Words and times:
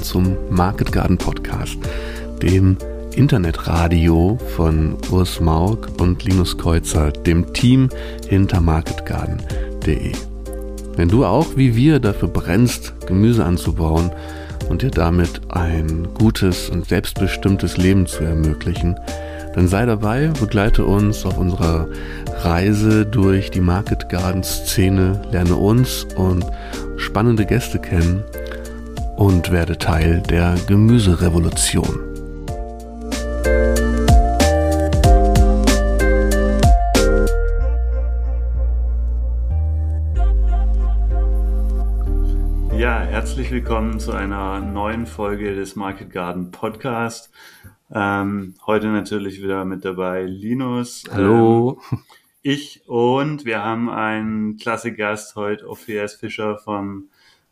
willkommen 0.00 0.02
zum 0.02 0.36
Market 0.50 0.92
Garden 0.92 1.18
Podcast, 1.18 1.78
dem 2.42 2.76
Internetradio 3.14 4.38
von 4.56 4.96
Urs 5.10 5.40
Maug 5.40 5.88
und 6.00 6.24
Linus 6.24 6.56
Kreuzer, 6.56 7.10
dem 7.10 7.52
Team 7.52 7.88
hinter 8.28 8.60
marketgarden.de. 8.60 10.12
Wenn 10.96 11.08
du 11.08 11.24
auch 11.24 11.56
wie 11.56 11.76
wir 11.76 11.98
dafür 11.98 12.28
brennst, 12.28 12.94
Gemüse 13.06 13.44
anzubauen 13.44 14.10
und 14.68 14.82
dir 14.82 14.90
damit 14.90 15.40
ein 15.48 16.08
gutes 16.14 16.70
und 16.70 16.88
selbstbestimmtes 16.88 17.76
Leben 17.76 18.06
zu 18.06 18.24
ermöglichen, 18.24 18.98
dann 19.54 19.68
sei 19.68 19.84
dabei, 19.84 20.30
begleite 20.40 20.84
uns 20.84 21.26
auf 21.26 21.36
unserer 21.36 21.88
Reise 22.42 23.04
durch 23.04 23.50
die 23.50 23.60
Market 23.60 24.08
Garden 24.08 24.44
Szene, 24.44 25.20
lerne 25.30 25.56
uns 25.56 26.06
und 26.16 26.44
spannende 26.96 27.44
Gäste 27.44 27.78
kennen 27.78 28.22
und 29.20 29.52
werde 29.52 29.76
Teil 29.76 30.22
der 30.22 30.56
Gemüserevolution. 30.66 32.00
Ja, 42.78 43.00
herzlich 43.00 43.50
willkommen 43.50 44.00
zu 44.00 44.12
einer 44.12 44.60
neuen 44.60 45.04
Folge 45.06 45.54
des 45.54 45.76
Market 45.76 46.10
Garden 46.10 46.50
Podcast. 46.50 47.30
Ähm, 47.92 48.54
heute 48.66 48.86
natürlich 48.86 49.42
wieder 49.42 49.66
mit 49.66 49.84
dabei 49.84 50.22
Linus. 50.22 51.04
Hallo. 51.12 51.78
Ähm, 51.92 51.98
ich 52.40 52.88
und 52.88 53.44
wir 53.44 53.62
haben 53.62 53.90
einen 53.90 54.56
klasse 54.56 54.94
Gast 54.94 55.36
heute, 55.36 55.68
Ophias 55.68 56.14
Fischer 56.14 56.56
vom 56.56 57.10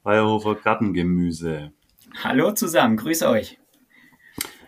Bayerhofer 0.08 0.54
Gartengemüse. 0.54 1.70
Hallo 2.24 2.52
zusammen, 2.52 2.96
grüße 2.96 3.28
euch. 3.28 3.58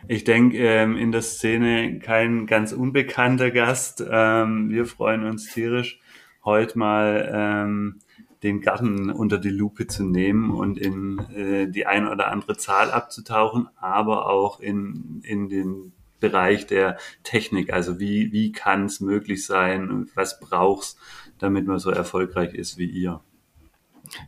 Ich 0.06 0.24
denke, 0.24 0.58
ähm, 0.58 0.98
in 0.98 1.12
der 1.12 1.22
Szene 1.22 1.98
kein 1.98 2.47
ganz 2.47 2.74
unbekannter 2.74 3.50
Gast. 3.50 4.05
Ähm, 4.06 4.69
wir 4.69 4.84
freuen 4.84 5.24
uns 5.24 5.50
tierisch, 5.50 5.98
heute 6.44 6.78
mal 6.78 7.30
ähm, 7.32 8.00
den 8.42 8.60
Garten 8.60 9.08
unter 9.10 9.38
die 9.38 9.48
Lupe 9.48 9.86
zu 9.86 10.05
nehmen 10.05 10.50
und 10.50 10.77
in 10.77 11.19
äh, 11.34 11.69
die 11.69 11.86
ein 11.86 12.06
oder 12.06 12.30
andere 12.30 12.58
Zahl 12.58 12.91
abzutauchen, 12.91 13.66
aber 13.77 14.28
auch 14.28 14.60
in, 14.60 15.22
in 15.25 15.48
den 15.48 15.94
Bereich 16.20 16.66
der 16.66 16.98
Technik. 17.22 17.72
Also 17.72 17.98
wie, 17.98 18.30
wie 18.30 18.52
kann 18.52 18.84
es 18.84 19.00
möglich 19.00 19.47
sein? 19.47 20.06
Was 20.14 20.38
brauchst, 20.38 20.98
damit 21.38 21.66
man 21.66 21.78
so 21.78 21.88
erfolgreich 21.88 22.52
ist 22.52 22.77
wie 22.77 22.91
ihr? 22.91 23.22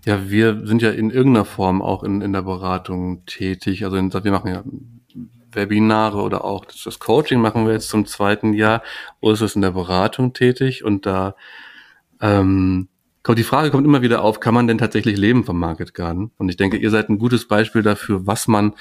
Ja, 0.05 0.31
wir 0.31 0.67
sind 0.67 0.83
ja 0.83 0.91
in 0.91 1.11
irgendeiner 1.11 1.45
Form 1.45 1.83
auch 1.83 2.03
in, 2.03 2.21
in 2.21 2.33
der 2.33 2.43
Beratung 2.43 3.25
tätig. 3.27 3.85
Also 3.85 3.97
in, 3.97 4.13
wir 4.13 4.33
machen 4.33 4.49
ja 4.49 4.63
Webinare 5.53 6.21
oder 6.21 6.45
auch 6.45 6.65
das 6.65 6.99
Coaching 6.99 7.41
machen 7.41 7.67
wir 7.67 7.73
jetzt 7.73 7.89
zum 7.89 8.07
zweiten 8.07 8.55
Jahr. 8.55 8.83
Urs 9.21 9.41
ist 9.41 9.57
in 9.57 9.63
der 9.63 9.73
Beratung 9.73 10.33
tätig 10.33 10.85
und 10.85 11.07
da 11.07 11.35
ähm, 12.21 12.89
die 13.29 13.45
Frage 13.45 13.71
kommt 13.71 13.87
immer 13.87 14.03
wieder 14.03 14.23
auf, 14.23 14.41
kann 14.41 14.55
man 14.55 14.67
denn 14.67 14.79
tatsächlich 14.79 15.17
leben 15.17 15.45
vom 15.45 15.59
Market 15.59 15.95
Garden? 15.95 16.33
Und 16.39 16.49
ich 16.49 16.57
denke, 16.57 16.77
ihr 16.77 16.91
seid 16.91 17.09
ein 17.09 17.19
gutes 17.19 17.47
Beispiel 17.47 17.83
dafür, 17.83 18.27
was 18.27 18.49
man, 18.49 18.75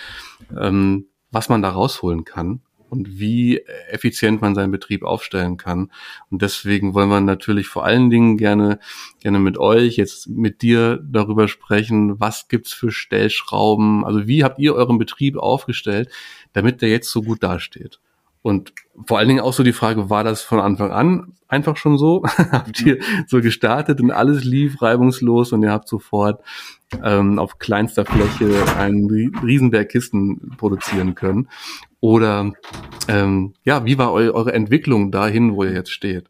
ähm, 0.60 1.08
was 1.30 1.48
man 1.50 1.62
da 1.62 1.70
rausholen 1.70 2.26
kann 2.26 2.62
und 2.92 3.20
wie 3.20 3.59
effizient 3.89 4.42
man 4.42 4.53
seinen 4.53 4.70
Betrieb 4.70 5.03
aufstellen 5.03 5.56
kann. 5.56 5.92
Und 6.30 6.42
deswegen 6.42 6.94
wollen 6.94 7.08
wir 7.08 7.22
natürlich 7.22 7.67
vor 7.67 7.86
allen 7.86 8.09
Dingen 8.09 8.36
gerne, 8.36 8.80
gerne 9.21 9.39
mit 9.39 9.58
euch, 9.58 9.95
jetzt 9.95 10.27
mit 10.27 10.61
dir 10.61 10.99
darüber 11.02 11.48
sprechen, 11.48 12.20
was 12.20 12.49
gibt's 12.49 12.73
für 12.73 12.92
Stellschrauben? 12.92 14.04
Also 14.04 14.27
wie 14.27 14.43
habt 14.43 14.60
ihr 14.60 14.76
euren 14.76 14.98
Betrieb 14.98 15.38
aufgestellt, 15.38 16.10
damit 16.52 16.82
der 16.82 16.89
jetzt 16.89 17.10
so 17.10 17.21
gut 17.21 17.42
dasteht? 17.42 18.02
Und 18.42 18.73
vor 19.05 19.20
allen 19.20 19.30
Dingen 19.30 19.39
auch 19.39 19.54
so 19.54 19.64
die 19.64 19.71
Frage, 19.71 20.10
war 20.10 20.26
das 20.26 20.42
von 20.42 20.60
Anfang 20.60 20.92
an 20.92 21.33
einfach 21.48 21.77
schon 21.77 21.98
so? 21.98 22.23
habt 22.52 22.82
ihr 22.82 22.99
so 23.26 23.39
gestartet 23.39 24.02
und 24.02 24.11
alles 24.11 24.43
lief 24.43 24.82
reibungslos 24.82 25.54
und 25.54 25.64
ihr 25.64 25.71
habt 25.71 25.87
sofort 25.87 26.42
ähm, 27.04 27.40
auf 27.40 27.60
kleinster 27.60 28.06
Fläche 28.06 28.64
einen 28.78 29.10
Riesenberg 29.44 29.90
Kisten 29.90 30.56
produzieren 30.58 31.16
können? 31.16 31.50
Oder 32.00 32.52
ähm, 33.08 33.54
ja, 33.64 33.86
wie 33.86 33.98
war 33.98 34.14
eu 34.14 34.34
eure 34.34 34.54
Entwicklung 34.54 35.12
dahin, 35.12 35.56
wo 35.56 35.64
ihr 35.64 35.74
jetzt 35.74 35.92
steht? 35.92 36.26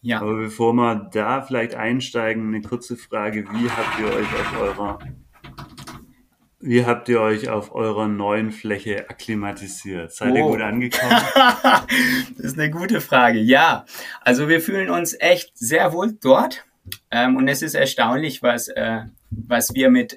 Ja. 0.00 0.20
Aber 0.20 0.36
bevor 0.36 0.72
wir 0.74 1.10
da 1.12 1.42
vielleicht 1.42 1.74
einsteigen, 1.74 2.48
eine 2.48 2.62
kurze 2.62 2.96
Frage, 2.96 3.44
wie 3.44 3.70
habt 3.70 4.00
ihr 4.00 4.06
euch 4.06 4.26
auf 4.34 4.60
eurer 4.60 4.98
wie 6.64 6.86
habt 6.86 7.08
ihr 7.08 7.20
euch 7.20 7.48
auf 7.48 7.74
eurer 7.74 8.06
neuen 8.06 8.52
Fläche 8.52 9.10
akklimatisiert? 9.10 10.12
Seid 10.12 10.32
oh. 10.32 10.36
ihr 10.36 10.42
gut 10.42 10.60
angekommen? 10.60 11.10
das 12.36 12.46
ist 12.46 12.58
eine 12.58 12.70
gute 12.70 13.00
Frage. 13.00 13.40
Ja, 13.40 13.84
also 14.20 14.48
wir 14.48 14.60
fühlen 14.60 14.88
uns 14.88 15.16
echt 15.18 15.58
sehr 15.58 15.92
wohl 15.92 16.12
dort. 16.12 16.64
Ähm, 17.10 17.36
und 17.36 17.48
es 17.48 17.62
ist 17.62 17.74
erstaunlich, 17.74 18.42
was, 18.42 18.68
äh, 18.68 19.02
was 19.30 19.74
wir 19.74 19.90
mit, 19.90 20.16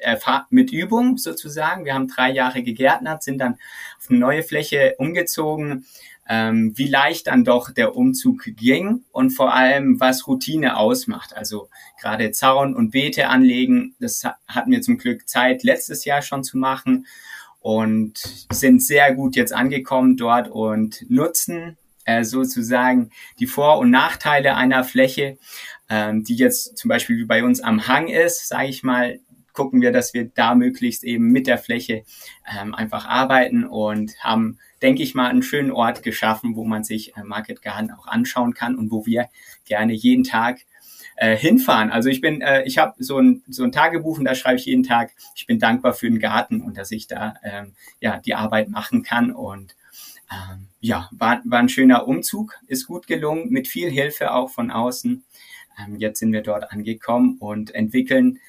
mit 0.50 0.72
Übung 0.72 1.18
sozusagen, 1.18 1.86
wir 1.86 1.94
haben 1.94 2.08
drei 2.08 2.32
Jahre 2.32 2.64
gegärtnert, 2.64 3.24
sind 3.24 3.40
dann 3.40 3.58
auf 4.00 4.10
eine 4.10 4.20
neue 4.20 4.44
Fläche 4.44 4.96
umgezogen, 4.98 5.86
ähm, 6.28 6.74
wie 6.76 6.88
leicht 6.88 7.28
dann 7.28 7.44
doch 7.44 7.72
der 7.72 7.96
Umzug 7.96 8.44
ging 8.56 9.04
und 9.12 9.30
vor 9.30 9.54
allem, 9.54 10.00
was 10.00 10.28
Routine 10.28 10.78
ausmacht. 10.78 11.36
Also 11.36 11.70
gerade 12.02 12.32
Zaun 12.32 12.76
und 12.76 12.92
Beete 12.92 13.30
anlegen, 13.30 13.96
das 14.00 14.24
hatten 14.48 14.72
wir 14.72 14.82
zum 14.82 14.98
Glück 14.98 15.30
Zeit 15.30 15.64
letztes 15.64 16.04
Jahr 16.06 16.22
schon 16.22 16.44
zu 16.44 16.58
machen 16.58 17.06
und 17.60 18.18
sind 18.52 18.82
sehr 18.84 19.14
gut 19.14 19.36
jetzt 19.36 19.54
angekommen 19.54 20.18
dort 20.18 20.50
und 20.50 21.06
nutzen 21.10 21.78
äh, 22.06 22.24
sozusagen 22.24 23.12
die 23.40 23.48
Vor- 23.48 23.80
und 23.80 23.92
Nachteile 23.92 24.56
einer 24.56 24.84
Fläche, 24.84 25.38
ähm, 25.90 26.24
die 26.24 26.36
jetzt 26.36 26.78
zum 26.78 26.90
Beispiel 26.90 27.18
wie 27.18 27.26
bei 27.26 27.44
uns 27.44 27.62
am 27.62 27.88
Hang 27.88 28.08
ist, 28.08 28.48
sage 28.48 28.68
ich 28.68 28.84
mal, 28.84 29.20
gucken 29.54 29.82
wir, 29.82 29.92
dass 29.92 30.14
wir 30.14 30.26
da 30.26 30.54
möglichst 30.54 31.04
eben 31.04 31.32
mit 31.32 31.48
der 31.48 31.58
Fläche 31.58 32.04
ähm, 32.60 32.76
einfach 32.76 33.08
arbeiten 33.08 33.64
und 33.64 34.14
haben, 34.20 34.60
denke 34.82 35.02
ich 35.02 35.16
mal, 35.16 35.30
einen 35.30 35.44
schönen 35.44 35.72
Ort 35.72 36.04
geschaffen, 36.04 36.56
wo 36.56 36.66
man 36.66 36.84
sich 36.84 37.16
äh, 37.16 37.24
Market 37.24 37.62
Garden 37.62 37.92
auch 37.92 38.06
anschauen 38.06 38.54
kann 38.54 38.76
und 38.76 38.92
wo 38.92 39.06
wir 39.06 39.30
gerne 39.66 39.94
jeden 39.94 40.26
Tag 40.26 40.60
äh, 41.16 41.36
hinfahren. 41.38 41.90
Also 41.90 42.10
ich 42.10 42.22
bin, 42.22 42.42
äh, 42.42 42.64
ich 42.64 42.78
habe 42.78 43.02
so 43.02 43.20
ein, 43.20 43.44
so 43.48 43.64
ein 43.64 43.72
Tagebuch 43.72 44.20
und 44.20 44.26
da 44.26 44.36
schreibe 44.36 44.60
ich 44.60 44.66
jeden 44.66 44.84
Tag, 44.84 45.12
ich 45.36 45.48
bin 45.48 45.60
dankbar 45.60 45.94
für 45.94 46.10
den 46.10 46.20
Garten 46.20 46.62
und 46.62 46.78
dass 46.78 46.92
ich 46.92 47.08
da 47.08 47.36
ähm, 47.44 47.74
ja 48.02 48.20
die 48.20 48.36
Arbeit 48.36 48.70
machen 48.70 49.04
kann 49.04 49.32
und 49.32 49.76
ähm, 50.32 50.68
ja, 50.80 51.10
war, 51.12 51.42
war 51.46 51.60
ein 51.60 51.70
schöner 51.70 52.08
Umzug, 52.08 52.58
ist 52.68 52.88
gut 52.88 53.08
gelungen, 53.08 53.50
mit 53.50 53.68
viel 53.68 53.90
Hilfe 53.90 54.34
auch 54.34 54.50
von 54.50 54.72
außen. 54.72 55.24
Ähm, 55.80 55.98
jetzt 55.98 56.20
sind 56.20 56.32
wir 56.32 56.42
dort 56.42 56.72
angekommen 56.72 57.38
und 57.40 57.74
entwickeln 57.74 58.40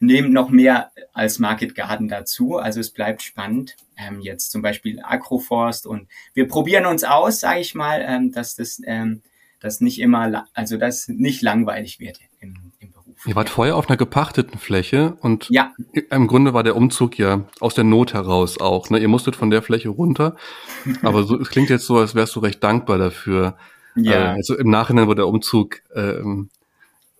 nehmen 0.00 0.32
noch 0.32 0.50
mehr 0.50 0.92
als 1.12 1.38
Market 1.38 1.74
Garden 1.74 2.08
dazu. 2.08 2.56
Also 2.56 2.80
es 2.80 2.90
bleibt 2.90 3.22
spannend. 3.22 3.76
Ähm, 3.96 4.20
jetzt 4.20 4.50
zum 4.50 4.62
Beispiel 4.62 5.00
Agroforst 5.02 5.86
und 5.86 6.08
wir 6.34 6.46
probieren 6.46 6.86
uns 6.86 7.04
aus, 7.04 7.40
sage 7.40 7.60
ich 7.60 7.74
mal, 7.74 8.04
ähm, 8.06 8.32
dass 8.32 8.54
das, 8.54 8.80
ähm, 8.84 9.22
das 9.60 9.80
nicht 9.80 10.00
immer, 10.00 10.46
also 10.54 10.76
das 10.76 11.08
nicht 11.08 11.42
langweilig 11.42 11.98
wird 11.98 12.20
im, 12.38 12.72
im 12.78 12.92
Beruf. 12.92 13.26
Ihr 13.26 13.34
wart 13.34 13.50
vorher 13.50 13.74
auf 13.74 13.88
einer 13.88 13.96
gepachteten 13.96 14.58
Fläche 14.58 15.16
und 15.20 15.48
ja. 15.50 15.74
im 16.10 16.28
Grunde 16.28 16.54
war 16.54 16.62
der 16.62 16.76
Umzug 16.76 17.18
ja 17.18 17.48
aus 17.58 17.74
der 17.74 17.82
Not 17.82 18.14
heraus 18.14 18.60
auch. 18.60 18.90
Ne? 18.90 19.00
Ihr 19.00 19.08
musstet 19.08 19.34
von 19.34 19.50
der 19.50 19.62
Fläche 19.62 19.88
runter, 19.88 20.36
aber 21.02 21.24
so, 21.24 21.40
es 21.40 21.48
klingt 21.48 21.70
jetzt 21.70 21.86
so, 21.86 21.98
als 21.98 22.14
wärst 22.14 22.36
du 22.36 22.40
recht 22.40 22.62
dankbar 22.62 22.98
dafür. 22.98 23.56
Ja. 23.96 24.12
Äh, 24.12 24.36
also 24.36 24.56
im 24.56 24.70
Nachhinein, 24.70 25.08
wo 25.08 25.14
der 25.14 25.26
Umzug 25.26 25.80
ähm, 25.92 26.50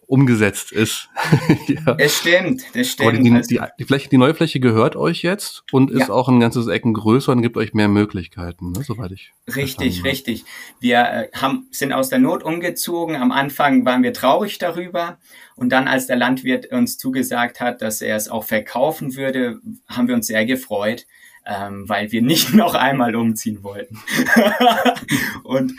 umgesetzt 0.09 0.73
ist. 0.73 1.11
ja. 1.69 1.95
Es 1.99 2.17
stimmt, 2.17 2.65
das 2.75 2.89
stimmt. 2.89 3.25
Die, 3.25 3.31
also 3.31 3.49
die, 3.49 3.61
die, 3.79 3.85
Fläche, 3.85 4.09
die 4.09 4.17
neue 4.17 4.35
Fläche 4.35 4.59
gehört 4.59 4.97
euch 4.97 5.23
jetzt 5.23 5.65
und 5.71 5.91
ist 5.91 6.09
ja. 6.09 6.11
auch 6.11 6.29
ein 6.29 6.41
ganzes 6.41 6.67
Ecken 6.67 6.95
größer 6.95 7.33
und 7.33 7.43
gibt 7.43 7.59
euch 7.59 7.75
mehr 7.75 7.89
Möglichkeiten, 7.89 8.73
ne, 8.73 8.83
soweit 8.83 9.13
ich. 9.13 9.33
Richtig, 9.55 10.05
richtig. 10.05 10.45
Wir 10.81 11.01
äh, 11.01 11.29
haben, 11.35 11.69
sind 11.71 11.93
aus 11.93 12.09
der 12.09 12.21
Not 12.21 12.43
umgezogen. 12.43 13.17
Am 13.17 13.31
Anfang 13.31 13.85
waren 13.85 14.03
wir 14.03 14.15
traurig 14.15 14.57
darüber. 14.59 15.19
Und 15.57 15.71
dann, 15.71 15.87
als 15.87 16.07
der 16.07 16.17
Landwirt 16.17 16.73
uns 16.73 16.97
zugesagt 16.97 17.61
hat, 17.61 17.83
dass 17.83 18.01
er 18.01 18.17
es 18.17 18.31
auch 18.31 18.45
verkaufen 18.45 19.15
würde, 19.15 19.61
haben 19.87 20.09
wir 20.09 20.15
uns 20.15 20.27
sehr 20.27 20.47
gefreut. 20.47 21.07
Ähm, 21.45 21.89
weil 21.89 22.13
wir 22.13 22.21
nicht 22.21 22.53
noch 22.55 22.75
einmal 22.75 23.15
umziehen 23.15 23.63
wollten. 23.63 23.99
und 25.45 25.73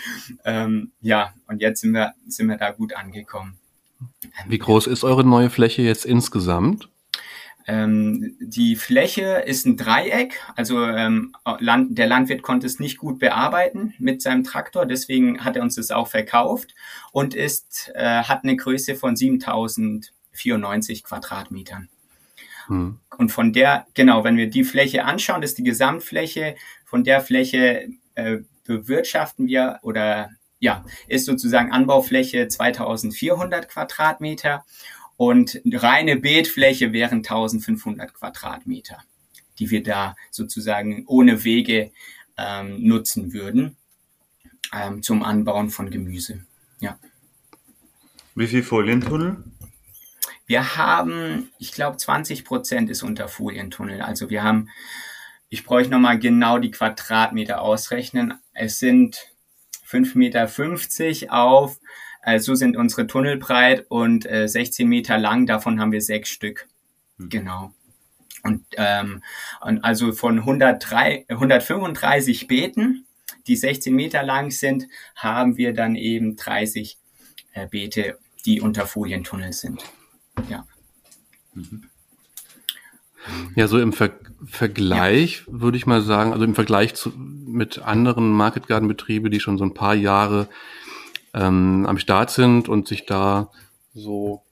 ähm, 0.43 0.91
ja, 0.99 1.33
und 1.47 1.61
jetzt 1.61 1.81
sind 1.81 1.91
wir, 1.91 2.13
sind 2.27 2.47
wir 2.47 2.57
da 2.57 2.71
gut 2.71 2.95
angekommen. 2.95 3.58
Wie 4.47 4.57
groß 4.57 4.87
ist 4.87 5.03
eure 5.03 5.23
neue 5.23 5.49
Fläche 5.49 5.81
jetzt 5.81 6.05
insgesamt? 6.05 6.89
Ähm, 7.67 8.35
die 8.39 8.75
Fläche 8.75 9.43
ist 9.45 9.67
ein 9.67 9.77
Dreieck, 9.77 10.39
also 10.55 10.83
ähm, 10.83 11.35
Land, 11.59 11.97
der 11.97 12.07
Landwirt 12.07 12.41
konnte 12.41 12.65
es 12.65 12.79
nicht 12.79 12.97
gut 12.97 13.19
bearbeiten 13.19 13.93
mit 13.99 14.23
seinem 14.23 14.43
Traktor, 14.43 14.87
deswegen 14.87 15.43
hat 15.43 15.55
er 15.55 15.61
uns 15.61 15.75
das 15.75 15.91
auch 15.91 16.07
verkauft 16.07 16.73
und 17.11 17.35
ist, 17.35 17.91
äh, 17.93 18.23
hat 18.23 18.43
eine 18.43 18.55
Größe 18.55 18.95
von 18.95 19.15
7094 19.15 21.03
Quadratmetern. 21.03 21.89
Hm. 22.67 22.97
Und 23.17 23.31
von 23.31 23.53
der, 23.53 23.85
genau, 23.93 24.23
wenn 24.23 24.37
wir 24.37 24.49
die 24.49 24.63
Fläche 24.63 25.05
anschauen, 25.05 25.41
das 25.41 25.51
ist 25.51 25.59
die 25.59 25.63
Gesamtfläche, 25.63 26.55
von 26.85 27.03
der 27.03 27.21
Fläche 27.21 27.89
äh, 28.15 28.37
bewirtschaften 28.65 29.47
wir 29.47 29.79
oder 29.83 30.31
ja, 30.59 30.85
ist 31.07 31.25
sozusagen 31.25 31.71
Anbaufläche 31.71 32.47
2400 32.47 33.69
Quadratmeter 33.69 34.65
und 35.17 35.61
reine 35.73 36.15
Beetfläche 36.17 36.93
wären 36.93 37.19
1500 37.19 38.13
Quadratmeter, 38.13 38.99
die 39.57 39.69
wir 39.69 39.83
da 39.83 40.15
sozusagen 40.31 41.03
ohne 41.07 41.43
Wege 41.43 41.91
ähm, 42.37 42.83
nutzen 42.87 43.33
würden 43.33 43.77
ähm, 44.73 45.01
zum 45.01 45.23
Anbauen 45.23 45.69
von 45.69 45.89
Gemüse. 45.89 46.45
Ja. 46.79 46.97
Wie 48.35 48.47
viel 48.47 48.63
Folientunnel? 48.63 49.43
Wir 50.45 50.77
haben, 50.77 51.51
ich 51.59 51.73
glaube, 51.73 51.97
20 51.97 52.43
Prozent 52.43 52.89
ist 52.89 53.03
unter 53.03 53.27
Folientunnel. 53.27 54.01
Also 54.01 54.29
wir 54.29 54.41
haben, 54.41 54.69
ich 55.49 55.63
bräuchte 55.63 55.91
nochmal 55.91 56.17
genau 56.17 56.57
die 56.57 56.71
Quadratmeter 56.71 57.61
ausrechnen. 57.61 58.33
Es 58.53 58.79
sind 58.79 59.29
5,50 59.89 60.17
Meter 60.17 61.33
auf 61.33 61.79
äh, 62.21 62.39
so 62.39 62.55
sind 62.55 62.77
unsere 62.77 63.07
Tunnel 63.07 63.37
breit 63.37 63.85
und 63.89 64.25
äh, 64.25 64.47
16 64.47 64.87
Meter 64.87 65.17
lang, 65.17 65.45
davon 65.45 65.79
haben 65.79 65.91
wir 65.91 66.01
sechs 66.01 66.29
Stück. 66.29 66.67
Mhm. 67.17 67.29
Genau. 67.29 67.73
Und, 68.43 68.65
ähm, 68.77 69.23
und 69.61 69.83
also 69.83 70.13
von 70.13 70.39
103, 70.39 71.25
135 71.27 72.47
Beeten, 72.47 73.05
die 73.47 73.55
16 73.55 73.93
Meter 73.93 74.23
lang 74.23 74.51
sind, 74.51 74.87
haben 75.15 75.57
wir 75.57 75.73
dann 75.73 75.95
eben 75.95 76.35
30 76.35 76.97
äh, 77.53 77.67
Beete, 77.67 78.17
die 78.45 78.61
unter 78.61 78.85
Folientunnel 78.85 79.53
sind. 79.53 79.83
Ja. 80.49 80.65
Mhm. 81.53 81.88
Ja, 83.55 83.67
so 83.67 83.79
im 83.79 83.93
Ver 83.93 84.11
Vergleich 84.45 85.43
ja. 85.45 85.61
würde 85.61 85.77
ich 85.77 85.85
mal 85.85 86.01
sagen, 86.01 86.31
also 86.31 86.45
im 86.45 86.55
Vergleich 86.55 86.95
zu, 86.95 87.11
mit 87.17 87.79
anderen 87.79 88.31
Market 88.31 88.67
Garden 88.67 88.87
Betriebe, 88.87 89.29
die 89.29 89.41
schon 89.41 89.57
so 89.57 89.65
ein 89.65 89.73
paar 89.73 89.95
Jahre 89.95 90.47
ähm, 91.33 91.85
am 91.85 91.97
Start 91.97 92.31
sind 92.31 92.69
und 92.69 92.87
sich 92.87 93.05
da 93.05 93.51
so 93.93 94.43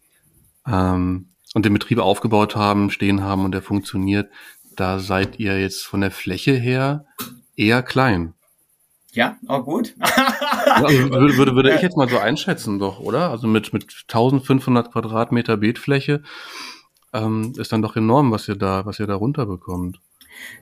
ähm, 0.67 1.29
und 1.53 1.65
den 1.65 1.73
Betrieb 1.73 1.99
aufgebaut 1.99 2.55
haben, 2.55 2.91
stehen 2.91 3.23
haben 3.23 3.45
und 3.45 3.53
der 3.53 3.61
funktioniert, 3.61 4.29
da 4.75 4.99
seid 4.99 5.39
ihr 5.39 5.59
jetzt 5.59 5.85
von 5.85 6.01
der 6.01 6.11
Fläche 6.11 6.53
her 6.53 7.05
eher 7.55 7.81
klein. 7.81 8.33
Ja, 9.13 9.37
auch 9.47 9.63
gut. 9.63 9.95
also 9.99 11.09
würde, 11.09 11.37
würde, 11.37 11.55
würde 11.55 11.73
ich 11.73 11.81
jetzt 11.81 11.97
mal 11.97 12.09
so 12.09 12.19
einschätzen, 12.19 12.77
doch, 12.77 12.99
oder? 12.99 13.31
Also 13.31 13.47
mit, 13.47 13.73
mit 13.73 13.85
1500 14.07 14.91
Quadratmeter 14.91 15.57
Beetfläche 15.57 16.21
ähm, 17.13 17.53
ist 17.57 17.71
dann 17.71 17.81
doch 17.81 17.95
enorm, 17.95 18.31
was 18.31 18.47
ihr 18.47 18.55
da, 18.55 18.85
was 18.85 18.99
ihr 18.99 19.07
da 19.07 19.15
runterbekommt. 19.15 19.99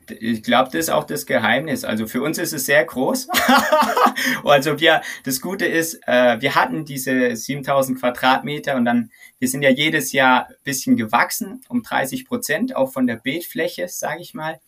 Ich 0.07 0.43
glaube, 0.43 0.69
das 0.71 0.85
ist 0.85 0.89
auch 0.89 1.03
das 1.03 1.25
Geheimnis. 1.25 1.83
Also 1.83 2.07
für 2.07 2.21
uns 2.21 2.37
ist 2.37 2.53
es 2.53 2.65
sehr 2.65 2.83
groß. 2.85 3.27
also 4.43 4.79
wir, 4.79 5.01
das 5.23 5.41
Gute 5.41 5.65
ist, 5.65 5.99
äh, 6.07 6.39
wir 6.39 6.55
hatten 6.55 6.85
diese 6.85 7.35
7000 7.35 7.99
Quadratmeter 7.99 8.75
und 8.75 8.85
dann, 8.85 9.11
wir 9.39 9.47
sind 9.47 9.63
ja 9.63 9.69
jedes 9.69 10.11
Jahr 10.11 10.49
bisschen 10.63 10.95
gewachsen, 10.95 11.63
um 11.67 11.83
30 11.83 12.25
Prozent, 12.25 12.75
auch 12.75 12.91
von 12.91 13.07
der 13.07 13.17
Beetfläche, 13.17 13.87
sage 13.87 14.21
ich 14.21 14.33
mal, 14.33 14.59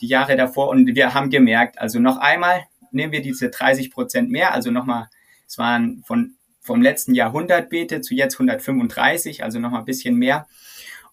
die 0.00 0.06
Jahre 0.06 0.36
davor. 0.36 0.68
Und 0.68 0.94
wir 0.94 1.14
haben 1.14 1.30
gemerkt, 1.30 1.78
also 1.78 1.98
noch 1.98 2.18
einmal 2.18 2.64
nehmen 2.92 3.12
wir 3.12 3.22
diese 3.22 3.50
30 3.50 3.90
Prozent 3.90 4.30
mehr, 4.30 4.54
also 4.54 4.70
nochmal, 4.70 5.08
es 5.46 5.58
waren 5.58 6.02
von, 6.06 6.34
vom 6.60 6.82
letzten 6.82 7.14
Jahr 7.14 7.28
100 7.28 7.68
Beete 7.68 8.00
zu 8.00 8.14
jetzt 8.14 8.34
135, 8.34 9.42
also 9.44 9.58
nochmal 9.58 9.80
ein 9.80 9.86
bisschen 9.86 10.16
mehr. 10.16 10.46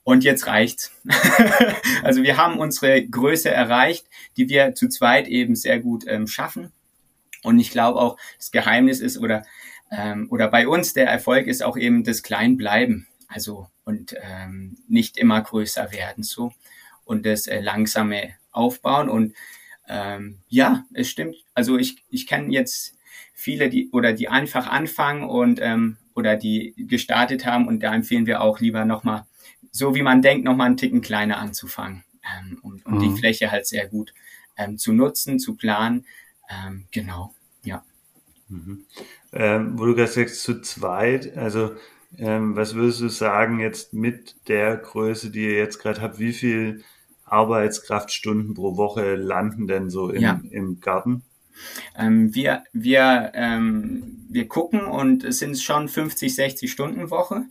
Und 0.04 0.24
jetzt 0.24 0.48
reicht's. 0.48 0.92
also 2.04 2.24
wir 2.24 2.38
haben 2.38 2.60
unsere 2.60 3.06
Größe 3.06 3.50
erreicht, 3.50 4.06
die 4.36 4.50
wir 4.50 4.76
zu 4.76 4.90
zweit 4.90 5.28
eben 5.28 5.56
sehr 5.56 5.80
gut 5.80 6.04
ähm, 6.08 6.28
schaffen. 6.28 6.72
Und 7.42 7.60
ich 7.60 7.72
glaube 7.72 8.00
auch, 8.00 8.18
das 8.38 8.52
Geheimnis 8.52 9.00
ist 9.00 9.18
oder 9.18 9.46
ähm, 9.92 10.28
oder 10.30 10.48
bei 10.50 10.68
uns 10.68 10.94
der 10.94 11.08
Erfolg 11.08 11.48
ist 11.48 11.64
auch 11.64 11.78
eben 11.78 12.04
das 12.04 12.24
Kleinbleiben. 12.24 13.08
Also 13.28 13.68
und 13.86 14.16
ähm, 14.22 14.78
nicht 14.88 15.18
immer 15.18 15.42
größer 15.42 15.92
werden 15.92 16.24
so 16.24 16.54
und 17.06 17.26
das 17.26 17.48
äh, 17.48 17.62
langsame 17.62 18.34
Aufbauen. 18.52 19.10
Und 19.10 19.36
ähm, 19.88 20.40
ja, 20.48 20.86
es 20.94 21.10
stimmt. 21.10 21.36
Also 21.54 21.78
ich 21.78 22.04
ich 22.10 22.28
kenne 22.28 22.52
jetzt 22.52 22.96
viele, 23.34 23.70
die 23.70 23.90
oder 23.92 24.14
die 24.14 24.30
einfach 24.30 24.68
anfangen 24.68 25.24
und 25.24 25.60
ähm, 25.62 25.98
oder 26.16 26.36
die 26.36 26.74
gestartet 26.78 27.46
haben 27.46 27.68
und 27.68 27.82
da 27.82 27.94
empfehlen 27.94 28.26
wir 28.26 28.42
auch 28.42 28.60
lieber 28.60 28.86
nochmal 28.86 29.26
so 29.74 29.96
wie 29.96 30.04
man 30.04 30.22
denkt, 30.22 30.46
nochmal 30.46 30.68
einen 30.68 30.78
Ticken 30.78 31.02
kleiner 31.02 31.40
anzufangen 31.40 32.04
ähm, 32.24 32.60
und, 32.62 32.86
und 32.86 32.96
mhm. 32.96 33.00
die 33.00 33.20
Fläche 33.20 33.52
halt 33.52 33.68
sehr 33.68 33.88
gut 33.88 34.14
ähm, 34.56 34.78
zu 34.78 34.94
nutzen, 34.94 35.40
zu 35.40 35.56
planen. 35.56 36.06
Ähm, 36.50 36.86
genau, 36.92 37.34
ja. 37.64 37.84
Mhm. 38.50 38.86
Ähm, 39.34 39.80
wo 39.80 39.86
du 39.86 39.96
gerade 39.96 40.12
sagst, 40.12 40.44
zu 40.44 40.62
zweit, 40.62 41.36
also 41.36 41.72
ähm, 42.20 42.56
was 42.56 42.76
würdest 42.76 43.02
du 43.02 43.10
sagen 43.10 43.60
jetzt 43.60 43.94
mit 43.94 44.36
der 44.48 44.78
Größe, 44.78 45.32
die 45.32 45.46
ihr 45.46 45.58
jetzt 45.58 45.80
gerade 45.80 46.02
habt, 46.02 46.20
wie 46.20 46.34
viel 46.34 46.84
Arbeitskraftstunden 47.26 48.54
pro 48.54 48.78
Woche 48.78 49.16
landen 49.16 49.68
denn 49.68 49.90
so 49.90 50.12
im, 50.12 50.22
ja. 50.22 50.40
im 50.52 50.82
Garten? 50.82 51.24
Ähm, 51.98 52.36
wir, 52.36 52.64
wir, 52.74 53.32
ähm, 53.34 54.28
wir 54.30 54.48
gucken 54.48 54.82
und 54.82 55.24
es 55.24 55.40
sind 55.40 55.60
schon 55.60 55.88
50, 55.88 56.36
60 56.36 56.72
Stunden 56.72 57.10
Woche 57.10 57.46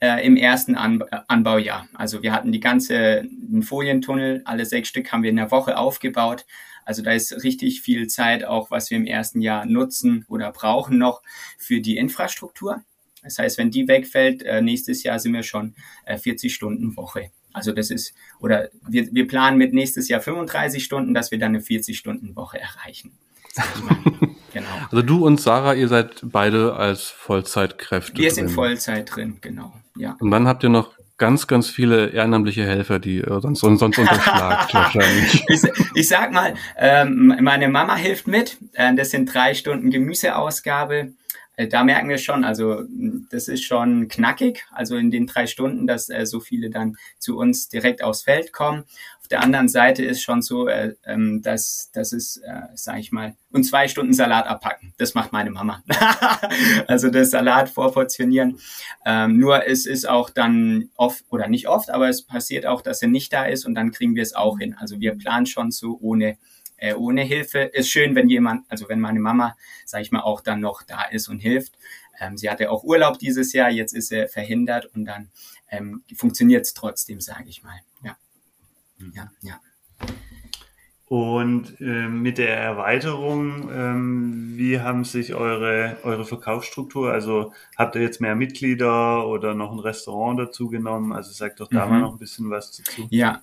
äh, 0.00 0.24
im 0.24 0.36
ersten 0.36 0.74
An 0.74 1.02
Anbaujahr. 1.28 1.88
Also 1.94 2.22
wir 2.22 2.32
hatten 2.32 2.52
die 2.52 2.60
ganze 2.60 3.28
Folientunnel, 3.62 4.42
alle 4.44 4.66
sechs 4.66 4.88
Stück 4.88 5.12
haben 5.12 5.22
wir 5.22 5.30
in 5.30 5.36
der 5.36 5.50
Woche 5.50 5.76
aufgebaut. 5.76 6.46
Also 6.84 7.02
da 7.02 7.12
ist 7.12 7.44
richtig 7.44 7.82
viel 7.82 8.06
Zeit 8.06 8.44
auch, 8.44 8.70
was 8.70 8.90
wir 8.90 8.96
im 8.96 9.06
ersten 9.06 9.42
Jahr 9.42 9.66
nutzen 9.66 10.24
oder 10.28 10.52
brauchen 10.52 10.98
noch 10.98 11.22
für 11.58 11.80
die 11.80 11.96
Infrastruktur. 11.96 12.82
Das 13.22 13.38
heißt, 13.38 13.58
wenn 13.58 13.70
die 13.70 13.88
wegfällt, 13.88 14.42
äh, 14.42 14.62
nächstes 14.62 15.02
Jahr 15.02 15.18
sind 15.18 15.34
wir 15.34 15.42
schon 15.42 15.74
äh, 16.06 16.16
40 16.16 16.54
Stunden 16.54 16.96
Woche. 16.96 17.30
Also 17.52 17.72
das 17.72 17.90
ist, 17.90 18.14
oder 18.40 18.70
wir, 18.86 19.12
wir 19.12 19.26
planen 19.26 19.58
mit 19.58 19.74
nächstes 19.74 20.08
Jahr 20.08 20.20
35 20.20 20.82
Stunden, 20.84 21.12
dass 21.12 21.30
wir 21.30 21.38
dann 21.38 21.50
eine 21.50 21.60
40 21.60 21.98
Stunden 21.98 22.36
Woche 22.36 22.60
erreichen. 22.60 23.12
genau. 24.58 24.86
Also 24.90 25.02
du 25.02 25.26
und 25.26 25.40
Sarah, 25.40 25.74
ihr 25.74 25.88
seid 25.88 26.20
beide 26.22 26.74
als 26.74 27.04
Vollzeitkräfte. 27.04 28.16
Wir 28.16 28.28
drin. 28.28 28.34
sind 28.34 28.48
Vollzeit 28.50 29.14
drin, 29.14 29.38
genau. 29.40 29.72
Ja. 29.96 30.16
Und 30.20 30.30
dann 30.30 30.46
habt 30.46 30.62
ihr 30.62 30.68
noch 30.68 30.98
ganz, 31.18 31.48
ganz 31.48 31.68
viele 31.68 32.10
ehrenamtliche 32.10 32.64
Helfer, 32.64 32.98
die 32.98 33.18
äh, 33.18 33.40
sonst, 33.40 33.60
sonst 33.60 33.82
unterschlagt 33.82 34.72
wahrscheinlich. 34.74 35.44
Ich, 35.48 35.60
ich, 35.94 36.08
sag 36.08 36.32
mal, 36.32 36.54
ähm, 36.76 37.36
meine 37.40 37.68
Mama 37.68 37.96
hilft 37.96 38.28
mit. 38.28 38.56
Äh, 38.72 38.94
das 38.94 39.10
sind 39.10 39.32
drei 39.32 39.54
Stunden 39.54 39.90
Gemüseausgabe. 39.90 41.12
Äh, 41.56 41.66
da 41.66 41.82
merken 41.82 42.08
wir 42.08 42.18
schon, 42.18 42.44
also 42.44 42.84
das 43.30 43.48
ist 43.48 43.64
schon 43.64 44.06
knackig, 44.08 44.64
also 44.70 44.96
in 44.96 45.10
den 45.10 45.26
drei 45.26 45.48
Stunden, 45.48 45.88
dass 45.88 46.08
äh, 46.08 46.24
so 46.24 46.38
viele 46.38 46.70
dann 46.70 46.96
zu 47.18 47.36
uns 47.36 47.68
direkt 47.68 48.02
aufs 48.02 48.22
Feld 48.22 48.52
kommen. 48.52 48.84
Der 49.30 49.42
anderen 49.42 49.68
Seite 49.68 50.04
ist 50.04 50.22
schon 50.22 50.42
so, 50.42 50.68
äh, 50.68 50.94
ähm, 51.04 51.42
dass 51.42 51.90
das 51.92 52.12
ist, 52.12 52.38
äh, 52.38 52.62
sage 52.74 53.00
ich 53.00 53.12
mal, 53.12 53.36
und 53.50 53.64
zwei 53.64 53.88
Stunden 53.88 54.12
Salat 54.14 54.46
abpacken. 54.46 54.94
Das 54.98 55.14
macht 55.14 55.32
meine 55.32 55.50
Mama. 55.50 55.82
also 56.86 57.10
das 57.10 57.30
Salat 57.30 57.68
vorportionieren. 57.68 58.58
Ähm, 59.04 59.38
nur 59.38 59.66
es 59.66 59.86
ist 59.86 60.08
auch 60.08 60.30
dann 60.30 60.90
oft 60.96 61.24
oder 61.30 61.48
nicht 61.48 61.68
oft, 61.68 61.90
aber 61.90 62.08
es 62.08 62.22
passiert 62.22 62.66
auch, 62.66 62.82
dass 62.82 63.02
er 63.02 63.08
nicht 63.08 63.32
da 63.32 63.44
ist 63.44 63.66
und 63.66 63.74
dann 63.74 63.90
kriegen 63.90 64.14
wir 64.14 64.22
es 64.22 64.34
auch 64.34 64.58
hin. 64.58 64.74
Also 64.78 65.00
wir 65.00 65.16
planen 65.16 65.46
schon 65.46 65.70
so 65.70 65.98
ohne 66.00 66.38
äh, 66.78 66.94
ohne 66.94 67.22
Hilfe. 67.22 67.58
Ist 67.60 67.90
schön, 67.90 68.14
wenn 68.14 68.28
jemand, 68.28 68.64
also 68.70 68.88
wenn 68.88 69.00
meine 69.00 69.20
Mama, 69.20 69.56
sage 69.84 70.02
ich 70.02 70.12
mal, 70.12 70.20
auch 70.20 70.40
dann 70.40 70.60
noch 70.60 70.82
da 70.82 71.04
ist 71.04 71.28
und 71.28 71.40
hilft. 71.40 71.74
Ähm, 72.20 72.36
sie 72.36 72.48
hatte 72.48 72.70
auch 72.70 72.84
Urlaub 72.84 73.18
dieses 73.18 73.52
Jahr, 73.52 73.70
jetzt 73.70 73.92
ist 73.94 74.10
er 74.10 74.28
verhindert 74.28 74.86
und 74.86 75.04
dann 75.04 75.30
ähm, 75.70 76.02
funktioniert 76.16 76.64
es 76.66 76.74
trotzdem, 76.74 77.20
sage 77.20 77.48
ich 77.48 77.62
mal. 77.62 77.78
Ja. 78.02 78.16
Ja, 79.14 79.30
ja. 79.42 79.60
Und 81.08 81.80
äh, 81.80 82.06
mit 82.06 82.36
der 82.36 82.54
Erweiterung, 82.58 83.70
ähm, 83.72 84.52
wie 84.56 84.80
haben 84.80 85.04
sich 85.06 85.32
eure, 85.32 85.96
eure 86.02 86.26
Verkaufsstruktur, 86.26 87.10
also 87.10 87.54
habt 87.78 87.94
ihr 87.94 88.02
jetzt 88.02 88.20
mehr 88.20 88.34
Mitglieder 88.34 89.26
oder 89.26 89.54
noch 89.54 89.72
ein 89.72 89.78
Restaurant 89.78 90.38
dazu 90.38 90.68
genommen? 90.68 91.14
Also 91.14 91.32
sagt 91.32 91.60
doch 91.60 91.68
da 91.68 91.86
mhm. 91.86 91.92
mal 91.92 92.00
noch 92.00 92.12
ein 92.12 92.18
bisschen 92.18 92.50
was 92.50 92.72
dazu. 92.72 93.06
Ja, 93.08 93.40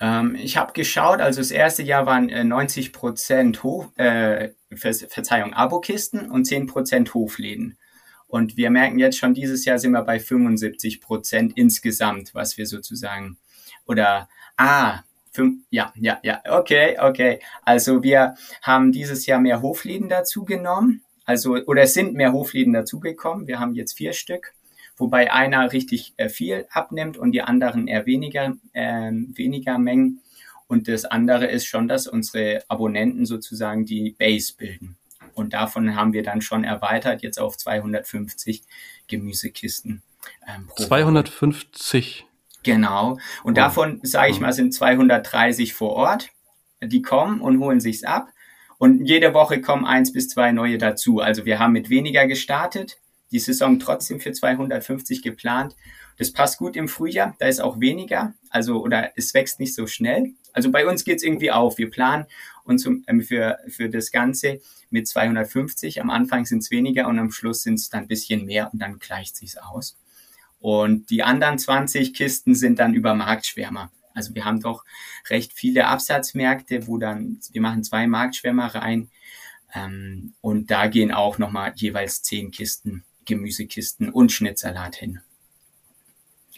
ähm, 0.00 0.34
ich 0.34 0.58
habe 0.58 0.74
geschaut, 0.74 1.22
also 1.22 1.40
das 1.40 1.50
erste 1.50 1.82
Jahr 1.82 2.04
waren 2.04 2.28
äh, 2.28 2.44
90 2.44 2.92
Prozent 2.92 3.62
Hof, 3.62 3.86
äh, 3.96 4.50
Ver 4.74 4.92
Verzeihung, 4.92 5.54
Abokisten 5.54 6.30
und 6.30 6.44
10 6.44 6.66
Prozent 6.66 7.14
Hofläden. 7.14 7.78
Und 8.26 8.58
wir 8.58 8.68
merken 8.68 8.98
jetzt 8.98 9.16
schon, 9.16 9.32
dieses 9.32 9.64
Jahr 9.64 9.78
sind 9.78 9.92
wir 9.92 10.02
bei 10.02 10.20
75 10.20 11.00
Prozent 11.00 11.56
insgesamt, 11.56 12.34
was 12.34 12.58
wir 12.58 12.66
sozusagen, 12.66 13.38
oder, 13.86 14.28
ah, 14.58 15.02
Fünf, 15.38 15.62
ja, 15.70 15.92
ja, 15.94 16.18
ja, 16.24 16.42
okay, 16.48 16.96
okay. 16.98 17.38
Also 17.62 18.02
wir 18.02 18.34
haben 18.62 18.90
dieses 18.90 19.26
Jahr 19.26 19.38
mehr 19.38 19.62
Hofläden 19.62 20.08
dazu 20.08 20.44
genommen. 20.44 21.02
Also, 21.24 21.54
oder 21.66 21.82
es 21.82 21.94
sind 21.94 22.14
mehr 22.14 22.32
Hofläden 22.32 22.72
dazugekommen. 22.72 23.46
Wir 23.46 23.60
haben 23.60 23.74
jetzt 23.74 23.96
vier 23.96 24.12
Stück. 24.12 24.54
wobei 24.96 25.32
einer 25.32 25.72
richtig 25.72 26.12
äh, 26.16 26.28
viel 26.28 26.66
abnimmt 26.70 27.16
und 27.16 27.30
die 27.30 27.42
anderen 27.42 27.86
eher 27.86 28.04
weniger, 28.04 28.56
äh, 28.72 29.12
weniger 29.12 29.78
Mengen. 29.78 30.22
Und 30.66 30.88
das 30.88 31.04
andere 31.04 31.46
ist 31.46 31.66
schon, 31.66 31.86
dass 31.86 32.08
unsere 32.08 32.64
Abonnenten 32.66 33.24
sozusagen 33.24 33.86
die 33.86 34.16
Base 34.18 34.54
bilden. 34.56 34.96
Und 35.34 35.52
davon 35.52 35.94
haben 35.94 36.12
wir 36.12 36.24
dann 36.24 36.40
schon 36.42 36.64
erweitert 36.64 37.22
jetzt 37.22 37.38
auf 37.38 37.56
250 37.56 38.64
Gemüsekisten 39.06 40.02
ähm, 40.48 40.66
pro 40.66 40.82
250. 40.82 42.27
Genau. 42.68 43.18
Und 43.44 43.52
oh. 43.52 43.54
davon, 43.54 44.00
sage 44.02 44.30
ich 44.30 44.40
mal, 44.40 44.52
sind 44.52 44.74
230 44.74 45.72
vor 45.72 45.92
Ort. 45.92 46.28
Die 46.82 47.00
kommen 47.00 47.40
und 47.40 47.60
holen 47.60 47.80
sich's 47.80 48.04
ab. 48.04 48.28
Und 48.76 49.06
jede 49.06 49.32
Woche 49.32 49.62
kommen 49.62 49.86
eins 49.86 50.12
bis 50.12 50.28
zwei 50.28 50.52
neue 50.52 50.76
dazu. 50.76 51.20
Also 51.20 51.46
wir 51.46 51.58
haben 51.58 51.72
mit 51.72 51.88
weniger 51.88 52.26
gestartet, 52.26 52.98
die 53.32 53.38
Saison 53.38 53.78
trotzdem 53.78 54.20
für 54.20 54.32
250 54.32 55.22
geplant. 55.22 55.76
Das 56.18 56.30
passt 56.30 56.58
gut 56.58 56.76
im 56.76 56.88
Frühjahr, 56.88 57.34
da 57.38 57.46
ist 57.46 57.60
auch 57.60 57.80
weniger, 57.80 58.34
also 58.50 58.82
oder 58.82 59.12
es 59.16 59.32
wächst 59.34 59.60
nicht 59.60 59.74
so 59.74 59.86
schnell. 59.86 60.32
Also 60.52 60.70
bei 60.70 60.86
uns 60.86 61.04
geht's 61.04 61.22
irgendwie 61.22 61.50
auf. 61.50 61.78
Wir 61.78 61.90
planen 61.90 62.26
uns 62.64 62.82
zum, 62.82 63.04
ähm, 63.06 63.22
für, 63.22 63.58
für 63.68 63.88
das 63.88 64.10
Ganze 64.10 64.60
mit 64.90 65.08
250. 65.08 66.02
Am 66.02 66.10
Anfang 66.10 66.44
sind's 66.44 66.70
weniger 66.70 67.08
und 67.08 67.18
am 67.18 67.30
Schluss 67.30 67.62
sind's 67.62 67.88
dann 67.88 68.02
ein 68.02 68.08
bisschen 68.08 68.44
mehr 68.44 68.70
und 68.72 68.82
dann 68.82 68.98
gleicht 68.98 69.36
sich's 69.36 69.56
aus. 69.56 69.96
Und 70.60 71.10
die 71.10 71.22
anderen 71.22 71.58
20 71.58 72.14
Kisten 72.14 72.54
sind 72.54 72.78
dann 72.78 72.94
über 72.94 73.14
Marktschwärmer. 73.14 73.90
Also 74.14 74.34
wir 74.34 74.44
haben 74.44 74.60
doch 74.60 74.84
recht 75.30 75.52
viele 75.52 75.86
Absatzmärkte, 75.86 76.86
wo 76.88 76.98
dann, 76.98 77.38
wir 77.52 77.60
machen 77.60 77.84
zwei 77.84 78.06
Marktschwärmer 78.06 78.74
rein. 78.74 79.10
Ähm, 79.74 80.34
und 80.40 80.70
da 80.70 80.88
gehen 80.88 81.12
auch 81.12 81.38
nochmal 81.38 81.72
jeweils 81.76 82.22
zehn 82.22 82.50
Kisten, 82.50 83.04
Gemüsekisten 83.26 84.10
und 84.10 84.32
Schnittsalat 84.32 84.96
hin. 84.96 85.20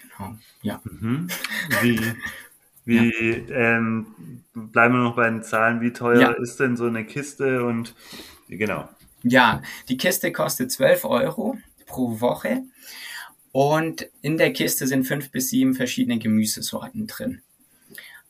Genau, 0.00 0.38
ja. 0.62 0.80
Mhm. 0.84 1.28
Wie, 1.82 2.00
wie 2.84 3.12
ja. 3.48 3.76
ähm, 3.76 4.44
bleiben 4.54 4.94
wir 4.94 5.02
noch 5.02 5.16
bei 5.16 5.28
den 5.28 5.42
Zahlen, 5.42 5.80
wie 5.80 5.92
teuer 5.92 6.20
ja. 6.20 6.30
ist 6.30 6.60
denn 6.60 6.76
so 6.76 6.86
eine 6.86 7.04
Kiste 7.04 7.64
und 7.64 7.94
genau. 8.48 8.88
Ja, 9.22 9.62
die 9.88 9.98
Kiste 9.98 10.32
kostet 10.32 10.72
12 10.72 11.04
Euro 11.04 11.58
pro 11.86 12.20
Woche. 12.20 12.62
Und 13.52 14.08
in 14.22 14.38
der 14.38 14.52
Kiste 14.52 14.86
sind 14.86 15.04
fünf 15.04 15.30
bis 15.30 15.50
sieben 15.50 15.74
verschiedene 15.74 16.18
Gemüsesorten 16.18 17.06
drin. 17.06 17.42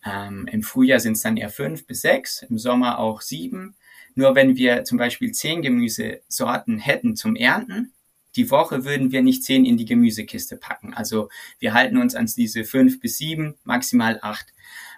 Ähm, 0.04 0.48
Im 0.50 0.62
Frühjahr 0.62 1.00
sind 1.00 1.12
es 1.12 1.22
dann 1.22 1.36
eher 1.36 1.50
fünf 1.50 1.86
bis 1.86 2.00
sechs, 2.02 2.42
im 2.42 2.58
Sommer 2.58 2.98
auch 2.98 3.20
sieben. 3.20 3.74
Nur 4.14 4.34
wenn 4.34 4.56
wir 4.56 4.84
zum 4.84 4.98
Beispiel 4.98 5.32
zehn 5.32 5.62
Gemüsesorten 5.62 6.78
hätten 6.78 7.16
zum 7.16 7.36
Ernten, 7.36 7.92
die 8.36 8.50
Woche 8.50 8.84
würden 8.84 9.12
wir 9.12 9.22
nicht 9.22 9.44
zehn 9.44 9.64
in 9.64 9.76
die 9.76 9.84
Gemüsekiste 9.84 10.56
packen. 10.56 10.94
Also 10.94 11.28
wir 11.58 11.74
halten 11.74 11.98
uns 11.98 12.14
an 12.14 12.26
diese 12.26 12.64
fünf 12.64 13.00
bis 13.00 13.18
sieben, 13.18 13.56
maximal 13.64 14.18
acht, 14.22 14.46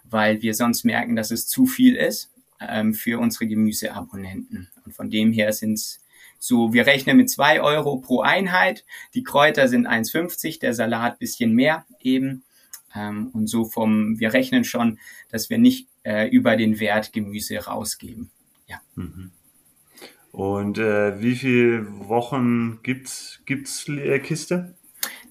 weil 0.05 0.43
wir 0.43 0.55
sonst 0.55 0.85
merken, 0.85 1.17
dass 1.17 1.31
es 1.31 1.49
zu 1.49 1.67
viel 1.67 1.97
ist 1.97 2.31
ähm, 2.61 2.95
für 2.95 3.19
unsere 3.19 3.47
Gemüseabonnenten. 3.47 4.69
Und 4.85 4.95
von 4.95 5.11
dem 5.11 5.33
her 5.33 5.53
sind 5.53 5.75
es 5.75 6.02
so, 6.45 6.73
wir 6.73 6.87
rechnen 6.87 7.19
mit 7.19 7.31
zwei 7.31 7.61
Euro 7.61 7.99
pro 7.99 8.23
Einheit. 8.23 8.85
Die 9.15 9.23
Kräuter 9.23 9.69
sind 9.69 9.87
1,50, 9.87 10.59
der 10.59 10.75
Salat 10.75 11.21
bisschen 11.21 11.53
mehr 11.53 11.87
eben. 12.01 12.43
Ähm, 12.97 13.29
und 13.33 13.47
so 13.47 13.65
vom, 13.65 14.19
wir 14.19 14.33
rechnen 14.33 14.65
schon, 14.65 14.99
dass 15.29 15.51
wir 15.51 15.59
nicht 15.59 15.87
äh, 16.03 16.29
über 16.29 16.57
den 16.57 16.81
Wert 16.81 17.13
Gemüse 17.13 17.59
rausgeben. 17.59 18.33
Ja. 18.67 18.81
Mhm. 18.97 19.31
Und 20.33 20.79
äh, 20.79 21.23
wie 21.23 21.37
viele 21.37 21.87
Wochen 22.09 22.81
gibt's 22.83 23.41
gibt's 23.47 23.89
äh, 23.89 24.19
Kiste? 24.19 24.75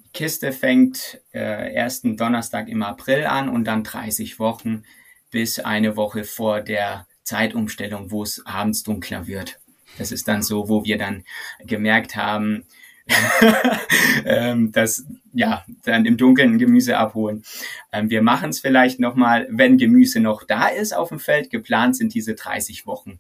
Die 0.06 0.12
Kiste 0.14 0.54
fängt 0.54 1.20
äh, 1.34 1.74
ersten 1.74 2.16
Donnerstag 2.16 2.70
im 2.70 2.84
April 2.84 3.26
an 3.26 3.50
und 3.50 3.66
dann 3.66 3.84
30 3.84 4.40
Wochen 4.40 4.84
bis 5.30 5.60
eine 5.60 5.98
Woche 5.98 6.24
vor 6.24 6.62
der 6.62 7.06
Zeitumstellung, 7.24 8.12
wo 8.12 8.24
es 8.24 8.46
abends 8.46 8.84
dunkler 8.84 9.28
wird. 9.28 9.61
Das 9.98 10.12
ist 10.12 10.28
dann 10.28 10.42
so, 10.42 10.70
wo 10.70 10.84
wir 10.84 10.98
dann 10.98 11.24
gemerkt 11.66 12.16
haben, 12.16 12.66
ähm, 14.26 14.72
das 14.72 15.06
ja 15.34 15.66
dann 15.84 16.06
im 16.06 16.18
Dunkeln 16.18 16.58
Gemüse 16.58 16.98
abholen. 16.98 17.44
Ähm, 17.92 18.10
wir 18.10 18.22
machen 18.22 18.50
es 18.50 18.60
vielleicht 18.60 19.00
noch 19.00 19.16
mal, 19.16 19.48
wenn 19.50 19.78
Gemüse 19.78 20.20
noch 20.20 20.44
da 20.44 20.68
ist 20.68 20.94
auf 20.94 21.10
dem 21.10 21.20
Feld. 21.20 21.50
Geplant 21.50 21.96
sind 21.96 22.14
diese 22.14 22.36
30 22.36 22.86
Wochen, 22.86 23.20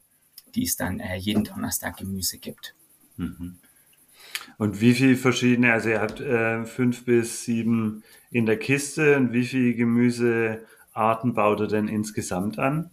die 0.56 0.64
es 0.64 0.76
dann 0.76 1.00
äh, 1.00 1.16
jeden 1.16 1.44
Donnerstag 1.44 1.98
Gemüse 1.98 2.38
gibt. 2.38 2.76
Mhm. 3.18 3.58
Und 4.58 4.82
wie 4.82 4.94
viele 4.94 5.16
verschiedene, 5.16 5.74
also 5.74 5.90
ihr 5.90 6.02
habt 6.02 6.20
äh, 6.20 6.66
fünf 6.66 7.06
bis 7.06 7.46
sieben 7.46 8.04
in 8.30 8.46
der 8.46 8.58
Kiste 8.58 9.18
und 9.18 9.34
wie 9.34 9.46
viele 9.46 9.74
Gemüsearten 9.74 11.34
baut 11.34 11.62
ihr 11.62 11.68
denn 11.68 11.88
insgesamt 11.88 12.60
an? 12.60 12.92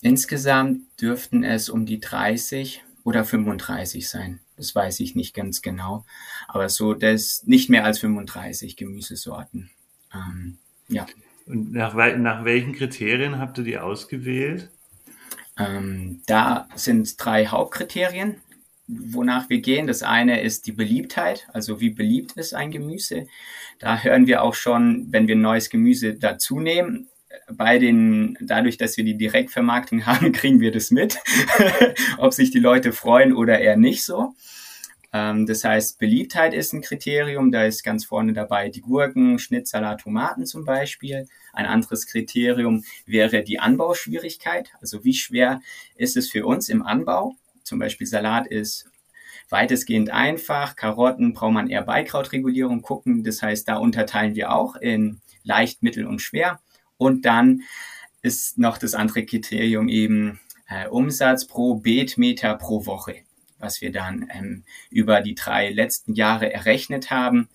Insgesamt 0.00 0.82
dürften 1.00 1.42
es 1.42 1.68
um 1.68 1.86
die 1.86 2.00
30 2.00 2.84
oder 3.04 3.24
35 3.24 4.08
sein. 4.08 4.40
Das 4.56 4.74
weiß 4.74 5.00
ich 5.00 5.14
nicht 5.14 5.34
ganz 5.34 5.62
genau. 5.62 6.04
Aber 6.46 6.68
so, 6.68 6.94
das 6.94 7.44
nicht 7.46 7.70
mehr 7.70 7.84
als 7.84 7.98
35 8.00 8.76
Gemüsesorten. 8.76 9.70
Ähm, 10.12 10.58
ja. 10.88 11.06
Und 11.46 11.72
nach, 11.72 11.94
nach 11.94 12.44
welchen 12.44 12.74
Kriterien 12.74 13.38
habt 13.38 13.58
ihr 13.58 13.64
die 13.64 13.78
ausgewählt? 13.78 14.70
Ähm, 15.58 16.22
da 16.26 16.68
sind 16.74 17.14
drei 17.18 17.46
Hauptkriterien, 17.46 18.36
wonach 18.86 19.48
wir 19.48 19.60
gehen. 19.60 19.86
Das 19.86 20.02
eine 20.02 20.42
ist 20.42 20.66
die 20.66 20.72
Beliebtheit, 20.72 21.48
also 21.52 21.80
wie 21.80 21.90
beliebt 21.90 22.32
ist 22.32 22.54
ein 22.54 22.70
Gemüse. 22.70 23.26
Da 23.78 23.98
hören 24.02 24.26
wir 24.26 24.42
auch 24.42 24.54
schon, 24.54 25.06
wenn 25.10 25.26
wir 25.26 25.36
neues 25.36 25.70
Gemüse 25.70 26.14
dazu 26.14 26.60
nehmen, 26.60 27.08
bei 27.50 27.78
den, 27.78 28.36
dadurch, 28.40 28.76
dass 28.76 28.96
wir 28.96 29.04
die 29.04 29.16
Direktvermarktung 29.16 30.06
haben, 30.06 30.32
kriegen 30.32 30.60
wir 30.60 30.72
das 30.72 30.90
mit, 30.90 31.18
ob 32.18 32.32
sich 32.34 32.50
die 32.50 32.58
Leute 32.58 32.92
freuen 32.92 33.32
oder 33.32 33.58
eher 33.58 33.76
nicht 33.76 34.04
so. 34.04 34.34
Ähm, 35.12 35.46
das 35.46 35.64
heißt, 35.64 35.98
Beliebtheit 35.98 36.54
ist 36.54 36.72
ein 36.72 36.82
Kriterium. 36.82 37.50
Da 37.50 37.64
ist 37.64 37.82
ganz 37.82 38.04
vorne 38.04 38.32
dabei 38.32 38.68
die 38.68 38.80
Gurken, 38.80 39.38
Schnittsalat, 39.38 40.00
Tomaten 40.00 40.46
zum 40.46 40.64
Beispiel. 40.64 41.26
Ein 41.52 41.66
anderes 41.66 42.06
Kriterium 42.06 42.84
wäre 43.06 43.42
die 43.42 43.58
Anbauschwierigkeit. 43.58 44.70
Also 44.80 45.04
wie 45.04 45.14
schwer 45.14 45.60
ist 45.96 46.16
es 46.16 46.30
für 46.30 46.46
uns 46.46 46.68
im 46.68 46.82
Anbau? 46.82 47.36
Zum 47.62 47.78
Beispiel 47.78 48.06
Salat 48.06 48.46
ist 48.46 48.86
weitestgehend 49.50 50.10
einfach. 50.10 50.76
Karotten 50.76 51.32
braucht 51.32 51.52
man 51.52 51.68
eher 51.68 51.82
Beikrautregulierung 51.82 52.82
gucken. 52.82 53.24
Das 53.24 53.42
heißt, 53.42 53.66
da 53.68 53.76
unterteilen 53.76 54.34
wir 54.34 54.52
auch 54.52 54.76
in 54.76 55.20
leicht, 55.42 55.82
mittel 55.82 56.06
und 56.06 56.20
schwer. 56.20 56.60
Und 56.98 57.24
dann 57.24 57.62
ist 58.22 58.58
noch 58.58 58.78
das 58.78 58.94
andere 58.94 59.24
Kriterium 59.24 59.88
eben 59.88 60.40
äh, 60.68 60.86
Umsatz 60.88 61.46
pro 61.46 61.76
Beetmeter 61.76 62.54
pro 62.54 62.84
Woche, 62.84 63.22
was 63.58 63.80
wir 63.80 63.92
dann 63.92 64.28
ähm, 64.32 64.64
über 64.90 65.22
die 65.22 65.34
drei 65.34 65.70
letzten 65.70 66.14
Jahre 66.14 66.52
errechnet 66.52 67.10
haben, 67.10 67.48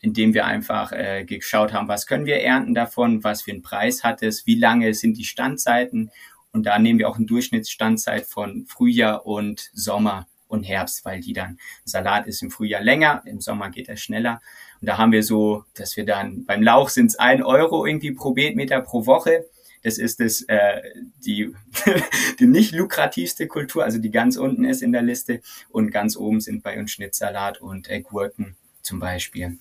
indem 0.00 0.34
wir 0.34 0.46
einfach 0.46 0.92
äh, 0.92 1.24
geschaut 1.24 1.72
haben, 1.72 1.88
was 1.88 2.06
können 2.06 2.26
wir 2.26 2.40
ernten 2.40 2.74
davon, 2.74 3.24
was 3.24 3.42
für 3.42 3.50
einen 3.50 3.62
Preis 3.62 4.04
hat 4.04 4.22
es, 4.22 4.46
wie 4.46 4.54
lange 4.54 4.94
sind 4.94 5.18
die 5.18 5.24
Standzeiten 5.24 6.10
und 6.52 6.66
da 6.66 6.78
nehmen 6.78 7.00
wir 7.00 7.08
auch 7.08 7.16
eine 7.16 7.26
Durchschnittsstandzeit 7.26 8.26
von 8.26 8.64
Frühjahr 8.66 9.26
und 9.26 9.70
Sommer 9.74 10.28
und 10.46 10.62
Herbst, 10.62 11.04
weil 11.04 11.20
die 11.20 11.32
dann, 11.32 11.58
Salat 11.84 12.26
ist 12.28 12.42
im 12.42 12.50
Frühjahr 12.50 12.80
länger, 12.80 13.22
im 13.26 13.40
Sommer 13.40 13.70
geht 13.70 13.88
er 13.88 13.96
schneller. 13.96 14.40
Und 14.84 14.88
da 14.88 14.98
haben 14.98 15.12
wir 15.12 15.22
so, 15.22 15.64
dass 15.72 15.96
wir 15.96 16.04
dann, 16.04 16.44
beim 16.44 16.62
Lauch 16.62 16.90
sind 16.90 17.06
es 17.06 17.18
ein 17.18 17.42
Euro 17.42 17.86
irgendwie 17.86 18.12
pro 18.12 18.32
Beetmeter 18.34 18.82
pro 18.82 19.06
Woche. 19.06 19.46
Das 19.82 19.96
ist 19.96 20.20
das, 20.20 20.42
äh, 20.42 20.82
die, 21.24 21.54
die 22.38 22.46
nicht 22.46 22.72
lukrativste 22.72 23.46
Kultur, 23.46 23.82
also 23.82 23.96
die 23.96 24.10
ganz 24.10 24.36
unten 24.36 24.66
ist 24.66 24.82
in 24.82 24.92
der 24.92 25.00
Liste. 25.00 25.40
Und 25.70 25.90
ganz 25.90 26.18
oben 26.18 26.42
sind 26.42 26.62
bei 26.62 26.78
uns 26.78 26.90
Schnittsalat 26.90 27.62
und 27.62 27.88
äh, 27.88 28.02
Gurken 28.02 28.56
zum 28.82 28.98
Beispiel. 29.00 29.56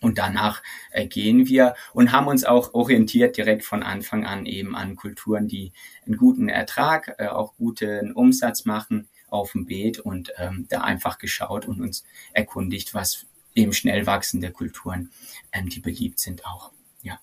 Und 0.00 0.18
danach 0.18 0.62
äh, 0.92 1.08
gehen 1.08 1.48
wir 1.48 1.74
und 1.92 2.12
haben 2.12 2.28
uns 2.28 2.44
auch 2.44 2.72
orientiert 2.72 3.36
direkt 3.36 3.64
von 3.64 3.82
Anfang 3.82 4.24
an 4.24 4.46
eben 4.46 4.76
an 4.76 4.94
Kulturen, 4.94 5.48
die 5.48 5.72
einen 6.06 6.16
guten 6.16 6.48
Ertrag, 6.48 7.16
äh, 7.18 7.26
auch 7.26 7.56
guten 7.56 8.12
Umsatz 8.12 8.64
machen 8.64 9.08
auf 9.26 9.50
dem 9.50 9.66
Beet 9.66 9.98
und 9.98 10.32
ähm, 10.38 10.66
da 10.68 10.82
einfach 10.82 11.18
geschaut 11.18 11.66
und 11.66 11.80
uns 11.80 12.04
erkundigt, 12.32 12.94
was 12.94 13.26
eben 13.54 13.72
schnell 13.72 14.06
wachsende 14.06 14.50
Kulturen, 14.50 15.10
ähm, 15.52 15.68
die 15.68 15.80
beliebt 15.80 16.18
sind 16.18 16.44
auch. 16.46 16.72
Ja. 17.02 17.18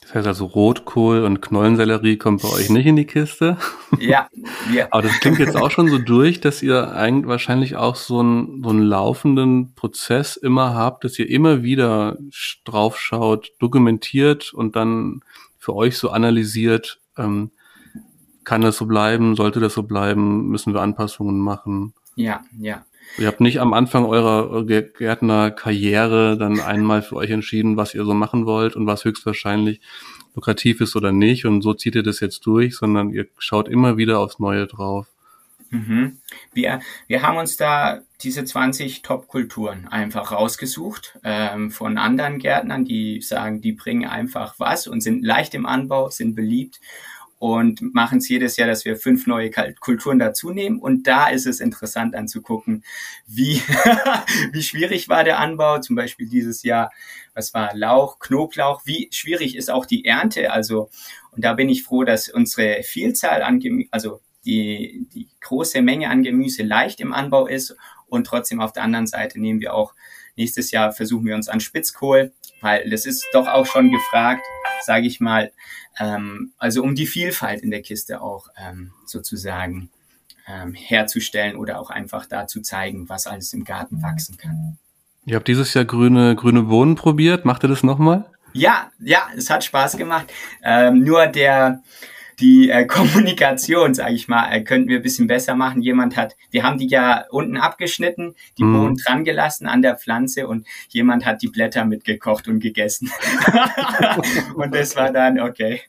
Das 0.00 0.14
heißt 0.14 0.26
also 0.26 0.46
Rotkohl 0.46 1.24
und 1.24 1.40
Knollensellerie 1.40 2.16
kommt 2.16 2.42
bei 2.42 2.48
euch 2.48 2.70
nicht 2.70 2.86
in 2.86 2.96
die 2.96 3.06
Kiste. 3.06 3.56
Ja. 3.98 4.28
ja. 4.72 4.86
Aber 4.92 5.02
das 5.02 5.18
klingt 5.20 5.40
jetzt 5.40 5.56
auch 5.56 5.70
schon 5.70 5.88
so 5.88 5.98
durch, 5.98 6.40
dass 6.40 6.62
ihr 6.62 6.92
eigentlich 6.94 7.26
wahrscheinlich 7.26 7.76
auch 7.76 7.96
so 7.96 8.20
einen, 8.20 8.62
so 8.62 8.70
einen 8.70 8.82
laufenden 8.82 9.74
Prozess 9.74 10.36
immer 10.36 10.74
habt, 10.74 11.04
dass 11.04 11.18
ihr 11.18 11.28
immer 11.28 11.62
wieder 11.62 12.16
draufschaut, 12.64 13.50
dokumentiert 13.58 14.54
und 14.54 14.76
dann 14.76 15.22
für 15.58 15.74
euch 15.74 15.98
so 15.98 16.10
analysiert, 16.10 17.00
ähm, 17.18 17.50
kann 18.44 18.62
das 18.62 18.78
so 18.78 18.86
bleiben? 18.86 19.36
Sollte 19.36 19.60
das 19.60 19.74
so 19.74 19.82
bleiben? 19.82 20.48
Müssen 20.48 20.72
wir 20.72 20.80
Anpassungen 20.80 21.38
machen? 21.38 21.92
Ja, 22.14 22.44
ja. 22.58 22.84
Ihr 23.18 23.26
habt 23.26 23.40
nicht 23.40 23.60
am 23.60 23.72
Anfang 23.72 24.04
eurer 24.04 24.64
Gärtnerkarriere 24.64 26.38
dann 26.38 26.60
einmal 26.60 27.02
für 27.02 27.16
euch 27.16 27.30
entschieden, 27.30 27.76
was 27.76 27.94
ihr 27.94 28.04
so 28.04 28.14
machen 28.14 28.46
wollt 28.46 28.76
und 28.76 28.86
was 28.86 29.04
höchstwahrscheinlich 29.04 29.80
lukrativ 30.34 30.80
ist 30.80 30.96
oder 30.96 31.12
nicht 31.12 31.44
und 31.44 31.62
so 31.62 31.74
zieht 31.74 31.96
ihr 31.96 32.02
das 32.02 32.20
jetzt 32.20 32.46
durch, 32.46 32.76
sondern 32.76 33.10
ihr 33.10 33.26
schaut 33.38 33.68
immer 33.68 33.96
wieder 33.96 34.20
aufs 34.20 34.38
Neue 34.38 34.66
drauf. 34.66 35.06
Mhm. 35.70 36.18
Wir, 36.52 36.80
wir 37.06 37.22
haben 37.22 37.38
uns 37.38 37.56
da 37.56 38.00
diese 38.22 38.44
20 38.44 39.02
Top-Kulturen 39.02 39.86
einfach 39.86 40.32
rausgesucht 40.32 41.18
ähm, 41.22 41.70
von 41.70 41.96
anderen 41.96 42.38
Gärtnern, 42.38 42.84
die 42.84 43.22
sagen, 43.22 43.60
die 43.60 43.72
bringen 43.72 44.08
einfach 44.08 44.54
was 44.58 44.88
und 44.88 45.00
sind 45.00 45.24
leicht 45.24 45.54
im 45.54 45.66
Anbau, 45.66 46.10
sind 46.10 46.34
beliebt 46.34 46.80
und 47.40 47.80
machen 47.94 48.18
es 48.18 48.28
jedes 48.28 48.58
Jahr, 48.58 48.68
dass 48.68 48.84
wir 48.84 48.98
fünf 48.98 49.26
neue 49.26 49.50
Kulturen 49.80 50.18
dazu 50.18 50.50
nehmen. 50.50 50.78
Und 50.78 51.06
da 51.06 51.28
ist 51.28 51.46
es 51.46 51.60
interessant 51.60 52.14
anzugucken, 52.14 52.84
wie, 53.26 53.62
wie 54.52 54.62
schwierig 54.62 55.08
war 55.08 55.24
der 55.24 55.38
Anbau. 55.38 55.78
Zum 55.78 55.96
Beispiel 55.96 56.28
dieses 56.28 56.62
Jahr, 56.62 56.92
was 57.32 57.54
war 57.54 57.74
Lauch, 57.74 58.18
Knoblauch, 58.18 58.82
wie 58.84 59.08
schwierig 59.10 59.56
ist 59.56 59.70
auch 59.70 59.86
die 59.86 60.04
Ernte. 60.04 60.52
Also, 60.52 60.90
und 61.30 61.42
da 61.42 61.54
bin 61.54 61.70
ich 61.70 61.82
froh, 61.82 62.04
dass 62.04 62.28
unsere 62.28 62.82
Vielzahl 62.82 63.42
an, 63.42 63.58
also 63.90 64.20
die, 64.44 65.06
die 65.14 65.26
große 65.40 65.80
Menge 65.80 66.10
an 66.10 66.22
Gemüse 66.22 66.62
leicht 66.62 67.00
im 67.00 67.14
Anbau 67.14 67.46
ist 67.46 67.74
und 68.06 68.26
trotzdem 68.26 68.60
auf 68.60 68.72
der 68.72 68.82
anderen 68.82 69.06
Seite 69.06 69.40
nehmen 69.40 69.60
wir 69.60 69.72
auch 69.72 69.94
nächstes 70.36 70.72
Jahr 70.72 70.92
versuchen 70.92 71.24
wir 71.24 71.36
uns 71.36 71.48
an 71.48 71.60
Spitzkohl, 71.60 72.32
weil 72.60 72.88
das 72.90 73.06
ist 73.06 73.26
doch 73.32 73.46
auch 73.46 73.66
schon 73.66 73.90
gefragt, 73.90 74.42
sage 74.82 75.06
ich 75.06 75.20
mal, 75.20 75.52
ähm, 75.98 76.52
also 76.58 76.82
um 76.82 76.94
die 76.94 77.06
Vielfalt 77.06 77.62
in 77.62 77.70
der 77.70 77.82
Kiste 77.82 78.20
auch 78.20 78.48
ähm, 78.56 78.92
sozusagen 79.06 79.90
ähm, 80.48 80.74
herzustellen 80.74 81.56
oder 81.56 81.80
auch 81.80 81.90
einfach 81.90 82.26
da 82.26 82.46
zu 82.46 82.60
zeigen, 82.62 83.08
was 83.08 83.26
alles 83.26 83.52
im 83.52 83.64
Garten 83.64 84.02
wachsen 84.02 84.36
kann. 84.36 84.78
Ihr 85.26 85.36
habt 85.36 85.48
dieses 85.48 85.74
Jahr 85.74 85.84
grüne, 85.84 86.34
grüne 86.34 86.62
Bohnen 86.62 86.96
probiert. 86.96 87.44
Macht 87.44 87.62
ihr 87.64 87.68
das 87.68 87.82
nochmal? 87.82 88.30
Ja, 88.52 88.90
ja, 88.98 89.28
es 89.36 89.50
hat 89.50 89.62
Spaß 89.62 89.96
gemacht. 89.96 90.32
Ähm, 90.62 91.04
nur 91.04 91.26
der, 91.26 91.82
die 92.40 92.70
äh, 92.70 92.86
Kommunikation, 92.86 93.94
sage 93.94 94.14
ich 94.14 94.28
mal, 94.28 94.50
äh, 94.50 94.62
könnten 94.62 94.88
wir 94.88 94.96
ein 94.96 95.02
bisschen 95.02 95.26
besser 95.26 95.54
machen. 95.54 95.82
Jemand 95.82 96.16
hat, 96.16 96.36
wir 96.50 96.62
haben 96.62 96.78
die 96.78 96.88
ja 96.88 97.24
unten 97.30 97.56
abgeschnitten, 97.56 98.34
die 98.58 98.64
mhm. 98.64 98.72
Bohnen 98.72 98.96
dran 98.96 99.24
gelassen 99.24 99.66
an 99.66 99.82
der 99.82 99.96
Pflanze 99.96 100.46
und 100.46 100.66
jemand 100.88 101.26
hat 101.26 101.42
die 101.42 101.48
Blätter 101.48 101.84
mitgekocht 101.84 102.48
und 102.48 102.60
gegessen. 102.60 103.10
und 104.54 104.74
das 104.74 104.96
war 104.96 105.12
dann 105.12 105.40
okay 105.40 105.80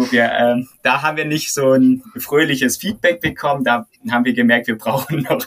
wo 0.00 0.10
wir, 0.10 0.32
ähm, 0.32 0.68
da 0.82 1.02
haben 1.02 1.16
wir 1.16 1.24
nicht 1.24 1.52
so 1.52 1.72
ein 1.72 2.02
fröhliches 2.16 2.78
Feedback 2.78 3.20
bekommen. 3.20 3.64
Da 3.64 3.86
haben 4.10 4.24
wir 4.24 4.32
gemerkt, 4.32 4.66
wir 4.66 4.78
brauchen 4.78 5.26
noch. 5.28 5.46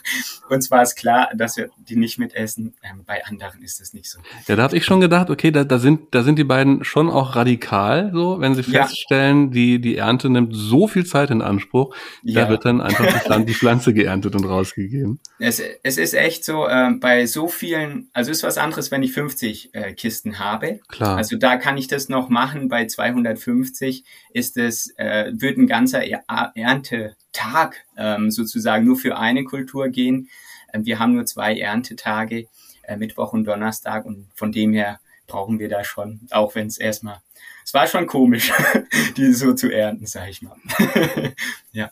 Uns 0.50 0.70
war 0.70 0.84
es 0.84 0.96
klar, 0.96 1.30
dass 1.36 1.58
wir 1.58 1.70
die 1.78 1.96
nicht 1.96 2.20
mitessen. 2.20 2.74
Ähm, 2.84 3.04
bei 3.06 3.26
anderen 3.26 3.62
ist 3.62 3.82
das 3.82 3.94
nicht 3.94 4.10
so. 4.10 4.20
Ja, 4.48 4.56
da 4.56 4.64
habe 4.64 4.78
ich 4.78 4.86
schon 4.86 5.02
gedacht, 5.02 5.30
okay, 5.30 5.52
da, 5.52 5.64
da 5.64 5.80
sind, 5.80 6.14
da 6.14 6.24
sind 6.24 6.38
die 6.38 6.44
beiden 6.44 6.84
schon 6.84 7.10
auch 7.10 7.36
radikal, 7.36 8.12
so, 8.14 8.40
wenn 8.40 8.56
sie 8.56 8.64
feststellen, 8.64 9.48
ja. 9.48 9.52
die, 9.52 9.82
die 9.82 9.98
Ernte 9.98 10.30
nimmt 10.30 10.54
so 10.56 10.88
viel 10.88 11.06
Zeit 11.06 11.32
in 11.32 11.42
Anspruch, 11.42 11.96
ja. 12.22 12.44
da 12.44 12.50
wird 12.50 12.66
dann 12.66 12.82
einfach 12.82 13.06
die 13.46 13.54
Pflanze, 13.54 13.94
geerntet 13.94 14.36
und 14.36 14.46
rausgegeben. 14.46 15.20
Es, 15.40 15.62
es 15.84 15.98
ist 15.98 16.14
echt 16.14 16.46
so, 16.46 16.68
äh, 16.68 16.92
bei 17.00 17.26
so 17.26 17.48
vielen, 17.48 18.10
also 18.14 18.32
ist 18.32 18.44
was 18.44 18.58
anderes, 18.58 18.92
wenn 18.92 19.04
ich 19.04 19.14
50 19.14 19.74
äh, 19.74 19.94
Kisten 19.94 20.40
habe. 20.40 20.80
Klar. 20.88 21.18
Also 21.18 21.38
da 21.38 21.58
kann 21.58 21.78
ich 21.78 21.88
das 21.88 22.10
noch 22.10 22.30
machen. 22.30 22.70
Bei 22.70 22.86
250 22.86 24.04
ist 24.34 24.43
es, 24.44 24.94
äh, 24.98 25.32
wird 25.34 25.58
ein 25.58 25.68
ganzer 25.68 26.04
Erntetag 26.04 27.86
ähm, 27.98 28.32
sozusagen 28.32 28.86
nur 28.86 28.98
für 28.98 29.18
eine 29.18 29.44
Kultur 29.44 29.90
gehen. 29.90 30.30
Ähm, 30.74 30.86
wir 30.86 31.00
haben 31.00 31.14
nur 31.14 31.26
zwei 31.26 31.58
Erntetage, 31.58 32.48
äh, 32.84 32.98
Mittwoch 32.98 33.34
und 33.34 33.46
Donnerstag 33.46 34.06
und 34.06 34.28
von 34.36 34.52
dem 34.52 34.74
her 34.74 35.00
brauchen 35.28 35.60
wir 35.60 35.70
da 35.70 35.84
schon, 35.84 36.22
auch 36.32 36.56
wenn 36.56 36.68
es 36.68 36.78
erstmal, 36.78 37.22
es 37.66 37.74
war 37.74 37.88
schon 37.88 38.08
komisch, 38.08 38.52
die 39.18 39.32
so 39.34 39.54
zu 39.54 39.72
ernten, 39.72 40.06
sag 40.06 40.30
ich 40.30 40.42
mal. 40.42 40.58
ja. 41.72 41.92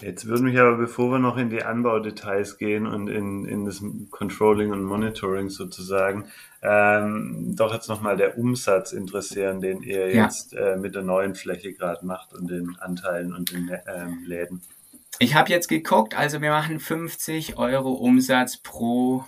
Jetzt 0.00 0.26
würde 0.26 0.42
mich 0.42 0.58
aber, 0.58 0.76
bevor 0.76 1.12
wir 1.12 1.20
noch 1.20 1.36
in 1.36 1.48
die 1.48 1.62
Anbaudetails 1.62 2.58
gehen 2.58 2.88
und 2.88 3.08
in, 3.08 3.44
in 3.44 3.64
das 3.64 3.80
Controlling 4.10 4.72
und 4.72 4.82
Monitoring 4.82 5.48
sozusagen, 5.48 6.24
ähm, 6.62 7.54
doch 7.56 7.72
jetzt 7.72 7.88
nochmal 7.88 8.16
der 8.16 8.38
Umsatz 8.38 8.92
interessieren, 8.92 9.60
den 9.60 9.82
ihr 9.82 10.14
ja. 10.14 10.24
jetzt 10.24 10.54
äh, 10.54 10.76
mit 10.76 10.94
der 10.94 11.02
neuen 11.02 11.34
Fläche 11.34 11.72
gerade 11.72 12.06
macht 12.06 12.32
und 12.32 12.50
den 12.50 12.76
Anteilen 12.78 13.34
und 13.34 13.50
den 13.50 13.70
ähm, 13.92 14.22
Läden. 14.24 14.62
Ich 15.18 15.34
habe 15.34 15.50
jetzt 15.50 15.68
geguckt, 15.68 16.16
also 16.16 16.40
wir 16.40 16.50
machen 16.50 16.78
50 16.78 17.56
Euro 17.56 17.92
Umsatz 17.92 18.56
pro 18.56 19.24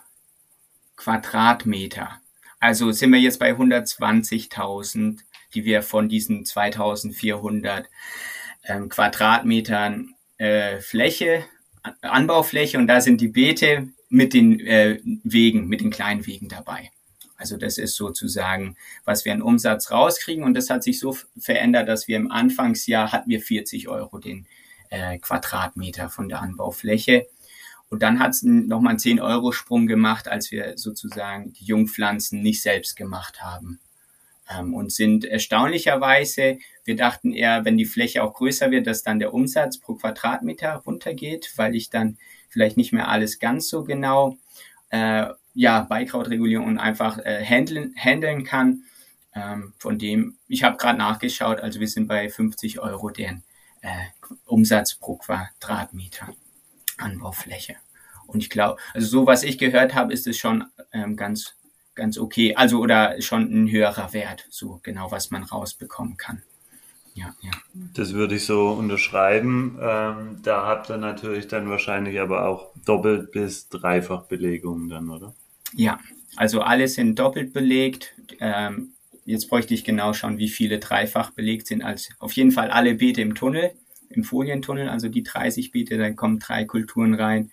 Quadratmeter. 0.96 2.20
Also 2.60 2.92
sind 2.92 3.12
wir 3.12 3.20
jetzt 3.20 3.40
bei 3.40 3.52
120.000, 3.52 5.18
die 5.54 5.64
wir 5.64 5.82
von 5.82 6.08
diesen 6.08 6.44
2400 6.44 7.86
ähm, 8.64 8.88
Quadratmetern 8.88 10.14
äh, 10.38 10.80
Fläche, 10.80 11.44
Anbaufläche 12.00 12.78
und 12.78 12.86
da 12.86 13.00
sind 13.00 13.20
die 13.20 13.28
Beete 13.28 13.88
mit 14.08 14.32
den 14.32 14.60
äh, 14.60 15.00
Wegen, 15.24 15.66
mit 15.66 15.80
den 15.80 15.90
kleinen 15.90 16.26
Wegen 16.26 16.48
dabei. 16.48 16.90
Also 17.44 17.58
das 17.58 17.76
ist 17.76 17.96
sozusagen, 17.96 18.74
was 19.04 19.26
wir 19.26 19.34
an 19.34 19.42
Umsatz 19.42 19.90
rauskriegen 19.90 20.44
und 20.44 20.54
das 20.54 20.70
hat 20.70 20.82
sich 20.82 20.98
so 20.98 21.14
verändert, 21.38 21.90
dass 21.90 22.08
wir 22.08 22.16
im 22.16 22.30
Anfangsjahr 22.30 23.12
hatten 23.12 23.28
wir 23.28 23.42
40 23.42 23.86
Euro 23.88 24.18
den 24.18 24.46
äh, 24.88 25.18
Quadratmeter 25.18 26.08
von 26.08 26.30
der 26.30 26.40
Anbaufläche. 26.40 27.26
Und 27.90 28.02
dann 28.02 28.18
hat 28.18 28.30
es 28.30 28.44
nochmal 28.44 28.92
einen 28.92 28.98
10-Euro-Sprung 28.98 29.86
gemacht, 29.86 30.26
als 30.26 30.50
wir 30.52 30.78
sozusagen 30.78 31.52
die 31.52 31.66
Jungpflanzen 31.66 32.40
nicht 32.40 32.62
selbst 32.62 32.96
gemacht 32.96 33.42
haben. 33.42 33.78
Ähm, 34.50 34.72
und 34.72 34.90
sind 34.90 35.26
erstaunlicherweise, 35.26 36.58
wir 36.86 36.96
dachten 36.96 37.34
eher, 37.34 37.66
wenn 37.66 37.76
die 37.76 37.84
Fläche 37.84 38.22
auch 38.22 38.32
größer 38.32 38.70
wird, 38.70 38.86
dass 38.86 39.02
dann 39.02 39.18
der 39.18 39.34
Umsatz 39.34 39.76
pro 39.76 39.96
Quadratmeter 39.96 40.76
runtergeht, 40.76 41.52
weil 41.56 41.74
ich 41.74 41.90
dann 41.90 42.16
vielleicht 42.48 42.78
nicht 42.78 42.94
mehr 42.94 43.08
alles 43.08 43.38
ganz 43.38 43.68
so 43.68 43.84
genau 43.84 44.38
äh, 44.88 45.26
ja, 45.54 45.82
Beikrautregulierung 45.82 46.66
und 46.66 46.78
einfach 46.78 47.18
äh, 47.18 47.44
handeln, 47.44 47.94
handeln 47.96 48.44
kann. 48.44 48.84
Ähm, 49.34 49.72
von 49.78 49.98
dem, 49.98 50.36
ich 50.46 50.62
habe 50.62 50.76
gerade 50.76 50.98
nachgeschaut, 50.98 51.60
also 51.60 51.80
wir 51.80 51.88
sind 51.88 52.06
bei 52.06 52.28
50 52.28 52.80
Euro 52.80 53.10
den 53.10 53.42
äh, 53.82 53.88
Umsatz 54.46 54.94
pro 54.94 55.16
Quadratmeter 55.16 56.28
Anbaufläche. 56.98 57.76
Und 58.26 58.40
ich 58.40 58.50
glaube, 58.50 58.80
also 58.94 59.06
so 59.06 59.26
was 59.26 59.42
ich 59.42 59.58
gehört 59.58 59.94
habe, 59.94 60.12
ist 60.12 60.26
es 60.26 60.38
schon 60.38 60.64
ähm, 60.92 61.16
ganz 61.16 61.56
ganz 61.94 62.18
okay. 62.18 62.54
Also 62.54 62.78
oder 62.80 63.20
schon 63.20 63.42
ein 63.42 63.70
höherer 63.70 64.12
Wert, 64.12 64.46
so 64.50 64.80
genau, 64.82 65.10
was 65.10 65.30
man 65.30 65.42
rausbekommen 65.42 66.16
kann. 66.16 66.42
Ja, 67.14 67.32
ja. 67.42 67.52
Das 67.72 68.12
würde 68.12 68.34
ich 68.34 68.44
so 68.44 68.70
unterschreiben. 68.70 69.78
Ähm, 69.80 70.40
da 70.42 70.66
habt 70.66 70.90
ihr 70.90 70.96
natürlich 70.96 71.46
dann 71.46 71.70
wahrscheinlich 71.70 72.18
aber 72.18 72.46
auch 72.46 72.72
doppelt 72.84 73.30
bis 73.30 73.68
dreifach 73.68 74.24
Belegungen 74.24 74.88
dann, 74.88 75.10
oder? 75.10 75.32
Ja, 75.76 75.98
also 76.36 76.60
alle 76.60 76.88
sind 76.88 77.18
doppelt 77.18 77.52
belegt. 77.52 78.14
Ähm, 78.40 78.92
jetzt 79.24 79.48
bräuchte 79.48 79.74
ich 79.74 79.84
genau 79.84 80.12
schauen, 80.12 80.38
wie 80.38 80.48
viele 80.48 80.78
dreifach 80.78 81.30
belegt 81.30 81.66
sind. 81.66 81.82
Also 81.82 82.12
auf 82.18 82.32
jeden 82.32 82.52
Fall 82.52 82.70
alle 82.70 82.94
Beete 82.94 83.22
im 83.22 83.34
Tunnel, 83.34 83.72
im 84.10 84.24
Folientunnel, 84.24 84.88
also 84.88 85.08
die 85.08 85.22
30 85.22 85.72
Beete, 85.72 85.98
da 85.98 86.10
kommen 86.12 86.38
drei 86.38 86.64
Kulturen 86.64 87.14
rein. 87.14 87.50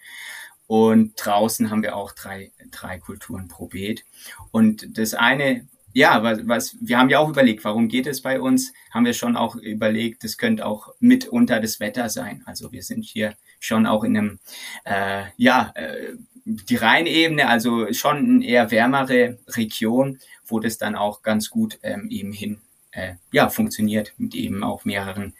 Und 0.67 1.13
draußen 1.17 1.69
haben 1.69 1.83
wir 1.83 1.95
auch 1.97 2.13
drei, 2.13 2.51
drei 2.71 2.97
Kulturen 2.97 3.47
pro 3.47 3.67
Beet. 3.67 4.05
Und 4.51 4.97
das 4.97 5.13
eine, 5.13 5.67
ja, 5.91 6.23
was, 6.23 6.47
was, 6.47 6.77
wir 6.79 6.97
haben 6.97 7.09
ja 7.09 7.19
auch 7.19 7.29
überlegt, 7.29 7.65
warum 7.65 7.89
geht 7.89 8.07
es 8.07 8.21
bei 8.21 8.39
uns? 8.39 8.71
Haben 8.91 9.05
wir 9.05 9.13
schon 9.13 9.35
auch 9.35 9.55
überlegt, 9.55 10.23
das 10.23 10.37
könnte 10.37 10.65
auch 10.65 10.93
mitunter 10.99 11.59
das 11.59 11.81
Wetter 11.81 12.07
sein. 12.07 12.43
Also 12.45 12.71
wir 12.71 12.83
sind 12.83 13.03
hier 13.03 13.33
schon 13.59 13.85
auch 13.85 14.05
in 14.05 14.17
einem, 14.17 14.39
äh, 14.85 15.25
ja, 15.35 15.73
äh, 15.75 16.13
die 16.45 16.75
Rheinebene, 16.75 17.47
also 17.47 17.91
schon 17.93 18.17
eine 18.17 18.45
eher 18.45 18.71
wärmere 18.71 19.37
Region, 19.47 20.19
wo 20.45 20.59
das 20.59 20.77
dann 20.77 20.95
auch 20.95 21.21
ganz 21.21 21.49
gut 21.49 21.79
ähm, 21.83 22.09
eben 22.09 22.33
hin, 22.33 22.61
äh, 22.91 23.15
ja, 23.31 23.49
funktioniert 23.49 24.13
mit 24.17 24.35
eben 24.35 24.63
auch 24.63 24.85
mehreren 24.85 25.33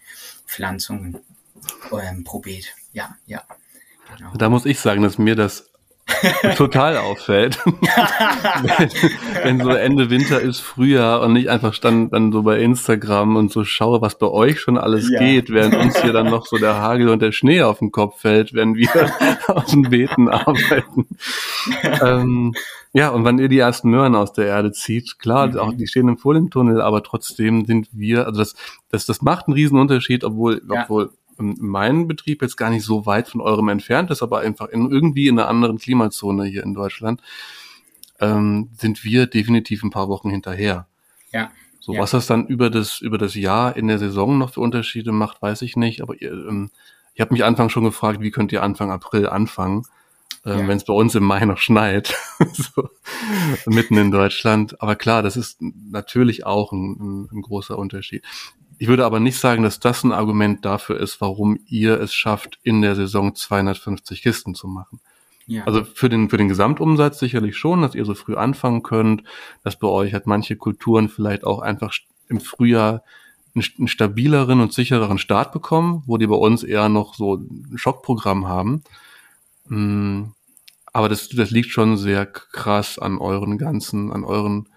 Pflanzungen 0.46 1.20
ähm, 1.92 2.24
pro. 2.24 2.42
Ja, 2.94 3.16
ja. 3.26 3.44
Genau. 4.18 4.34
Da 4.36 4.50
muss 4.50 4.66
ich 4.66 4.80
sagen, 4.80 5.02
dass 5.04 5.18
mir 5.18 5.36
das 5.36 5.71
total 6.56 6.98
auffällt. 6.98 7.60
wenn, 7.66 8.90
wenn, 9.44 9.60
so 9.62 9.70
Ende 9.70 10.10
Winter 10.10 10.40
ist, 10.42 10.60
Frühjahr 10.60 11.22
und 11.22 11.34
nicht 11.34 11.50
einfach 11.50 11.74
stand 11.74 12.14
dann 12.14 12.32
so 12.32 12.44
bei 12.44 12.60
Instagram 12.60 13.36
und 13.36 13.52
so 13.52 13.64
schaue, 13.64 14.02
was 14.02 14.18
bei 14.18 14.28
euch 14.28 14.60
schon 14.60 14.78
alles 14.78 15.10
ja. 15.10 15.20
geht, 15.20 15.50
während 15.50 15.76
uns 15.76 16.02
hier 16.02 16.14
dann 16.14 16.30
noch 16.30 16.46
so 16.46 16.58
der 16.58 16.76
Hagel 16.76 17.10
und 17.10 17.22
der 17.22 17.32
Schnee 17.32 17.62
auf 17.62 17.80
den 17.80 17.92
Kopf 17.92 18.22
fällt, 18.22 18.54
wenn 18.54 18.76
wir 18.76 18.90
auf 19.48 19.66
den 19.66 19.84
Beeten 19.84 20.30
arbeiten. 20.30 21.08
ähm, 21.84 22.54
ja, 22.94 23.10
und 23.10 23.24
wenn 23.24 23.40
ihr 23.40 23.48
die 23.48 23.60
ersten 23.60 23.90
Möhren 23.90 24.16
aus 24.16 24.34
der 24.34 24.48
Erde 24.48 24.74
zieht, 24.74 25.18
klar, 25.18 25.48
mhm. 25.48 25.58
auch 25.58 25.74
die 25.74 25.88
stehen 25.88 26.10
im 26.10 26.18
Folientunnel, 26.18 26.82
aber 26.82 27.04
trotzdem 27.04 27.66
sind 27.66 27.88
wir, 27.94 28.26
also 28.26 28.40
das, 28.40 28.56
das, 28.90 29.06
das 29.06 29.22
macht 29.22 29.48
einen 29.48 29.54
riesen 29.54 29.80
Unterschied, 29.80 30.24
obwohl, 30.26 30.62
ja. 30.70 30.84
obwohl 30.84 31.12
mein 31.42 32.08
Betrieb 32.08 32.42
jetzt 32.42 32.58
gar 32.58 32.70
nicht 32.70 32.84
so 32.84 33.06
weit 33.06 33.30
von 33.30 33.42
eurem 33.42 33.70
entfernt 33.70 34.12
ist, 34.12 34.22
aber 34.22 34.40
einfach 34.40 34.70
in, 34.70 34.90
irgendwie 34.90 35.28
in 35.28 35.40
einer 35.40 35.50
anderen 35.50 35.78
Klimazone 35.78 36.46
hier 36.46 36.64
in 36.64 36.74
Deutschland, 36.74 37.22
ähm, 38.20 38.70
sind 38.78 39.04
wir 39.04 39.28
definitiv 39.28 39.84
ein 39.84 39.90
paar 39.90 40.08
Wochen 40.08 40.30
hinterher. 40.30 40.88
Ja. 41.34 41.52
So, 41.80 41.94
ja. 41.94 42.02
was 42.02 42.12
das 42.12 42.28
dann 42.28 42.46
über 42.46 42.70
das, 42.70 43.02
über 43.02 43.18
das 43.18 43.34
Jahr 43.34 43.76
in 43.76 43.88
der 43.88 43.98
Saison 43.98 44.38
noch 44.38 44.54
für 44.54 44.62
Unterschiede 44.62 45.12
macht, 45.12 45.42
weiß 45.42 45.64
ich 45.64 45.76
nicht. 45.76 46.02
Aber 46.02 46.22
ihr, 46.22 46.32
ähm, 46.32 46.70
ich 47.16 47.22
habe 47.22 47.34
mich 47.34 47.44
Anfang 47.44 47.70
schon 47.70 47.84
gefragt, 47.84 48.22
wie 48.22 48.32
könnt 48.32 48.52
ihr 48.52 48.62
Anfang 48.62 48.92
April 48.92 49.28
anfangen, 49.28 49.86
ähm, 50.46 50.60
Ja. 50.60 50.68
wenn 50.68 50.78
es 50.78 50.86
bei 50.86 50.94
uns 50.94 51.16
im 51.16 51.24
Mai 51.24 51.44
noch 51.46 51.58
schneit, 51.58 52.16
so, 52.54 52.90
mitten 53.66 53.98
in 53.98 54.12
Deutschland. 54.12 54.80
Aber 54.82 54.96
klar, 54.96 55.24
das 55.24 55.36
ist 55.38 55.60
natürlich 55.60 56.46
auch 56.46 56.72
ein, 56.72 56.98
ein, 57.00 57.30
ein 57.32 57.42
großer 57.42 57.78
Unterschied. 57.78 58.24
Ich 58.82 58.88
würde 58.88 59.06
aber 59.06 59.20
nicht 59.20 59.38
sagen, 59.38 59.62
dass 59.62 59.80
das 59.80 60.04
ein 60.04 60.12
Argument 60.12 60.66
dafür 60.66 61.00
ist, 61.00 61.22
warum 61.22 61.60
ihr 61.68 62.02
es 62.02 62.16
schafft, 62.16 62.58
in 62.64 62.82
der 62.82 62.96
Saison 62.96 63.36
250 63.36 64.24
Kisten 64.24 64.56
zu 64.56 64.68
machen. 64.68 65.00
ja. 65.46 65.64
Also 65.66 65.84
für 65.84 66.10
den, 66.10 66.32
für 66.32 66.38
den 66.38 66.48
Gesamtumsatz 66.48 67.20
sicherlich 67.20 67.56
schon, 67.56 67.84
dass 67.84 67.94
ihr 67.94 68.06
so 68.06 68.16
früh 68.16 68.36
anfangen 68.36 68.82
könnt, 68.82 69.22
dass 69.64 69.78
bei 69.78 69.88
euch 69.88 70.14
halt 70.14 70.26
manche 70.26 70.56
Kulturen 70.56 71.10
vielleicht 71.10 71.44
auch 71.44 71.60
einfach 71.60 71.94
im 72.28 72.40
Frühjahr 72.40 73.04
einen, 73.54 73.64
einen 73.78 73.88
stabileren 73.88 74.62
und 74.62 74.74
sichereren 74.74 75.20
Start 75.20 75.52
bekommen, 75.52 76.02
wo 76.08 76.18
die 76.18 76.26
bei 76.26 76.36
uns 76.36 76.64
eher 76.64 76.90
noch 76.90 77.14
so 77.14 77.36
ein 77.36 77.78
Schockprogramm 77.78 78.48
haben. 78.48 78.82
Mm, 79.68 80.32
Aber 80.92 81.08
das, 81.08 81.30
das 81.30 81.52
liegt 81.52 81.70
schon 81.70 81.98
sehr 81.98 82.26
krass 82.26 82.98
an 82.98 83.20
euren 83.20 83.60
ganzen, 83.60 84.12
an 84.12 84.24
euren, 84.24 84.70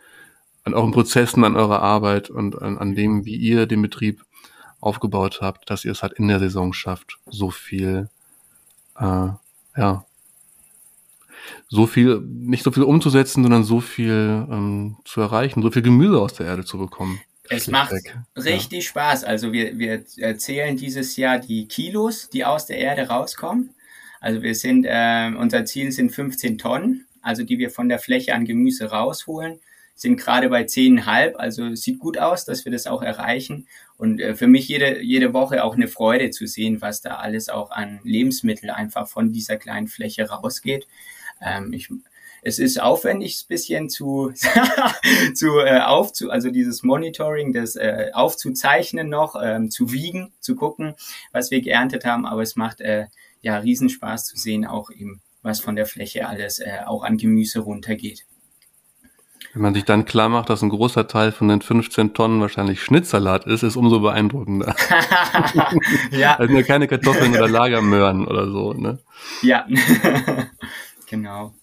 an 0.64 0.74
euren 0.74 0.92
Prozessen, 0.92 1.44
an 1.44 1.56
eurer 1.56 1.80
Arbeit 1.80 2.30
und 2.30 2.60
an, 2.60 2.78
an 2.78 2.94
dem, 2.94 3.24
wie 3.24 3.36
ihr 3.36 3.66
den 3.66 3.82
Betrieb 3.82 4.24
aufgebaut 4.80 5.38
habt, 5.40 5.70
dass 5.70 5.84
ihr 5.84 5.92
es 5.92 6.02
halt 6.02 6.14
in 6.14 6.28
der 6.28 6.38
Saison 6.38 6.72
schafft, 6.72 7.18
so 7.26 7.50
viel, 7.50 8.08
äh, 8.98 9.28
ja, 9.76 10.04
so 11.68 11.86
viel, 11.86 12.20
nicht 12.20 12.64
so 12.64 12.70
viel 12.70 12.82
umzusetzen, 12.82 13.42
sondern 13.42 13.64
so 13.64 13.80
viel 13.80 14.46
ähm, 14.50 14.96
zu 15.04 15.20
erreichen, 15.20 15.62
so 15.62 15.70
viel 15.70 15.82
Gemüse 15.82 16.20
aus 16.20 16.34
der 16.34 16.46
Erde 16.46 16.64
zu 16.64 16.78
bekommen. 16.78 17.20
Es 17.50 17.68
macht 17.68 17.90
Schlichtweg. 17.90 18.16
richtig 18.36 18.88
Spaß. 18.88 19.24
Also 19.24 19.52
wir, 19.52 19.78
wir 19.78 20.04
erzählen 20.16 20.76
dieses 20.76 21.16
Jahr 21.16 21.38
die 21.38 21.68
Kilos, 21.68 22.30
die 22.30 22.44
aus 22.44 22.66
der 22.66 22.78
Erde 22.78 23.08
rauskommen. 23.08 23.74
Also 24.20 24.42
wir 24.42 24.54
sind, 24.54 24.86
äh, 24.88 25.30
unser 25.36 25.66
Ziel 25.66 25.92
sind 25.92 26.10
15 26.10 26.56
Tonnen, 26.56 27.06
also 27.20 27.42
die 27.42 27.58
wir 27.58 27.70
von 27.70 27.90
der 27.90 27.98
Fläche 27.98 28.34
an 28.34 28.46
Gemüse 28.46 28.86
rausholen. 28.86 29.60
Sind 29.94 30.16
gerade 30.16 30.48
bei 30.48 30.62
10,5, 30.62 31.34
also 31.34 31.74
sieht 31.74 31.98
gut 31.98 32.18
aus, 32.18 32.44
dass 32.44 32.64
wir 32.64 32.72
das 32.72 32.86
auch 32.86 33.02
erreichen. 33.02 33.68
Und 33.96 34.20
äh, 34.20 34.34
für 34.34 34.48
mich 34.48 34.68
jede, 34.68 35.00
jede 35.02 35.32
Woche 35.32 35.62
auch 35.62 35.74
eine 35.74 35.88
Freude 35.88 36.30
zu 36.30 36.46
sehen, 36.46 36.80
was 36.80 37.00
da 37.00 37.16
alles 37.16 37.48
auch 37.48 37.70
an 37.70 38.00
Lebensmittel 38.02 38.70
einfach 38.70 39.08
von 39.08 39.32
dieser 39.32 39.56
kleinen 39.56 39.86
Fläche 39.86 40.28
rausgeht. 40.28 40.86
Ähm, 41.40 41.72
ich, 41.72 41.88
es 42.42 42.58
ist 42.58 42.80
aufwendig, 42.80 43.40
ein 43.42 43.48
bisschen 43.48 43.88
zu, 43.88 44.32
zu 45.34 45.58
äh, 45.60 45.80
aufzu, 45.80 46.30
also 46.30 46.50
dieses 46.50 46.82
Monitoring, 46.82 47.52
das 47.52 47.76
äh, 47.76 48.10
aufzuzeichnen 48.12 49.08
noch, 49.08 49.36
ähm, 49.42 49.70
zu 49.70 49.92
wiegen, 49.92 50.32
zu 50.40 50.54
gucken, 50.54 50.94
was 51.32 51.50
wir 51.50 51.62
geerntet 51.62 52.04
haben. 52.04 52.26
Aber 52.26 52.42
es 52.42 52.56
macht 52.56 52.80
äh, 52.80 53.06
ja 53.40 53.56
Riesenspaß 53.58 54.26
zu 54.26 54.36
sehen, 54.36 54.66
auch 54.66 54.90
eben, 54.90 55.22
was 55.42 55.60
von 55.60 55.76
der 55.76 55.86
Fläche 55.86 56.28
alles 56.28 56.58
äh, 56.58 56.80
auch 56.84 57.02
an 57.02 57.16
Gemüse 57.16 57.60
runtergeht. 57.60 58.26
Wenn 59.52 59.62
man 59.62 59.74
sich 59.74 59.84
dann 59.84 60.04
klar 60.04 60.28
macht, 60.28 60.50
dass 60.50 60.62
ein 60.62 60.70
großer 60.70 61.06
Teil 61.06 61.30
von 61.30 61.48
den 61.48 61.60
15 61.60 62.14
Tonnen 62.14 62.40
wahrscheinlich 62.40 62.82
Schnittsalat 62.82 63.46
ist, 63.46 63.62
ist 63.62 63.76
umso 63.76 64.00
beeindruckender. 64.00 64.74
ja, 66.10 66.36
Also 66.36 66.52
nur 66.52 66.62
keine 66.62 66.88
Kartoffeln 66.88 67.32
oder 67.32 67.48
Lagermöhren 67.48 68.26
oder 68.26 68.50
so, 68.50 68.72
ne? 68.72 68.98
Ja, 69.42 69.66
genau. 71.06 71.54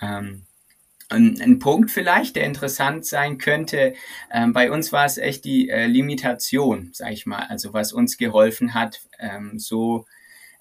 Ähm, 0.00 0.42
ein, 1.10 1.40
ein 1.40 1.58
Punkt 1.58 1.90
vielleicht, 1.90 2.36
der 2.36 2.44
interessant 2.44 3.04
sein 3.04 3.38
könnte, 3.38 3.94
ähm, 4.32 4.52
bei 4.52 4.70
uns 4.70 4.92
war 4.92 5.04
es 5.04 5.18
echt 5.18 5.44
die 5.44 5.68
äh, 5.68 5.86
Limitation, 5.86 6.90
sag 6.92 7.12
ich 7.12 7.26
mal, 7.26 7.46
also 7.48 7.72
was 7.72 7.92
uns 7.92 8.16
geholfen 8.16 8.74
hat, 8.74 9.00
ähm, 9.18 9.58
so 9.58 10.06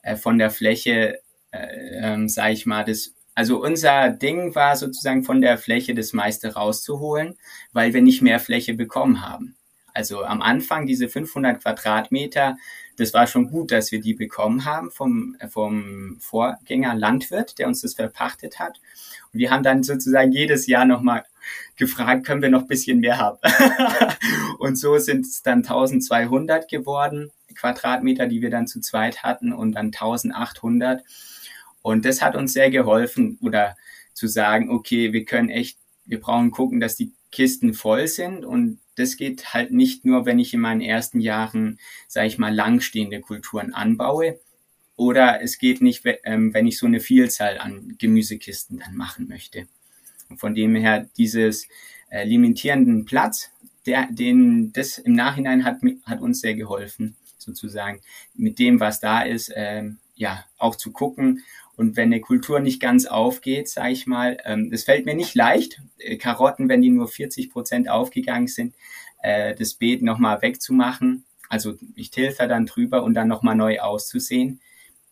äh, 0.01 0.15
von 0.15 0.39
der 0.39 0.49
Fläche, 0.49 1.19
äh, 1.51 1.67
ähm, 2.01 2.27
sag 2.27 2.51
ich 2.51 2.65
mal, 2.65 2.83
das 2.83 3.13
also 3.39 3.63
unser 3.63 4.09
Ding 4.09 4.53
war 4.53 4.75
sozusagen 4.75 5.23
von 5.23 5.39
der 5.39 5.57
Fläche 5.57 5.95
das 5.95 6.11
meiste 6.11 6.55
rauszuholen, 6.55 7.37
weil 7.71 7.93
wir 7.93 8.01
nicht 8.01 8.21
mehr 8.21 8.37
Fläche 8.37 8.73
bekommen 8.73 9.25
haben. 9.25 9.55
Also 9.93 10.25
am 10.25 10.41
Anfang 10.41 10.85
diese 10.85 11.07
500 11.07 11.61
Quadratmeter, 11.61 12.57
das 12.97 13.13
war 13.13 13.27
schon 13.27 13.49
gut, 13.49 13.71
dass 13.71 13.93
wir 13.93 14.01
die 14.01 14.13
bekommen 14.13 14.65
haben 14.65 14.91
vom, 14.91 15.37
vom 15.47 16.17
Vorgänger 16.19 16.95
Landwirt, 16.95 17.59
der 17.59 17.67
uns 17.67 17.79
das 17.79 17.93
verpachtet 17.93 18.59
hat. 18.59 18.81
Und 19.31 19.39
wir 19.39 19.51
haben 19.51 19.63
dann 19.63 19.83
sozusagen 19.83 20.33
jedes 20.33 20.67
Jahr 20.67 20.83
nochmal 20.83 21.23
gefragt, 21.77 22.25
können 22.25 22.41
wir 22.41 22.49
noch 22.49 22.63
ein 22.63 22.67
bisschen 22.67 22.99
mehr 22.99 23.19
haben? 23.19 23.37
und 24.59 24.75
so 24.75 24.97
sind 24.97 25.25
es 25.25 25.43
dann 25.43 25.59
1200 25.59 26.67
geworden, 26.67 27.31
Quadratmeter, 27.55 28.27
die 28.27 28.41
wir 28.41 28.49
dann 28.49 28.67
zu 28.67 28.81
zweit 28.81 29.23
hatten 29.23 29.53
und 29.53 29.71
dann 29.77 29.93
1800. 29.93 31.03
Und 31.89 32.05
das 32.05 32.21
hat 32.21 32.35
uns 32.35 32.53
sehr 32.53 32.69
geholfen 32.69 33.39
oder 33.41 33.75
zu 34.13 34.27
sagen, 34.27 34.69
okay, 34.69 35.11
wir 35.11 35.25
können 35.25 35.49
echt, 35.49 35.79
wir 36.05 36.19
brauchen 36.19 36.51
gucken, 36.51 36.79
dass 36.79 36.95
die 36.95 37.13
Kisten 37.31 37.73
voll 37.73 38.07
sind. 38.07 38.45
Und 38.45 38.79
das 38.95 39.17
geht 39.17 39.53
halt 39.53 39.71
nicht 39.71 40.05
nur, 40.05 40.25
wenn 40.27 40.37
ich 40.37 40.53
in 40.53 40.59
meinen 40.59 40.81
ersten 40.81 41.19
Jahren, 41.19 41.79
sage 42.07 42.27
ich 42.27 42.37
mal, 42.37 42.53
langstehende 42.53 43.21
Kulturen 43.21 43.73
anbaue. 43.73 44.39
Oder 44.97 45.41
es 45.41 45.57
geht 45.57 45.81
nicht, 45.81 46.03
ähm, 46.25 46.53
wenn 46.53 46.67
ich 46.67 46.77
so 46.77 46.85
eine 46.85 46.99
Vielzahl 46.99 47.57
an 47.57 47.95
Gemüsekisten 47.97 48.79
dann 48.79 48.95
machen 48.95 49.27
möchte. 49.27 49.67
Und 50.29 50.39
von 50.39 50.53
dem 50.53 50.75
her 50.75 51.09
dieses 51.17 51.67
äh, 52.11 52.23
limitierenden 52.23 53.05
Platz, 53.05 53.49
der, 53.87 54.07
den, 54.11 54.73
das 54.73 54.99
im 54.99 55.13
Nachhinein 55.13 55.63
hat, 55.63 55.79
hat 56.05 56.21
uns 56.21 56.41
sehr 56.41 56.53
geholfen, 56.53 57.15
sozusagen 57.39 58.01
mit 58.35 58.59
dem, 58.59 58.79
was 58.79 58.99
da 58.99 59.21
ist, 59.21 59.51
ähm, 59.55 59.97
ja, 60.19 60.45
auch 60.57 60.75
zu 60.75 60.91
gucken, 60.91 61.43
und 61.79 61.95
wenn 61.95 62.11
eine 62.11 62.19
Kultur 62.19 62.59
nicht 62.59 62.81
ganz 62.81 63.05
aufgeht, 63.05 63.69
sage 63.69 63.93
ich 63.93 64.05
mal, 64.05 64.37
ähm, 64.43 64.69
fällt 64.77 65.05
mir 65.05 65.15
nicht 65.15 65.33
leicht. 65.33 65.81
Äh, 65.97 66.17
Karotten, 66.17 66.67
wenn 66.67 66.81
die 66.81 66.89
nur 66.89 67.07
40 67.07 67.49
Prozent 67.49 67.89
aufgegangen 67.89 68.47
sind, 68.47 68.75
äh, 69.23 69.55
das 69.55 69.75
Beet 69.75 70.01
nochmal 70.01 70.41
wegzumachen. 70.41 71.23
Also 71.47 71.75
ich 71.95 72.11
tilfe 72.11 72.49
dann 72.49 72.65
drüber 72.65 73.01
und 73.03 73.13
dann 73.13 73.29
nochmal 73.29 73.55
neu 73.55 73.79
auszusehen 73.79 74.59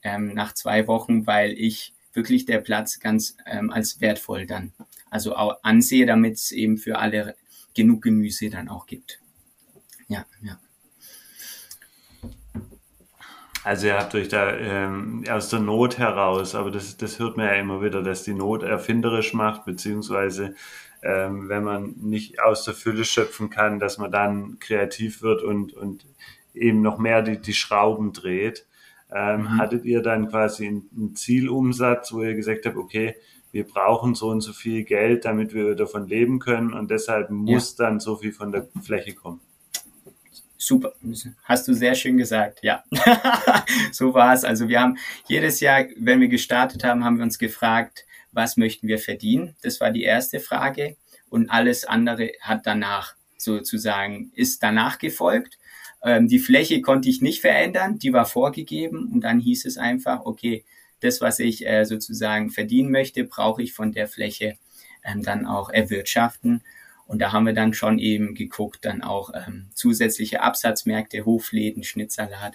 ähm, 0.04 0.34
nach 0.34 0.54
zwei 0.54 0.88
Wochen, 0.88 1.26
weil 1.26 1.54
ich 1.54 1.94
wirklich 2.12 2.44
der 2.44 2.60
Platz 2.60 3.00
ganz 3.00 3.38
ähm, 3.46 3.72
als 3.72 4.02
wertvoll 4.02 4.46
dann 4.46 4.74
also 5.10 5.38
auch 5.38 5.64
ansehe, 5.64 6.06
damit 6.06 6.34
es 6.34 6.52
eben 6.52 6.78
für 6.78 7.00
alle 7.00 7.38
genug 7.76 8.02
Gemüse 8.04 8.50
dann 8.50 8.68
auch 8.68 8.88
gibt. 8.88 9.22
Ja, 10.10 10.26
ja. 10.42 10.60
Also 13.68 13.88
ihr 13.88 14.00
habt 14.00 14.16
euch 14.16 14.30
da 14.30 14.56
ähm, 14.56 15.26
aus 15.30 15.50
der 15.50 15.60
Not 15.60 15.98
heraus, 15.98 16.56
aber 16.56 16.72
das, 16.72 16.96
das 16.96 17.20
hört 17.20 17.36
man 17.36 17.48
ja 17.48 17.52
immer 17.56 17.82
wieder, 17.82 18.02
dass 18.02 18.24
die 18.24 18.34
Not 18.34 18.64
erfinderisch 18.64 19.34
macht, 19.34 19.66
beziehungsweise 19.66 20.56
ähm, 21.04 21.50
wenn 21.50 21.66
man 21.66 21.96
nicht 21.98 22.42
aus 22.42 22.64
der 22.64 22.74
Fülle 22.74 23.04
schöpfen 23.04 23.50
kann, 23.50 23.82
dass 23.82 23.98
man 23.98 24.10
dann 24.10 24.58
kreativ 24.60 25.22
wird 25.22 25.44
und, 25.44 25.74
und 25.74 26.06
eben 26.54 26.82
noch 26.82 26.98
mehr 26.98 27.22
die, 27.22 27.42
die 27.42 27.54
Schrauben 27.54 28.14
dreht. 28.14 28.66
Ähm, 29.14 29.42
mhm. 29.42 29.58
Hattet 29.58 29.84
ihr 29.84 30.02
dann 30.02 30.30
quasi 30.30 30.68
einen, 30.68 31.14
Zielumsatz, 31.18 32.14
wo 32.14 32.24
ihr 32.24 32.36
gesagt 32.36 32.66
habt, 32.66 32.78
okay, 32.78 33.18
wir 33.52 33.66
brauchen 33.66 34.16
so 34.16 34.30
und 34.30 34.40
so 34.40 34.54
viel 34.54 34.86
Geld, 34.86 35.26
damit 35.26 35.54
wir 35.54 35.76
davon 35.76 36.08
leben 36.08 36.40
können 36.40 36.72
und 36.72 36.90
deshalb 36.90 37.32
muss 37.32 37.78
ja. 37.78 37.84
dann 37.84 38.00
so 38.00 38.16
viel 38.16 38.32
von 38.32 38.54
der 38.54 38.70
Fläche 38.82 39.14
kommen? 39.14 39.42
Super, 40.68 40.92
hast 41.46 41.66
du 41.70 41.74
sehr 41.74 41.96
schön 41.96 42.18
gesagt, 42.18 42.60
ja. 42.62 42.84
so 43.94 44.14
war 44.14 44.34
es. 44.34 44.44
Also 44.44 44.68
wir 44.68 44.82
haben 44.82 44.98
jedes 45.30 45.62
Jahr, 45.62 45.86
wenn 45.96 46.20
wir 46.20 46.28
gestartet 46.28 46.84
haben, 46.84 47.06
haben 47.06 47.16
wir 47.16 47.24
uns 47.24 47.40
gefragt, 47.40 48.06
was 48.34 48.58
möchten 48.58 48.90
wir 48.90 49.00
verdienen? 49.00 49.56
Das 49.62 49.80
war 49.80 49.92
die 49.92 50.04
erste 50.04 50.42
Frage. 50.42 50.98
Und 51.30 51.50
alles 51.50 51.86
andere 51.86 52.34
hat 52.42 52.68
danach 52.68 53.16
sozusagen, 53.38 54.34
ist 54.36 54.62
danach 54.62 54.98
gefolgt. 54.98 55.58
Ähm, 56.04 56.28
die 56.28 56.40
Fläche 56.40 56.82
konnte 56.82 57.08
ich 57.08 57.22
nicht 57.22 57.40
verändern, 57.40 57.98
die 57.98 58.12
war 58.12 58.26
vorgegeben. 58.26 59.10
Und 59.14 59.22
dann 59.22 59.40
hieß 59.40 59.64
es 59.64 59.78
einfach, 59.78 60.26
okay, 60.26 60.66
das, 61.00 61.22
was 61.22 61.40
ich 61.40 61.66
äh, 61.66 61.86
sozusagen 61.86 62.50
verdienen 62.50 62.92
möchte, 62.92 63.24
brauche 63.24 63.64
ich 63.64 63.72
von 63.72 63.94
der 63.94 64.10
Fläche 64.10 64.58
ähm, 65.06 65.24
dann 65.24 65.46
auch 65.46 65.70
erwirtschaften. 65.70 66.62
Und 67.08 67.20
da 67.20 67.32
haben 67.32 67.46
wir 67.46 67.54
dann 67.54 67.74
schon 67.74 68.00
eben 68.00 68.36
geguckt, 68.36 68.84
dann 68.84 69.02
auch 69.02 69.32
ähm, 69.34 69.70
zusätzliche 69.74 70.42
Absatzmärkte, 70.42 71.26
Hofläden, 71.26 71.84
Schnittsalat 71.84 72.54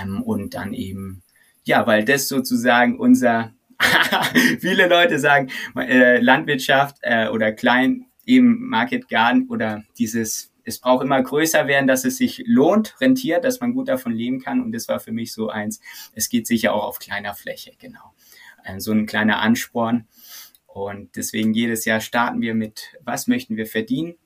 ähm, 0.00 0.22
und 0.22 0.54
dann 0.54 0.72
eben, 0.72 1.22
ja, 1.64 1.86
weil 1.86 2.04
das 2.04 2.28
sozusagen 2.28 2.98
unser, 2.98 3.52
viele 4.60 4.88
Leute 4.88 5.18
sagen, 5.18 5.50
äh, 5.76 6.18
Landwirtschaft 6.18 6.96
äh, 7.02 7.28
oder 7.28 7.52
klein, 7.52 8.06
eben 8.24 8.68
Market 8.68 9.08
Garden 9.08 9.48
oder 9.48 9.84
dieses 9.98 10.50
es 10.64 10.78
braucht 10.78 11.04
immer 11.04 11.22
größer 11.22 11.66
werden, 11.66 11.86
dass 11.86 12.04
es 12.04 12.16
sich 12.16 12.42
lohnt, 12.46 13.00
rentiert, 13.00 13.44
dass 13.44 13.60
man 13.60 13.74
gut 13.74 13.88
davon 13.88 14.12
leben 14.12 14.40
kann. 14.40 14.62
Und 14.62 14.72
das 14.72 14.88
war 14.88 14.98
für 14.98 15.12
mich 15.12 15.32
so 15.32 15.50
eins. 15.50 15.80
Es 16.14 16.28
geht 16.28 16.46
sicher 16.46 16.72
auch 16.72 16.84
auf 16.84 16.98
kleiner 16.98 17.34
Fläche, 17.34 17.72
genau. 17.78 18.14
Ähm, 18.64 18.80
so 18.80 18.92
ein 18.92 19.06
kleiner 19.06 19.40
Ansporn. 19.40 20.06
Und 20.74 21.14
deswegen 21.14 21.54
jedes 21.54 21.84
Jahr 21.84 22.00
starten 22.00 22.40
wir 22.40 22.52
mit, 22.52 22.96
was 23.04 23.28
möchten 23.28 23.56
wir 23.56 23.64
verdienen? 23.64 24.16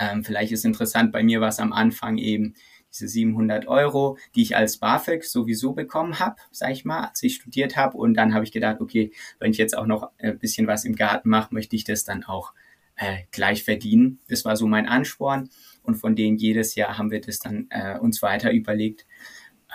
Ähm, 0.00 0.24
vielleicht 0.24 0.50
ist 0.50 0.64
interessant, 0.64 1.12
bei 1.12 1.22
mir 1.22 1.40
war 1.40 1.50
es 1.50 1.60
am 1.60 1.72
Anfang 1.72 2.18
eben 2.18 2.54
diese 2.92 3.06
700 3.06 3.68
Euro, 3.68 4.18
die 4.34 4.42
ich 4.42 4.56
als 4.56 4.78
BAföG 4.78 5.22
sowieso 5.22 5.74
bekommen 5.74 6.18
habe, 6.18 6.34
sag 6.50 6.72
ich 6.72 6.84
mal, 6.84 7.06
als 7.06 7.22
ich 7.22 7.36
studiert 7.36 7.76
habe. 7.76 7.96
Und 7.96 8.14
dann 8.14 8.34
habe 8.34 8.44
ich 8.44 8.50
gedacht, 8.50 8.80
okay, 8.80 9.12
wenn 9.38 9.52
ich 9.52 9.58
jetzt 9.58 9.78
auch 9.78 9.86
noch 9.86 10.10
ein 10.18 10.40
bisschen 10.40 10.66
was 10.66 10.84
im 10.84 10.96
Garten 10.96 11.28
mache, 11.28 11.54
möchte 11.54 11.76
ich 11.76 11.84
das 11.84 12.02
dann 12.02 12.24
auch 12.24 12.54
äh, 12.96 13.18
gleich 13.30 13.62
verdienen. 13.62 14.18
Das 14.28 14.44
war 14.44 14.56
so 14.56 14.66
mein 14.66 14.88
Ansporn. 14.88 15.48
Und 15.84 15.94
von 15.94 16.16
dem 16.16 16.38
jedes 16.38 16.74
Jahr 16.74 16.98
haben 16.98 17.12
wir 17.12 17.20
das 17.20 17.38
dann 17.38 17.68
äh, 17.70 18.00
uns 18.00 18.20
weiter 18.20 18.50
überlegt 18.50 19.06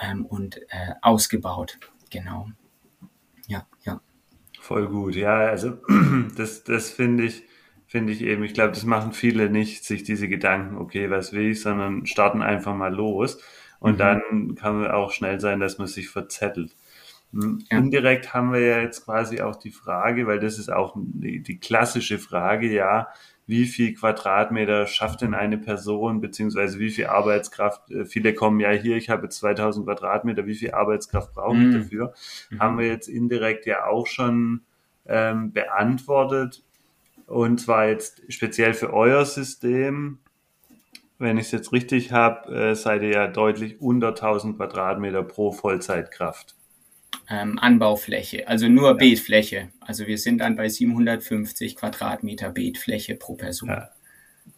ähm, 0.02 0.26
und 0.26 0.58
äh, 0.68 0.96
ausgebaut. 1.02 1.80
Genau. 2.10 2.50
Voll 4.64 4.88
gut. 4.88 5.16
Ja, 5.16 5.40
also 5.40 5.78
das, 6.38 6.64
das 6.64 6.90
finde 6.90 7.26
ich, 7.26 7.44
finde 7.86 8.14
ich 8.14 8.22
eben, 8.22 8.46
ich 8.46 8.54
glaube, 8.54 8.72
das 8.72 8.86
machen 8.86 9.12
viele 9.12 9.50
nicht, 9.50 9.84
sich 9.84 10.04
diese 10.04 10.30
Gedanken, 10.30 10.78
okay, 10.78 11.10
was 11.10 11.34
will 11.34 11.52
ich, 11.52 11.62
sondern 11.62 12.06
starten 12.06 12.42
einfach 12.42 12.74
mal 12.74 12.96
los. 12.96 13.40
Und 13.82 13.96
mhm. 13.96 13.98
dann 13.98 14.56
kann 14.56 14.82
es 14.82 14.90
auch 14.90 15.12
schnell 15.12 15.42
sein, 15.42 15.60
dass 15.60 15.80
man 15.80 15.88
sich 15.88 16.08
verzettelt. 16.08 16.78
Hm, 17.34 17.60
ja. 17.70 17.78
Indirekt 17.78 18.34
haben 18.34 18.54
wir 18.54 18.62
ja 18.62 18.80
jetzt 18.80 19.04
quasi 19.04 19.42
auch 19.42 19.58
die 19.58 19.72
Frage, 19.72 20.28
weil 20.28 20.40
das 20.40 20.58
ist 20.58 20.72
auch 20.72 20.96
die, 20.96 21.44
die 21.44 21.60
klassische 21.60 22.18
Frage, 22.18 22.72
ja, 22.72 23.10
wie 23.46 23.66
viel 23.66 23.94
Quadratmeter 23.94 24.88
schafft 24.88 25.22
denn 25.22 25.34
eine 25.34 25.58
Person, 25.58 26.22
beziehungsweise 26.22 26.80
wie 26.80 26.92
viel 26.92 27.08
Arbeitskraft, 27.08 27.92
äh, 27.92 28.06
viele 28.06 28.34
kommen 28.34 28.60
ja 28.60 28.72
hier, 28.72 28.96
ich 28.96 29.10
habe 29.10 29.30
2000 29.30 29.86
Quadratmeter, 29.86 30.46
wie 30.46 30.56
viel 30.56 30.72
Arbeitskraft 30.72 31.34
brauche 31.34 31.58
ich 31.58 31.68
mhm. 31.68 31.74
dafür? 31.74 32.14
Mhm. 32.50 32.60
Haben 32.60 32.78
wir 32.78 32.88
jetzt 32.88 33.08
indirekt 33.08 33.66
ja 33.66 33.86
auch 33.86 34.08
schon 34.08 34.62
ähm, 35.06 35.52
beantwortet. 35.52 36.64
Und 37.26 37.60
zwar 37.60 37.88
jetzt 37.88 38.22
speziell 38.30 38.74
für 38.74 38.94
euer 38.94 39.26
System, 39.26 40.20
wenn 41.20 41.38
ich 41.38 41.46
es 41.46 41.52
jetzt 41.52 41.72
richtig 41.72 42.12
habe, 42.12 42.54
äh, 42.54 42.76
seid 42.76 43.02
ihr 43.02 43.10
ja 43.10 43.28
deutlich 43.28 43.82
unter 43.82 44.10
1000 44.10 44.58
Quadratmeter 44.58 45.24
pro 45.24 45.52
Vollzeitkraft. 45.52 46.56
Ähm, 47.30 47.60
Anbaufläche, 47.60 48.48
also 48.48 48.68
nur 48.68 48.90
ja. 48.90 48.94
Beetfläche. 48.94 49.70
Also 49.82 50.08
wir 50.08 50.18
sind 50.18 50.40
dann 50.40 50.56
bei 50.56 50.68
750 50.68 51.76
Quadratmeter 51.76 52.50
Beetfläche 52.50 53.16
pro 53.16 53.36
Person. 53.36 53.70
Ja. 53.70 53.90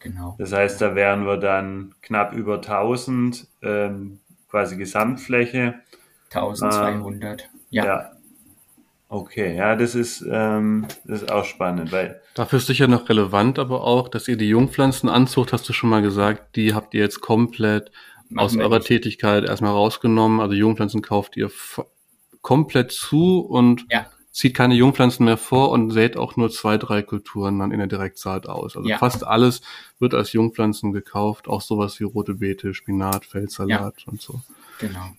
Genau. 0.00 0.34
Das 0.38 0.52
heißt, 0.52 0.80
da 0.80 0.94
wären 0.94 1.26
wir 1.26 1.36
dann 1.36 1.94
knapp 2.02 2.32
über 2.32 2.56
1000 2.56 3.46
ähm, 3.62 4.18
quasi 4.50 4.76
Gesamtfläche. 4.76 5.74
1200, 6.32 7.42
ähm, 7.42 7.48
ja. 7.70 7.84
ja. 7.84 8.12
Okay, 9.08 9.56
ja, 9.56 9.76
das 9.76 9.94
ist, 9.94 10.24
ähm, 10.28 10.86
das 11.04 11.22
ist 11.22 11.30
auch 11.30 11.44
spannend, 11.44 11.92
weil. 11.92 12.20
Dafür 12.34 12.56
ist 12.58 12.66
sicher 12.66 12.88
noch 12.88 13.08
relevant, 13.08 13.58
aber 13.58 13.84
auch, 13.84 14.08
dass 14.08 14.26
ihr 14.26 14.36
die 14.36 14.48
Jungpflanzenanzucht, 14.48 15.52
hast 15.52 15.68
du 15.68 15.72
schon 15.72 15.90
mal 15.90 16.02
gesagt, 16.02 16.56
die 16.56 16.74
habt 16.74 16.92
ihr 16.92 17.02
jetzt 17.02 17.20
komplett 17.20 17.92
aus 18.34 18.56
eurer 18.56 18.78
nicht. 18.78 18.88
Tätigkeit 18.88 19.44
erstmal 19.44 19.70
rausgenommen. 19.70 20.40
Also 20.40 20.54
Jungpflanzen 20.54 21.02
kauft 21.02 21.36
ihr 21.36 21.50
komplett 22.46 22.92
zu 22.92 23.40
und 23.40 23.86
ja. 23.90 24.06
zieht 24.30 24.54
keine 24.54 24.76
Jungpflanzen 24.76 25.26
mehr 25.26 25.36
vor 25.36 25.72
und 25.72 25.90
sät 25.90 26.16
auch 26.16 26.36
nur 26.36 26.48
zwei, 26.48 26.78
drei 26.78 27.02
Kulturen 27.02 27.58
dann 27.58 27.72
in 27.72 27.78
der 27.80 27.88
Direktsaat 27.88 28.48
aus. 28.48 28.76
Also 28.76 28.88
ja. 28.88 28.98
fast 28.98 29.26
alles 29.26 29.62
wird 29.98 30.14
als 30.14 30.32
Jungpflanzen 30.32 30.92
gekauft, 30.92 31.48
auch 31.48 31.60
sowas 31.60 31.98
wie 31.98 32.04
rote 32.04 32.34
Beete, 32.34 32.72
Spinat, 32.72 33.24
Feldsalat 33.24 34.02
ja. 34.06 34.12
und 34.12 34.22
so. 34.22 34.42
Genau. 34.78 35.10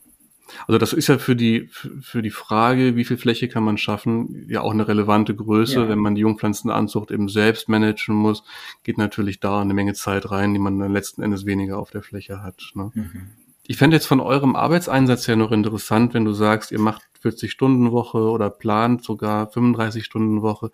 Also 0.68 0.78
das 0.78 0.94
ist 0.94 1.08
ja 1.08 1.18
für 1.18 1.36
die, 1.36 1.70
für 2.00 2.22
die 2.22 2.32
Frage, 2.32 2.96
wie 2.96 3.04
viel 3.04 3.18
Fläche 3.18 3.50
kann 3.50 3.66
man 3.66 3.78
schaffen, 3.78 4.46
ja 4.48 4.62
auch 4.62 4.72
eine 4.72 4.88
relevante 4.88 5.36
Größe. 5.36 5.82
Ja. 5.82 5.90
Wenn 5.90 6.00
man 6.00 6.16
die 6.16 6.22
Jungpflanzenanzucht 6.22 7.12
eben 7.12 7.28
selbst 7.28 7.68
managen 7.68 8.16
muss, 8.16 8.46
geht 8.84 8.98
natürlich 8.98 9.42
da 9.42 9.60
eine 9.60 9.74
Menge 9.74 9.96
Zeit 9.96 10.32
rein, 10.32 10.54
die 10.54 10.62
man 10.62 10.80
dann 10.80 10.94
letzten 10.94 11.24
Endes 11.24 11.46
weniger 11.46 11.78
auf 11.78 11.92
der 11.92 12.04
Fläche 12.04 12.42
hat. 12.42 12.72
Ne? 12.74 12.90
Mhm. 12.94 13.32
Ich 13.70 13.76
fände 13.76 13.98
jetzt 13.98 14.08
von 14.08 14.22
eurem 14.22 14.56
Arbeitseinsatz 14.56 15.28
ja 15.28 15.36
noch 15.36 15.52
interessant, 15.52 16.14
wenn 16.14 16.24
du 16.24 16.32
sagst, 16.32 16.72
ihr 16.72 16.80
macht 16.80 17.02
40-Stunden-Woche 17.22 18.18
oder 18.18 18.50
plant 18.50 19.04
sogar 19.04 19.52
35-Stunden-Woche. 19.52 20.72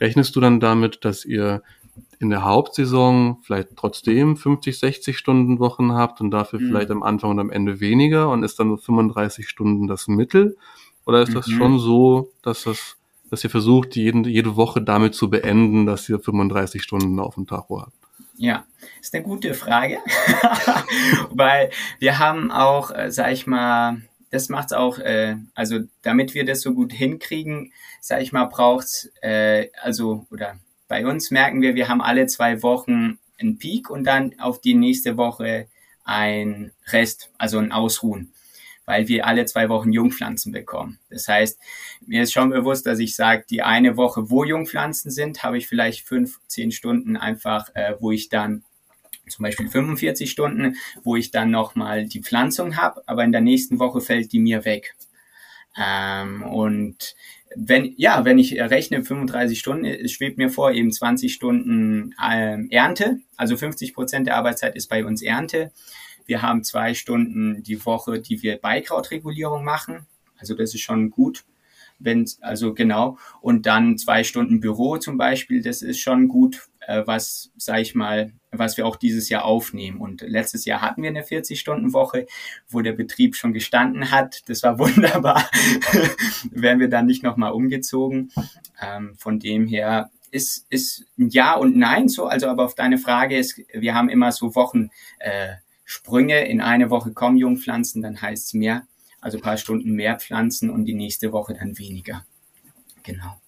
Rechnest 0.00 0.34
du 0.34 0.40
dann 0.40 0.58
damit, 0.58 1.04
dass 1.04 1.24
ihr 1.24 1.62
in 2.18 2.30
der 2.30 2.42
Hauptsaison 2.42 3.38
vielleicht 3.42 3.76
trotzdem 3.76 4.36
50, 4.36 4.76
60 4.76 5.16
Stunden 5.16 5.60
Wochen 5.60 5.92
habt 5.92 6.20
und 6.20 6.32
dafür 6.32 6.58
mhm. 6.58 6.66
vielleicht 6.66 6.90
am 6.90 7.04
Anfang 7.04 7.30
und 7.30 7.38
am 7.38 7.50
Ende 7.50 7.78
weniger 7.78 8.28
und 8.30 8.42
ist 8.42 8.58
dann 8.58 8.68
nur 8.68 8.78
35 8.78 9.48
Stunden 9.48 9.86
das 9.86 10.08
Mittel? 10.08 10.56
Oder 11.04 11.22
ist 11.22 11.32
das 11.32 11.46
mhm. 11.46 11.52
schon 11.52 11.78
so, 11.78 12.32
dass 12.42 12.64
das, 12.64 12.96
dass 13.30 13.44
ihr 13.44 13.50
versucht, 13.50 13.94
jede, 13.94 14.28
jede 14.28 14.56
Woche 14.56 14.82
damit 14.82 15.14
zu 15.14 15.30
beenden, 15.30 15.86
dass 15.86 16.08
ihr 16.08 16.18
35 16.18 16.82
Stunden 16.82 17.20
auf 17.20 17.36
dem 17.36 17.46
Tacho 17.46 17.82
habt? 17.82 17.95
Ja, 18.38 18.66
ist 19.00 19.14
eine 19.14 19.24
gute 19.24 19.54
Frage, 19.54 19.98
weil 21.30 21.70
wir 21.98 22.18
haben 22.18 22.50
auch, 22.50 22.90
äh, 22.90 23.10
sag 23.10 23.32
ich 23.32 23.46
mal, 23.46 24.02
das 24.30 24.50
macht's 24.50 24.74
auch, 24.74 24.98
äh, 24.98 25.36
also 25.54 25.80
damit 26.02 26.34
wir 26.34 26.44
das 26.44 26.60
so 26.60 26.74
gut 26.74 26.92
hinkriegen, 26.92 27.72
sag 28.00 28.20
ich 28.20 28.32
mal, 28.32 28.44
braucht's, 28.44 29.10
äh, 29.22 29.68
also, 29.80 30.26
oder 30.30 30.58
bei 30.86 31.06
uns 31.06 31.30
merken 31.30 31.62
wir, 31.62 31.74
wir 31.74 31.88
haben 31.88 32.02
alle 32.02 32.26
zwei 32.26 32.62
Wochen 32.62 33.18
einen 33.40 33.58
Peak 33.58 33.88
und 33.88 34.04
dann 34.04 34.38
auf 34.38 34.60
die 34.60 34.74
nächste 34.74 35.16
Woche 35.16 35.68
ein 36.04 36.72
Rest, 36.88 37.30
also 37.38 37.58
ein 37.58 37.72
Ausruhen, 37.72 38.32
weil 38.86 39.08
wir 39.08 39.26
alle 39.26 39.44
zwei 39.44 39.68
Wochen 39.68 39.92
Jungpflanzen 39.92 40.52
bekommen. 40.52 40.98
Das 41.10 41.28
heißt, 41.28 41.58
mir 42.06 42.22
ist 42.22 42.32
schon 42.32 42.50
bewusst, 42.50 42.86
dass 42.86 43.00
ich 43.00 43.14
sage, 43.14 43.44
die 43.50 43.62
eine 43.62 43.96
Woche, 43.96 44.30
wo 44.30 44.44
Jungpflanzen 44.44 45.10
sind, 45.10 45.42
habe 45.42 45.58
ich 45.58 45.66
vielleicht 45.66 46.06
fünf, 46.06 46.38
zehn 46.46 46.70
Stunden 46.70 47.16
einfach, 47.16 47.68
äh, 47.74 47.96
wo 48.00 48.12
ich 48.12 48.28
dann 48.28 48.62
zum 49.28 49.42
Beispiel 49.42 49.68
45 49.68 50.30
Stunden, 50.30 50.76
wo 51.02 51.16
ich 51.16 51.32
dann 51.32 51.50
nochmal 51.50 52.06
die 52.06 52.22
Pflanzung 52.22 52.76
habe, 52.76 53.02
aber 53.06 53.24
in 53.24 53.32
der 53.32 53.40
nächsten 53.40 53.80
Woche 53.80 54.00
fällt 54.00 54.32
die 54.32 54.38
mir 54.38 54.64
weg. 54.64 54.94
Ähm, 55.76 56.42
und 56.44 57.16
wenn, 57.54 57.94
ja, 57.96 58.24
wenn 58.24 58.38
ich 58.38 58.60
rechne 58.60 59.02
35 59.02 59.58
Stunden, 59.58 59.84
es 59.84 60.12
schwebt 60.12 60.38
mir 60.38 60.50
vor, 60.50 60.72
eben 60.72 60.92
20 60.92 61.32
Stunden 61.32 62.14
ähm, 62.22 62.68
Ernte, 62.70 63.18
also 63.36 63.56
50 63.56 63.94
Prozent 63.94 64.26
der 64.26 64.36
Arbeitszeit 64.36 64.76
ist 64.76 64.88
bei 64.88 65.04
uns 65.04 65.22
Ernte. 65.22 65.72
Wir 66.26 66.42
haben 66.42 66.64
zwei 66.64 66.94
Stunden 66.94 67.62
die 67.62 67.84
Woche, 67.84 68.20
die 68.20 68.42
wir 68.42 68.58
Beikrautregulierung 68.58 69.64
machen. 69.64 70.06
Also 70.38 70.54
das 70.54 70.74
ist 70.74 70.82
schon 70.82 71.10
gut. 71.10 71.44
Wenn, 71.98 72.28
also 72.42 72.74
genau. 72.74 73.16
Und 73.40 73.64
dann 73.66 73.96
zwei 73.96 74.22
Stunden 74.22 74.60
Büro 74.60 74.98
zum 74.98 75.16
Beispiel, 75.16 75.62
das 75.62 75.80
ist 75.80 75.98
schon 76.00 76.28
gut, 76.28 76.68
äh, 76.80 77.02
was, 77.06 77.50
sag 77.56 77.80
ich 77.80 77.94
mal, 77.94 78.32
was 78.50 78.76
wir 78.76 78.86
auch 78.86 78.96
dieses 78.96 79.28
Jahr 79.28 79.44
aufnehmen. 79.44 79.98
Und 79.98 80.20
letztes 80.22 80.64
Jahr 80.64 80.82
hatten 80.82 81.02
wir 81.02 81.10
eine 81.10 81.22
40-Stunden-Woche, 81.22 82.26
wo 82.68 82.80
der 82.82 82.92
Betrieb 82.92 83.34
schon 83.34 83.52
gestanden 83.52 84.10
hat. 84.10 84.42
Das 84.48 84.62
war 84.62 84.78
wunderbar. 84.78 85.48
Wären 86.50 86.80
wir 86.80 86.88
dann 86.88 87.06
nicht 87.06 87.22
nochmal 87.22 87.52
umgezogen. 87.52 88.30
Ähm, 88.80 89.14
von 89.16 89.38
dem 89.38 89.66
her 89.66 90.10
ist, 90.30 90.66
ist 90.68 91.04
ein 91.18 91.30
Ja 91.30 91.54
und 91.54 91.76
Nein 91.76 92.08
so. 92.08 92.26
Also 92.26 92.48
aber 92.48 92.64
auf 92.64 92.74
deine 92.74 92.98
Frage 92.98 93.38
ist, 93.38 93.60
wir 93.72 93.94
haben 93.94 94.08
immer 94.08 94.32
so 94.32 94.54
Wochen 94.54 94.90
äh, 95.18 95.54
Sprünge. 95.86 96.46
In 96.46 96.60
eine 96.60 96.90
Woche 96.90 97.12
kommen 97.12 97.38
Jungpflanzen, 97.38 98.02
dann 98.02 98.20
heißt 98.20 98.48
es 98.48 98.52
mehr. 98.52 98.86
Also 99.22 99.40
paar 99.40 99.56
Stunden 99.56 99.92
mehr 99.92 100.18
Pflanzen 100.18 100.68
und 100.68 100.84
die 100.84 100.94
nächste 100.94 101.32
Woche 101.32 101.54
dann 101.54 101.78
weniger. 101.78 102.26
Genau. 103.02 103.40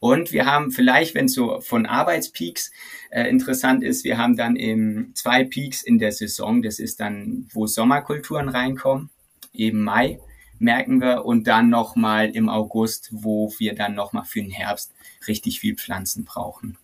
Und 0.00 0.32
wir 0.32 0.46
haben 0.46 0.70
vielleicht, 0.70 1.14
wenn 1.14 1.24
es 1.24 1.34
so 1.34 1.60
von 1.60 1.86
Arbeitspeaks 1.86 2.70
äh, 3.10 3.28
interessant 3.28 3.82
ist, 3.82 4.04
wir 4.04 4.18
haben 4.18 4.36
dann 4.36 4.54
im 4.54 5.12
zwei 5.14 5.44
Peaks 5.44 5.82
in 5.82 5.98
der 5.98 6.12
Saison. 6.12 6.62
Das 6.62 6.78
ist 6.78 7.00
dann, 7.00 7.48
wo 7.52 7.66
Sommerkulturen 7.66 8.48
reinkommen, 8.48 9.10
eben 9.52 9.82
Mai 9.82 10.20
merken 10.58 11.00
wir 11.00 11.24
und 11.24 11.46
dann 11.46 11.70
nochmal 11.70 12.30
im 12.30 12.48
August, 12.48 13.08
wo 13.12 13.52
wir 13.58 13.74
dann 13.74 13.94
nochmal 13.94 14.24
für 14.24 14.40
den 14.40 14.50
Herbst 14.50 14.92
richtig 15.26 15.60
viel 15.60 15.76
Pflanzen 15.76 16.24
brauchen. 16.24 16.76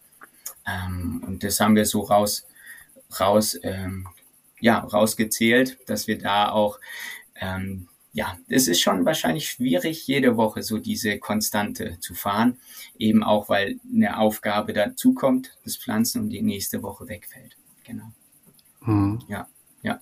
Ähm, 0.66 1.22
und 1.26 1.42
das 1.42 1.60
haben 1.60 1.76
wir 1.76 1.86
so 1.86 2.00
raus, 2.00 2.46
raus, 3.18 3.58
ähm, 3.62 4.08
ja, 4.64 4.78
rausgezählt, 4.78 5.76
dass 5.86 6.06
wir 6.06 6.16
da 6.16 6.50
auch 6.50 6.80
ähm, 7.38 7.86
ja, 8.14 8.38
es 8.48 8.66
ist 8.66 8.80
schon 8.80 9.04
wahrscheinlich 9.04 9.50
schwierig, 9.50 10.06
jede 10.06 10.38
Woche 10.38 10.62
so 10.62 10.78
diese 10.78 11.18
Konstante 11.18 11.98
zu 12.00 12.14
fahren. 12.14 12.58
Eben 12.96 13.22
auch, 13.22 13.48
weil 13.50 13.78
eine 13.92 14.18
Aufgabe 14.18 14.72
dazukommt, 14.72 15.50
das 15.64 15.76
Pflanzen 15.76 16.22
und 16.22 16.30
die 16.30 16.40
nächste 16.40 16.82
Woche 16.82 17.08
wegfällt. 17.08 17.56
Genau. 17.84 18.12
Mhm. 18.80 19.20
Ja, 19.28 19.48
ja. 19.82 20.00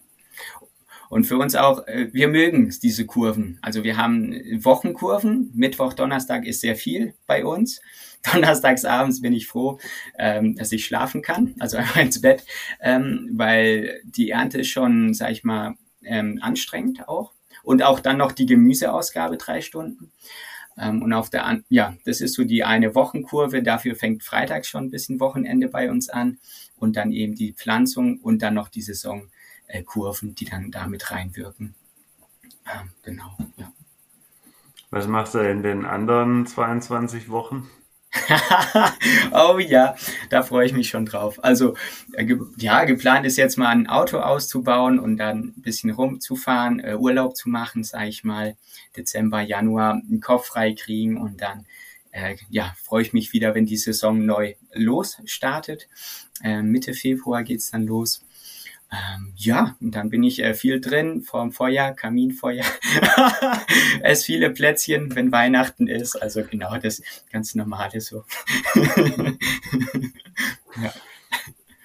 Und 1.08 1.24
für 1.24 1.38
uns 1.38 1.56
auch, 1.56 1.86
äh, 1.88 2.10
wir 2.12 2.28
mögen 2.28 2.72
diese 2.82 3.04
Kurven. 3.04 3.58
Also 3.62 3.82
wir 3.82 3.96
haben 3.96 4.32
Wochenkurven. 4.62 5.50
Mittwoch, 5.54 5.94
Donnerstag 5.94 6.44
ist 6.44 6.60
sehr 6.60 6.76
viel 6.76 7.14
bei 7.26 7.44
uns. 7.44 7.80
Donnerstags 8.32 8.84
abends 8.84 9.20
bin 9.20 9.32
ich 9.32 9.46
froh, 9.46 9.78
ähm, 10.18 10.54
dass 10.54 10.72
ich 10.72 10.84
schlafen 10.84 11.22
kann, 11.22 11.54
also 11.58 11.76
einfach 11.78 12.00
ins 12.00 12.20
Bett, 12.20 12.44
ähm, 12.80 13.30
weil 13.32 14.00
die 14.04 14.30
Ernte 14.30 14.60
ist 14.60 14.68
schon, 14.68 15.14
sag 15.14 15.30
ich 15.30 15.44
mal, 15.44 15.74
ähm, 16.04 16.38
anstrengend 16.42 17.08
auch. 17.08 17.32
Und 17.62 17.82
auch 17.82 18.00
dann 18.00 18.18
noch 18.18 18.32
die 18.32 18.46
Gemüseausgabe 18.46 19.36
drei 19.36 19.60
Stunden. 19.60 20.10
Ähm, 20.76 21.02
und 21.02 21.12
auf 21.12 21.30
der, 21.30 21.46
An 21.46 21.64
ja, 21.68 21.96
das 22.04 22.20
ist 22.20 22.34
so 22.34 22.44
die 22.44 22.64
eine 22.64 22.94
Wochenkurve. 22.94 23.62
Dafür 23.62 23.94
fängt 23.94 24.24
Freitag 24.24 24.66
schon 24.66 24.84
ein 24.84 24.90
bisschen 24.90 25.20
Wochenende 25.20 25.68
bei 25.68 25.90
uns 25.90 26.08
an. 26.08 26.38
Und 26.76 26.96
dann 26.96 27.12
eben 27.12 27.34
die 27.36 27.52
Pflanzung 27.52 28.18
und 28.18 28.42
dann 28.42 28.54
noch 28.54 28.68
die 28.68 28.82
Saisonkurven, 28.82 30.34
die 30.34 30.46
dann 30.46 30.72
damit 30.72 31.10
reinwirken. 31.10 31.74
Ähm, 32.66 32.90
genau, 33.02 33.36
ja. 33.56 33.72
Was 34.90 35.06
machst 35.06 35.34
du 35.34 35.38
in 35.38 35.62
den 35.62 35.84
anderen 35.84 36.46
22 36.46 37.30
Wochen? 37.30 37.70
oh 39.32 39.58
ja, 39.58 39.96
da 40.28 40.42
freue 40.42 40.66
ich 40.66 40.72
mich 40.72 40.88
schon 40.88 41.06
drauf. 41.06 41.42
Also 41.42 41.76
äh, 42.12 42.26
ja, 42.58 42.84
geplant 42.84 43.24
ist 43.24 43.36
jetzt 43.36 43.56
mal 43.56 43.68
ein 43.68 43.86
Auto 43.86 44.18
auszubauen 44.18 44.98
und 44.98 45.16
dann 45.16 45.54
ein 45.56 45.62
bisschen 45.62 45.90
rumzufahren, 45.90 46.80
äh, 46.80 46.94
Urlaub 46.94 47.36
zu 47.36 47.48
machen, 47.48 47.84
sage 47.84 48.08
ich 48.08 48.22
mal, 48.22 48.56
Dezember, 48.96 49.40
Januar 49.40 49.94
einen 49.94 50.20
Kopf 50.20 50.46
frei 50.48 50.74
kriegen 50.74 51.16
und 51.16 51.40
dann 51.40 51.66
äh, 52.10 52.36
ja, 52.50 52.74
freue 52.82 53.02
ich 53.02 53.14
mich 53.14 53.32
wieder, 53.32 53.54
wenn 53.54 53.66
die 53.66 53.78
Saison 53.78 54.24
neu 54.24 54.54
losstartet. 54.74 55.88
Äh, 56.42 56.62
Mitte 56.62 56.92
Februar 56.92 57.42
geht's 57.42 57.70
dann 57.70 57.86
los. 57.86 58.24
Ähm, 58.92 59.32
ja, 59.36 59.74
und 59.80 59.94
dann 59.94 60.10
bin 60.10 60.22
ich 60.22 60.42
äh, 60.42 60.52
viel 60.52 60.78
drin, 60.80 61.22
vorm 61.22 61.50
Feuer, 61.50 61.92
Kaminfeuer, 61.92 62.64
ess 64.02 64.24
viele 64.24 64.50
Plätzchen, 64.50 65.14
wenn 65.16 65.32
Weihnachten 65.32 65.86
ist. 65.86 66.14
Also 66.16 66.44
genau 66.44 66.76
das 66.76 67.02
ganz 67.30 67.54
Normale 67.54 68.02
so. 68.02 68.24
ja. 70.82 70.92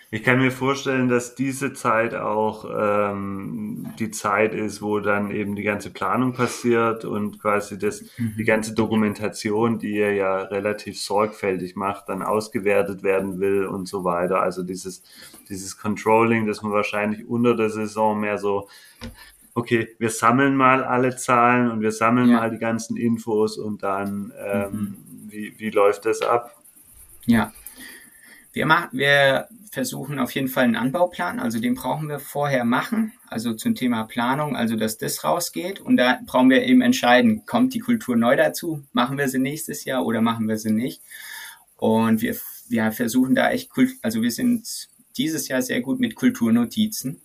Ich 0.09 0.23
kann 0.23 0.39
mir 0.39 0.51
vorstellen, 0.51 1.09
dass 1.09 1.35
diese 1.35 1.73
Zeit 1.73 2.15
auch 2.15 2.65
ähm, 2.73 3.87
die 3.99 4.09
Zeit 4.09 4.53
ist, 4.53 4.81
wo 4.81 4.99
dann 4.99 5.31
eben 5.31 5.55
die 5.55 5.63
ganze 5.63 5.89
Planung 5.89 6.31
passiert 6.31 7.03
und 7.03 7.41
quasi 7.41 7.77
das, 7.77 8.05
die 8.17 8.23
mhm. 8.41 8.45
ganze 8.45 8.73
Dokumentation, 8.73 9.79
die 9.79 9.95
ihr 9.95 10.13
ja 10.13 10.43
relativ 10.43 10.97
sorgfältig 11.01 11.75
macht, 11.75 12.07
dann 12.07 12.23
ausgewertet 12.23 13.03
werden 13.03 13.41
will 13.41 13.65
und 13.65 13.89
so 13.89 14.05
weiter. 14.05 14.41
Also 14.41 14.63
dieses, 14.63 15.03
dieses 15.49 15.77
Controlling, 15.77 16.47
das 16.47 16.61
man 16.61 16.71
wahrscheinlich 16.71 17.27
unter 17.27 17.53
der 17.55 17.69
Saison 17.69 18.17
mehr 18.17 18.37
so, 18.37 18.69
okay, 19.55 19.89
wir 19.99 20.09
sammeln 20.09 20.55
mal 20.55 20.85
alle 20.85 21.17
Zahlen 21.17 21.69
und 21.69 21.81
wir 21.81 21.91
sammeln 21.91 22.29
ja. 22.29 22.37
mal 22.37 22.49
die 22.49 22.59
ganzen 22.59 22.95
Infos 22.95 23.57
und 23.57 23.83
dann, 23.83 24.31
ähm, 24.41 24.71
mhm. 24.71 24.97
wie, 25.31 25.53
wie 25.57 25.69
läuft 25.69 26.05
das 26.05 26.21
ab? 26.21 26.55
Ja, 27.25 27.51
wir, 28.53 28.65
machen, 28.65 28.97
wir 28.97 29.47
versuchen 29.71 30.19
auf 30.19 30.31
jeden 30.31 30.47
Fall 30.47 30.63
einen 30.63 30.75
Anbauplan, 30.75 31.39
also 31.39 31.59
den 31.59 31.75
brauchen 31.75 32.09
wir 32.09 32.19
vorher 32.19 32.65
machen, 32.65 33.13
also 33.27 33.53
zum 33.53 33.75
Thema 33.75 34.03
Planung, 34.03 34.55
also 34.55 34.75
dass 34.75 34.97
das 34.97 35.23
rausgeht. 35.23 35.79
Und 35.79 35.97
da 35.97 36.19
brauchen 36.25 36.49
wir 36.49 36.63
eben 36.63 36.81
entscheiden, 36.81 37.45
kommt 37.45 37.73
die 37.73 37.79
Kultur 37.79 38.15
neu 38.15 38.35
dazu, 38.35 38.83
machen 38.93 39.17
wir 39.17 39.29
sie 39.29 39.39
nächstes 39.39 39.85
Jahr 39.85 40.05
oder 40.05 40.21
machen 40.21 40.47
wir 40.47 40.57
sie 40.57 40.71
nicht? 40.71 41.01
Und 41.75 42.21
wir, 42.21 42.35
wir 42.69 42.91
versuchen 42.91 43.35
da 43.35 43.51
echt, 43.51 43.69
also 44.01 44.21
wir 44.21 44.31
sind 44.31 44.67
dieses 45.17 45.47
Jahr 45.47 45.61
sehr 45.61 45.81
gut 45.81 45.99
mit 45.99 46.15
Kulturnotizen, 46.15 47.21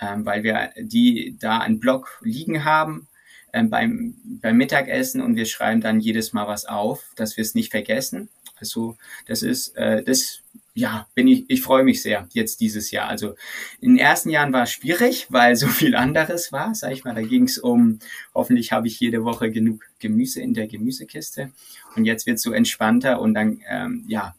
ähm, 0.00 0.24
weil 0.24 0.42
wir 0.42 0.70
die 0.76 1.36
da 1.38 1.58
einen 1.58 1.80
Blog 1.80 2.18
liegen 2.22 2.64
haben, 2.64 3.08
ähm, 3.52 3.70
beim, 3.70 4.16
beim 4.24 4.56
Mittagessen 4.56 5.20
und 5.20 5.36
wir 5.36 5.46
schreiben 5.46 5.80
dann 5.80 6.00
jedes 6.00 6.32
Mal 6.32 6.48
was 6.48 6.64
auf, 6.66 7.12
dass 7.14 7.36
wir 7.36 7.42
es 7.42 7.54
nicht 7.54 7.70
vergessen. 7.70 8.28
Also 8.56 8.96
das 9.26 9.42
ist, 9.42 9.76
äh, 9.76 10.02
das 10.02 10.40
ja, 10.76 11.06
bin 11.14 11.28
ich, 11.28 11.44
ich 11.48 11.62
freue 11.62 11.84
mich 11.84 12.02
sehr 12.02 12.28
jetzt 12.32 12.60
dieses 12.60 12.90
Jahr. 12.90 13.08
Also 13.08 13.36
in 13.80 13.90
den 13.90 13.98
ersten 13.98 14.28
Jahren 14.28 14.52
war 14.52 14.64
es 14.64 14.72
schwierig, 14.72 15.28
weil 15.30 15.54
so 15.54 15.68
viel 15.68 15.94
anderes 15.94 16.50
war, 16.50 16.74
sag 16.74 16.92
ich 16.92 17.04
mal. 17.04 17.14
Da 17.14 17.22
ging 17.22 17.44
es 17.44 17.58
um, 17.58 18.00
hoffentlich 18.34 18.72
habe 18.72 18.88
ich 18.88 18.98
jede 18.98 19.24
Woche 19.24 19.52
genug 19.52 19.84
Gemüse 20.00 20.42
in 20.42 20.52
der 20.52 20.66
Gemüsekiste. 20.66 21.52
Und 21.94 22.06
jetzt 22.06 22.26
wird 22.26 22.38
es 22.38 22.42
so 22.42 22.52
entspannter 22.52 23.20
und 23.20 23.34
dann, 23.34 23.60
ähm, 23.68 24.04
ja, 24.08 24.34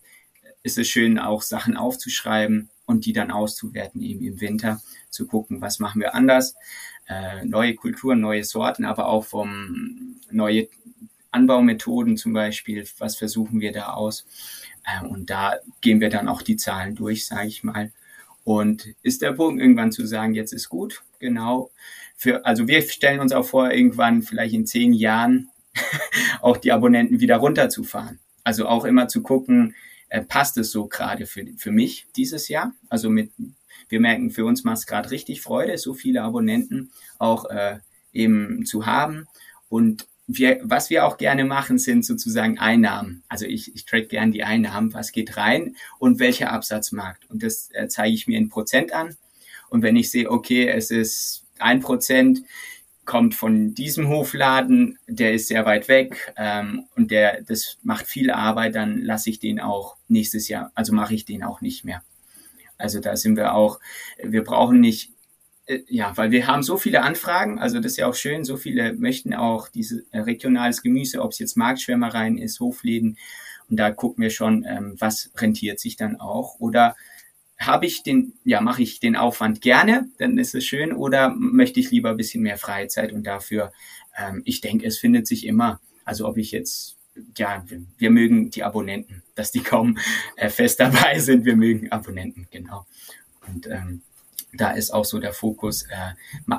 ist 0.61 0.77
es 0.77 0.89
schön, 0.89 1.19
auch 1.19 1.41
Sachen 1.41 1.77
aufzuschreiben 1.77 2.69
und 2.85 3.05
die 3.05 3.13
dann 3.13 3.31
auszuwerten, 3.31 4.01
eben 4.01 4.25
im 4.25 4.41
Winter, 4.41 4.81
zu 5.09 5.27
gucken, 5.27 5.61
was 5.61 5.79
machen 5.79 6.01
wir 6.01 6.15
anders. 6.15 6.55
Äh, 7.07 7.45
neue 7.45 7.75
Kulturen, 7.75 8.19
neue 8.19 8.43
Sorten, 8.43 8.83
aber 8.83 9.07
auch 9.07 9.23
vom 9.23 10.17
neue 10.31 10.67
Anbaumethoden 11.31 12.17
zum 12.17 12.33
Beispiel, 12.33 12.85
was 12.97 13.15
versuchen 13.15 13.59
wir 13.59 13.71
da 13.71 13.93
aus? 13.93 14.25
Äh, 14.85 15.05
und 15.05 15.29
da 15.29 15.55
gehen 15.81 16.01
wir 16.01 16.09
dann 16.09 16.27
auch 16.27 16.41
die 16.41 16.57
Zahlen 16.57 16.95
durch, 16.95 17.25
sage 17.25 17.47
ich 17.47 17.63
mal. 17.63 17.91
Und 18.43 18.93
ist 19.01 19.21
der 19.21 19.33
Punkt 19.33 19.59
irgendwann 19.59 19.91
zu 19.91 20.05
sagen, 20.05 20.35
jetzt 20.35 20.53
ist 20.53 20.69
gut, 20.69 21.03
genau. 21.19 21.71
Für, 22.15 22.45
also 22.45 22.67
wir 22.67 22.81
stellen 22.83 23.19
uns 23.19 23.31
auch 23.31 23.45
vor, 23.45 23.71
irgendwann 23.71 24.21
vielleicht 24.21 24.53
in 24.53 24.67
zehn 24.67 24.93
Jahren 24.93 25.49
auch 26.41 26.57
die 26.57 26.71
Abonnenten 26.71 27.19
wieder 27.19 27.37
runterzufahren. 27.37 28.19
Also 28.43 28.67
auch 28.67 28.85
immer 28.85 29.07
zu 29.07 29.23
gucken, 29.23 29.75
äh, 30.09 30.21
passt 30.21 30.57
es 30.57 30.71
so 30.71 30.87
gerade 30.87 31.25
für, 31.25 31.43
für 31.57 31.71
mich 31.71 32.05
dieses 32.15 32.47
Jahr? 32.47 32.73
Also 32.89 33.09
mit, 33.09 33.31
wir 33.89 33.99
merken, 33.99 34.29
für 34.29 34.45
uns 34.45 34.63
macht 34.63 34.77
es 34.77 34.85
gerade 34.85 35.11
richtig 35.11 35.41
Freude, 35.41 35.77
so 35.77 35.93
viele 35.93 36.21
Abonnenten 36.21 36.91
auch 37.17 37.45
äh, 37.49 37.79
eben 38.13 38.65
zu 38.65 38.85
haben. 38.85 39.25
Und 39.69 40.07
wir, 40.27 40.59
was 40.63 40.89
wir 40.89 41.05
auch 41.05 41.17
gerne 41.17 41.45
machen, 41.45 41.77
sind 41.77 42.05
sozusagen 42.05 42.57
Einnahmen. 42.57 43.23
Also 43.29 43.45
ich, 43.45 43.75
ich 43.75 43.85
track 43.85 44.09
gern 44.09 44.31
die 44.31 44.43
Einnahmen, 44.43 44.93
was 44.93 45.11
geht 45.11 45.37
rein 45.37 45.75
und 45.99 46.19
welcher 46.19 46.51
Absatzmarkt. 46.51 47.29
Und 47.29 47.43
das 47.43 47.69
äh, 47.73 47.87
zeige 47.87 48.13
ich 48.13 48.27
mir 48.27 48.37
in 48.37 48.49
Prozent 48.49 48.91
an. 48.93 49.15
Und 49.69 49.81
wenn 49.83 49.95
ich 49.95 50.11
sehe, 50.11 50.29
okay, 50.29 50.67
es 50.67 50.91
ist 50.91 51.45
ein 51.59 51.79
Prozent, 51.79 52.43
kommt 53.05 53.35
von 53.35 53.75
diesem 53.75 54.09
Hofladen, 54.09 54.97
der 55.07 55.33
ist 55.33 55.47
sehr 55.47 55.65
weit 55.65 55.87
weg 55.87 56.33
ähm, 56.37 56.85
und 56.95 57.11
der 57.11 57.41
das 57.43 57.77
macht 57.83 58.07
viel 58.07 58.31
Arbeit, 58.31 58.75
dann 58.75 59.01
lasse 59.01 59.29
ich 59.29 59.39
den 59.39 59.59
auch 59.59 59.95
nächstes 60.07 60.47
Jahr, 60.47 60.71
also 60.73 60.91
mache 60.91 61.13
ich 61.13 61.23
den 61.23 61.43
auch 61.43 61.61
nicht 61.61 61.85
mehr. 61.85 62.03
Also 62.77 62.99
da 62.99 63.15
sind 63.15 63.37
wir 63.37 63.53
auch, 63.53 63.79
wir 64.21 64.43
brauchen 64.43 64.79
nicht 64.79 65.11
ja, 65.87 66.15
weil 66.15 66.31
wir 66.31 66.47
haben 66.47 66.63
so 66.63 66.77
viele 66.77 67.01
Anfragen, 67.01 67.59
also 67.59 67.79
das 67.79 67.93
ist 67.93 67.97
ja 67.97 68.07
auch 68.07 68.15
schön, 68.15 68.45
so 68.45 68.57
viele 68.57 68.93
möchten 68.93 69.33
auch 69.33 69.69
dieses 69.69 70.05
äh, 70.11 70.19
regionales 70.19 70.81
Gemüse, 70.81 71.21
ob 71.21 71.31
es 71.31 71.39
jetzt 71.39 71.57
Marktschwärmereien 71.57 72.37
ist, 72.37 72.59
Hofläden, 72.59 73.17
und 73.69 73.77
da 73.77 73.91
gucken 73.91 74.21
wir 74.21 74.29
schon, 74.29 74.63
ähm, 74.67 74.95
was 74.99 75.31
rentiert 75.37 75.79
sich 75.79 75.95
dann 75.95 76.19
auch. 76.19 76.59
Oder 76.59 76.95
habe 77.57 77.85
ich 77.85 78.03
den, 78.03 78.33
ja, 78.43 78.61
mache 78.61 78.83
ich 78.83 78.99
den 78.99 79.15
Aufwand 79.15 79.61
gerne, 79.61 80.07
dann 80.17 80.37
ist 80.37 80.55
es 80.55 80.65
schön, 80.65 80.93
oder 80.93 81.29
möchte 81.29 81.79
ich 81.79 81.89
lieber 81.89 82.11
ein 82.11 82.17
bisschen 82.17 82.43
mehr 82.43 82.57
Freizeit 82.57 83.11
und 83.11 83.23
dafür, 83.25 83.71
ähm, 84.17 84.41
ich 84.45 84.61
denke, 84.61 84.85
es 84.85 84.99
findet 84.99 85.25
sich 85.27 85.45
immer. 85.45 85.79
Also 86.03 86.27
ob 86.27 86.37
ich 86.37 86.51
jetzt, 86.51 86.97
ja, 87.37 87.65
wir 87.97 88.09
mögen 88.11 88.51
die 88.51 88.63
Abonnenten, 88.63 89.23
dass 89.35 89.51
die 89.51 89.63
kaum 89.63 89.97
äh, 90.35 90.49
fest 90.49 90.79
dabei 90.79 91.19
sind, 91.19 91.45
wir 91.45 91.55
mögen 91.55 91.91
Abonnenten, 91.91 92.47
genau. 92.51 92.85
Und 93.47 93.67
ähm, 93.67 94.01
da 94.57 94.71
ist 94.71 94.91
auch 94.91 95.05
so 95.05 95.19
der 95.19 95.33
Fokus. 95.33 95.83
Äh, 95.83 96.55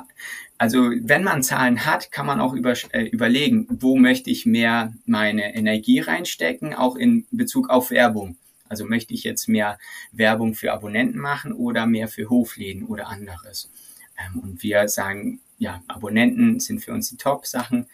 also 0.57 0.89
wenn 1.01 1.23
man 1.23 1.43
Zahlen 1.43 1.85
hat, 1.85 2.11
kann 2.11 2.25
man 2.25 2.39
auch 2.39 2.53
über, 2.53 2.73
äh, 2.91 3.03
überlegen, 3.03 3.67
wo 3.69 3.95
möchte 3.95 4.29
ich 4.29 4.45
mehr 4.45 4.93
meine 5.05 5.55
Energie 5.55 5.99
reinstecken, 5.99 6.73
auch 6.73 6.95
in 6.95 7.25
Bezug 7.31 7.69
auf 7.69 7.91
Werbung. 7.91 8.37
Also 8.69 8.85
möchte 8.85 9.13
ich 9.13 9.23
jetzt 9.23 9.47
mehr 9.47 9.77
Werbung 10.11 10.55
für 10.55 10.73
Abonnenten 10.73 11.19
machen 11.19 11.53
oder 11.53 11.85
mehr 11.85 12.07
für 12.07 12.29
Hofläden 12.29 12.85
oder 12.85 13.07
anderes. 13.07 13.69
Ähm, 14.17 14.39
und 14.39 14.63
wir 14.63 14.87
sagen, 14.89 15.39
ja, 15.59 15.81
Abonnenten 15.87 16.59
sind 16.59 16.83
für 16.83 16.93
uns 16.93 17.09
die 17.09 17.17
Top-Sachen, 17.17 17.87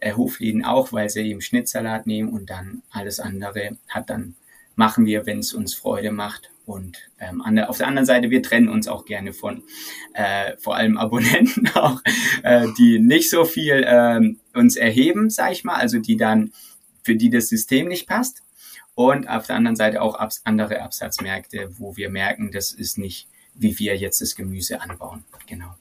äh, 0.00 0.14
Hofläden 0.14 0.64
auch, 0.64 0.92
weil 0.92 1.08
sie 1.10 1.22
eben 1.22 1.40
Schnittsalat 1.40 2.06
nehmen 2.06 2.30
und 2.30 2.50
dann 2.50 2.82
alles 2.90 3.20
andere 3.20 3.76
hat 3.88 4.10
dann 4.10 4.34
machen 4.76 5.06
wir, 5.06 5.26
wenn 5.26 5.40
es 5.40 5.52
uns 5.52 5.74
Freude 5.74 6.12
macht 6.12 6.50
und 6.66 6.98
ähm, 7.20 7.42
an 7.42 7.54
der, 7.54 7.70
auf 7.70 7.78
der 7.78 7.86
anderen 7.86 8.06
Seite, 8.06 8.30
wir 8.30 8.42
trennen 8.42 8.68
uns 8.68 8.88
auch 8.88 9.04
gerne 9.04 9.32
von 9.32 9.62
äh, 10.14 10.56
vor 10.58 10.76
allem 10.76 10.98
Abonnenten 10.98 11.68
auch, 11.74 12.02
äh, 12.42 12.66
die 12.76 12.98
nicht 12.98 13.30
so 13.30 13.44
viel 13.44 13.84
äh, 13.84 14.34
uns 14.52 14.76
erheben, 14.76 15.30
sag 15.30 15.52
ich 15.52 15.64
mal, 15.64 15.76
also 15.76 15.98
die 15.98 16.16
dann, 16.16 16.52
für 17.02 17.14
die 17.14 17.30
das 17.30 17.48
System 17.48 17.88
nicht 17.88 18.08
passt. 18.08 18.42
Und 18.96 19.28
auf 19.28 19.46
der 19.46 19.56
anderen 19.56 19.76
Seite 19.76 20.02
auch 20.02 20.16
abs 20.16 20.40
andere 20.44 20.82
Absatzmärkte, 20.82 21.70
wo 21.78 21.96
wir 21.96 22.10
merken, 22.10 22.50
das 22.50 22.72
ist 22.72 22.98
nicht, 22.98 23.28
wie 23.54 23.78
wir 23.78 23.96
jetzt 23.96 24.20
das 24.20 24.34
Gemüse 24.34 24.80
anbauen. 24.80 25.24
Genau. 25.46 25.74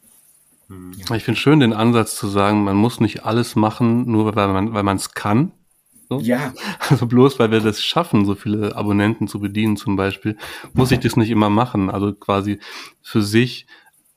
Hm. 0.68 0.92
Ja. 0.98 1.16
Ich 1.16 1.24
finde 1.24 1.40
schön 1.40 1.62
den 1.62 1.74
Ansatz 1.74 2.16
zu 2.16 2.28
sagen, 2.28 2.64
man 2.64 2.76
muss 2.76 3.00
nicht 3.00 3.24
alles 3.24 3.56
machen, 3.56 4.12
nur 4.12 4.36
weil 4.36 4.50
man 4.50 4.74
weil 4.74 4.84
man 4.84 4.98
es 4.98 5.14
kann, 5.14 5.52
so? 6.10 6.20
Ja. 6.20 6.54
Also 6.90 7.08
bloß 7.08 7.40
weil 7.40 7.52
wir 7.52 7.62
das 7.62 7.82
schaffen, 7.82 8.26
so 8.26 8.36
viele 8.36 8.76
Abonnenten 8.76 9.28
zu 9.28 9.40
bedienen 9.40 9.78
zum 9.78 9.96
Beispiel, 9.96 10.38
muss 10.74 10.92
ich 10.92 11.00
das 11.00 11.16
nicht 11.16 11.30
immer 11.30 11.50
machen. 11.50 11.90
Also 11.90 12.14
quasi 12.14 12.60
für 13.02 13.22
sich 13.22 13.66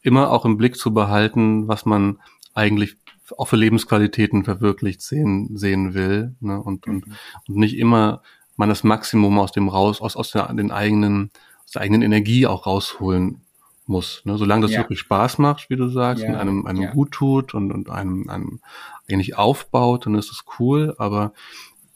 immer 0.02 0.30
auch 0.30 0.44
im 0.44 0.56
Blick 0.56 0.76
zu 0.76 0.92
behalten, 0.92 1.68
was 1.68 1.86
man 1.86 2.18
eigentlich 2.54 2.96
auch 3.36 3.46
für 3.46 3.56
Lebensqualitäten 3.56 4.44
verwirklicht 4.44 5.02
sehen, 5.02 5.56
sehen 5.56 5.94
will. 5.94 6.34
Ne? 6.40 6.60
Und, 6.60 6.86
und, 6.86 7.06
mhm. 7.06 7.14
und 7.46 7.56
nicht 7.56 7.76
immer 7.76 8.22
man 8.56 8.68
das 8.68 8.84
Maximum 8.84 9.38
aus 9.38 9.52
dem 9.52 9.68
raus, 9.68 10.00
aus, 10.00 10.16
aus 10.16 10.30
der, 10.32 10.52
den 10.52 10.70
eigenen, 10.70 11.30
aus 11.64 11.72
der 11.72 11.82
eigenen 11.82 12.02
Energie 12.02 12.46
auch 12.46 12.66
rausholen 12.66 13.42
muss. 13.86 14.22
Ne? 14.24 14.36
Solange 14.36 14.62
das 14.62 14.72
ja. 14.72 14.80
wirklich 14.80 14.98
Spaß 14.98 15.38
macht, 15.38 15.70
wie 15.70 15.76
du 15.76 15.88
sagst, 15.88 16.24
ja. 16.24 16.30
und 16.30 16.36
einem, 16.36 16.66
einem 16.66 16.82
ja. 16.82 16.90
gut 16.90 17.12
tut 17.12 17.54
und, 17.54 17.72
und 17.72 17.88
einem, 17.88 18.28
einem 18.28 18.60
eigentlich 19.08 19.36
aufbaut, 19.36 20.06
dann 20.06 20.14
ist 20.14 20.30
es 20.30 20.44
cool. 20.58 20.94
Aber 20.98 21.32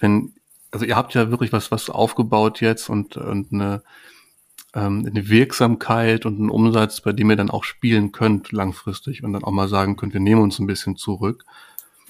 wenn, 0.03 0.35
also 0.71 0.85
ihr 0.85 0.97
habt 0.97 1.15
ja 1.15 1.31
wirklich 1.31 1.53
was, 1.53 1.71
was 1.71 1.89
aufgebaut 1.89 2.61
jetzt 2.61 2.91
und, 2.91 3.17
und 3.17 3.53
eine, 3.53 3.83
ähm, 4.75 5.07
eine 5.09 5.29
Wirksamkeit 5.29 6.27
und 6.27 6.39
einen 6.39 6.51
Umsatz, 6.51 7.01
bei 7.01 7.13
dem 7.13 7.31
ihr 7.31 7.37
dann 7.37 7.51
auch 7.51 7.65
spielen 7.65 8.13
könnt 8.13 8.53
langfristig 8.53 9.23
und 9.23 9.33
dann 9.33 9.45
auch 9.45 9.53
mal 9.53 9.69
sagen 9.69 9.97
könnt, 9.97 10.13
wir 10.13 10.21
nehmen 10.21 10.43
uns 10.43 10.59
ein 10.59 10.67
bisschen 10.67 10.97
zurück. 10.97 11.45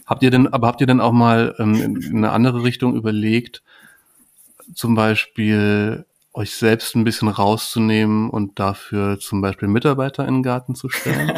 Habt 0.07 0.23
ihr 0.23 0.31
denn, 0.31 0.49
aber 0.49 0.67
habt 0.67 0.81
ihr 0.81 0.87
denn 0.87 1.01
auch 1.01 1.13
mal 1.13 1.55
ähm, 1.59 1.75
in, 1.75 1.97
in 1.97 2.17
eine 2.17 2.33
andere 2.33 2.65
Richtung 2.65 2.97
überlegt, 2.97 3.63
zum 4.75 4.95
Beispiel 4.95 6.07
euch 6.35 6.55
selbst 6.55 6.97
ein 6.97 7.05
bisschen 7.05 7.29
rauszunehmen 7.29 8.31
und 8.31 8.59
dafür 8.59 9.19
zum 9.19 9.43
Beispiel 9.43 9.69
Mitarbeiter 9.69 10.27
in 10.27 10.35
den 10.35 10.43
Garten 10.43 10.75
zu 10.75 10.89
stellen? 10.89 11.33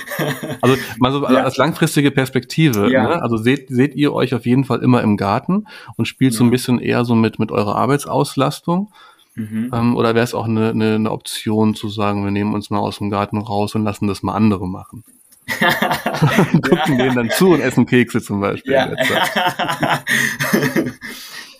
also 0.60 0.76
mal 0.98 1.12
so 1.12 1.22
ja. 1.22 1.44
als 1.44 1.56
langfristige 1.56 2.10
Perspektive. 2.10 2.90
Ja. 2.90 3.04
Ne? 3.04 3.22
Also 3.22 3.36
seht, 3.36 3.68
seht 3.68 3.94
ihr 3.94 4.12
euch 4.12 4.34
auf 4.34 4.44
jeden 4.44 4.64
Fall 4.64 4.82
immer 4.82 5.02
im 5.02 5.16
Garten 5.16 5.66
und 5.96 6.06
spielt 6.06 6.32
ja. 6.32 6.38
so 6.38 6.44
ein 6.44 6.50
bisschen 6.50 6.80
eher 6.80 7.04
so 7.04 7.14
mit, 7.14 7.38
mit 7.38 7.52
eurer 7.52 7.76
Arbeitsauslastung? 7.76 8.92
Mhm. 9.34 9.70
Ähm, 9.72 9.96
oder 9.96 10.14
wäre 10.14 10.24
es 10.24 10.34
auch 10.34 10.46
eine, 10.46 10.70
eine, 10.70 10.96
eine 10.96 11.10
Option 11.10 11.74
zu 11.74 11.88
sagen, 11.88 12.24
wir 12.24 12.32
nehmen 12.32 12.52
uns 12.52 12.68
mal 12.68 12.80
aus 12.80 12.98
dem 12.98 13.10
Garten 13.10 13.38
raus 13.38 13.74
und 13.74 13.84
lassen 13.84 14.08
das 14.08 14.22
mal 14.22 14.34
andere 14.34 14.68
machen? 14.68 15.04
Gucken 16.62 16.98
denen 16.98 17.14
dann 17.14 17.30
zu 17.30 17.50
und 17.50 17.60
essen 17.60 17.86
Kekse 17.86 18.20
zum 18.20 18.40
Beispiel. 18.40 18.72
Ja. 18.72 18.90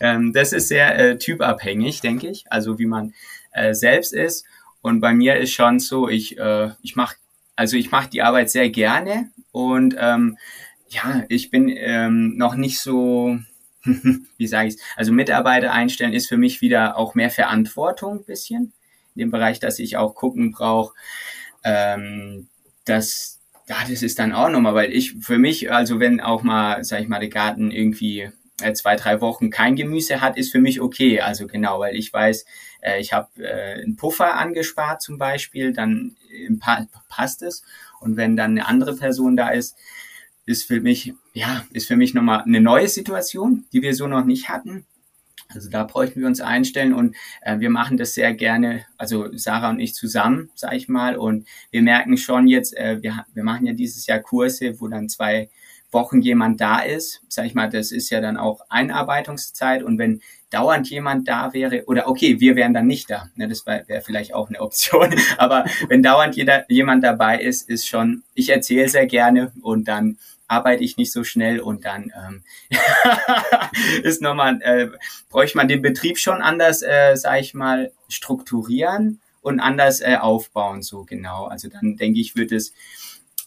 Ähm, 0.03 0.35
das 0.35 0.53
ist 0.53 0.69
sehr 0.69 0.99
äh, 0.99 1.19
typabhängig, 1.19 2.03
denke 2.03 2.29
ich, 2.29 2.45
also 2.51 2.79
wie 2.79 2.87
man 2.87 3.15
äh, 3.53 3.73
selbst 3.73 4.13
ist. 4.13 4.45
Und 4.83 5.01
bei 5.01 5.15
mir 5.15 5.37
ist 5.37 5.53
schon 5.53 5.79
so, 5.79 6.09
ich, 6.09 6.37
äh, 6.39 6.71
ich 6.83 6.97
mache 6.97 7.15
also 7.57 7.77
ich 7.77 7.91
mache 7.91 8.11
die 8.11 8.23
Arbeit 8.23 8.51
sehr 8.51 8.71
gerne 8.71 9.31
und 9.53 9.95
ähm, 9.99 10.39
ja, 10.89 11.25
ich 11.29 11.51
bin 11.51 11.69
ähm, 11.69 12.37
noch 12.37 12.55
nicht 12.55 12.81
so, 12.81 13.39
wie 13.85 14.47
sage 14.47 14.69
ich 14.69 14.79
also 14.97 15.13
Mitarbeiter 15.13 15.73
einstellen 15.73 16.13
ist 16.13 16.29
für 16.29 16.37
mich 16.37 16.61
wieder 16.61 16.97
auch 16.97 17.15
mehr 17.15 17.31
Verantwortung 17.31 18.19
ein 18.19 18.25
bisschen, 18.25 18.73
in 19.15 19.21
dem 19.21 19.31
Bereich, 19.31 19.61
dass 19.61 19.79
ich 19.79 19.97
auch 19.97 20.15
gucken 20.15 20.53
brauche, 20.53 20.95
ähm, 21.65 22.49
dass 22.85 23.39
ja, 23.69 23.77
das 23.89 24.03
ist 24.03 24.19
dann 24.19 24.33
auch 24.33 24.51
nochmal, 24.51 24.75
weil 24.75 24.93
ich 24.93 25.15
für 25.21 25.39
mich, 25.39 25.71
also 25.71 26.01
wenn 26.01 26.21
auch 26.21 26.43
mal, 26.43 26.83
sag 26.83 27.01
ich 27.01 27.09
mal, 27.09 27.21
der 27.21 27.29
Garten 27.29 27.71
irgendwie 27.71 28.31
zwei, 28.75 28.97
drei 28.97 29.21
Wochen 29.21 29.51
kein 29.51 29.77
Gemüse 29.77 30.21
hat, 30.21 30.37
ist 30.37 30.53
für 30.53 30.61
mich 30.61 30.81
okay. 30.81 31.21
Also 31.21 31.47
genau, 31.47 31.81
weil 31.81 31.97
ich 31.97 32.13
weiß, 32.13 32.45
äh, 32.81 33.01
ich 33.01 33.13
habe 33.13 33.29
äh, 33.39 33.83
einen 33.83 33.97
Puffer 33.97 34.37
angespart 34.37 35.03
zum 35.03 35.19
Beispiel, 35.19 35.73
dann 35.73 36.17
äh, 36.31 36.53
pa 36.59 36.87
passt 37.09 37.43
es. 37.43 37.63
Und 38.01 38.17
wenn 38.17 38.37
dann 38.37 38.53
eine 38.53 38.67
andere 38.67 38.97
Person 38.97 39.37
da 39.37 39.51
ist, 39.51 39.77
ist 40.47 40.65
für 40.65 40.81
mich, 40.81 41.15
ja, 41.35 41.65
ist 41.73 41.87
für 41.87 41.97
mich 41.97 42.15
nochmal 42.15 42.43
eine 42.43 42.61
neue 42.61 42.89
Situation, 42.89 43.65
die 43.73 43.83
wir 43.83 43.95
so 43.95 44.07
noch 44.09 44.25
nicht 44.25 44.49
hatten. 44.49 44.87
Also 45.55 45.69
da 45.69 45.85
bräuchten 45.85 46.21
wir 46.21 46.27
uns 46.27 46.41
einstellen 46.41 46.95
und 46.95 47.15
äh, 47.43 47.61
wir 47.61 47.71
machen 47.71 47.97
das 47.97 48.15
sehr 48.15 48.33
gerne, 48.35 48.85
also 48.97 49.29
Sarah 49.37 49.71
und 49.71 49.81
ich 49.81 49.95
zusammen, 49.95 50.51
sag 50.55 50.75
ich 50.75 50.89
mal. 50.89 51.17
Und 51.17 51.47
wir 51.71 51.83
merken 51.83 52.17
schon 52.17 52.49
jetzt, 52.49 52.77
äh, 52.77 53.03
wir, 53.03 53.27
wir 53.35 53.45
machen 53.45 53.67
ja 53.67 53.73
dieses 53.73 54.07
Jahr 54.07 54.21
Kurse, 54.21 54.81
wo 54.81 54.89
dann 54.89 55.09
zwei 55.09 55.51
Wochen 55.93 56.23
jemand 56.23 56.61
da 56.61 56.81
ist, 56.81 57.23
sag 57.29 57.47
ich 57.47 57.55
mal, 57.55 57.69
das 57.69 57.93
ist 57.93 58.11
ja 58.11 58.21
dann 58.21 58.37
auch 58.37 58.63
Einarbeitungszeit 58.71 59.83
und 59.83 59.99
wenn 59.99 60.23
dauernd 60.51 60.89
jemand 60.91 61.29
da 61.29 61.53
wäre, 61.53 61.85
oder 61.87 62.09
okay, 62.09 62.41
wir 62.41 62.57
wären 62.57 62.75
dann 62.75 62.87
nicht 62.87 63.11
da, 63.11 63.29
ne, 63.37 63.49
das 63.49 63.67
wäre 63.67 63.87
wär 63.89 64.03
vielleicht 64.03 64.35
auch 64.35 64.49
eine 64.49 64.61
Option, 64.61 65.15
aber 65.39 65.67
wenn 65.89 66.03
dauernd 66.03 66.37
jeder, 66.37 66.65
jemand 66.71 67.05
dabei 67.05 67.41
ist, 67.41 67.69
ist 67.69 67.87
schon, 67.87 68.23
ich 68.35 68.49
erzähle 68.49 68.89
sehr 68.89 69.07
gerne 69.07 69.53
und 69.63 69.87
dann 69.87 70.19
arbeite 70.49 70.85
ich 70.85 70.97
nicht 70.97 71.13
so 71.13 71.25
schnell 71.25 71.61
und 71.61 71.85
dann 71.85 72.13
ähm, 72.15 72.43
ist 74.03 74.21
nochmal, 74.21 74.61
äh, 74.63 74.89
bräuchte 75.31 75.57
man 75.57 75.69
den 75.69 75.83
Betrieb 75.83 76.19
schon 76.19 76.43
anders, 76.43 76.83
äh, 76.83 77.17
sag 77.17 77.41
ich 77.41 77.55
mal, 77.55 77.91
strukturieren 78.09 79.21
und 79.41 79.61
anders 79.61 80.01
äh, 80.01 80.17
aufbauen, 80.21 80.83
so 80.83 81.05
genau. 81.05 81.47
Also 81.47 81.69
dann 81.69 81.97
denke 81.97 82.21
ich, 82.21 82.37
wird 82.37 82.53
es 82.53 82.75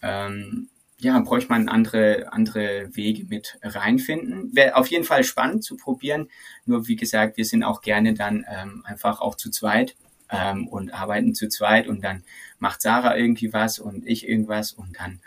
ähm, 0.02 0.70
ja, 1.00 1.20
bräuchte 1.20 1.50
man 1.50 1.68
andere, 1.68 2.32
andere 2.32 2.89
Wege 2.96 3.26
mit 3.26 3.58
reinfinden. 3.62 4.56
Wäre 4.56 4.76
auf 4.76 4.88
jeden 4.88 5.04
Fall 5.04 5.24
spannend 5.24 5.64
zu 5.64 5.76
probieren. 5.76 6.30
Nur 6.66 6.88
wie 6.88 6.96
gesagt, 6.96 7.38
wir 7.38 7.46
sind 7.46 7.64
auch 7.64 7.82
gerne 7.82 8.14
dann 8.14 8.46
ähm, 8.50 8.84
einfach 8.86 9.20
auch 9.20 9.36
zu 9.36 9.50
zweit 9.50 9.96
ähm, 10.30 10.68
und 10.68 10.93
arbeiten 10.93 11.36
zu 11.36 11.50
zweit 11.50 11.88
und 11.88 12.04
dann 12.04 12.24
macht 12.60 12.82
Sarah 12.82 13.18
irgendwie 13.18 13.52
was 13.54 13.80
und 13.80 14.08
ich 14.08 14.28
irgendwas 14.28 14.72
und 14.72 14.98
dann, 15.00 15.20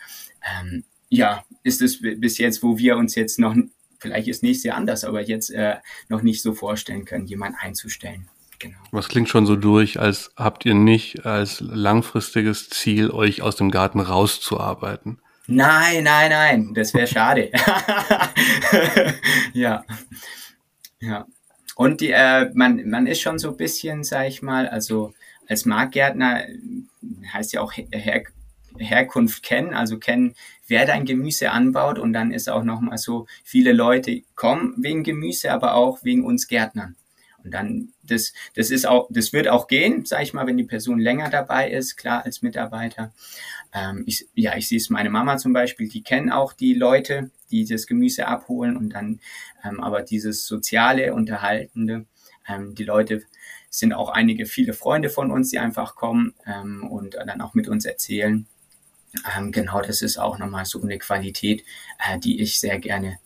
ähm, 0.61 0.85
ja, 1.11 1.45
ist 1.63 1.83
es 1.83 2.01
bis 2.01 2.39
jetzt, 2.39 2.63
wo 2.63 2.79
wir 2.79 2.97
uns 2.97 3.15
jetzt 3.15 3.39
noch, 3.39 3.55
vielleicht 3.99 4.29
ist 4.29 4.43
nächstes 4.43 4.65
Jahr 4.65 4.77
anders, 4.77 5.05
aber 5.05 5.23
jetzt 5.23 5.51
äh, 5.51 5.77
noch 6.09 6.23
nicht 6.23 6.43
so 6.43 6.55
vorstellen 6.55 7.05
können, 7.05 7.27
jemanden 7.27 7.59
einzustellen. 7.61 8.29
Genau. 8.59 8.79
Was 8.91 9.09
klingt 9.09 9.29
schon 9.29 9.47
so 9.47 9.55
durch, 9.55 10.01
als 10.01 10.33
habt 10.37 10.67
ihr 10.67 10.75
nicht 10.75 11.25
als 11.27 11.61
langfristiges 11.61 12.69
Ziel, 12.71 13.11
euch 13.11 13.43
aus 13.43 13.55
dem 13.55 13.71
Garten 13.71 14.01
rauszuarbeiten. 14.01 15.21
Nein, 15.51 16.05
nein, 16.05 16.31
nein, 16.31 16.75
das 16.75 16.93
wäre 16.93 17.07
schade. 17.07 17.51
ja. 19.55 19.83
Ja. 21.01 21.27
Und 21.75 22.03
die, 22.03 22.11
äh, 22.11 22.51
man, 22.53 22.87
man 22.91 23.07
ist 23.07 23.23
schon 23.23 23.39
so 23.39 23.53
ein 23.53 23.57
bisschen, 23.57 24.05
sag 24.05 24.29
ich 24.29 24.43
mal, 24.43 24.69
also 24.69 25.15
als 25.49 25.65
Marktgärtner 25.65 26.45
heißt 27.33 27.55
ja 27.55 27.63
auch 27.63 27.73
Her 27.73 28.25
Herkunft 28.77 29.43
kennen, 29.43 29.75
also 29.75 29.99
kennen, 29.99 30.35
wer 30.67 30.85
dein 30.85 31.07
Gemüse 31.07 31.51
anbaut 31.51 31.99
und 31.99 32.13
dann 32.13 32.31
ist 32.31 32.49
auch 32.49 32.63
nochmal 32.63 32.99
so, 32.99 33.27
viele 33.43 33.73
Leute 33.73 34.23
kommen 34.37 34.75
wegen 34.77 35.03
Gemüse, 35.03 35.51
aber 35.51 35.75
auch 35.75 36.05
wegen 36.05 36.25
uns 36.25 36.47
Gärtnern. 36.47 36.95
Und 37.43 37.53
dann, 37.55 37.89
das, 38.03 38.35
das 38.55 38.71
ist 38.71 38.87
auch, 38.87 39.09
das 39.11 39.33
wird 39.33 39.49
auch 39.49 39.67
gehen, 39.69 40.05
sag 40.05 40.23
ich 40.23 40.35
mal, 40.35 40.47
wenn 40.47 40.59
die 40.59 40.65
Person 40.65 40.99
länger 40.99 41.31
dabei 41.31 41.71
ist, 41.71 41.97
klar 41.97 42.25
als 42.25 42.43
Mitarbeiter. 42.43 43.13
Ähm, 43.79 44.05
ich, 44.07 44.27
ja, 44.35 44.57
ich 44.57 44.69
sehe 44.69 44.79
es 44.79 44.91
meine 44.91 45.11
Mama 45.11 45.37
zum 45.39 45.53
Beispiel, 45.53 45.89
die 45.89 46.03
kennen 46.03 46.31
auch 46.31 46.53
die 46.53 46.75
Leute, 46.75 47.31
die 47.51 47.65
das 47.65 47.87
Gemüse 47.87 48.27
abholen 48.27 48.77
und 48.77 48.91
dann, 48.91 49.21
ähm, 49.65 49.81
aber 49.81 50.03
dieses 50.03 50.47
soziale, 50.47 51.15
unterhaltende, 51.15 52.07
ähm, 52.49 52.75
die 52.75 52.85
Leute 52.85 53.23
sind 53.71 53.93
auch 53.93 54.09
einige, 54.09 54.47
viele 54.47 54.73
Freunde 54.73 55.11
von 55.11 55.31
uns, 55.31 55.51
die 55.51 55.59
einfach 55.59 55.95
kommen 55.95 56.35
ähm, 56.47 56.87
und 56.89 57.15
dann 57.15 57.41
auch 57.41 57.55
mit 57.55 57.69
uns 57.69 57.85
erzählen. 57.85 58.47
Ähm, 59.37 59.53
genau, 59.53 59.81
das 59.81 60.03
ist 60.03 60.19
auch 60.19 60.39
nochmal 60.39 60.65
so 60.65 60.83
eine 60.83 60.99
Qualität, 60.99 61.65
äh, 61.99 62.19
die 62.19 62.41
ich 62.41 62.61
sehr 62.61 62.79
gerne 62.79 63.19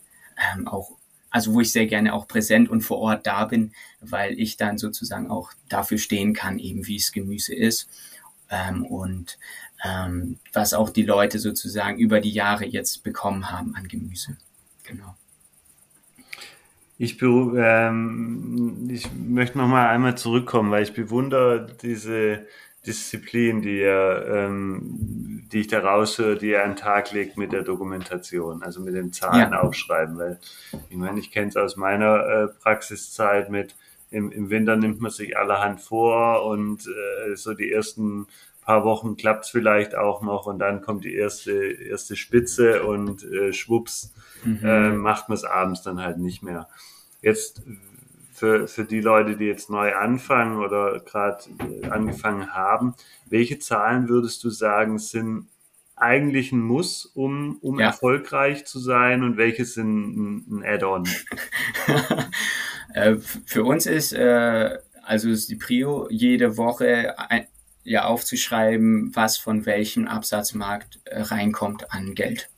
ähm, 0.55 0.67
auch 0.67 0.91
also 1.33 1.55
wo 1.55 1.61
ich 1.61 1.71
sehr 1.71 1.87
gerne 1.87 2.13
auch 2.13 2.27
präsent 2.27 2.69
und 2.69 2.81
vor 2.81 2.99
Ort 2.99 3.25
da 3.25 3.45
bin, 3.45 3.73
weil 3.99 4.39
ich 4.39 4.55
dann 4.55 4.77
sozusagen 4.77 5.31
auch 5.31 5.51
dafür 5.67 5.97
stehen 5.97 6.33
kann, 6.35 6.59
eben 6.59 6.85
wie 6.85 6.97
es 6.97 7.11
Gemüse 7.11 7.55
ist. 7.55 7.89
Ähm, 8.51 8.85
und 8.85 9.39
ähm, 9.83 10.37
was 10.53 10.73
auch 10.73 10.89
die 10.89 11.03
Leute 11.03 11.39
sozusagen 11.39 11.97
über 11.99 12.21
die 12.21 12.31
Jahre 12.31 12.65
jetzt 12.65 13.03
bekommen 13.03 13.51
haben 13.51 13.75
an 13.75 13.87
Gemüse. 13.87 14.37
Genau. 14.83 15.15
Ich, 16.97 17.21
ähm, 17.21 18.87
ich 18.89 19.09
möchte 19.13 19.57
noch 19.57 19.67
mal 19.67 19.89
einmal 19.89 20.15
zurückkommen, 20.15 20.71
weil 20.71 20.83
ich 20.83 20.93
bewundere 20.93 21.67
diese 21.81 22.45
Disziplin, 22.85 23.61
die 23.61 23.79
er, 23.79 24.25
ähm, 24.27 25.47
die 25.51 25.61
ich 25.61 25.67
da 25.67 25.79
raushöre, 25.79 26.37
die 26.37 26.51
er 26.51 26.63
an 26.63 26.71
den 26.71 26.75
Tag 26.77 27.11
legt 27.11 27.37
mit 27.37 27.51
der 27.51 27.63
Dokumentation, 27.63 28.61
also 28.61 28.81
mit 28.81 28.93
den 28.93 29.11
Zahlen 29.11 29.53
ja. 29.53 29.61
aufschreiben, 29.61 30.17
weil 30.17 30.39
ich 30.89 30.95
meine, 30.95 31.19
ich 31.19 31.31
kenne 31.31 31.47
es 31.47 31.57
aus 31.57 31.77
meiner 31.77 32.25
äh, 32.25 32.47
Praxiszeit 32.47 33.49
mit 33.49 33.75
im, 34.11 34.31
im 34.31 34.51
Winter 34.51 34.75
nimmt 34.75 35.01
man 35.01 35.09
sich 35.09 35.35
allerhand 35.37 35.81
vor 35.81 36.45
und 36.45 36.85
äh, 36.85 37.35
so 37.35 37.55
die 37.55 37.71
ersten 37.71 38.27
paar 38.65 38.83
Wochen 38.83 39.15
klappt 39.15 39.45
es 39.45 39.51
vielleicht 39.51 39.95
auch 39.95 40.21
noch 40.21 40.45
und 40.45 40.59
dann 40.59 40.81
kommt 40.81 41.03
die 41.03 41.15
erste 41.15 41.53
erste 41.53 42.15
Spitze 42.15 42.83
und 42.83 43.23
äh, 43.23 43.53
schwupps 43.53 44.13
mhm. 44.43 44.59
äh, 44.63 44.89
macht 44.91 45.29
man 45.29 45.35
es 45.35 45.43
abends 45.43 45.81
dann 45.81 46.01
halt 46.01 46.17
nicht 46.17 46.43
mehr. 46.43 46.67
Jetzt 47.21 47.63
für, 48.33 48.67
für 48.67 48.83
die 48.83 48.99
Leute, 49.01 49.37
die 49.37 49.45
jetzt 49.45 49.69
neu 49.69 49.95
anfangen 49.95 50.57
oder 50.57 50.99
gerade 50.99 51.43
äh, 51.59 51.87
angefangen 51.87 52.53
haben, 52.53 52.95
welche 53.29 53.59
Zahlen 53.59 54.09
würdest 54.09 54.43
du 54.43 54.49
sagen, 54.49 54.97
sind 54.97 55.47
eigentlich 55.95 56.51
ein 56.51 56.59
Muss, 56.59 57.05
um, 57.05 57.57
um 57.61 57.79
ja. 57.79 57.87
erfolgreich 57.87 58.65
zu 58.65 58.79
sein 58.79 59.23
und 59.23 59.37
welche 59.37 59.65
sind 59.65 60.15
ein, 60.15 60.45
ein 60.49 60.63
Add-on? 60.63 61.07
Äh, 62.93 63.15
für 63.45 63.63
uns 63.63 63.87
ist, 63.87 64.13
äh, 64.13 64.77
also 65.01 65.27
ist 65.29 65.49
die 65.49 65.55
Prio 65.55 66.07
jede 66.11 66.57
Woche 66.57 67.17
ein, 67.17 67.47
ja 67.83 68.05
aufzuschreiben, 68.05 69.15
was 69.15 69.37
von 69.37 69.65
welchem 69.65 70.07
Absatzmarkt 70.07 70.99
äh, 71.05 71.21
reinkommt 71.21 71.91
an 71.91 72.15
Geld. 72.15 72.49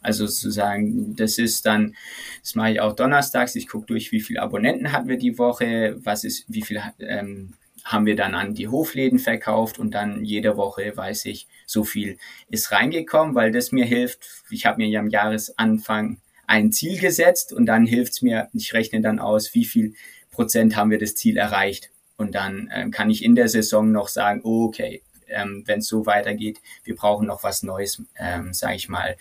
Also 0.00 0.26
sozusagen, 0.26 1.16
das 1.16 1.38
ist 1.38 1.64
dann, 1.64 1.96
das 2.42 2.54
mache 2.54 2.72
ich 2.72 2.80
auch 2.80 2.94
donnerstags. 2.94 3.56
Ich 3.56 3.68
gucke 3.68 3.86
durch, 3.86 4.12
wie 4.12 4.20
viele 4.20 4.42
Abonnenten 4.42 4.92
hatten 4.92 5.08
wir 5.08 5.16
die 5.16 5.38
Woche, 5.38 5.96
was 6.04 6.24
ist, 6.24 6.44
wie 6.48 6.62
viel 6.62 6.82
ähm, 6.98 7.54
haben 7.84 8.06
wir 8.06 8.16
dann 8.16 8.34
an 8.34 8.54
die 8.54 8.68
Hofläden 8.68 9.18
verkauft 9.18 9.78
und 9.78 9.92
dann 9.92 10.24
jede 10.24 10.56
Woche 10.56 10.96
weiß 10.96 11.26
ich, 11.26 11.46
so 11.66 11.84
viel 11.84 12.18
ist 12.50 12.72
reingekommen, 12.72 13.34
weil 13.34 13.52
das 13.52 13.72
mir 13.72 13.84
hilft. 13.84 14.26
Ich 14.50 14.66
habe 14.66 14.78
mir 14.78 14.88
ja 14.88 15.00
am 15.00 15.08
Jahresanfang 15.08 16.18
ein 16.46 16.72
Ziel 16.72 16.98
gesetzt 16.98 17.52
und 17.52 17.66
dann 17.66 17.86
hilft 17.86 18.12
es 18.12 18.22
mir, 18.22 18.48
ich 18.52 18.72
rechne 18.74 19.00
dann 19.00 19.18
aus, 19.18 19.54
wie 19.54 19.64
viel 19.64 19.94
Prozent 20.30 20.76
haben 20.76 20.90
wir 20.90 20.98
das 20.98 21.14
Ziel 21.14 21.36
erreicht. 21.36 21.90
Und 22.16 22.34
dann 22.34 22.70
ähm, 22.72 22.90
kann 22.90 23.10
ich 23.10 23.24
in 23.24 23.34
der 23.34 23.48
Saison 23.48 23.90
noch 23.90 24.08
sagen, 24.08 24.40
okay, 24.44 25.02
ähm, 25.28 25.64
wenn 25.66 25.80
es 25.80 25.88
so 25.88 26.06
weitergeht, 26.06 26.60
wir 26.84 26.94
brauchen 26.94 27.26
noch 27.26 27.42
was 27.42 27.62
Neues, 27.62 28.02
ähm, 28.18 28.52
sage 28.52 28.76
ich 28.76 28.88
mal, 28.88 29.16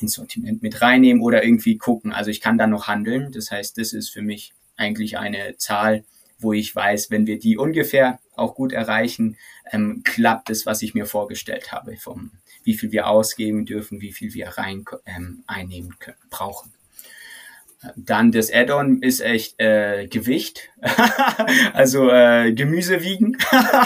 ins 0.00 0.14
Sortiment 0.14 0.62
mit 0.62 0.80
reinnehmen 0.80 1.22
oder 1.22 1.44
irgendwie 1.44 1.76
gucken. 1.76 2.12
Also 2.12 2.30
ich 2.30 2.40
kann 2.40 2.58
da 2.58 2.66
noch 2.66 2.88
handeln. 2.88 3.32
Das 3.32 3.50
heißt, 3.50 3.78
das 3.78 3.92
ist 3.92 4.10
für 4.10 4.22
mich 4.22 4.52
eigentlich 4.76 5.18
eine 5.18 5.56
Zahl, 5.56 6.04
wo 6.38 6.52
ich 6.52 6.74
weiß, 6.74 7.10
wenn 7.10 7.26
wir 7.26 7.38
die 7.38 7.56
ungefähr 7.56 8.18
auch 8.34 8.54
gut 8.54 8.72
erreichen, 8.72 9.36
ähm, 9.70 10.02
klappt 10.04 10.50
es, 10.50 10.66
was 10.66 10.82
ich 10.82 10.94
mir 10.94 11.06
vorgestellt 11.06 11.72
habe, 11.72 11.96
vom 11.96 12.32
wie 12.64 12.74
viel 12.74 12.92
wir 12.92 13.08
ausgeben 13.08 13.66
dürfen, 13.66 14.00
wie 14.00 14.12
viel 14.12 14.34
wir 14.34 14.48
rein 14.50 14.84
ähm, 15.06 15.42
einnehmen 15.46 15.98
können, 15.98 16.16
brauchen. 16.30 16.72
Dann 17.96 18.30
das 18.30 18.52
Add-on 18.52 19.02
ist 19.02 19.20
echt 19.20 19.60
äh, 19.60 20.06
Gewicht, 20.06 20.70
also 21.72 22.10
äh, 22.10 22.52
Gemüse 22.52 23.02
wiegen, 23.02 23.36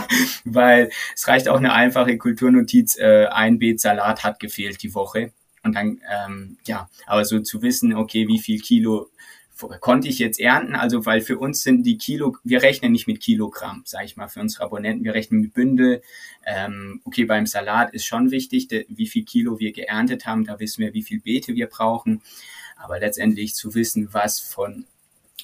weil 0.45 0.91
es 1.15 1.27
reicht 1.29 1.49
auch 1.49 1.57
eine 1.57 1.73
einfache 1.73 2.19
Kulturnotiz, 2.19 2.99
äh, 2.99 3.27
ein 3.27 3.59
Beet 3.59 3.81
Salat 3.81 4.23
hat 4.23 4.39
gefehlt 4.39 4.83
die 4.83 4.95
Woche. 4.95 5.33
Und 5.63 5.75
dann, 5.75 6.01
ähm, 6.09 6.59
ja, 6.67 6.89
aber 7.07 7.25
so 7.25 7.41
zu 7.41 7.63
wissen, 7.63 7.95
okay, 7.95 8.29
wie 8.29 8.39
viel 8.39 8.61
Kilo 8.61 9.11
konnte 9.81 10.09
ich 10.09 10.19
jetzt 10.19 10.39
ernten, 10.39 10.75
also 10.75 11.07
weil 11.07 11.21
für 11.23 11.39
uns 11.39 11.63
sind 11.63 11.85
die 11.85 11.97
Kilo, 11.97 12.37
wir 12.45 12.63
rechnen 12.63 12.93
nicht 12.93 13.07
mit 13.07 13.21
Kilogramm, 13.21 13.83
sage 13.87 14.05
ich 14.05 14.17
mal, 14.17 14.29
für 14.29 14.41
unsere 14.41 14.65
Abonnenten, 14.65 15.05
wir 15.05 15.15
rechnen 15.15 15.41
mit 15.41 15.55
Bündel. 15.55 16.03
Ähm, 16.45 17.01
okay, 17.05 17.25
beim 17.25 17.47
Salat 17.47 17.95
ist 17.95 18.05
schon 18.05 18.31
wichtig, 18.31 18.69
de, 18.69 18.85
wie 18.89 19.07
viel 19.07 19.25
Kilo 19.25 19.59
wir 19.59 19.73
geerntet 19.73 20.27
haben, 20.27 20.45
da 20.45 20.61
wissen 20.61 20.83
wir, 20.83 20.93
wie 20.93 21.03
viel 21.03 21.21
Beete 21.21 21.55
wir 21.55 21.69
brauchen. 21.69 22.21
Aber 22.77 22.99
letztendlich 22.99 23.55
zu 23.55 23.75
wissen, 23.75 24.13
was 24.13 24.41
von, 24.41 24.85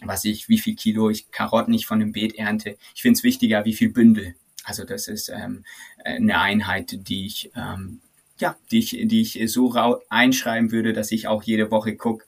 was 0.02 0.24
ich, 0.26 0.48
wie 0.48 0.58
viel 0.58 0.76
Kilo 0.76 1.08
ich 1.08 1.30
Karotten 1.30 1.72
nicht 1.72 1.86
von 1.86 1.98
dem 1.98 2.12
Beet 2.12 2.34
ernte, 2.34 2.76
ich 2.94 3.02
finde 3.02 3.16
es 3.16 3.24
wichtiger, 3.24 3.64
wie 3.64 3.74
viel 3.74 3.90
Bündel. 3.90 4.34
Also 4.64 4.84
das 4.84 5.08
ist 5.08 5.30
ähm, 5.30 5.64
eine 6.04 6.38
Einheit, 6.38 7.08
die 7.08 7.26
ich 7.26 7.50
ähm, 7.56 8.00
ja, 8.38 8.56
die 8.70 8.78
ich, 8.80 8.90
die 8.90 9.20
ich 9.20 9.52
so 9.52 9.72
einschreiben 10.08 10.72
würde, 10.72 10.92
dass 10.92 11.12
ich 11.12 11.28
auch 11.28 11.42
jede 11.44 11.70
Woche 11.70 11.94
gucke, 11.96 12.24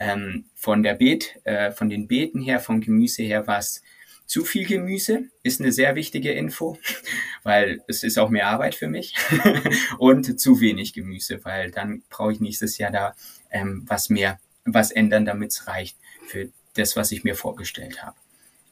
ähm, 0.00 0.46
von 0.54 0.82
der 0.82 0.94
Beet, 0.94 1.38
äh, 1.44 1.70
von 1.70 1.88
den 1.88 2.08
Beeten 2.08 2.40
her, 2.40 2.58
vom 2.58 2.80
Gemüse 2.80 3.22
her, 3.22 3.46
was 3.46 3.82
zu 4.26 4.44
viel 4.44 4.66
Gemüse 4.66 5.24
ist 5.42 5.60
eine 5.60 5.72
sehr 5.72 5.94
wichtige 5.94 6.32
Info, 6.32 6.78
weil 7.42 7.82
es 7.86 8.02
ist 8.02 8.18
auch 8.18 8.30
mehr 8.30 8.48
Arbeit 8.48 8.74
für 8.74 8.88
mich 8.88 9.14
und 9.98 10.40
zu 10.40 10.60
wenig 10.60 10.94
Gemüse, 10.94 11.44
weil 11.44 11.70
dann 11.70 12.02
brauche 12.08 12.32
ich 12.32 12.40
nächstes 12.40 12.78
Jahr 12.78 12.90
da 12.90 13.14
ähm, 13.50 13.84
was 13.86 14.08
mehr, 14.08 14.40
was 14.64 14.90
ändern, 14.90 15.26
damit 15.26 15.50
es 15.50 15.66
reicht 15.66 15.96
für 16.26 16.48
das, 16.74 16.96
was 16.96 17.12
ich 17.12 17.24
mir 17.24 17.34
vorgestellt 17.34 18.02
habe. 18.02 18.16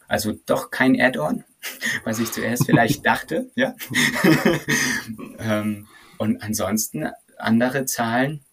Also 0.06 0.32
doch 0.46 0.70
kein 0.70 0.98
Add-on, 0.98 1.44
was 2.04 2.20
ich 2.20 2.32
zuerst 2.32 2.64
vielleicht 2.64 3.04
dachte, 3.04 3.50
ja. 3.54 3.74
ähm, 5.38 5.88
und 6.16 6.42
ansonsten 6.42 7.08
andere 7.36 7.84
Zahlen, 7.84 8.44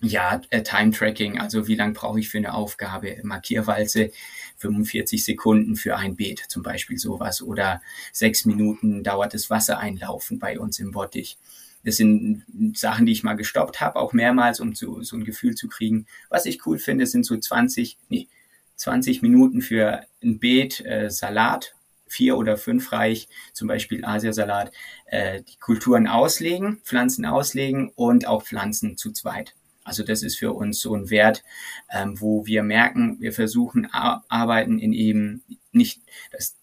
ja, 0.00 0.40
äh, 0.50 0.62
Time 0.62 0.90
Tracking, 0.90 1.38
also 1.38 1.66
wie 1.68 1.74
lange 1.74 1.94
brauche 1.94 2.20
ich 2.20 2.28
für 2.28 2.38
eine 2.38 2.54
Aufgabe, 2.54 3.18
Markierwalze, 3.22 4.10
45 4.58 5.24
Sekunden 5.24 5.76
für 5.76 5.96
ein 5.96 6.16
Beet, 6.16 6.44
zum 6.48 6.62
Beispiel 6.62 6.98
sowas, 6.98 7.42
oder 7.42 7.80
sechs 8.12 8.44
Minuten 8.44 9.02
dauert 9.02 9.34
das 9.34 9.48
Wassereinlaufen 9.48 10.38
bei 10.38 10.58
uns 10.58 10.78
im 10.80 10.92
Bottich. 10.92 11.38
Das 11.84 11.96
sind 11.96 12.44
Sachen, 12.74 13.06
die 13.06 13.12
ich 13.12 13.22
mal 13.22 13.34
gestoppt 13.34 13.80
habe, 13.80 13.96
auch 13.96 14.12
mehrmals, 14.12 14.60
um 14.60 14.74
zu, 14.74 15.02
so 15.02 15.16
ein 15.16 15.24
Gefühl 15.24 15.54
zu 15.54 15.68
kriegen. 15.68 16.06
Was 16.28 16.44
ich 16.44 16.66
cool 16.66 16.78
finde, 16.78 17.06
sind 17.06 17.24
so 17.24 17.36
20, 17.36 17.96
nee, 18.08 18.28
20 18.74 19.22
Minuten 19.22 19.62
für 19.62 20.02
ein 20.22 20.38
Beet 20.38 20.84
äh, 20.84 21.10
Salat, 21.10 21.74
vier 22.08 22.36
oder 22.36 22.56
fünf 22.56 22.92
reich, 22.92 23.28
zum 23.52 23.68
Beispiel 23.68 24.04
Asiasalat, 24.04 24.72
äh, 25.06 25.42
die 25.42 25.56
Kulturen 25.58 26.06
auslegen, 26.06 26.80
Pflanzen 26.84 27.24
auslegen 27.24 27.90
und 27.94 28.26
auch 28.26 28.42
Pflanzen 28.42 28.96
zu 28.96 29.12
zweit. 29.12 29.54
Also 29.86 30.02
das 30.02 30.22
ist 30.22 30.36
für 30.36 30.52
uns 30.52 30.80
so 30.80 30.94
ein 30.94 31.10
Wert, 31.10 31.44
ähm, 31.92 32.20
wo 32.20 32.44
wir 32.44 32.64
merken, 32.64 33.20
wir 33.20 33.32
versuchen 33.32 33.86
Arbeiten 33.92 34.80
in 34.80 34.92
eben 34.92 35.42
nicht, 35.70 36.00
dass 36.32 36.56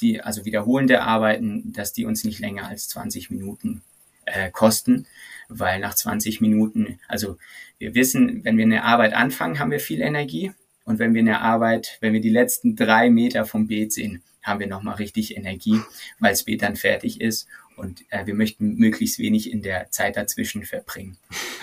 die, 0.00 0.22
also 0.22 0.46
wiederholende 0.46 1.02
Arbeiten, 1.02 1.72
dass 1.72 1.92
die 1.92 2.06
uns 2.06 2.24
nicht 2.24 2.40
länger 2.40 2.66
als 2.66 2.88
20 2.88 3.30
Minuten 3.30 3.82
äh, 4.24 4.50
kosten, 4.50 5.06
weil 5.48 5.78
nach 5.78 5.94
20 5.94 6.40
Minuten, 6.40 6.98
also 7.06 7.36
wir 7.78 7.94
wissen, 7.94 8.44
wenn 8.44 8.56
wir 8.56 8.64
eine 8.64 8.84
Arbeit 8.84 9.12
anfangen, 9.12 9.58
haben 9.58 9.70
wir 9.70 9.80
viel 9.80 10.00
Energie. 10.00 10.52
Und 10.84 10.98
wenn 10.98 11.12
wir 11.12 11.20
eine 11.20 11.42
Arbeit, 11.42 11.98
wenn 12.00 12.14
wir 12.14 12.22
die 12.22 12.30
letzten 12.30 12.76
drei 12.76 13.10
Meter 13.10 13.44
vom 13.44 13.66
Beet 13.66 13.92
sehen, 13.92 14.22
haben 14.42 14.60
wir 14.60 14.66
nochmal 14.66 14.94
richtig 14.94 15.36
Energie, 15.36 15.80
weil 16.18 16.30
das 16.30 16.44
Beet 16.44 16.62
dann 16.62 16.76
fertig 16.76 17.20
ist 17.20 17.46
und 17.80 18.04
äh, 18.10 18.26
wir 18.26 18.34
möchten 18.34 18.76
möglichst 18.76 19.18
wenig 19.18 19.50
in 19.50 19.62
der 19.62 19.90
Zeit 19.90 20.16
dazwischen 20.16 20.64
verbringen, 20.64 21.16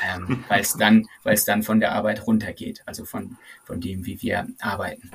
ähm, 0.06 0.44
weil 0.50 0.62
es 0.62 0.74
dann, 0.74 1.08
weil 1.24 1.36
es 1.36 1.46
dann 1.46 1.64
von 1.64 1.80
der 1.80 1.94
Arbeit 1.94 2.26
runtergeht, 2.28 2.82
also 2.86 3.06
von, 3.06 3.38
von 3.66 3.80
dem, 3.80 4.06
wie 4.06 4.22
wir 4.22 4.48
arbeiten. 4.60 5.12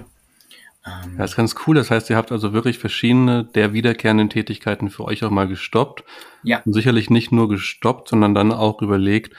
Ähm, 0.86 1.16
das 1.18 1.30
ist 1.30 1.36
ganz 1.36 1.54
cool. 1.66 1.74
Das 1.74 1.90
heißt, 1.90 2.10
ihr 2.10 2.16
habt 2.16 2.32
also 2.32 2.52
wirklich 2.52 2.78
verschiedene 2.78 3.44
der 3.44 3.72
wiederkehrenden 3.72 4.30
Tätigkeiten 4.30 4.90
für 4.90 5.04
euch 5.04 5.24
auch 5.24 5.30
mal 5.30 5.48
gestoppt. 5.48 6.04
Ja. 6.42 6.62
Und 6.64 6.72
sicherlich 6.72 7.10
nicht 7.10 7.32
nur 7.32 7.48
gestoppt, 7.48 8.08
sondern 8.08 8.34
dann 8.34 8.52
auch 8.52 8.82
überlegt, 8.82 9.34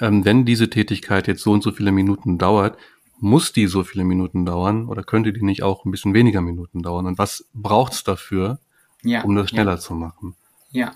ähm, 0.00 0.24
wenn 0.24 0.44
diese 0.44 0.68
Tätigkeit 0.68 1.26
jetzt 1.28 1.42
so 1.42 1.52
und 1.52 1.62
so 1.62 1.72
viele 1.72 1.92
Minuten 1.92 2.38
dauert, 2.38 2.76
muss 3.18 3.52
die 3.52 3.66
so 3.66 3.82
viele 3.82 4.04
Minuten 4.04 4.44
dauern 4.44 4.88
oder 4.88 5.02
könnte 5.02 5.32
die 5.32 5.42
nicht 5.42 5.62
auch 5.62 5.84
ein 5.84 5.90
bisschen 5.90 6.12
weniger 6.12 6.42
Minuten 6.42 6.82
dauern? 6.82 7.06
Und 7.06 7.18
was 7.18 7.48
braucht's 7.54 8.04
dafür, 8.04 8.58
ja, 9.02 9.22
um 9.22 9.34
das 9.34 9.48
schneller 9.48 9.72
ja. 9.72 9.78
zu 9.78 9.94
machen? 9.94 10.36
Ja. 10.76 10.92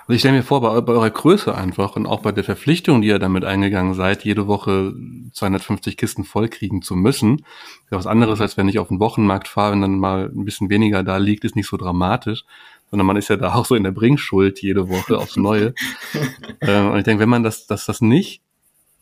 Also 0.00 0.14
ich 0.14 0.20
stelle 0.20 0.36
mir 0.36 0.42
vor, 0.42 0.62
bei, 0.62 0.80
bei, 0.80 0.92
eurer 0.92 1.10
Größe 1.10 1.54
einfach 1.54 1.96
und 1.96 2.06
auch 2.06 2.20
bei 2.20 2.32
der 2.32 2.44
Verpflichtung, 2.44 3.02
die 3.02 3.08
ihr 3.08 3.18
damit 3.18 3.44
eingegangen 3.44 3.92
seid, 3.92 4.24
jede 4.24 4.46
Woche 4.46 4.94
250 5.32 5.96
Kisten 5.96 6.24
vollkriegen 6.24 6.80
zu 6.80 6.94
müssen, 6.94 7.40
ist 7.40 7.90
ja 7.90 7.98
was 7.98 8.06
anderes, 8.06 8.40
als 8.40 8.56
wenn 8.56 8.68
ich 8.68 8.78
auf 8.78 8.88
den 8.88 9.00
Wochenmarkt 9.00 9.48
fahre, 9.48 9.72
wenn 9.72 9.82
dann 9.82 9.98
mal 9.98 10.30
ein 10.34 10.44
bisschen 10.44 10.70
weniger 10.70 11.02
da 11.02 11.18
liegt, 11.18 11.44
ist 11.44 11.56
nicht 11.56 11.68
so 11.68 11.76
dramatisch, 11.76 12.44
sondern 12.90 13.06
man 13.06 13.16
ist 13.16 13.28
ja 13.28 13.36
da 13.36 13.54
auch 13.54 13.66
so 13.66 13.74
in 13.74 13.82
der 13.82 13.90
Bringschuld 13.90 14.62
jede 14.62 14.88
Woche 14.88 15.18
aufs 15.18 15.36
Neue. 15.36 15.74
äh, 16.60 16.80
und 16.80 16.96
ich 16.96 17.04
denke, 17.04 17.20
wenn 17.20 17.28
man 17.28 17.42
das, 17.42 17.66
dass 17.66 17.84
das 17.84 18.00
nicht 18.00 18.42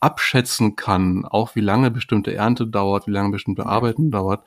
abschätzen 0.01 0.75
kann, 0.75 1.23
auch 1.23 1.55
wie 1.55 1.61
lange 1.61 1.91
bestimmte 1.91 2.33
Ernte 2.33 2.67
dauert, 2.67 3.07
wie 3.07 3.11
lange 3.11 3.29
bestimmte 3.29 3.65
Arbeiten 3.65 4.11
dauert, 4.11 4.43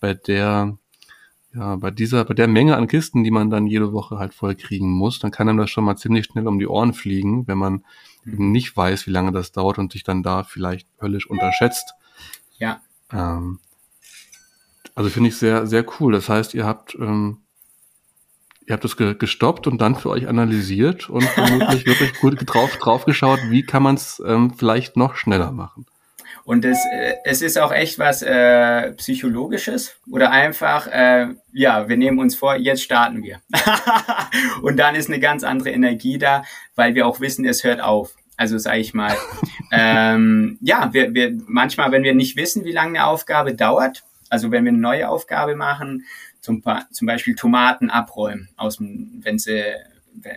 bei 0.00 0.14
der 0.14 0.78
ja, 1.54 1.76
bei 1.76 1.90
dieser, 1.90 2.24
bei 2.24 2.34
der 2.34 2.46
Menge 2.46 2.76
an 2.76 2.86
Kisten, 2.86 3.24
die 3.24 3.30
man 3.30 3.50
dann 3.50 3.66
jede 3.66 3.92
Woche 3.92 4.18
halt 4.18 4.34
voll 4.34 4.54
kriegen 4.54 4.90
muss, 4.90 5.18
dann 5.18 5.32
kann 5.32 5.48
einem 5.48 5.58
das 5.58 5.70
schon 5.70 5.84
mal 5.84 5.96
ziemlich 5.96 6.26
schnell 6.26 6.46
um 6.46 6.58
die 6.58 6.68
Ohren 6.68 6.92
fliegen, 6.92 7.48
wenn 7.48 7.58
man 7.58 7.84
mhm. 8.24 8.32
eben 8.32 8.52
nicht 8.52 8.76
weiß, 8.76 9.06
wie 9.06 9.10
lange 9.10 9.32
das 9.32 9.50
dauert 9.50 9.78
und 9.78 9.92
sich 9.92 10.04
dann 10.04 10.22
da 10.22 10.44
vielleicht 10.44 10.88
höllisch 11.00 11.28
unterschätzt. 11.28 11.94
Ja. 12.58 12.80
Ähm, 13.12 13.58
also 14.94 15.10
finde 15.10 15.30
ich 15.30 15.36
sehr, 15.36 15.66
sehr 15.66 15.84
cool. 15.98 16.12
Das 16.12 16.28
heißt, 16.28 16.54
ihr 16.54 16.66
habt, 16.66 16.94
ähm, 16.94 17.38
ihr 18.66 18.74
habt 18.74 18.84
das 18.84 18.96
ge 18.96 19.14
gestoppt 19.14 19.66
und 19.66 19.80
dann 19.80 19.96
für 19.96 20.10
euch 20.10 20.28
analysiert 20.28 21.10
und 21.10 21.24
vermutlich 21.24 21.84
wirklich 21.86 22.14
gut 22.20 22.38
drauf, 22.46 22.76
drauf 22.76 23.06
geschaut, 23.06 23.40
wie 23.48 23.62
kann 23.62 23.82
man 23.82 23.96
es 23.96 24.22
ähm, 24.24 24.52
vielleicht 24.54 24.96
noch 24.96 25.16
schneller 25.16 25.50
machen. 25.50 25.86
Und 26.50 26.64
es, 26.64 26.84
äh, 26.84 27.14
es 27.22 27.42
ist 27.42 27.60
auch 27.60 27.70
echt 27.70 28.00
was 28.00 28.22
äh, 28.22 28.90
Psychologisches 28.94 29.94
oder 30.10 30.32
einfach, 30.32 30.88
äh, 30.88 31.28
ja, 31.52 31.88
wir 31.88 31.96
nehmen 31.96 32.18
uns 32.18 32.34
vor, 32.34 32.56
jetzt 32.56 32.82
starten 32.82 33.22
wir. 33.22 33.40
und 34.62 34.76
dann 34.76 34.96
ist 34.96 35.08
eine 35.08 35.20
ganz 35.20 35.44
andere 35.44 35.70
Energie 35.70 36.18
da, 36.18 36.42
weil 36.74 36.96
wir 36.96 37.06
auch 37.06 37.20
wissen, 37.20 37.44
es 37.44 37.62
hört 37.62 37.80
auf. 37.80 38.16
Also 38.36 38.58
sage 38.58 38.80
ich 38.80 38.94
mal, 38.94 39.16
ähm, 39.70 40.58
ja, 40.60 40.92
wir, 40.92 41.14
wir 41.14 41.38
manchmal, 41.46 41.92
wenn 41.92 42.02
wir 42.02 42.16
nicht 42.16 42.36
wissen, 42.36 42.64
wie 42.64 42.72
lange 42.72 42.98
eine 42.98 43.06
Aufgabe 43.06 43.54
dauert, 43.54 44.02
also 44.28 44.50
wenn 44.50 44.64
wir 44.64 44.70
eine 44.70 44.78
neue 44.78 45.08
Aufgabe 45.08 45.54
machen, 45.54 46.04
zum, 46.40 46.64
zum 46.90 47.06
Beispiel 47.06 47.36
Tomaten 47.36 47.90
abräumen, 47.90 48.48
aus 48.56 48.78
dem, 48.78 49.20
wenn 49.22 49.38
sie 49.38 49.62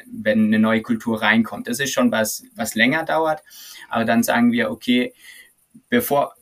wenn 0.06 0.46
eine 0.46 0.60
neue 0.60 0.84
Kultur 0.84 1.24
reinkommt. 1.24 1.68
Das 1.68 1.80
ist 1.80 1.92
schon 1.92 2.12
was, 2.12 2.44
was 2.56 2.76
länger 2.76 3.04
dauert. 3.04 3.42
Aber 3.90 4.06
dann 4.06 4.22
sagen 4.22 4.52
wir, 4.52 4.70
okay, 4.70 5.14
bevor, 5.90 6.34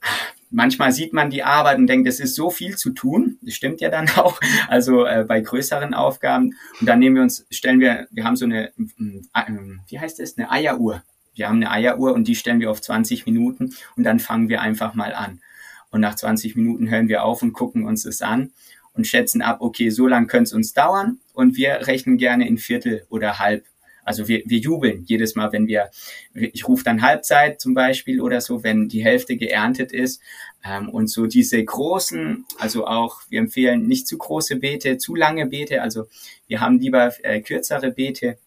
manchmal 0.49 0.91
sieht 0.91 1.13
man 1.13 1.29
die 1.29 1.43
Arbeit 1.43 1.77
und 1.77 1.87
denkt, 1.87 2.07
es 2.07 2.19
ist 2.19 2.35
so 2.35 2.49
viel 2.49 2.75
zu 2.75 2.91
tun. 2.91 3.37
Das 3.41 3.55
stimmt 3.55 3.81
ja 3.81 3.89
dann 3.89 4.09
auch. 4.15 4.39
Also 4.67 5.05
äh, 5.05 5.25
bei 5.27 5.41
größeren 5.41 5.93
Aufgaben. 5.93 6.55
Und 6.79 6.87
dann 6.87 6.99
nehmen 6.99 7.15
wir 7.15 7.23
uns, 7.23 7.45
stellen 7.49 7.79
wir, 7.79 8.07
wir 8.11 8.23
haben 8.23 8.35
so 8.35 8.45
eine, 8.45 8.69
äh, 8.69 9.51
wie 9.87 9.99
heißt 9.99 10.19
das, 10.19 10.37
eine 10.37 10.51
Eieruhr. 10.51 11.03
Wir 11.33 11.47
haben 11.47 11.57
eine 11.57 11.71
Eieruhr 11.71 12.13
und 12.13 12.27
die 12.27 12.35
stellen 12.35 12.59
wir 12.59 12.69
auf 12.69 12.81
20 12.81 13.25
Minuten 13.25 13.73
und 13.95 14.03
dann 14.03 14.19
fangen 14.19 14.49
wir 14.49 14.61
einfach 14.61 14.93
mal 14.93 15.13
an. 15.13 15.41
Und 15.89 16.01
nach 16.01 16.15
20 16.15 16.55
Minuten 16.55 16.89
hören 16.89 17.07
wir 17.07 17.23
auf 17.23 17.41
und 17.41 17.53
gucken 17.53 17.85
uns 17.85 18.03
das 18.03 18.21
an 18.21 18.51
und 18.93 19.07
schätzen 19.07 19.41
ab, 19.41 19.57
okay, 19.61 19.89
so 19.89 20.07
lang 20.07 20.27
könnte 20.27 20.49
es 20.49 20.53
uns 20.53 20.73
dauern 20.73 21.19
und 21.33 21.55
wir 21.55 21.87
rechnen 21.87 22.17
gerne 22.17 22.47
in 22.47 22.57
Viertel 22.57 23.05
oder 23.09 23.39
halb 23.39 23.65
also 24.11 24.27
wir, 24.27 24.43
wir 24.45 24.57
jubeln 24.57 25.05
jedes 25.05 25.35
Mal, 25.35 25.53
wenn 25.53 25.67
wir, 25.67 25.89
ich 26.33 26.67
rufe 26.67 26.83
dann 26.83 27.01
Halbzeit 27.01 27.61
zum 27.61 27.73
Beispiel 27.73 28.19
oder 28.19 28.41
so, 28.41 28.61
wenn 28.61 28.89
die 28.89 29.05
Hälfte 29.05 29.37
geerntet 29.37 29.93
ist. 29.93 30.21
Ähm, 30.65 30.89
und 30.89 31.07
so 31.07 31.27
diese 31.27 31.63
großen, 31.63 32.45
also 32.59 32.87
auch, 32.87 33.21
wir 33.29 33.39
empfehlen 33.39 33.87
nicht 33.87 34.07
zu 34.07 34.17
große 34.17 34.57
Beete, 34.57 34.97
zu 34.97 35.15
lange 35.15 35.45
Beete. 35.45 35.81
Also 35.81 36.09
wir 36.47 36.59
haben 36.59 36.79
lieber 36.79 37.13
äh, 37.23 37.39
kürzere 37.39 37.91
Beete. 37.91 38.37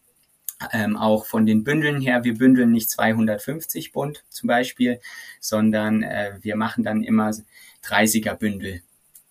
Ähm, 0.70 0.98
auch 0.98 1.24
von 1.24 1.46
den 1.46 1.64
Bündeln 1.64 2.00
her, 2.02 2.24
wir 2.24 2.36
bündeln 2.36 2.70
nicht 2.70 2.90
250 2.90 3.92
Bund 3.92 4.22
zum 4.28 4.46
Beispiel, 4.46 5.00
sondern 5.40 6.02
äh, 6.02 6.32
wir 6.42 6.56
machen 6.56 6.84
dann 6.84 7.02
immer 7.02 7.32
30er 7.84 8.34
Bündel. 8.34 8.82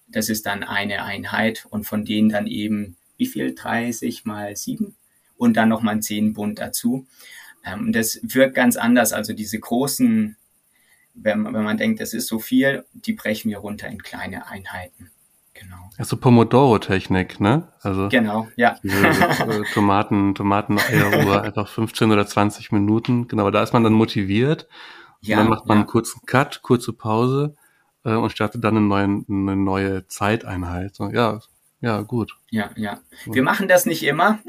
Das 0.07 0.29
ist 0.29 0.47
dann 0.47 0.63
eine 0.63 1.03
Einheit 1.03 1.67
und 1.69 1.85
von 1.85 2.05
denen 2.05 2.29
dann 2.29 2.47
eben, 2.47 2.97
wie 3.17 3.27
viel? 3.27 3.53
30 3.53 4.25
mal 4.25 4.55
7? 4.55 4.95
Und 5.37 5.57
dann 5.57 5.69
nochmal 5.69 5.95
ein 5.95 6.01
Zehnbund 6.01 6.59
dazu. 6.59 7.05
Ähm, 7.65 7.91
das 7.91 8.19
wirkt 8.23 8.55
ganz 8.55 8.75
anders. 8.75 9.13
Also 9.13 9.33
diese 9.33 9.59
großen, 9.59 10.35
wenn, 11.13 11.43
wenn 11.45 11.63
man 11.63 11.77
denkt, 11.77 12.01
das 12.01 12.13
ist 12.13 12.27
so 12.27 12.39
viel, 12.39 12.85
die 12.93 13.13
brechen 13.13 13.49
wir 13.49 13.59
runter 13.59 13.87
in 13.87 14.01
kleine 14.01 14.47
Einheiten. 14.47 15.11
Genau. 15.53 15.89
Also 15.97 16.17
Pomodoro-Technik, 16.17 17.39
ne? 17.39 17.71
Also 17.81 18.09
genau, 18.09 18.47
ja. 18.55 18.77
Diese, 18.81 19.05
äh, 19.05 19.63
Tomaten, 19.73 20.33
Tomaten 20.33 20.79
einfach 20.79 21.67
15 21.67 22.11
oder 22.11 22.25
20 22.25 22.71
Minuten. 22.71 23.27
Genau, 23.27 23.51
da 23.51 23.61
ist 23.61 23.71
man 23.71 23.83
dann 23.83 23.93
motiviert. 23.93 24.67
Ja, 25.21 25.37
und 25.37 25.43
dann 25.43 25.49
macht 25.49 25.67
man 25.67 25.77
ja. 25.77 25.81
einen 25.81 25.87
kurzen 25.87 26.25
Cut, 26.25 26.63
kurze 26.63 26.91
Pause 26.91 27.55
äh, 28.03 28.13
und 28.13 28.31
startet 28.31 28.63
dann 28.63 28.77
eine 28.77 28.85
neue, 28.85 29.03
eine 29.03 29.55
neue 29.55 30.07
Zeiteinheit. 30.07 30.95
So, 30.95 31.09
ja, 31.09 31.39
ja, 31.83 31.99
gut. 32.01 32.31
Ja, 32.49 32.71
ja. 32.77 33.01
Wir 33.25 33.43
machen 33.43 33.67
das 33.67 33.85
nicht 33.85 34.03
immer. 34.03 34.39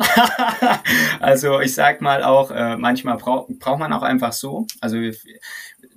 also 1.20 1.58
ich 1.58 1.74
sag 1.74 2.00
mal 2.00 2.22
auch, 2.22 2.52
äh, 2.52 2.76
manchmal 2.76 3.16
braucht 3.16 3.58
braucht 3.58 3.80
man 3.80 3.92
auch 3.92 4.02
einfach 4.02 4.32
so. 4.32 4.68
Also 4.80 4.98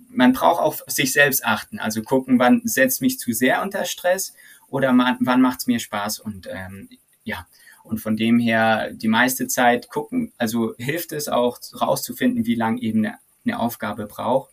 man 0.09 0.33
braucht 0.33 0.63
auch 0.63 0.79
sich 0.87 1.13
selbst 1.13 1.45
achten. 1.45 1.77
Also 1.77 2.01
gucken, 2.01 2.39
wann 2.39 2.61
setzt 2.63 3.03
mich 3.03 3.19
zu 3.19 3.33
sehr 3.33 3.61
unter 3.61 3.85
Stress 3.85 4.33
oder 4.67 4.93
man, 4.93 5.17
wann 5.19 5.41
macht 5.41 5.59
es 5.59 5.67
mir 5.67 5.77
Spaß. 5.77 6.21
Und 6.21 6.49
ähm, 6.51 6.89
ja, 7.23 7.45
und 7.83 7.99
von 7.99 8.17
dem 8.17 8.39
her 8.39 8.89
die 8.91 9.07
meiste 9.07 9.45
Zeit 9.45 9.89
gucken, 9.89 10.33
also 10.39 10.73
hilft 10.79 11.11
es 11.11 11.27
auch 11.27 11.59
rauszufinden, 11.79 12.47
wie 12.47 12.55
lang 12.55 12.79
eben 12.79 13.05
eine, 13.05 13.19
eine 13.45 13.59
Aufgabe 13.59 14.07
braucht. 14.07 14.49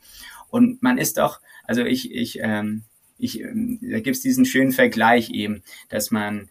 Und 0.50 0.82
man 0.82 0.98
ist 0.98 1.16
doch, 1.16 1.40
also 1.62 1.82
ich, 1.82 2.12
ich, 2.12 2.40
ähm, 2.42 2.84
ich, 3.16 3.40
ähm, 3.40 3.78
da 3.80 4.00
gibt's 4.00 4.20
diesen 4.20 4.44
schönen 4.44 4.72
Vergleich 4.72 5.30
eben, 5.30 5.62
dass 5.88 6.10
man 6.10 6.50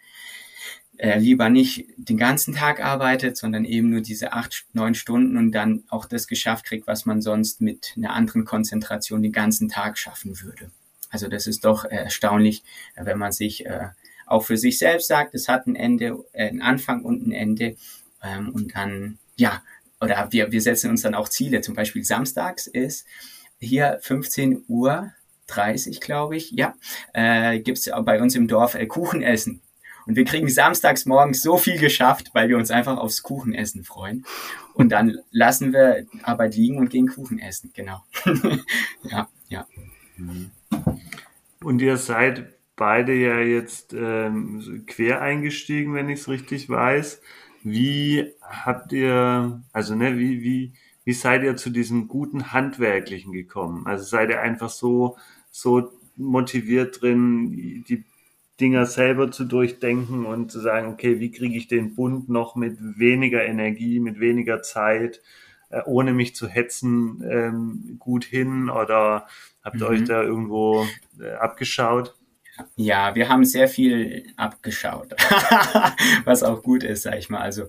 äh, 0.97 1.17
lieber 1.17 1.49
nicht 1.49 1.85
den 1.97 2.17
ganzen 2.17 2.53
Tag 2.53 2.83
arbeitet, 2.83 3.37
sondern 3.37 3.65
eben 3.65 3.89
nur 3.89 4.01
diese 4.01 4.33
acht, 4.33 4.65
neun 4.73 4.95
Stunden 4.95 5.37
und 5.37 5.51
dann 5.51 5.83
auch 5.89 6.05
das 6.05 6.27
geschafft 6.27 6.65
kriegt, 6.65 6.87
was 6.87 7.05
man 7.05 7.21
sonst 7.21 7.61
mit 7.61 7.93
einer 7.97 8.13
anderen 8.13 8.45
Konzentration 8.45 9.23
den 9.23 9.31
ganzen 9.31 9.69
Tag 9.69 9.97
schaffen 9.97 10.39
würde. 10.41 10.71
Also 11.09 11.27
das 11.27 11.47
ist 11.47 11.65
doch 11.65 11.85
erstaunlich, 11.85 12.63
wenn 12.95 13.17
man 13.17 13.31
sich 13.31 13.65
äh, 13.65 13.89
auch 14.25 14.43
für 14.43 14.57
sich 14.57 14.79
selbst 14.79 15.07
sagt, 15.07 15.35
es 15.35 15.47
hat 15.47 15.67
ein 15.67 15.75
Ende, 15.75 16.23
äh, 16.33 16.49
ein 16.49 16.61
Anfang 16.61 17.03
und 17.03 17.27
ein 17.27 17.31
Ende 17.31 17.75
ähm, 18.23 18.49
und 18.49 18.75
dann, 18.75 19.19
ja, 19.35 19.61
oder 20.01 20.27
wir, 20.31 20.51
wir 20.51 20.61
setzen 20.61 20.89
uns 20.89 21.01
dann 21.01 21.15
auch 21.15 21.29
Ziele. 21.29 21.61
Zum 21.61 21.75
Beispiel 21.75 22.03
samstags 22.03 22.67
ist 22.67 23.05
hier 23.59 23.99
15 24.01 24.65
Uhr 24.67 25.13
30, 25.47 26.01
glaube 26.01 26.35
ich, 26.35 26.51
ja, 26.51 26.73
äh, 27.13 27.59
gibt 27.59 27.77
es 27.77 27.91
bei 28.03 28.21
uns 28.21 28.35
im 28.35 28.47
Dorf 28.47 28.75
äh, 28.75 28.85
Kuchen 28.85 29.21
essen. 29.21 29.61
Und 30.05 30.15
wir 30.15 30.25
kriegen 30.25 30.49
samstags 30.49 31.05
morgens 31.05 31.41
so 31.41 31.57
viel 31.57 31.79
geschafft, 31.79 32.31
weil 32.33 32.49
wir 32.49 32.57
uns 32.57 32.71
einfach 32.71 32.97
aufs 32.97 33.23
Kuchenessen 33.23 33.83
freuen. 33.83 34.25
Und 34.73 34.89
dann 34.91 35.17
lassen 35.31 35.73
wir 35.73 36.05
Arbeit 36.23 36.55
liegen 36.55 36.77
und 36.77 36.89
gehen 36.89 37.07
Kuchen 37.07 37.39
essen. 37.39 37.71
Genau. 37.73 38.03
ja, 39.03 39.29
ja. 39.47 39.67
Und 41.63 41.81
ihr 41.81 41.97
seid 41.97 42.53
beide 42.75 43.13
ja 43.13 43.39
jetzt 43.39 43.93
ähm, 43.93 44.83
quer 44.87 45.21
eingestiegen, 45.21 45.93
wenn 45.93 46.09
ich 46.09 46.21
es 46.21 46.27
richtig 46.27 46.69
weiß. 46.69 47.21
Wie 47.63 48.33
habt 48.41 48.91
ihr, 48.91 49.61
also 49.71 49.95
ne, 49.95 50.17
wie, 50.17 50.41
wie, 50.41 50.73
wie 51.05 51.13
seid 51.13 51.43
ihr 51.43 51.55
zu 51.55 51.69
diesem 51.69 52.07
guten 52.07 52.51
Handwerklichen 52.51 53.31
gekommen? 53.31 53.85
Also 53.85 54.03
seid 54.03 54.29
ihr 54.29 54.41
einfach 54.41 54.69
so, 54.69 55.17
so 55.51 55.91
motiviert 56.15 57.01
drin, 57.01 57.83
die 57.87 58.03
Dinger 58.59 58.85
selber 58.85 59.31
zu 59.31 59.45
durchdenken 59.45 60.25
und 60.25 60.51
zu 60.51 60.59
sagen, 60.59 60.93
okay, 60.93 61.19
wie 61.19 61.31
kriege 61.31 61.57
ich 61.57 61.67
den 61.67 61.95
Bund 61.95 62.29
noch 62.29 62.55
mit 62.55 62.77
weniger 62.79 63.43
Energie, 63.43 63.99
mit 63.99 64.19
weniger 64.19 64.61
Zeit, 64.61 65.21
äh, 65.69 65.81
ohne 65.85 66.13
mich 66.13 66.35
zu 66.35 66.47
hetzen, 66.47 67.23
ähm, 67.27 67.95
gut 67.99 68.25
hin? 68.25 68.69
Oder 68.69 69.27
habt 69.63 69.77
ihr 69.81 69.89
mhm. 69.89 69.93
euch 69.93 70.03
da 70.03 70.21
irgendwo 70.21 70.85
äh, 71.19 71.31
abgeschaut? 71.31 72.15
Ja, 72.75 73.15
wir 73.15 73.29
haben 73.29 73.45
sehr 73.45 73.67
viel 73.67 74.31
abgeschaut, 74.37 75.15
was 76.25 76.43
auch 76.43 76.61
gut 76.61 76.83
ist, 76.83 77.01
sag 77.01 77.17
ich 77.17 77.29
mal. 77.29 77.41
Also 77.41 77.67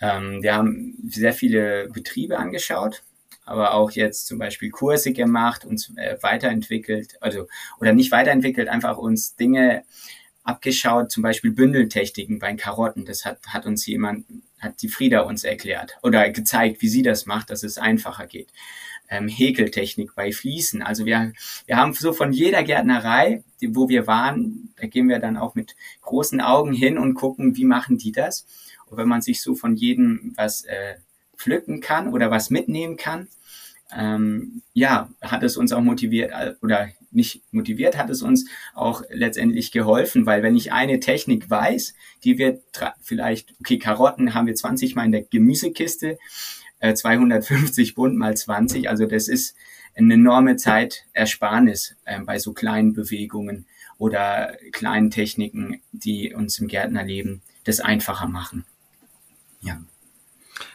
ähm, 0.00 0.42
wir 0.42 0.54
haben 0.54 0.96
sehr 1.08 1.32
viele 1.32 1.88
Betriebe 1.88 2.38
angeschaut, 2.38 3.02
aber 3.44 3.74
auch 3.74 3.90
jetzt 3.90 4.26
zum 4.26 4.38
Beispiel 4.38 4.70
Kurse 4.70 5.12
gemacht, 5.12 5.64
uns 5.64 5.92
äh, 5.96 6.16
weiterentwickelt, 6.20 7.16
also 7.20 7.46
oder 7.80 7.92
nicht 7.92 8.12
weiterentwickelt, 8.12 8.68
einfach 8.68 8.98
uns 8.98 9.36
Dinge 9.36 9.84
abgeschaut, 10.44 11.10
zum 11.10 11.22
Beispiel 11.22 11.52
Bündeltechniken 11.52 12.38
bei 12.38 12.54
Karotten. 12.54 13.04
Das 13.04 13.24
hat, 13.24 13.46
hat 13.48 13.66
uns 13.66 13.86
jemand, 13.86 14.26
hat 14.58 14.82
die 14.82 14.88
Frieda 14.88 15.20
uns 15.20 15.44
erklärt 15.44 15.98
oder 16.02 16.30
gezeigt, 16.30 16.82
wie 16.82 16.88
sie 16.88 17.02
das 17.02 17.26
macht, 17.26 17.50
dass 17.50 17.62
es 17.62 17.78
einfacher 17.78 18.26
geht. 18.26 18.48
Ähm, 19.08 19.28
Häkeltechnik 19.28 20.14
bei 20.14 20.32
Fliesen. 20.32 20.82
Also 20.82 21.04
wir, 21.04 21.32
wir 21.66 21.76
haben 21.76 21.92
so 21.92 22.12
von 22.12 22.32
jeder 22.32 22.62
Gärtnerei, 22.62 23.44
die, 23.60 23.74
wo 23.76 23.88
wir 23.88 24.06
waren, 24.06 24.72
da 24.76 24.86
gehen 24.86 25.08
wir 25.08 25.18
dann 25.18 25.36
auch 25.36 25.54
mit 25.54 25.76
großen 26.00 26.40
Augen 26.40 26.72
hin 26.72 26.98
und 26.98 27.14
gucken, 27.14 27.56
wie 27.56 27.64
machen 27.64 27.98
die 27.98 28.12
das. 28.12 28.46
Und 28.86 28.96
wenn 28.96 29.08
man 29.08 29.22
sich 29.22 29.42
so 29.42 29.54
von 29.54 29.76
jedem 29.76 30.32
was 30.36 30.64
äh, 30.64 30.94
pflücken 31.42 31.80
kann 31.80 32.12
oder 32.12 32.30
was 32.30 32.50
mitnehmen 32.50 32.96
kann, 32.96 33.28
ähm, 33.94 34.62
ja, 34.72 35.10
hat 35.20 35.42
es 35.42 35.56
uns 35.56 35.72
auch 35.72 35.82
motiviert 35.82 36.30
äh, 36.32 36.54
oder 36.62 36.88
nicht 37.10 37.42
motiviert, 37.52 37.98
hat 37.98 38.08
es 38.08 38.22
uns 38.22 38.46
auch 38.74 39.02
letztendlich 39.10 39.70
geholfen, 39.70 40.24
weil 40.24 40.42
wenn 40.42 40.56
ich 40.56 40.72
eine 40.72 40.98
Technik 41.00 41.50
weiß, 41.50 41.94
die 42.24 42.38
wird 42.38 42.62
vielleicht, 43.02 43.54
okay, 43.60 43.78
Karotten 43.78 44.34
haben 44.34 44.46
wir 44.46 44.54
20 44.54 44.94
mal 44.94 45.04
in 45.04 45.12
der 45.12 45.22
Gemüsekiste, 45.22 46.18
äh, 46.80 46.94
250 46.94 47.94
Bund 47.94 48.16
mal 48.16 48.34
20, 48.34 48.88
also 48.88 49.04
das 49.04 49.28
ist 49.28 49.56
eine 49.94 50.14
enorme 50.14 50.56
Zeitersparnis 50.56 51.96
äh, 52.06 52.20
bei 52.20 52.38
so 52.38 52.54
kleinen 52.54 52.94
Bewegungen 52.94 53.66
oder 53.98 54.56
kleinen 54.72 55.10
Techniken, 55.10 55.82
die 55.92 56.32
uns 56.32 56.58
im 56.58 56.68
Gärtnerleben 56.68 57.42
das 57.64 57.80
einfacher 57.80 58.26
machen. 58.26 58.64
Ja. 59.60 59.82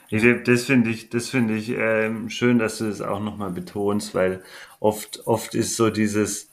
Ich, 0.09 0.23
das 0.43 0.63
finde 0.65 0.89
ich, 0.89 1.09
das 1.09 1.29
finde 1.29 1.55
ich 1.55 1.69
ähm, 1.69 2.29
schön, 2.29 2.59
dass 2.59 2.77
du 2.77 2.85
das 2.85 3.01
auch 3.01 3.19
nochmal 3.19 3.51
betonst, 3.51 4.15
weil 4.15 4.41
oft, 4.79 5.27
oft 5.27 5.53
ist 5.53 5.75
so 5.75 5.89
dieses, 5.89 6.49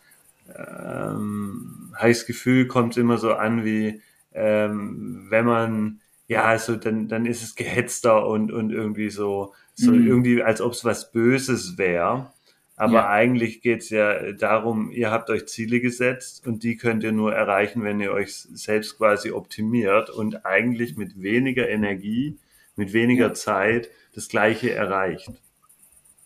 ähm, 0.56 1.92
heißes 1.98 2.26
Gefühl 2.26 2.66
kommt 2.66 2.96
immer 2.96 3.18
so 3.18 3.34
an 3.34 3.64
wie, 3.64 4.00
ähm, 4.32 5.26
wenn 5.28 5.46
man, 5.46 6.00
ja, 6.28 6.44
also 6.44 6.76
dann, 6.76 7.08
dann 7.08 7.26
ist 7.26 7.42
es 7.42 7.54
gehetzter 7.54 8.26
und, 8.26 8.52
und 8.52 8.70
irgendwie 8.70 9.10
so, 9.10 9.54
so 9.74 9.92
mhm. 9.92 10.06
irgendwie, 10.06 10.42
als 10.42 10.60
ob 10.60 10.72
es 10.72 10.84
was 10.84 11.12
Böses 11.12 11.78
wäre. 11.78 12.32
Aber 12.76 12.94
ja. 12.94 13.08
eigentlich 13.08 13.60
geht's 13.60 13.90
ja 13.90 14.32
darum, 14.32 14.90
ihr 14.90 15.12
habt 15.12 15.30
euch 15.30 15.46
Ziele 15.46 15.80
gesetzt 15.80 16.44
und 16.44 16.64
die 16.64 16.76
könnt 16.76 17.04
ihr 17.04 17.12
nur 17.12 17.32
erreichen, 17.32 17.84
wenn 17.84 18.00
ihr 18.00 18.12
euch 18.12 18.34
selbst 18.34 18.98
quasi 18.98 19.30
optimiert 19.30 20.10
und 20.10 20.44
eigentlich 20.44 20.96
mit 20.96 21.22
weniger 21.22 21.68
Energie 21.68 22.36
mit 22.76 22.92
weniger 22.92 23.28
ja. 23.28 23.34
Zeit 23.34 23.88
das 24.14 24.28
Gleiche 24.28 24.72
erreicht. 24.72 25.30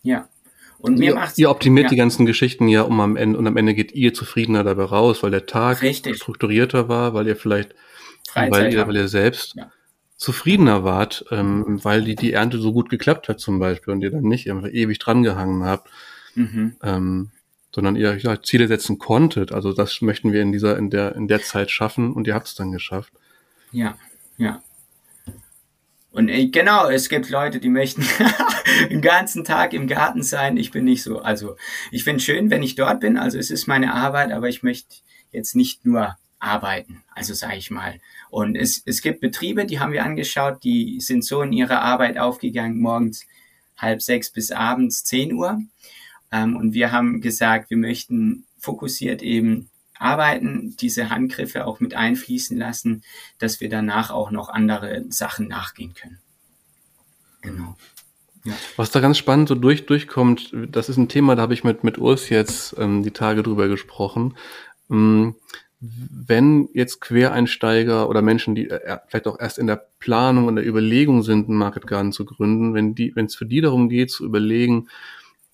Ja. 0.03 0.29
Und 0.79 0.99
mir 0.99 1.15
macht 1.15 1.39
Ihr 1.39 1.51
optimiert 1.51 1.87
ja. 1.87 1.91
die 1.91 1.97
ganzen 1.97 2.25
Geschichten 2.25 2.69
ja 2.69 2.83
um 2.83 3.01
am 3.01 3.17
Ende 3.17 3.39
und 3.39 3.47
am 3.47 3.57
Ende 3.57 3.75
geht 3.75 3.93
ihr 3.93 4.15
zufriedener 4.15 4.63
dabei 4.63 4.85
raus, 4.85 5.23
weil 5.23 5.33
der 5.33 5.47
Tag 5.47 5.83
Richtig. 5.83 6.17
strukturierter 6.17 6.89
war, 6.89 7.15
weil 7.15 7.27
ihr 7.27 7.37
vielleicht, 7.37 7.75
weil 8.35 8.73
ihr, 8.73 8.87
weil 8.87 8.97
ihr 8.97 9.09
selbst 9.09 9.55
ja. 9.57 9.73
zufriedener 10.17 10.85
wart, 10.85 11.25
ähm, 11.33 11.81
weil 11.83 12.05
die, 12.05 12.15
die 12.15 12.33
Ernte 12.33 12.59
so 12.59 12.73
gut 12.73 12.91
geklappt 12.91 13.29
hat 13.29 13.41
zum 13.41 13.59
Beispiel 13.59 13.93
und 13.93 14.03
ihr 14.03 14.13
dann 14.13 14.23
nicht 14.23 14.49
einfach 14.49 14.69
ewig 14.69 15.01
dran 15.01 15.25
gehangen 15.25 15.65
habt. 15.65 15.91
Mhm. 16.37 16.77
Ähm, 16.83 17.31
sondern 17.75 17.97
ihr 17.97 18.17
ja, 18.17 18.43
Ziele 18.43 18.67
setzen 18.67 18.99
konntet. 18.99 19.53
Also 19.53 19.73
das 19.73 20.01
möchten 20.01 20.33
wir 20.33 20.43
in 20.43 20.53
dieser, 20.53 20.79
in 20.79 20.91
der, 20.91 21.15
in 21.17 21.29
der 21.29 21.43
Zeit 21.43 21.71
schaffen 21.71 22.13
und 22.13 22.27
ihr 22.27 22.35
habt 22.35 22.47
es 22.47 22.55
dann 22.55 22.73
geschafft. 22.73 23.13
Ja, 23.73 23.97
ja. 24.37 24.63
Und 26.19 26.31
äh, 26.31 26.49
genau, 26.49 26.89
es 26.89 27.09
gibt 27.09 27.31
Leute, 27.31 27.61
die 27.61 27.69
möchten 27.69 28.05
den 28.91 29.01
ganzen 29.01 29.45
Tag 29.45 29.73
im 29.73 29.87
Garten 29.87 30.25
sein. 30.25 30.57
Ich 30.57 30.73
bin 30.73 30.85
nicht 30.85 31.05
so. 31.05 31.21
Also 31.21 31.55
ich 31.93 32.03
finde 32.03 32.19
schön, 32.19 32.51
wenn 32.51 32.65
ich 32.65 32.75
dort 32.75 32.99
bin. 32.99 33.17
Also 33.17 33.39
es 33.39 33.53
ist 33.53 33.69
meine 33.69 33.95
Arbeit, 33.95 34.33
aber 34.33 34.49
ich 34.49 34.65
möchte 34.65 34.97
jetzt 35.31 35.55
nicht 35.55 35.87
nur 35.87 36.17
arbeiten. 36.41 37.05
Also 37.15 37.35
sage 37.35 37.59
ich 37.59 37.71
mal. 37.71 38.01
Und 38.31 38.57
es, 38.57 38.83
es 38.85 39.01
gibt 39.01 39.21
Betriebe, 39.21 39.65
die 39.65 39.79
haben 39.79 39.93
wir 39.93 40.05
angeschaut, 40.05 40.65
die 40.65 41.01
sind 41.01 41.25
so 41.25 41.41
in 41.41 41.53
ihrer 41.53 41.83
Arbeit 41.83 42.19
aufgegangen, 42.19 42.81
morgens 42.81 43.25
halb 43.77 44.03
sechs 44.03 44.33
bis 44.33 44.51
abends 44.51 45.05
zehn 45.05 45.33
Uhr. 45.35 45.63
Ähm, 46.33 46.57
und 46.57 46.75
wir 46.75 46.91
haben 46.91 47.21
gesagt, 47.21 47.71
wir 47.71 47.77
möchten 47.77 48.45
fokussiert 48.59 49.23
eben 49.23 49.71
arbeiten, 49.99 50.77
diese 50.81 51.11
Handgriffe 51.11 51.67
auch 51.67 51.81
mit 51.81 51.95
einfließen 51.95 52.57
lassen, 52.57 53.03
dass 53.39 53.61
wir 53.61 53.69
danach 53.69 54.11
auch 54.11 54.31
noch 54.31 54.49
andere 54.49 55.05
Sachen 55.09 55.49
nachgehen 55.49 55.95
können. 55.95 56.19
Genau. 57.43 57.77
Ja. 58.45 58.55
Was 58.77 58.91
da 58.91 59.01
ganz 59.01 59.19
spannend 59.19 59.49
so 59.49 59.55
durch, 59.55 59.87
durchkommt, 59.87 60.55
das 60.71 60.89
ist 60.89 60.97
ein 60.97 61.09
Thema, 61.09 61.37
da 61.37 61.43
habe 61.43 61.55
ich 61.55 61.65
mit, 61.65 61.85
mit 61.85 61.99
Urs 61.99 62.29
jetzt 62.29 62.77
ähm, 62.79 63.03
die 63.03 63.11
Tage 63.11 63.43
drüber 63.43 63.69
gesprochen. 63.69 64.37
Ähm, 64.91 65.35
wenn 65.81 66.69
jetzt 66.73 67.01
Quereinsteiger 67.01 68.09
oder 68.09 68.21
Menschen, 68.21 68.55
die 68.55 68.69
äh, 68.69 68.99
vielleicht 69.07 69.29
auch 69.29 69.39
erst 69.39 69.59
in 69.59 69.69
der 69.69 69.87
Planung 70.01 70.47
und 70.47 70.57
der 70.57 70.67
Überlegung 70.67 71.23
sind, 71.23 71.49
einen 71.49 71.59
Market 71.59 71.87
Garden 71.87 72.13
zu 72.13 72.25
gründen, 72.25 72.75
wenn 72.75 72.95
die, 72.95 73.15
wenn 73.15 73.27
es 73.27 73.37
für 73.37 73.47
die 73.47 73.61
darum 73.61 73.89
geht, 73.89 74.11
zu 74.11 74.25
überlegen, 74.25 74.89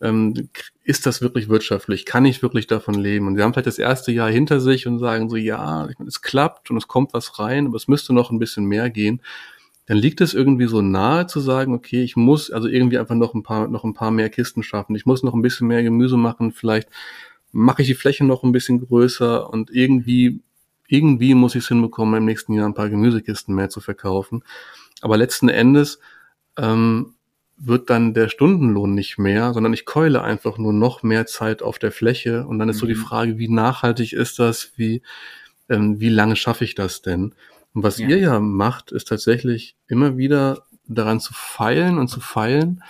ähm, 0.05 0.51
ist 0.85 1.07
das 1.07 1.23
wirklich 1.23 1.49
wirtschaftlich? 1.49 2.05
Kann 2.05 2.27
ich 2.27 2.43
wirklich 2.43 2.67
davon 2.67 2.95
leben? 2.95 3.27
Und 3.27 3.37
sie 3.37 3.43
haben 3.43 3.55
vielleicht 3.55 3.67
das 3.67 3.79
erste 3.79 4.13
Jahr 4.13 4.31
hinter 4.31 4.61
sich 4.61 4.87
und 4.87 4.99
sagen 4.99 5.31
so, 5.31 5.37
ja, 5.37 5.89
meine, 5.99 6.09
es 6.09 6.21
klappt 6.21 6.71
und 6.71 6.77
es 6.77 6.87
kommt 6.87 7.15
was 7.15 7.39
rein, 7.39 7.67
aber 7.67 7.77
es 7.77 7.89
müsste 7.89 8.13
noch 8.13 8.31
ein 8.31 8.39
bisschen 8.39 8.67
mehr 8.67 8.91
gehen. 8.91 9.23
Dann 9.87 9.97
liegt 9.97 10.21
es 10.21 10.35
irgendwie 10.35 10.67
so 10.67 10.83
nahe 10.83 11.27
zu 11.27 11.41
sagen, 11.41 11.73
okay, 11.73 12.03
ich 12.03 12.17
muss 12.17 12.51
also 12.51 12.69
irgendwie 12.69 12.99
einfach 12.99 13.15
noch 13.15 13.35
ein 13.35 13.43
paar, 13.43 13.67
noch 13.69 13.85
ein 13.85 13.95
paar 13.95 14.11
mehr 14.11 14.29
Kisten 14.29 14.63
schaffen. 14.63 14.95
Ich 14.95 15.07
muss 15.07 15.23
noch 15.23 15.35
ein 15.35 15.43
bisschen 15.43 15.69
mehr 15.69 15.83
Gemüse 15.83 16.19
machen. 16.19 16.53
Vielleicht 16.53 16.89
mache 17.51 17.83
ich 17.83 17.89
die 17.89 17.95
Fläche 17.95 18.25
noch 18.25 18.43
ein 18.43 18.53
bisschen 18.53 18.81
größer 18.81 19.49
und 19.51 19.71
irgendwie, 19.71 20.43
irgendwie 20.87 21.35
muss 21.35 21.55
ich 21.55 21.63
es 21.63 21.69
hinbekommen, 21.69 22.19
im 22.19 22.25
nächsten 22.27 22.53
Jahr 22.53 22.67
ein 22.67 22.75
paar 22.75 22.91
Gemüsekisten 22.91 23.55
mehr 23.55 23.71
zu 23.71 23.81
verkaufen. 23.81 24.43
Aber 25.01 25.17
letzten 25.17 25.49
Endes 25.49 25.99
ähm, 26.59 27.15
wird 27.57 27.91
dann 27.91 28.15
der 28.15 28.29
Stundenlohn 28.29 28.95
nicht 28.95 29.19
mehr, 29.19 29.53
sondern 29.53 29.73
ich 29.73 29.87
keule 29.87 30.23
einfach 30.23 30.59
nur 30.59 30.73
noch 30.73 31.03
mehr 31.03 31.27
Zeit 31.27 31.63
auf 31.63 31.79
der 31.79 31.93
Fläche 31.93 32.47
und 32.47 32.59
dann 32.59 32.69
ist 32.69 32.77
mhm. 32.77 32.81
so 32.81 32.87
die 32.87 32.95
mhm. 32.95 33.05
Frage, 33.05 33.39
wie 33.39 33.49
nachhaltig 33.49 34.13
ist 34.13 34.39
das, 34.39 34.73
wie, 34.77 35.03
ähm, 35.69 36.01
wie 36.01 36.09
lange 36.09 36.37
schaffe 36.37 36.65
ich 36.65 36.75
das 36.75 37.03
denn? 37.03 37.35
Und 37.73 37.83
was 37.83 37.99
ja. 37.99 38.09
ihr 38.09 38.19
ja 38.19 38.41
macht, 38.41 38.93
ist 38.93 39.09
tatsächlich 39.09 39.77
immer 39.89 40.17
wieder 40.17 40.67
daran 40.87 41.21
zu 41.21 41.33
feilen 41.35 41.99
und 41.99 42.09
zu 42.09 42.21
feilen, 42.21 42.83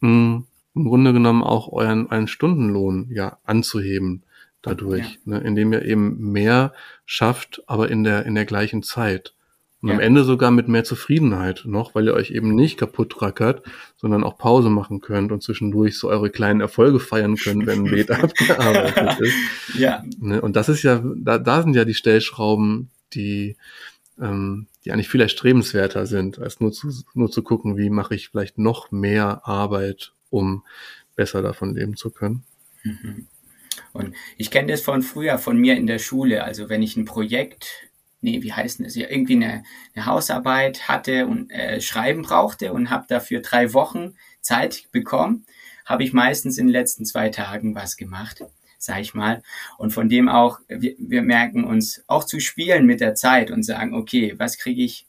mh, 0.00 0.08
hm, 0.08 0.46
im 0.74 0.84
Grunde 0.84 1.12
genommen 1.12 1.42
auch 1.42 1.70
euren, 1.70 2.06
euren 2.06 2.28
Stundenlohn 2.28 3.08
ja 3.10 3.38
anzuheben 3.44 4.22
dadurch, 4.62 5.18
ja. 5.26 5.38
ne, 5.38 5.38
indem 5.40 5.72
ihr 5.72 5.84
eben 5.84 6.32
mehr 6.32 6.72
schafft, 7.04 7.62
aber 7.66 7.90
in 7.90 8.04
der, 8.04 8.24
in 8.24 8.34
der 8.34 8.46
gleichen 8.46 8.82
Zeit. 8.82 9.34
Und 9.82 9.88
ja. 9.88 9.96
am 9.96 10.00
Ende 10.00 10.22
sogar 10.22 10.52
mit 10.52 10.68
mehr 10.68 10.84
Zufriedenheit 10.84 11.64
noch, 11.64 11.96
weil 11.96 12.06
ihr 12.06 12.14
euch 12.14 12.30
eben 12.30 12.54
nicht 12.54 12.78
kaputt 12.78 13.20
rackert, 13.20 13.64
sondern 13.96 14.22
auch 14.22 14.38
Pause 14.38 14.70
machen 14.70 15.00
könnt 15.00 15.32
und 15.32 15.42
zwischendurch 15.42 15.98
so 15.98 16.08
eure 16.08 16.30
kleinen 16.30 16.60
Erfolge 16.60 17.00
feiern 17.00 17.34
könnt, 17.34 17.66
wenn 17.66 17.80
ein 17.80 17.90
Beet 17.90 18.10
abgearbeitet 18.12 19.20
ist. 19.20 19.34
Ja. 19.76 20.04
Ne? 20.20 20.40
Und 20.40 20.54
das 20.54 20.68
ist 20.68 20.84
ja, 20.84 21.02
da, 21.16 21.38
da 21.38 21.62
sind 21.62 21.74
ja 21.74 21.84
die 21.84 21.94
Stellschrauben, 21.94 22.90
die, 23.12 23.56
ähm, 24.20 24.68
die 24.84 24.92
eigentlich 24.92 25.08
viel 25.08 25.20
erstrebenswerter 25.20 26.06
sind, 26.06 26.38
als 26.38 26.60
nur 26.60 26.70
zu, 26.70 26.92
nur 27.14 27.32
zu 27.32 27.42
gucken, 27.42 27.76
wie 27.76 27.90
mache 27.90 28.14
ich 28.14 28.28
vielleicht 28.28 28.58
noch 28.58 28.92
mehr 28.92 29.48
Arbeit, 29.48 30.12
um 30.30 30.62
besser 31.16 31.42
davon 31.42 31.74
leben 31.74 31.96
zu 31.96 32.10
können. 32.10 32.44
Mhm. 32.84 33.26
Und 33.92 34.14
ich 34.36 34.52
kenne 34.52 34.70
das 34.70 34.80
von 34.80 35.02
früher, 35.02 35.38
von 35.38 35.58
mir 35.58 35.76
in 35.76 35.88
der 35.88 35.98
Schule. 35.98 36.44
Also 36.44 36.68
wenn 36.68 36.82
ich 36.82 36.96
ein 36.96 37.04
Projekt 37.04 37.88
nee, 38.22 38.42
wie 38.42 38.52
heißt 38.52 38.80
das, 38.80 38.94
ja, 38.94 39.08
irgendwie 39.10 39.36
eine, 39.36 39.64
eine 39.94 40.06
Hausarbeit 40.06 40.88
hatte 40.88 41.26
und 41.26 41.50
äh, 41.50 41.80
schreiben 41.80 42.22
brauchte 42.22 42.72
und 42.72 42.90
habe 42.90 43.04
dafür 43.08 43.40
drei 43.40 43.72
Wochen 43.74 44.14
Zeit 44.40 44.88
bekommen, 44.92 45.44
habe 45.84 46.04
ich 46.04 46.12
meistens 46.12 46.58
in 46.58 46.66
den 46.66 46.72
letzten 46.72 47.04
zwei 47.04 47.28
Tagen 47.28 47.74
was 47.74 47.96
gemacht, 47.96 48.44
sag 48.78 49.00
ich 49.00 49.14
mal. 49.14 49.42
Und 49.76 49.92
von 49.92 50.08
dem 50.08 50.28
auch, 50.28 50.60
wir, 50.68 50.94
wir 50.98 51.22
merken 51.22 51.64
uns 51.64 52.02
auch 52.06 52.24
zu 52.24 52.40
spielen 52.40 52.86
mit 52.86 53.00
der 53.00 53.14
Zeit 53.14 53.50
und 53.50 53.64
sagen, 53.64 53.94
okay, 53.94 54.34
was 54.38 54.56
kriege 54.56 54.82
ich, 54.82 55.06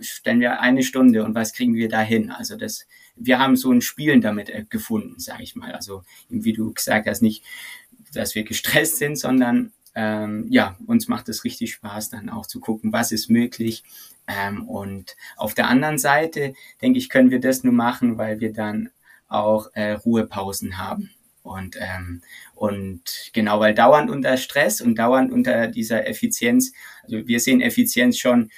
stellen 0.00 0.40
wir 0.40 0.60
eine 0.60 0.82
Stunde 0.82 1.24
und 1.24 1.34
was 1.34 1.52
kriegen 1.52 1.74
wir 1.74 1.88
dahin? 1.88 2.30
Also 2.30 2.56
das, 2.56 2.86
wir 3.16 3.38
haben 3.38 3.56
so 3.56 3.70
ein 3.70 3.80
Spielen 3.80 4.20
damit 4.20 4.50
äh, 4.50 4.64
gefunden, 4.68 5.18
sag 5.18 5.40
ich 5.40 5.54
mal. 5.54 5.72
Also 5.72 6.04
wie 6.28 6.52
du 6.52 6.72
gesagt 6.72 7.06
hast, 7.06 7.22
nicht, 7.22 7.44
dass 8.12 8.34
wir 8.34 8.42
gestresst 8.42 8.98
sind, 8.98 9.16
sondern 9.16 9.72
ähm, 9.94 10.46
ja, 10.50 10.76
uns 10.86 11.08
macht 11.08 11.28
es 11.28 11.44
richtig 11.44 11.72
Spaß, 11.72 12.10
dann 12.10 12.28
auch 12.28 12.46
zu 12.46 12.60
gucken, 12.60 12.92
was 12.92 13.12
ist 13.12 13.28
möglich. 13.28 13.82
Ähm, 14.26 14.68
und 14.68 15.16
auf 15.36 15.54
der 15.54 15.68
anderen 15.68 15.98
Seite, 15.98 16.54
denke 16.80 16.98
ich, 16.98 17.08
können 17.08 17.30
wir 17.30 17.40
das 17.40 17.64
nur 17.64 17.72
machen, 17.72 18.18
weil 18.18 18.40
wir 18.40 18.52
dann 18.52 18.90
auch 19.28 19.68
äh, 19.74 19.92
Ruhepausen 19.92 20.78
haben. 20.78 21.10
Und, 21.42 21.76
ähm, 21.80 22.22
und 22.54 23.30
genau, 23.32 23.60
weil 23.60 23.74
dauernd 23.74 24.10
unter 24.10 24.36
Stress 24.36 24.80
und 24.80 24.96
dauernd 24.96 25.32
unter 25.32 25.68
dieser 25.68 26.06
Effizienz, 26.06 26.72
also 27.02 27.26
wir 27.26 27.40
sehen 27.40 27.60
Effizienz 27.60 28.18
schon 28.18 28.50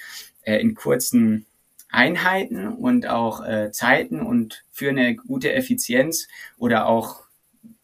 äh, 0.42 0.60
in 0.60 0.74
kurzen 0.74 1.46
Einheiten 1.88 2.68
und 2.68 3.06
auch 3.06 3.44
äh, 3.44 3.70
Zeiten 3.70 4.20
und 4.20 4.64
für 4.70 4.90
eine 4.90 5.14
gute 5.14 5.52
Effizienz 5.52 6.26
oder 6.58 6.86
auch 6.86 7.21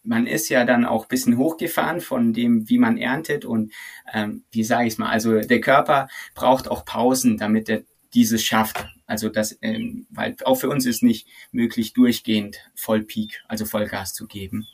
man 0.03 0.27
ist 0.27 0.49
ja 0.49 0.65
dann 0.65 0.85
auch 0.85 1.05
bisschen 1.05 1.37
hochgefahren 1.37 2.01
von 2.01 2.33
dem, 2.33 2.69
wie 2.69 2.77
man 2.77 2.97
erntet 2.97 3.45
und 3.45 3.73
ähm, 4.13 4.43
wie 4.51 4.63
sage 4.63 4.87
ich 4.87 4.97
mal, 4.97 5.09
also 5.09 5.41
der 5.41 5.61
Körper 5.61 6.07
braucht 6.35 6.69
auch 6.69 6.85
Pausen, 6.85 7.37
damit 7.37 7.69
er 7.69 7.83
dieses 8.13 8.43
schafft. 8.43 8.87
Also 9.05 9.29
das, 9.29 9.57
ähm, 9.61 10.07
weil 10.09 10.35
auch 10.45 10.55
für 10.55 10.69
uns 10.69 10.85
ist 10.85 11.03
nicht 11.03 11.27
möglich, 11.51 11.93
durchgehend 11.93 12.57
voll 12.75 13.03
Peak, 13.03 13.41
also 13.47 13.65
Vollgas 13.65 14.13
zu 14.13 14.27
geben. 14.27 14.67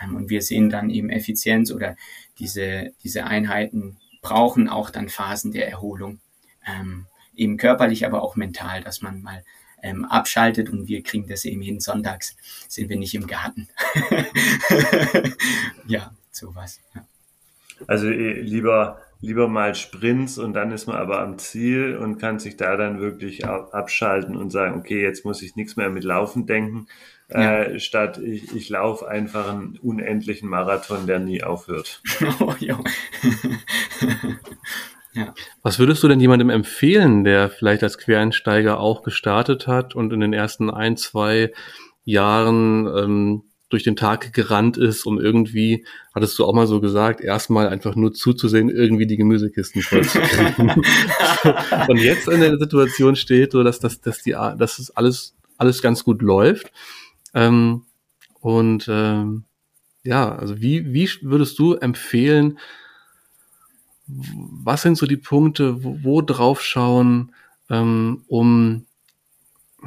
Ähm, 0.00 0.16
und 0.16 0.30
wir 0.30 0.42
sehen 0.42 0.70
dann 0.70 0.90
eben 0.90 1.10
Effizienz 1.10 1.70
oder 1.72 1.96
diese, 2.38 2.92
diese 3.02 3.24
Einheiten 3.24 3.98
brauchen 4.22 4.68
auch 4.68 4.90
dann 4.90 5.08
Phasen 5.08 5.52
der 5.52 5.68
Erholung. 5.68 6.20
Ähm, 6.66 7.06
eben 7.34 7.56
körperlich, 7.56 8.04
aber 8.04 8.22
auch 8.22 8.36
mental, 8.36 8.82
dass 8.82 9.00
man 9.00 9.22
mal 9.22 9.44
ähm, 9.82 10.04
abschaltet 10.04 10.70
und 10.70 10.88
wir 10.88 11.02
kriegen 11.02 11.28
das 11.28 11.44
eben 11.44 11.62
hin. 11.62 11.80
Sonntags 11.80 12.36
sind 12.68 12.88
wir 12.88 12.96
nicht 12.96 13.14
im 13.14 13.26
Garten. 13.26 13.68
ja, 15.86 16.12
sowas. 16.30 16.80
Ja. 16.94 17.04
Also 17.86 18.08
äh, 18.08 18.40
lieber 18.40 19.00
lieber 19.20 19.48
mal 19.48 19.74
Sprints 19.74 20.38
und 20.38 20.52
dann 20.52 20.70
ist 20.70 20.86
man 20.86 20.96
aber 20.96 21.20
am 21.20 21.38
Ziel 21.38 21.96
und 21.96 22.18
kann 22.18 22.38
sich 22.38 22.56
da 22.56 22.76
dann 22.76 23.00
wirklich 23.00 23.44
abschalten 23.46 24.36
und 24.36 24.50
sagen, 24.50 24.78
okay, 24.78 25.02
jetzt 25.02 25.24
muss 25.24 25.42
ich 25.42 25.56
nichts 25.56 25.76
mehr 25.76 25.90
mit 25.90 26.04
Laufen 26.04 26.46
denken, 26.46 26.86
ja. 27.28 27.62
äh, 27.62 27.80
statt 27.80 28.18
ich, 28.18 28.54
ich 28.54 28.68
laufe 28.68 29.08
einfach 29.08 29.48
einen 29.50 29.76
unendlichen 29.78 30.48
Marathon, 30.48 31.06
der 31.06 31.18
nie 31.18 31.42
aufhört. 31.42 32.00
oh, 32.40 32.54
ja. 35.18 35.34
Was 35.62 35.78
würdest 35.78 36.02
du 36.02 36.08
denn 36.08 36.20
jemandem 36.20 36.50
empfehlen, 36.50 37.24
der 37.24 37.50
vielleicht 37.50 37.82
als 37.82 37.98
Quereinsteiger 37.98 38.78
auch 38.78 39.02
gestartet 39.02 39.66
hat 39.66 39.94
und 39.94 40.12
in 40.12 40.20
den 40.20 40.32
ersten 40.32 40.70
ein, 40.70 40.96
zwei 40.96 41.52
Jahren 42.04 42.86
ähm, 42.86 43.42
durch 43.68 43.82
den 43.82 43.96
Tag 43.96 44.32
gerannt 44.32 44.78
ist, 44.78 45.04
um 45.04 45.20
irgendwie, 45.20 45.84
hattest 46.14 46.38
du 46.38 46.46
auch 46.46 46.54
mal 46.54 46.66
so 46.66 46.80
gesagt, 46.80 47.20
erstmal 47.20 47.68
einfach 47.68 47.96
nur 47.96 48.14
zuzusehen, 48.14 48.70
irgendwie 48.70 49.06
die 49.06 49.16
Gemüsekisten 49.16 49.82
voll 49.82 50.04
zu 50.04 50.20
kriegen. 50.20 50.70
und 51.88 51.98
jetzt 51.98 52.28
in 52.28 52.40
der 52.40 52.58
Situation 52.58 53.14
steht, 53.16 53.52
so 53.52 53.62
dass, 53.62 53.78
dass, 53.78 54.00
dass, 54.00 54.22
die, 54.22 54.32
dass 54.32 54.78
es 54.78 54.90
alles, 54.90 55.36
alles 55.58 55.82
ganz 55.82 56.04
gut 56.04 56.22
läuft. 56.22 56.72
Ähm, 57.34 57.82
und 58.40 58.86
ähm, 58.88 59.44
ja, 60.02 60.34
also 60.34 60.60
wie, 60.60 60.94
wie 60.94 61.10
würdest 61.20 61.58
du 61.58 61.74
empfehlen, 61.74 62.58
was 64.08 64.82
sind 64.82 64.96
so 64.96 65.06
die 65.06 65.16
Punkte, 65.16 65.84
wo, 65.84 65.98
wo 66.02 66.22
drauf 66.22 66.62
schauen, 66.62 67.32
ähm, 67.70 68.24
um 68.28 68.84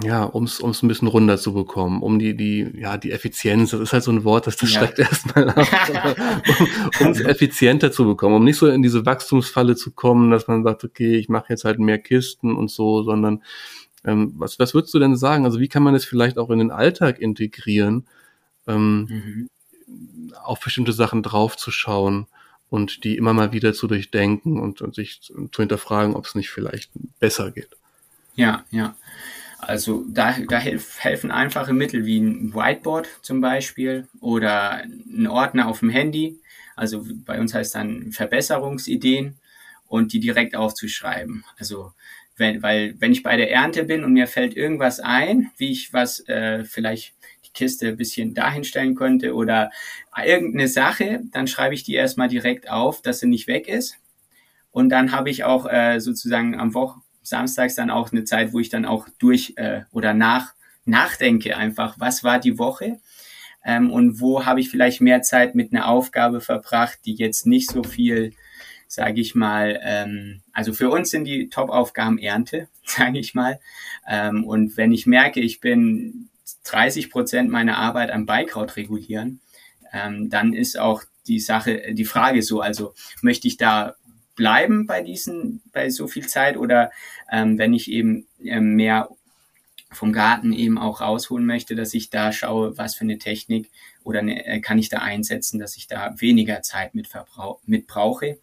ja, 0.01 0.23
um 0.23 0.45
es 0.45 0.61
ein 0.61 0.87
bisschen 0.87 1.09
runter 1.09 1.37
zu 1.37 1.53
bekommen, 1.53 2.01
um 2.01 2.17
die, 2.17 2.37
die, 2.37 2.65
ja, 2.75 2.97
die 2.97 3.11
Effizienz, 3.11 3.71
das 3.71 3.81
ist 3.81 3.91
halt 3.91 4.03
so 4.03 4.11
ein 4.11 4.23
Wort, 4.23 4.47
das, 4.47 4.55
das 4.55 4.73
ja. 4.73 4.79
schreckt 4.79 4.99
erstmal 4.99 5.49
ab, 5.49 5.67
um 7.01 7.07
es 7.07 7.19
effizienter 7.19 7.91
zu 7.91 8.05
bekommen, 8.05 8.35
um 8.35 8.43
nicht 8.45 8.55
so 8.55 8.67
in 8.67 8.83
diese 8.83 9.05
Wachstumsfalle 9.05 9.75
zu 9.75 9.91
kommen, 9.91 10.31
dass 10.31 10.47
man 10.47 10.63
sagt, 10.63 10.85
okay, 10.85 11.17
ich 11.17 11.27
mache 11.27 11.47
jetzt 11.49 11.65
halt 11.65 11.79
mehr 11.79 11.99
Kisten 11.99 12.55
und 12.55 12.71
so, 12.71 13.03
sondern 13.03 13.43
ähm, 14.05 14.33
was, 14.37 14.59
was 14.59 14.73
würdest 14.73 14.93
du 14.93 14.99
denn 14.99 15.17
sagen? 15.17 15.43
Also 15.43 15.59
wie 15.59 15.67
kann 15.67 15.83
man 15.83 15.93
es 15.93 16.05
vielleicht 16.05 16.37
auch 16.37 16.51
in 16.51 16.59
den 16.59 16.71
Alltag 16.71 17.19
integrieren? 17.19 18.07
Ähm, 18.67 19.07
mhm 19.09 19.49
auf 20.43 20.59
bestimmte 20.59 20.93
Sachen 20.93 21.23
draufzuschauen 21.23 22.27
und 22.71 23.03
die 23.03 23.17
immer 23.17 23.33
mal 23.33 23.51
wieder 23.51 23.73
zu 23.73 23.85
durchdenken 23.85 24.57
und, 24.57 24.81
und 24.81 24.95
sich 24.95 25.19
zu, 25.21 25.49
hinterfragen, 25.57 26.15
ob 26.15 26.25
es 26.25 26.35
nicht 26.35 26.49
vielleicht 26.49 26.89
besser 27.19 27.51
geht. 27.51 27.67
Ja, 28.35 28.63
ja. 28.71 28.95
Also 29.59 30.05
da, 30.07 30.33
da 30.47 30.57
helf, 30.57 30.97
helfen 30.99 31.31
einfache 31.31 31.73
Mittel 31.73 32.05
wie 32.05 32.19
ein 32.19 32.55
Whiteboard 32.55 33.09
zum 33.21 33.41
Beispiel 33.41 34.07
oder 34.21 34.83
ein 34.83 35.27
Ordner 35.27 35.67
auf 35.67 35.79
dem 35.81 35.89
Handy. 35.89 36.39
Also 36.77 37.05
bei 37.25 37.41
uns 37.41 37.53
heißt 37.53 37.75
dann 37.75 38.13
Verbesserungsideen 38.13 39.37
und 39.87 40.13
die 40.13 40.21
direkt 40.21 40.55
aufzuschreiben. 40.55 41.43
Also 41.57 41.91
wenn, 42.37 42.63
weil 42.63 42.95
wenn 42.99 43.11
ich 43.11 43.21
bei 43.21 43.35
der 43.35 43.51
Ernte 43.51 43.83
bin 43.83 44.05
und 44.05 44.13
mir 44.13 44.27
fällt 44.27 44.55
irgendwas 44.55 45.01
ein, 45.01 45.51
wie 45.57 45.73
ich 45.73 45.91
was 45.91 46.25
äh, 46.29 46.63
vielleicht 46.63 47.15
die 47.51 47.57
Kiste 47.57 47.89
ein 47.89 47.97
bisschen 47.97 48.33
dahin 48.33 48.63
stellen 48.63 48.95
könnte 48.95 49.35
oder 49.35 49.71
irgendeine 50.23 50.67
Sache, 50.67 51.21
dann 51.31 51.47
schreibe 51.47 51.75
ich 51.75 51.83
die 51.83 51.93
erstmal 51.93 52.27
direkt 52.27 52.69
auf, 52.69 53.01
dass 53.01 53.19
sie 53.19 53.27
nicht 53.27 53.47
weg 53.47 53.67
ist. 53.67 53.97
Und 54.71 54.89
dann 54.89 55.11
habe 55.11 55.29
ich 55.29 55.43
auch 55.43 55.67
äh, 55.69 55.99
sozusagen 55.99 56.59
am 56.59 56.73
Woche 56.73 57.01
samstags 57.23 57.75
dann 57.75 57.89
auch 57.89 58.11
eine 58.11 58.23
Zeit, 58.23 58.53
wo 58.53 58.59
ich 58.59 58.69
dann 58.69 58.85
auch 58.85 59.07
durch 59.19 59.53
äh, 59.57 59.81
oder 59.91 60.13
nach 60.13 60.53
nachdenke 60.85 61.55
einfach, 61.57 61.99
was 61.99 62.23
war 62.23 62.39
die 62.39 62.57
Woche 62.57 62.99
ähm, 63.63 63.91
und 63.91 64.19
wo 64.19 64.45
habe 64.45 64.59
ich 64.59 64.69
vielleicht 64.69 65.01
mehr 65.01 65.21
Zeit 65.21 65.55
mit 65.55 65.73
einer 65.73 65.87
Aufgabe 65.87 66.41
verbracht, 66.41 66.99
die 67.05 67.13
jetzt 67.13 67.45
nicht 67.45 67.69
so 67.69 67.83
viel, 67.83 68.33
sage 68.87 69.21
ich 69.21 69.35
mal, 69.35 69.79
ähm, 69.83 70.41
also 70.51 70.73
für 70.73 70.89
uns 70.89 71.11
sind 71.11 71.25
die 71.25 71.49
Top-Aufgaben 71.49 72.17
Ernte, 72.17 72.67
sage 72.85 73.19
ich 73.19 73.33
mal. 73.33 73.59
Ähm, 74.07 74.43
und 74.43 74.77
wenn 74.77 74.91
ich 74.91 75.05
merke, 75.05 75.39
ich 75.39 75.59
bin 75.61 76.29
30 76.63 77.09
Prozent 77.09 77.49
meiner 77.49 77.77
Arbeit 77.77 78.11
am 78.11 78.25
Beikraut 78.25 78.75
regulieren, 78.75 79.41
ähm, 79.93 80.29
dann 80.29 80.53
ist 80.53 80.77
auch 80.77 81.03
die 81.27 81.39
Sache, 81.39 81.93
die 81.93 82.05
Frage 82.05 82.41
so, 82.41 82.61
also 82.61 82.93
möchte 83.21 83.47
ich 83.47 83.57
da 83.57 83.95
bleiben 84.35 84.87
bei 84.87 85.01
diesen, 85.01 85.61
bei 85.71 85.89
so 85.89 86.07
viel 86.07 86.27
Zeit 86.27 86.57
oder 86.57 86.91
ähm, 87.31 87.57
wenn 87.57 87.73
ich 87.73 87.91
eben 87.91 88.27
ähm, 88.43 88.75
mehr 88.75 89.09
vom 89.91 90.13
Garten 90.13 90.53
eben 90.53 90.77
auch 90.77 91.01
rausholen 91.01 91.45
möchte, 91.45 91.75
dass 91.75 91.93
ich 91.93 92.09
da 92.09 92.31
schaue, 92.31 92.77
was 92.77 92.95
für 92.95 93.03
eine 93.03 93.17
Technik 93.17 93.69
oder 94.03 94.19
eine, 94.19 94.45
äh, 94.45 94.61
kann 94.61 94.79
ich 94.79 94.89
da 94.89 94.99
einsetzen, 94.99 95.59
dass 95.59 95.75
ich 95.75 95.87
da 95.87 96.15
weniger 96.17 96.61
Zeit 96.61 96.95
mit, 96.95 97.09
mit 97.65 97.87
brauche. 97.87 98.39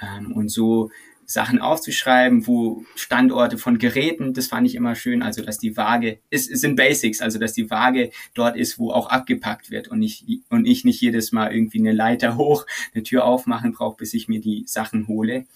Ähm, 0.00 0.32
und 0.32 0.50
so 0.50 0.90
Sachen 1.26 1.60
aufzuschreiben, 1.60 2.46
wo 2.46 2.84
Standorte 2.94 3.58
von 3.58 3.78
Geräten, 3.78 4.32
das 4.32 4.46
fand 4.46 4.66
ich 4.66 4.74
immer 4.74 4.94
schön, 4.94 5.22
also 5.22 5.42
dass 5.42 5.58
die 5.58 5.76
Waage, 5.76 6.20
es, 6.30 6.48
es 6.48 6.60
sind 6.60 6.76
Basics, 6.76 7.20
also 7.20 7.38
dass 7.38 7.52
die 7.52 7.68
Waage 7.68 8.10
dort 8.34 8.56
ist, 8.56 8.78
wo 8.78 8.92
auch 8.92 9.08
abgepackt 9.08 9.70
wird 9.70 9.88
und 9.88 10.02
ich, 10.02 10.24
und 10.50 10.66
ich 10.66 10.84
nicht 10.84 11.00
jedes 11.00 11.32
Mal 11.32 11.52
irgendwie 11.52 11.80
eine 11.80 11.92
Leiter 11.92 12.36
hoch, 12.36 12.66
eine 12.94 13.02
Tür 13.02 13.24
aufmachen 13.24 13.72
brauche, 13.72 13.96
bis 13.96 14.14
ich 14.14 14.28
mir 14.28 14.40
die 14.40 14.64
Sachen 14.66 15.08
hole. 15.08 15.46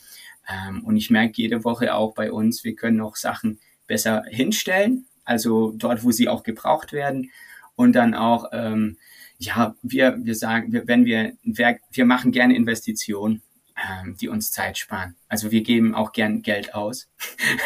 Ähm, 0.49 0.85
und 0.85 0.97
ich 0.97 1.11
merke 1.11 1.35
jede 1.37 1.65
Woche 1.65 1.95
auch 1.95 2.15
bei 2.15 2.33
uns, 2.33 2.65
wir 2.65 2.75
können 2.75 3.01
auch 3.01 3.17
Sachen 3.17 3.61
besser 3.87 4.25
hinstellen, 4.29 5.07
also 5.25 5.73
dort, 5.77 6.03
wo 6.03 6.11
sie 6.11 6.29
auch 6.29 6.43
gebraucht 6.43 6.93
werden 6.93 7.31
und 7.77 7.93
dann 7.95 8.15
auch, 8.15 8.47
ähm, 8.53 8.97
ja, 9.39 9.75
wir, 9.83 10.19
wir 10.21 10.35
sagen, 10.35 10.73
wir, 10.73 10.87
wenn 10.87 11.05
wir 11.05 11.33
ein 11.47 11.59
Werk, 11.59 11.81
wir 11.93 12.05
machen 12.05 12.33
gerne 12.33 12.57
Investitionen 12.57 13.43
ähm, 13.81 14.17
die 14.21 14.29
uns 14.29 14.53
Zeit 14.53 14.79
sparen. 14.79 15.17
Also 15.29 15.51
wir 15.51 15.63
geben 15.63 15.95
auch 15.95 16.13
gern 16.13 16.43
Geld 16.43 16.75
aus. 16.75 17.09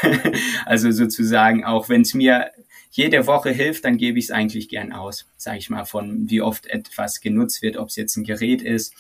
also 0.67 0.91
sozusagen, 0.91 1.65
auch 1.65 1.89
wenn 1.89 2.03
es 2.03 2.15
mir 2.15 2.51
jede 2.91 3.27
Woche 3.27 3.51
hilft, 3.51 3.85
dann 3.85 3.97
gebe 3.97 4.19
ich 4.19 4.27
es 4.27 4.31
eigentlich 4.31 4.69
gern 4.69 4.93
aus, 4.93 5.27
sage 5.37 5.59
ich 5.59 5.71
mal, 5.71 5.85
von 5.85 6.31
wie 6.31 6.43
oft 6.43 6.67
etwas 6.67 7.21
genutzt 7.21 7.63
wird, 7.63 7.77
ob 7.77 7.89
es 7.89 7.97
jetzt 7.97 8.17
ein 8.17 8.25
Gerät 8.25 8.63
ist. 8.63 8.95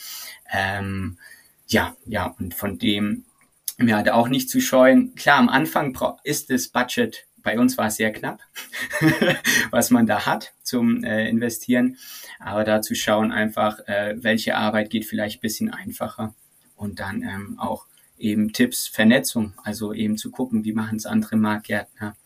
Ähm, 0.53 1.19
ja, 1.69 1.97
ja, 2.07 2.35
und 2.39 2.55
von 2.55 2.79
dem 2.79 3.25
mir 3.77 3.97
halt 3.97 4.11
auch 4.11 4.29
nicht 4.29 4.51
zu 4.51 4.61
scheuen. 4.61 5.15
Klar, 5.15 5.39
am 5.39 5.49
Anfang 5.49 5.97
ist 6.25 6.51
das 6.51 6.69
Budget, 6.69 7.27
bei 7.43 7.59
uns 7.59 7.77
war 7.79 7.87
es 7.87 7.97
sehr 7.97 8.13
knapp, 8.13 8.41
was 9.71 9.91
man 9.91 10.07
da 10.07 10.27
hat 10.27 10.55
zum 10.63 11.05
äh, 11.05 11.29
Investieren. 11.29 11.97
Aber 12.41 12.65
da 12.65 12.83
zu 12.83 12.95
schauen 12.95 13.31
einfach, 13.33 13.79
äh, 13.87 14.17
welche 14.17 14.57
Arbeit 14.57 14.91
geht 14.91 15.05
vielleicht 15.05 15.41
bisschen 15.41 15.73
einfacher 15.73 16.35
und 16.77 17.01
dann 17.01 17.23
ähm, 17.23 17.59
auch 17.59 17.87
eben 18.19 18.53
Tipps, 18.53 18.87
Vernetzung, 18.87 19.55
also 19.63 19.93
eben 19.93 20.17
zu 20.17 20.31
gucken, 20.31 20.65
wie 20.65 20.73
machen 20.73 20.97
es 20.97 21.07
andere 21.07 21.37
Marktgärtner 21.37 22.17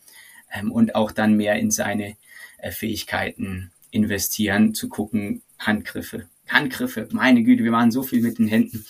ähm, 0.53 0.71
und 0.71 0.95
auch 0.95 1.13
dann 1.13 1.35
mehr 1.35 1.57
in 1.57 1.71
seine 1.71 2.17
äh, 2.59 2.71
Fähigkeiten 2.71 3.71
investieren, 3.91 4.75
zu 4.75 4.89
gucken, 4.89 5.43
Handgriffe. 5.59 6.29
Handgriffe, 6.49 7.09
meine 7.13 7.43
Güte, 7.43 7.65
wir 7.65 7.71
machen 7.71 7.91
so 7.91 8.03
viel 8.03 8.23
mit 8.23 8.39
den 8.39 8.49
Händen. 8.49 8.85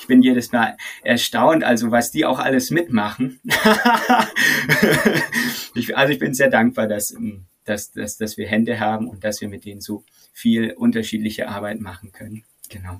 Ich 0.00 0.06
bin 0.06 0.22
jedes 0.22 0.52
Mal 0.52 0.76
erstaunt, 1.02 1.64
also 1.64 1.90
was 1.90 2.10
die 2.10 2.26
auch 2.26 2.38
alles 2.38 2.70
mitmachen. 2.70 3.40
ich, 5.74 5.96
also 5.96 6.12
ich 6.12 6.18
bin 6.18 6.34
sehr 6.34 6.50
dankbar, 6.50 6.88
dass, 6.88 7.12
ähm, 7.12 7.46
dass, 7.64 7.92
dass, 7.92 8.18
dass 8.18 8.36
wir 8.36 8.46
Hände 8.46 8.80
haben 8.80 9.08
und 9.08 9.24
dass 9.24 9.40
wir 9.40 9.48
mit 9.48 9.64
denen 9.64 9.80
so 9.80 10.04
viel 10.32 10.72
unterschiedliche 10.72 11.48
Arbeit 11.48 11.80
machen 11.80 12.12
können. 12.12 12.44
Genau. 12.68 12.98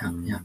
Ja, 0.00 0.12
ja. 0.24 0.44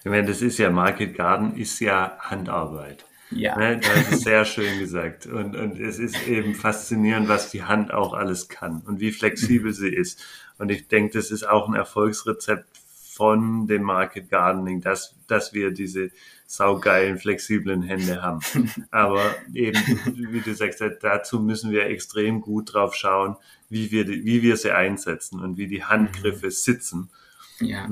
Ich 0.00 0.10
meine, 0.10 0.26
das 0.26 0.42
ist 0.42 0.58
ja, 0.58 0.70
Market 0.70 1.16
Garden 1.16 1.56
ist 1.56 1.80
ja 1.80 2.16
Handarbeit. 2.20 3.04
Ja. 3.30 3.56
Ne, 3.58 3.78
das 3.78 4.12
ist 4.12 4.24
sehr 4.24 4.44
schön 4.44 4.78
gesagt. 4.78 5.26
Und, 5.26 5.54
und 5.54 5.78
es 5.78 5.98
ist 5.98 6.26
eben 6.26 6.54
faszinierend, 6.54 7.28
was 7.28 7.50
die 7.50 7.64
Hand 7.64 7.92
auch 7.92 8.14
alles 8.14 8.48
kann 8.48 8.82
und 8.86 9.00
wie 9.00 9.12
flexibel 9.12 9.72
sie 9.72 9.88
ist. 9.88 10.22
Und 10.58 10.70
ich 10.70 10.88
denke, 10.88 11.18
das 11.18 11.30
ist 11.30 11.48
auch 11.48 11.68
ein 11.68 11.74
Erfolgsrezept 11.74 12.66
von 13.14 13.66
dem 13.66 13.82
Market 13.82 14.30
Gardening, 14.30 14.80
dass, 14.80 15.14
dass 15.26 15.52
wir 15.52 15.72
diese 15.72 16.10
saugeilen, 16.46 17.18
flexiblen 17.18 17.82
Hände 17.82 18.22
haben. 18.22 18.40
Aber 18.90 19.22
eben, 19.52 19.78
wie 20.14 20.40
du 20.40 20.54
sagst, 20.54 20.82
dazu 21.02 21.40
müssen 21.40 21.70
wir 21.70 21.86
extrem 21.86 22.40
gut 22.40 22.72
drauf 22.72 22.94
schauen, 22.94 23.36
wie 23.68 23.90
wir, 23.90 24.08
wie 24.08 24.42
wir 24.42 24.56
sie 24.56 24.70
einsetzen 24.70 25.40
und 25.40 25.58
wie 25.58 25.66
die 25.66 25.84
Handgriffe 25.84 26.46
mhm. 26.46 26.50
sitzen. 26.50 27.10
Ja. 27.60 27.86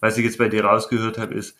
Was 0.00 0.18
ich 0.18 0.24
jetzt 0.24 0.38
bei 0.38 0.48
dir 0.48 0.64
rausgehört 0.64 1.18
habe, 1.18 1.34
ist, 1.34 1.56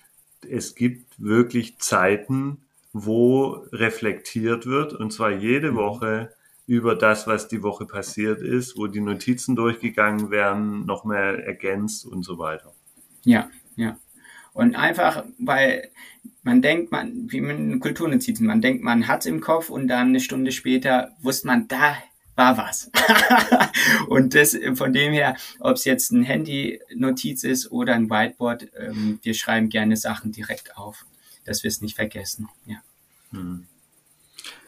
es 0.48 0.74
gibt 0.74 1.22
wirklich 1.22 1.78
Zeiten, 1.78 2.58
wo 2.92 3.64
reflektiert 3.72 4.66
wird, 4.66 4.94
und 4.94 5.12
zwar 5.12 5.30
jede 5.30 5.72
mhm. 5.72 5.76
Woche 5.76 6.32
über 6.66 6.94
das, 6.94 7.26
was 7.26 7.48
die 7.48 7.62
Woche 7.62 7.84
passiert 7.84 8.42
ist, 8.42 8.76
wo 8.76 8.86
die 8.86 9.00
Notizen 9.00 9.56
durchgegangen 9.56 10.30
werden, 10.30 10.86
noch 10.86 11.04
mehr 11.04 11.44
ergänzt 11.44 12.06
und 12.06 12.22
so 12.22 12.38
weiter. 12.38 12.72
Ja, 13.24 13.50
ja. 13.76 13.98
Und 14.52 14.76
einfach, 14.76 15.24
weil 15.38 15.90
man 16.42 16.62
denkt, 16.62 16.90
man, 16.90 17.30
wie 17.30 17.40
mit 17.40 17.80
Kulturnotizen, 17.80 18.46
man 18.46 18.60
denkt, 18.60 18.82
man 18.82 19.08
hat 19.08 19.20
es 19.20 19.26
im 19.26 19.40
Kopf 19.40 19.70
und 19.70 19.88
dann 19.88 20.08
eine 20.08 20.20
Stunde 20.20 20.52
später 20.52 21.12
wusste 21.22 21.46
man, 21.46 21.68
da 21.68 21.96
war 22.40 22.56
was. 22.56 22.90
und 24.08 24.34
das 24.34 24.56
von 24.74 24.92
dem 24.92 25.12
her, 25.12 25.36
ob 25.60 25.76
es 25.76 25.84
jetzt 25.84 26.10
ein 26.10 26.22
Handy-Notiz 26.22 27.44
ist 27.44 27.70
oder 27.70 27.94
ein 27.94 28.08
Whiteboard, 28.08 28.68
ähm, 28.78 29.18
wir 29.22 29.34
schreiben 29.34 29.68
gerne 29.68 29.96
Sachen 29.96 30.32
direkt 30.32 30.76
auf, 30.76 31.04
dass 31.44 31.62
wir 31.62 31.68
es 31.68 31.82
nicht 31.82 31.96
vergessen. 31.96 32.48
Ja, 32.64 32.78
hm. 33.32 33.66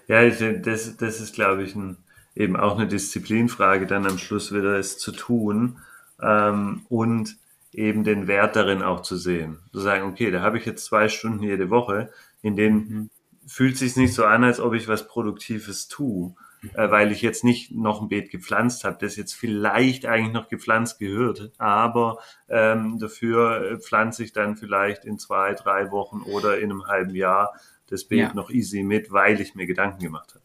ja 0.06 0.28
das, 0.28 0.96
das 0.98 1.20
ist, 1.20 1.34
glaube 1.34 1.62
ich, 1.62 1.74
ein, 1.74 1.96
eben 2.36 2.56
auch 2.56 2.76
eine 2.76 2.86
Disziplinfrage, 2.86 3.86
dann 3.86 4.06
am 4.06 4.18
Schluss 4.18 4.52
wieder 4.52 4.78
es 4.78 4.98
zu 4.98 5.12
tun 5.12 5.78
ähm, 6.20 6.84
und 6.90 7.38
eben 7.72 8.04
den 8.04 8.26
Wert 8.26 8.54
darin 8.54 8.82
auch 8.82 9.00
zu 9.00 9.16
sehen. 9.16 9.60
Zu 9.72 9.80
sagen, 9.80 10.04
okay, 10.04 10.30
da 10.30 10.42
habe 10.42 10.58
ich 10.58 10.66
jetzt 10.66 10.84
zwei 10.84 11.08
Stunden 11.08 11.42
jede 11.42 11.70
Woche, 11.70 12.10
in 12.42 12.54
denen 12.54 12.76
mhm. 12.76 13.10
fühlt 13.46 13.78
sich 13.78 13.96
nicht 13.96 14.12
so 14.12 14.26
an, 14.26 14.44
als 14.44 14.60
ob 14.60 14.74
ich 14.74 14.88
was 14.88 15.08
Produktives 15.08 15.88
tue 15.88 16.34
äh, 16.74 16.90
weil 16.90 17.12
ich 17.12 17.22
jetzt 17.22 17.44
nicht 17.44 17.72
noch 17.72 18.00
ein 18.00 18.08
Beet 18.08 18.30
gepflanzt 18.30 18.84
habe, 18.84 18.98
das 19.00 19.16
jetzt 19.16 19.34
vielleicht 19.34 20.06
eigentlich 20.06 20.32
noch 20.32 20.48
gepflanzt 20.48 20.98
gehört, 20.98 21.52
aber 21.58 22.18
ähm, 22.48 22.98
dafür 22.98 23.72
äh, 23.72 23.78
pflanze 23.78 24.24
ich 24.24 24.32
dann 24.32 24.56
vielleicht 24.56 25.04
in 25.04 25.18
zwei, 25.18 25.54
drei 25.54 25.90
Wochen 25.90 26.22
oder 26.22 26.58
in 26.58 26.70
einem 26.70 26.86
halben 26.86 27.14
Jahr 27.14 27.52
das 27.88 28.04
Beet 28.04 28.20
ja. 28.20 28.34
noch 28.34 28.50
easy 28.50 28.82
mit, 28.82 29.12
weil 29.12 29.40
ich 29.40 29.54
mir 29.54 29.66
Gedanken 29.66 30.00
gemacht 30.00 30.34
habe. 30.34 30.44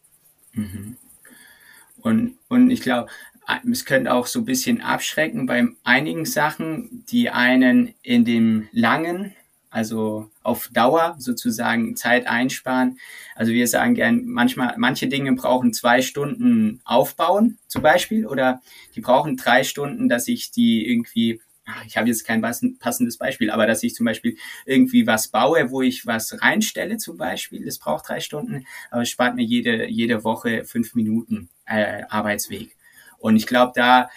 Mhm. 0.52 0.96
Und, 2.00 2.38
und 2.48 2.70
ich 2.70 2.80
glaube, 2.80 3.10
es 3.70 3.84
könnte 3.84 4.12
auch 4.12 4.26
so 4.26 4.40
ein 4.40 4.44
bisschen 4.44 4.82
abschrecken 4.82 5.46
bei 5.46 5.66
einigen 5.82 6.26
Sachen, 6.26 7.04
die 7.10 7.30
einen 7.30 7.94
in 8.02 8.24
dem 8.24 8.68
langen 8.72 9.34
also 9.78 10.28
auf 10.42 10.70
Dauer 10.72 11.14
sozusagen 11.20 11.94
Zeit 11.94 12.26
einsparen. 12.26 12.98
Also 13.36 13.52
wir 13.52 13.68
sagen 13.68 13.94
gern, 13.94 14.24
manchmal, 14.24 14.74
manche 14.76 15.06
Dinge 15.06 15.32
brauchen 15.34 15.72
zwei 15.72 16.02
Stunden 16.02 16.80
aufbauen 16.84 17.58
zum 17.68 17.82
Beispiel 17.82 18.26
oder 18.26 18.60
die 18.96 19.00
brauchen 19.00 19.36
drei 19.36 19.62
Stunden, 19.62 20.08
dass 20.08 20.26
ich 20.26 20.50
die 20.50 20.84
irgendwie, 20.84 21.40
ich 21.86 21.96
habe 21.96 22.08
jetzt 22.08 22.26
kein 22.26 22.40
passendes 22.40 23.18
Beispiel, 23.18 23.52
aber 23.52 23.68
dass 23.68 23.84
ich 23.84 23.94
zum 23.94 24.04
Beispiel 24.04 24.36
irgendwie 24.66 25.06
was 25.06 25.28
baue, 25.28 25.70
wo 25.70 25.80
ich 25.80 26.06
was 26.06 26.42
reinstelle 26.42 26.96
zum 26.96 27.16
Beispiel, 27.16 27.64
das 27.64 27.78
braucht 27.78 28.08
drei 28.08 28.18
Stunden, 28.18 28.66
aber 28.90 29.02
es 29.02 29.10
spart 29.10 29.36
mir 29.36 29.44
jede, 29.44 29.88
jede 29.88 30.24
Woche 30.24 30.64
fünf 30.64 30.96
Minuten 30.96 31.50
äh, 31.66 32.02
Arbeitsweg. 32.08 32.74
Und 33.18 33.36
ich 33.36 33.46
glaube, 33.46 33.72
da 33.76 34.10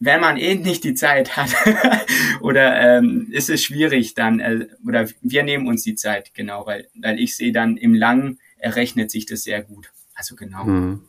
wenn 0.00 0.20
man 0.20 0.38
eh 0.38 0.54
nicht 0.56 0.82
die 0.82 0.94
Zeit 0.94 1.36
hat 1.36 1.54
oder 2.40 2.98
ähm, 2.98 3.28
ist 3.30 3.50
es 3.50 3.62
schwierig 3.62 4.14
dann 4.14 4.40
äh, 4.40 4.66
oder 4.86 5.06
wir 5.20 5.42
nehmen 5.42 5.68
uns 5.68 5.82
die 5.82 5.94
Zeit 5.94 6.34
genau, 6.34 6.66
weil 6.66 6.88
weil 6.94 7.20
ich 7.20 7.36
sehe 7.36 7.52
dann 7.52 7.76
im 7.76 7.94
Langen 7.94 8.38
errechnet 8.56 9.10
sich 9.10 9.26
das 9.26 9.42
sehr 9.42 9.62
gut. 9.62 9.92
Also 10.14 10.36
genau. 10.36 10.64
Mhm. 10.64 11.02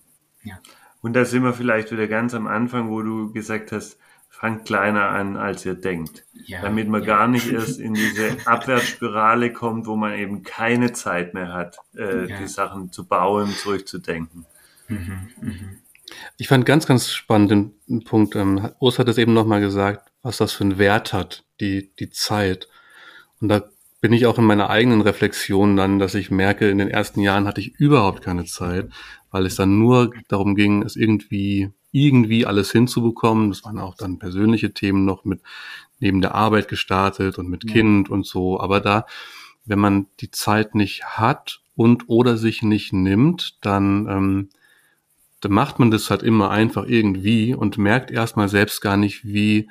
Ja. 0.44 0.60
Und 1.02 1.14
da 1.14 1.26
sind 1.26 1.44
wir 1.44 1.54
vielleicht 1.54 1.92
wieder 1.92 2.08
ganz 2.08 2.34
am 2.34 2.48
Anfang, 2.48 2.90
wo 2.90 3.02
du 3.02 3.32
gesagt 3.32 3.72
hast, 3.72 3.98
fangt 4.30 4.66
kleiner 4.66 5.10
an, 5.10 5.36
als 5.36 5.66
ihr 5.66 5.76
denkt. 5.76 6.26
Ja, 6.34 6.62
damit 6.62 6.88
man 6.88 7.02
ja. 7.02 7.08
gar 7.08 7.28
nicht 7.28 7.48
erst 7.52 7.80
in 7.80 7.94
diese 7.94 8.38
Abwärtsspirale 8.46 9.52
kommt, 9.52 9.88
wo 9.88 9.96
man 9.96 10.14
eben 10.14 10.44
keine 10.44 10.94
Zeit 10.94 11.34
mehr 11.34 11.54
hat, 11.54 11.78
äh, 11.96 12.28
ja. 12.28 12.38
die 12.40 12.48
Sachen 12.48 12.92
zu 12.92 13.08
bauen, 13.08 13.50
zurückzudenken. 13.50 14.46
Mhm, 14.88 15.30
mh. 15.42 15.54
Ich 16.38 16.48
fand 16.48 16.66
ganz, 16.66 16.86
ganz 16.88 17.12
spannend 17.12 17.52
den 17.52 18.04
Punkt. 18.04 18.36
Ähm, 18.36 18.70
Urs 18.80 19.00
hat 19.00 19.08
es 19.08 19.18
eben 19.18 19.34
nochmal 19.34 19.62
gesagt, 19.62 20.12
was 20.22 20.38
das 20.38 20.54
für 20.54 20.64
einen 20.64 20.78
Wert 20.78 21.14
hat, 21.14 21.44
die, 21.60 21.92
die 22.00 22.10
Zeit. 22.10 22.68
Und 23.40 23.50
da 23.50 23.64
bin 24.02 24.14
ich 24.14 24.26
auch 24.26 24.38
in 24.38 24.46
meiner 24.46 24.70
eigenen 24.70 25.02
Reflexion 25.02 25.76
dann, 25.78 26.00
dass 26.00 26.16
ich 26.16 26.32
merke, 26.32 26.70
in 26.70 26.80
den 26.80 26.90
ersten 26.90 27.22
Jahren 27.22 27.48
hatte 27.48 27.62
ich 27.62 27.76
überhaupt 27.80 28.24
keine 28.24 28.46
Zeit, 28.46 28.90
weil 29.30 29.46
es 29.46 29.56
dann 29.56 29.78
nur 29.78 30.12
darum 30.28 30.56
ging, 30.56 30.82
es 30.82 30.96
irgendwie, 30.96 31.72
irgendwie 31.92 32.46
alles 32.46 32.72
hinzubekommen. 32.72 33.50
Das 33.50 33.64
waren 33.64 33.80
auch 33.80 33.96
dann 33.96 34.20
persönliche 34.20 34.74
Themen 34.74 35.06
noch 35.06 35.24
mit 35.24 35.42
neben 36.00 36.22
der 36.22 36.34
Arbeit 36.34 36.68
gestartet 36.68 37.38
und 37.38 37.48
mit 37.48 37.64
ja. 37.64 37.74
Kind 37.74 38.10
und 38.10 38.26
so. 38.26 38.60
Aber 38.60 38.80
da, 38.80 39.06
wenn 39.66 39.80
man 39.80 40.08
die 40.20 40.32
Zeit 40.32 40.74
nicht 40.74 41.06
hat 41.06 41.62
und 41.76 42.10
oder 42.10 42.38
sich 42.38 42.64
nicht 42.64 42.94
nimmt, 42.94 43.58
dann, 43.62 44.08
ähm, 44.08 44.50
dann 45.42 45.52
macht 45.52 45.80
man 45.80 45.92
das 45.92 46.10
halt 46.10 46.24
immer 46.24 46.52
einfach 46.52 46.86
irgendwie 46.88 47.54
und 47.54 47.78
merkt 47.78 48.12
erstmal 48.12 48.48
selbst 48.48 48.82
gar 48.82 48.96
nicht, 48.96 49.26
wie 49.26 49.70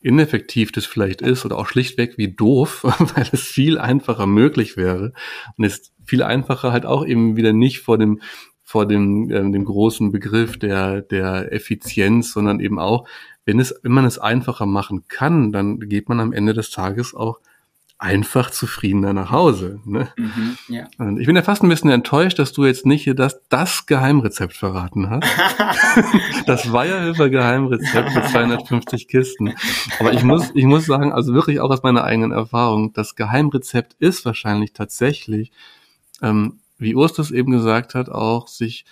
ineffektiv 0.00 0.70
das 0.70 0.86
vielleicht 0.86 1.20
ist 1.20 1.44
oder 1.44 1.58
auch 1.58 1.66
schlichtweg 1.66 2.16
wie 2.16 2.32
doof, 2.32 2.84
weil 3.14 3.28
es 3.32 3.42
viel 3.42 3.78
einfacher 3.78 4.26
möglich 4.26 4.76
wäre. 4.76 5.12
Und 5.56 5.64
es 5.64 5.92
viel 6.04 6.22
einfacher 6.22 6.72
halt 6.72 6.86
auch 6.86 7.04
eben 7.04 7.36
wieder 7.36 7.52
nicht 7.52 7.80
vor 7.80 7.98
dem 7.98 8.20
vor 8.62 8.86
dem, 8.86 9.30
äh, 9.30 9.50
dem 9.50 9.64
großen 9.64 10.12
Begriff 10.12 10.58
der 10.58 11.02
der 11.02 11.52
Effizienz, 11.52 12.32
sondern 12.32 12.60
eben 12.60 12.78
auch, 12.78 13.08
wenn 13.44 13.58
es 13.58 13.74
wenn 13.82 13.92
man 13.92 14.04
es 14.04 14.18
einfacher 14.18 14.66
machen 14.66 15.04
kann, 15.08 15.52
dann 15.52 15.80
geht 15.80 16.08
man 16.08 16.20
am 16.20 16.32
Ende 16.32 16.52
des 16.54 16.70
Tages 16.70 17.14
auch 17.14 17.40
einfach 17.98 18.50
zufriedener 18.50 19.14
nach 19.14 19.30
Hause. 19.30 19.80
Ne? 19.84 20.08
Mhm, 20.16 20.58
ja. 20.68 20.86
Und 20.98 21.18
ich 21.18 21.26
bin 21.26 21.34
ja 21.34 21.42
fast 21.42 21.62
ein 21.62 21.68
bisschen 21.68 21.90
enttäuscht, 21.90 22.38
dass 22.38 22.52
du 22.52 22.66
jetzt 22.66 22.84
nicht 22.84 23.04
hier 23.04 23.14
das, 23.14 23.40
das 23.48 23.86
Geheimrezept 23.86 24.52
verraten 24.52 25.08
hast. 25.08 25.26
das 26.46 26.70
Weierhilfer 26.70 27.30
Geheimrezept 27.30 28.12
für 28.12 28.22
250 28.22 29.08
Kisten. 29.08 29.54
Aber 29.98 30.12
ich 30.12 30.22
muss, 30.22 30.50
ich 30.54 30.64
muss 30.64 30.84
sagen, 30.84 31.12
also 31.12 31.32
wirklich 31.32 31.60
auch 31.60 31.70
aus 31.70 31.82
meiner 31.82 32.04
eigenen 32.04 32.32
Erfahrung, 32.32 32.92
das 32.92 33.16
Geheimrezept 33.16 33.94
ist 33.98 34.26
wahrscheinlich 34.26 34.74
tatsächlich, 34.74 35.50
ähm, 36.20 36.58
wie 36.78 36.94
Urs 36.94 37.14
das 37.14 37.30
eben 37.30 37.50
gesagt 37.50 37.94
hat, 37.94 38.10
auch 38.10 38.48
sich 38.48 38.84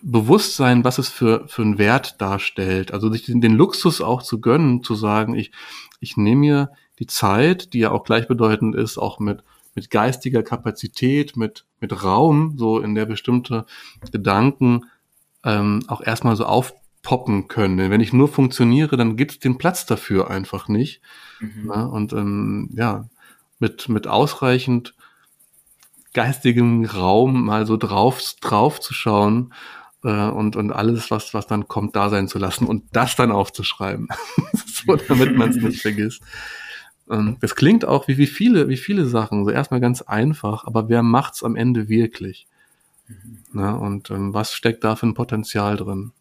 bewusst 0.00 0.56
sein, 0.56 0.84
was 0.84 0.96
es 0.96 1.08
für, 1.10 1.46
für 1.48 1.62
einen 1.62 1.76
Wert 1.76 2.20
darstellt. 2.22 2.92
Also 2.92 3.10
sich 3.12 3.26
den, 3.26 3.42
den 3.42 3.52
Luxus 3.52 4.00
auch 4.00 4.22
zu 4.22 4.40
gönnen, 4.40 4.82
zu 4.82 4.94
sagen, 4.94 5.34
ich, 5.34 5.52
ich 6.00 6.16
nehme 6.16 6.40
mir 6.40 6.70
die 6.98 7.06
Zeit, 7.06 7.72
die 7.72 7.80
ja 7.80 7.90
auch 7.90 8.04
gleichbedeutend 8.04 8.74
ist, 8.74 8.98
auch 8.98 9.18
mit, 9.18 9.44
mit 9.74 9.90
geistiger 9.90 10.42
Kapazität, 10.42 11.36
mit, 11.36 11.64
mit 11.80 12.02
Raum, 12.04 12.54
so 12.56 12.80
in 12.80 12.94
der 12.94 13.06
bestimmte 13.06 13.66
Gedanken 14.10 14.86
ähm, 15.44 15.84
auch 15.86 16.00
erstmal 16.00 16.36
so 16.36 16.44
aufpoppen 16.44 17.48
können. 17.48 17.76
Denn 17.76 17.90
wenn 17.90 18.00
ich 18.00 18.12
nur 18.12 18.28
funktioniere, 18.28 18.96
dann 18.96 19.16
gibt 19.16 19.32
es 19.32 19.38
den 19.38 19.58
Platz 19.58 19.86
dafür 19.86 20.30
einfach 20.30 20.68
nicht. 20.68 21.00
Mhm. 21.40 21.70
Ja, 21.72 21.84
und 21.84 22.12
ähm, 22.12 22.70
ja, 22.74 23.08
mit, 23.58 23.88
mit 23.88 24.06
ausreichend 24.06 24.94
geistigem 26.14 26.84
Raum 26.84 27.44
mal 27.44 27.66
so 27.66 27.76
drauf, 27.76 28.20
drauf 28.40 28.80
zu 28.80 28.94
schauen 28.94 29.52
äh, 30.04 30.28
und, 30.28 30.56
und 30.56 30.72
alles, 30.72 31.10
was, 31.10 31.34
was 31.34 31.46
dann 31.46 31.68
kommt, 31.68 31.96
da 31.96 32.08
sein 32.08 32.28
zu 32.28 32.38
lassen 32.38 32.66
und 32.66 32.84
das 32.92 33.16
dann 33.16 33.30
aufzuschreiben. 33.30 34.08
so, 34.52 34.96
damit 34.96 35.36
man 35.36 35.50
es 35.50 35.56
nicht 35.56 35.82
vergisst. 35.82 36.22
Ähm, 37.10 37.36
das 37.40 37.54
klingt 37.54 37.84
auch 37.84 38.08
wie, 38.08 38.18
wie 38.18 38.26
viele, 38.26 38.68
wie 38.68 38.76
viele 38.76 39.06
Sachen. 39.06 39.44
So 39.44 39.50
erstmal 39.50 39.80
ganz 39.80 40.02
einfach, 40.02 40.64
aber 40.64 40.88
wer 40.88 41.02
macht's 41.02 41.42
am 41.42 41.56
Ende 41.56 41.88
wirklich? 41.88 42.46
Mhm. 43.08 43.38
Na, 43.52 43.74
und 43.74 44.10
ähm, 44.10 44.34
was 44.34 44.54
steckt 44.54 44.84
da 44.84 44.96
für 44.96 45.06
ein 45.06 45.14
Potenzial 45.14 45.76
drin? 45.76 46.12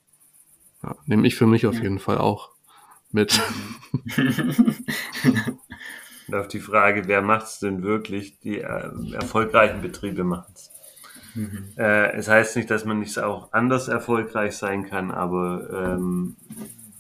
Ja, 0.84 0.96
nehme 1.06 1.28
ich 1.28 1.36
für 1.36 1.48
mich 1.48 1.66
auf 1.68 1.76
ja. 1.76 1.84
jeden 1.84 2.00
Fall 2.00 2.18
auch 2.18 2.52
mit. 3.12 3.42
und 6.28 6.36
auf 6.36 6.48
die 6.48 6.60
Frage, 6.60 7.08
wer 7.08 7.22
macht's 7.22 7.60
denn 7.60 7.84
wirklich? 7.84 8.40
Die 8.40 8.60
äh, 8.60 8.92
erfolgreichen 9.14 9.82
Betriebe 9.82 10.24
machen's. 10.24 10.72
Mhm. 11.36 11.74
Äh, 11.78 12.14
es 12.14 12.28
heißt 12.28 12.56
nicht, 12.56 12.72
dass 12.72 12.86
man 12.86 13.00
nicht 13.00 13.18
auch 13.20 13.54
anders 13.54 13.88
erfolgreich 13.88 14.56
sein 14.58 14.90
kann, 14.90 15.12
aber 15.12 15.96
ähm, 15.96 16.36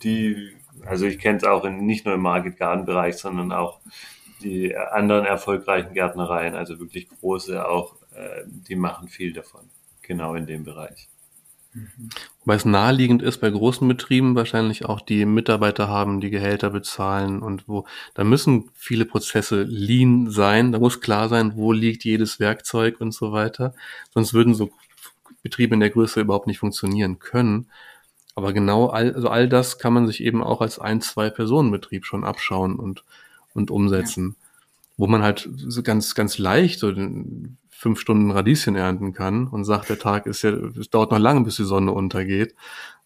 die 0.03 0.56
also 0.85 1.05
ich 1.05 1.19
kenne 1.19 1.37
es 1.37 1.43
auch 1.43 1.65
in, 1.65 1.85
nicht 1.85 2.05
nur 2.05 2.15
im 2.15 2.21
Market 2.21 2.57
Garden 2.57 2.85
Bereich, 2.85 3.17
sondern 3.17 3.51
auch 3.51 3.79
die 4.41 4.75
anderen 4.75 5.25
erfolgreichen 5.25 5.93
Gärtnereien, 5.93 6.55
also 6.55 6.79
wirklich 6.79 7.09
große 7.09 7.67
auch, 7.67 7.95
äh, 8.15 8.43
die 8.45 8.75
machen 8.75 9.07
viel 9.07 9.33
davon, 9.33 9.69
genau 10.01 10.35
in 10.35 10.45
dem 10.45 10.63
Bereich. 10.63 11.07
Wobei 12.39 12.55
es 12.55 12.65
naheliegend 12.65 13.21
ist, 13.21 13.39
bei 13.39 13.49
großen 13.49 13.87
Betrieben 13.87 14.35
wahrscheinlich 14.35 14.85
auch 14.85 15.01
die 15.01 15.25
Mitarbeiter 15.25 15.87
haben, 15.89 16.21
die 16.21 16.29
Gehälter 16.29 16.69
bezahlen 16.69 17.41
und 17.41 17.67
wo, 17.67 17.85
da 18.13 18.23
müssen 18.23 18.71
viele 18.73 19.05
Prozesse 19.05 19.63
lean 19.63 20.29
sein, 20.29 20.71
da 20.71 20.79
muss 20.79 21.01
klar 21.01 21.29
sein, 21.29 21.55
wo 21.55 21.71
liegt 21.71 22.03
jedes 22.03 22.39
Werkzeug 22.39 22.99
und 22.99 23.11
so 23.13 23.31
weiter. 23.31 23.73
Sonst 24.11 24.33
würden 24.33 24.55
so 24.55 24.71
Betriebe 25.43 25.73
in 25.73 25.81
der 25.81 25.89
Größe 25.89 26.21
überhaupt 26.21 26.47
nicht 26.47 26.59
funktionieren 26.59 27.19
können. 27.19 27.67
Aber 28.37 28.53
genau 28.53 28.85
all, 28.89 29.15
also 29.15 29.29
all 29.29 29.49
das 29.49 29.79
kann 29.79 29.93
man 29.93 30.05
sich 30.05 30.21
eben 30.21 30.43
auch 30.43 30.61
als 30.61 30.77
ein, 30.77 31.01
zwei 31.01 31.31
Personenbetrieb 31.31 32.05
schon 32.05 32.23
abschauen 32.23 32.75
und, 32.75 33.03
und 33.55 33.71
umsetzen. 33.71 34.35
Ja. 34.39 34.47
Wo 34.95 35.07
man 35.07 35.23
halt 35.23 35.49
so 35.55 35.81
ganz, 35.81 36.13
ganz 36.13 36.37
leicht 36.37 36.79
so 36.79 36.93
fünf 37.71 37.99
Stunden 37.99 38.29
Radieschen 38.29 38.75
ernten 38.75 39.11
kann 39.11 39.47
und 39.47 39.65
sagt, 39.65 39.89
der 39.89 39.97
Tag 39.97 40.27
ist 40.27 40.43
ja, 40.43 40.51
es 40.51 40.91
dauert 40.91 41.09
noch 41.09 41.17
lange, 41.17 41.45
bis 41.45 41.55
die 41.55 41.63
Sonne 41.63 41.91
untergeht. 41.91 42.53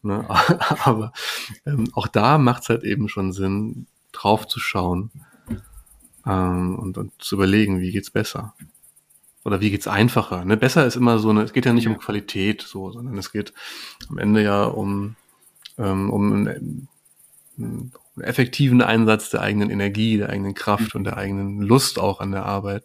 Ne? 0.01 0.25
Aber 0.83 1.13
ähm, 1.65 1.87
auch 1.93 2.07
da 2.07 2.37
macht 2.37 2.63
es 2.63 2.69
halt 2.69 2.83
eben 2.83 3.07
schon 3.07 3.31
Sinn, 3.31 3.87
drauf 4.11 4.49
zu 4.49 4.59
schauen 4.59 5.11
ähm, 6.25 6.77
und, 6.77 6.97
und 6.97 7.13
zu 7.19 7.35
überlegen, 7.35 7.79
wie 7.79 7.93
geht's 7.93 8.11
besser 8.11 8.53
oder 9.45 9.61
wie 9.61 9.71
geht's 9.71 9.87
einfacher? 9.87 10.43
Ne? 10.43 10.57
Besser 10.57 10.85
ist 10.85 10.97
immer 10.97 11.19
so 11.19 11.29
eine, 11.29 11.43
es 11.43 11.53
geht 11.53 11.65
ja 11.65 11.71
nicht 11.71 11.85
ja. 11.85 11.91
um 11.91 11.99
Qualität 11.99 12.63
so, 12.63 12.91
sondern 12.91 13.17
es 13.17 13.31
geht 13.31 13.53
am 14.09 14.17
Ende 14.17 14.43
ja 14.43 14.65
um 14.65 15.15
um 15.89 16.33
einen, 16.33 16.87
einen, 17.57 17.91
effektiven 18.19 18.81
Einsatz 18.81 19.29
der 19.29 19.41
eigenen 19.41 19.69
Energie, 19.69 20.17
der 20.17 20.29
eigenen 20.29 20.53
Kraft 20.53 20.95
und 20.95 21.05
der 21.05 21.17
eigenen 21.17 21.61
Lust 21.61 21.97
auch 21.97 22.19
an 22.19 22.31
der 22.31 22.45
Arbeit. 22.45 22.83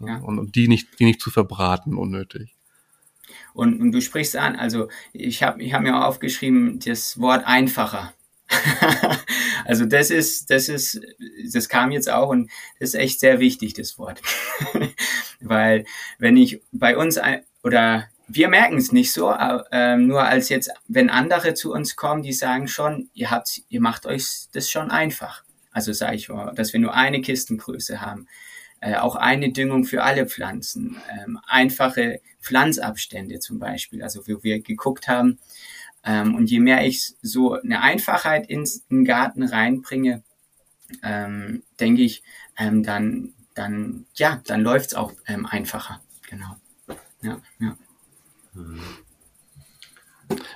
Ja. 0.00 0.16
Und, 0.16 0.38
und 0.38 0.56
die 0.56 0.68
nicht, 0.68 0.98
die 0.98 1.04
nicht 1.04 1.20
zu 1.20 1.30
verbraten, 1.30 1.96
unnötig. 1.96 2.54
Und, 3.54 3.80
und 3.80 3.92
du 3.92 4.00
sprichst 4.00 4.36
an, 4.36 4.56
also 4.56 4.88
ich 5.12 5.42
habe 5.42 5.62
ich 5.62 5.72
hab 5.72 5.82
mir 5.82 6.06
aufgeschrieben, 6.06 6.80
das 6.80 7.20
Wort 7.20 7.46
einfacher. 7.46 8.12
also 9.64 9.86
das 9.86 10.10
ist, 10.10 10.50
das 10.50 10.68
ist, 10.68 11.00
das 11.52 11.68
kam 11.68 11.90
jetzt 11.90 12.10
auch 12.10 12.28
und 12.28 12.50
das 12.78 12.90
ist 12.90 12.94
echt 12.94 13.20
sehr 13.20 13.40
wichtig, 13.40 13.74
das 13.74 13.98
Wort. 13.98 14.20
Weil 15.40 15.84
wenn 16.18 16.36
ich 16.36 16.62
bei 16.72 16.96
uns 16.96 17.18
ein, 17.18 17.42
oder 17.62 18.08
wir 18.34 18.48
merken 18.48 18.78
es 18.78 18.92
nicht 18.92 19.12
so, 19.12 19.30
äh, 19.30 19.96
nur 19.96 20.24
als 20.24 20.48
jetzt, 20.48 20.70
wenn 20.88 21.10
andere 21.10 21.54
zu 21.54 21.72
uns 21.72 21.96
kommen, 21.96 22.22
die 22.22 22.32
sagen 22.32 22.66
schon, 22.66 23.10
ihr 23.12 23.30
habt, 23.30 23.62
ihr 23.68 23.80
macht 23.80 24.06
euch 24.06 24.46
das 24.52 24.70
schon 24.70 24.90
einfach. 24.90 25.44
Also 25.70 25.92
sage 25.92 26.16
ich 26.16 26.28
mal, 26.28 26.54
dass 26.54 26.72
wir 26.72 26.80
nur 26.80 26.94
eine 26.94 27.20
Kistengröße 27.20 28.00
haben, 28.00 28.26
äh, 28.80 28.96
auch 28.96 29.16
eine 29.16 29.52
Düngung 29.52 29.84
für 29.84 30.02
alle 30.02 30.26
Pflanzen, 30.26 30.96
ähm, 31.10 31.38
einfache 31.46 32.20
Pflanzabstände 32.40 33.38
zum 33.38 33.58
Beispiel, 33.58 34.02
also 34.02 34.26
wo 34.26 34.42
wir 34.42 34.60
geguckt 34.60 35.08
haben. 35.08 35.38
Ähm, 36.04 36.34
und 36.34 36.50
je 36.50 36.60
mehr 36.60 36.86
ich 36.86 37.14
so 37.22 37.54
eine 37.54 37.82
Einfachheit 37.82 38.48
ins 38.48 38.84
in 38.88 38.98
den 38.98 39.04
Garten 39.04 39.42
reinbringe, 39.42 40.22
ähm, 41.02 41.62
denke 41.78 42.02
ich, 42.02 42.22
ähm, 42.56 42.82
dann, 42.82 43.34
dann, 43.54 44.06
ja, 44.14 44.40
dann 44.46 44.62
läuft's 44.62 44.94
auch 44.94 45.12
ähm, 45.26 45.46
einfacher. 45.46 46.00
Genau. 46.28 46.56
Ja, 47.22 47.40
ja. 47.60 47.76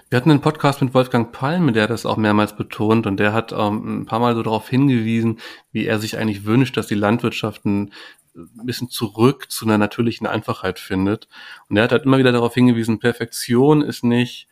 Wir 0.08 0.16
hatten 0.16 0.30
einen 0.30 0.40
Podcast 0.40 0.82
mit 0.82 0.94
Wolfgang 0.94 1.32
Palme, 1.32 1.72
der 1.72 1.86
das 1.86 2.06
auch 2.06 2.16
mehrmals 2.16 2.56
betont 2.56 3.06
und 3.06 3.18
der 3.18 3.32
hat 3.32 3.52
ähm, 3.52 4.02
ein 4.02 4.06
paar 4.06 4.20
Mal 4.20 4.34
so 4.34 4.42
darauf 4.42 4.68
hingewiesen, 4.68 5.40
wie 5.72 5.86
er 5.86 5.98
sich 5.98 6.18
eigentlich 6.18 6.44
wünscht, 6.44 6.76
dass 6.76 6.86
die 6.86 6.94
Landwirtschaft 6.94 7.64
ein 7.64 7.90
bisschen 8.34 8.90
zurück 8.90 9.50
zu 9.50 9.64
einer 9.64 9.78
natürlichen 9.78 10.26
Einfachheit 10.26 10.78
findet. 10.78 11.28
Und 11.68 11.76
er 11.76 11.84
hat 11.84 11.92
halt 11.92 12.04
immer 12.04 12.18
wieder 12.18 12.32
darauf 12.32 12.54
hingewiesen, 12.54 12.98
Perfektion 12.98 13.82
ist 13.82 14.04
nicht 14.04 14.48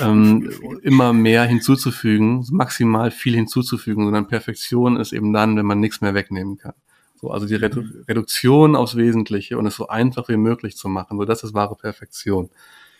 ähm, 0.00 0.50
immer 0.82 1.12
mehr 1.12 1.44
hinzuzufügen, 1.44 2.46
maximal 2.50 3.10
viel 3.10 3.34
hinzuzufügen, 3.34 4.04
sondern 4.04 4.28
Perfektion 4.28 4.96
ist 4.96 5.12
eben 5.12 5.32
dann, 5.32 5.56
wenn 5.56 5.66
man 5.66 5.80
nichts 5.80 6.00
mehr 6.00 6.14
wegnehmen 6.14 6.58
kann. 6.58 6.74
So, 7.20 7.30
also 7.30 7.46
die 7.46 7.54
Redu 7.54 7.84
Reduktion 8.08 8.76
aufs 8.76 8.96
Wesentliche 8.96 9.58
und 9.58 9.66
es 9.66 9.76
so 9.76 9.88
einfach 9.88 10.28
wie 10.28 10.36
möglich 10.36 10.76
zu 10.76 10.88
machen, 10.88 11.18
so 11.18 11.24
das 11.24 11.42
ist 11.42 11.54
wahre 11.54 11.76
Perfektion. 11.76 12.50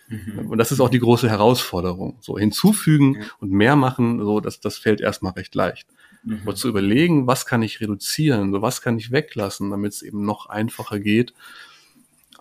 Mhm. 0.09 0.49
Und 0.49 0.57
das 0.57 0.71
ist 0.71 0.79
auch 0.79 0.89
die 0.89 0.99
große 0.99 1.29
Herausforderung. 1.29 2.17
So 2.21 2.37
hinzufügen 2.37 3.15
ja. 3.15 3.21
und 3.39 3.51
mehr 3.51 3.75
machen, 3.75 4.19
so 4.19 4.39
das, 4.39 4.59
das 4.59 4.77
fällt 4.77 5.01
erstmal 5.01 5.33
recht 5.33 5.55
leicht. 5.55 5.87
Mhm. 6.23 6.41
Aber 6.43 6.55
zu 6.55 6.67
überlegen, 6.67 7.25
was 7.27 7.45
kann 7.45 7.63
ich 7.63 7.81
reduzieren, 7.81 8.51
so 8.51 8.61
was 8.61 8.81
kann 8.81 8.97
ich 8.97 9.11
weglassen, 9.11 9.71
damit 9.71 9.93
es 9.93 10.01
eben 10.01 10.23
noch 10.23 10.47
einfacher 10.47 10.99
geht, 10.99 11.33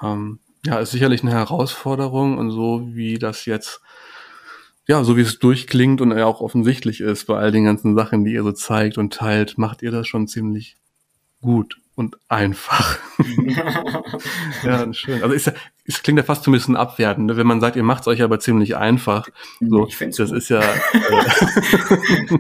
ähm, 0.03 0.41
ja, 0.67 0.79
ist 0.81 0.91
sicherlich 0.91 1.23
eine 1.23 1.31
Herausforderung 1.31 2.37
und 2.37 2.51
so 2.51 2.89
wie 2.93 3.19
das 3.19 3.47
jetzt 3.47 3.81
ja, 4.87 5.05
so 5.05 5.17
wie 5.17 5.21
es 5.21 5.39
durchklingt 5.39 6.01
und 6.01 6.11
ja 6.11 6.27
auch 6.27 6.41
offensichtlich 6.41 7.01
ist 7.01 7.27
bei 7.27 7.39
all 7.39 7.53
den 7.53 7.65
ganzen 7.65 7.95
Sachen, 7.95 8.25
die 8.25 8.33
ihr 8.33 8.43
so 8.43 8.51
zeigt 8.51 8.99
und 8.99 9.13
teilt, 9.15 9.57
macht 9.57 9.83
ihr 9.83 9.93
das 9.93 10.09
schon 10.09 10.27
ziemlich 10.27 10.79
gut 11.41 11.77
und 12.01 12.17
einfach. 12.29 12.99
ja, 14.65 14.91
schön. 14.95 15.23
Also 15.23 15.35
ist, 15.35 15.53
es 15.85 16.03
klingt 16.03 16.19
ja 16.19 16.25
fast 16.25 16.45
so 16.45 16.51
ein 16.51 16.55
bisschen 16.55 16.75
abwertend, 16.75 17.27
ne? 17.27 17.37
wenn 17.37 17.47
man 17.47 17.61
sagt, 17.61 17.77
ihr 17.77 17.83
macht 17.83 18.01
es 18.03 18.07
euch 18.07 18.23
aber 18.23 18.41
ziemlich 18.41 18.77
einfach. 18.77 19.29
So, 19.61 19.87
ich 19.87 19.99
das 19.99 20.17
gut. 20.17 20.33
ist 20.33 20.49
ja. 20.49 20.61
Äh, 20.61 20.67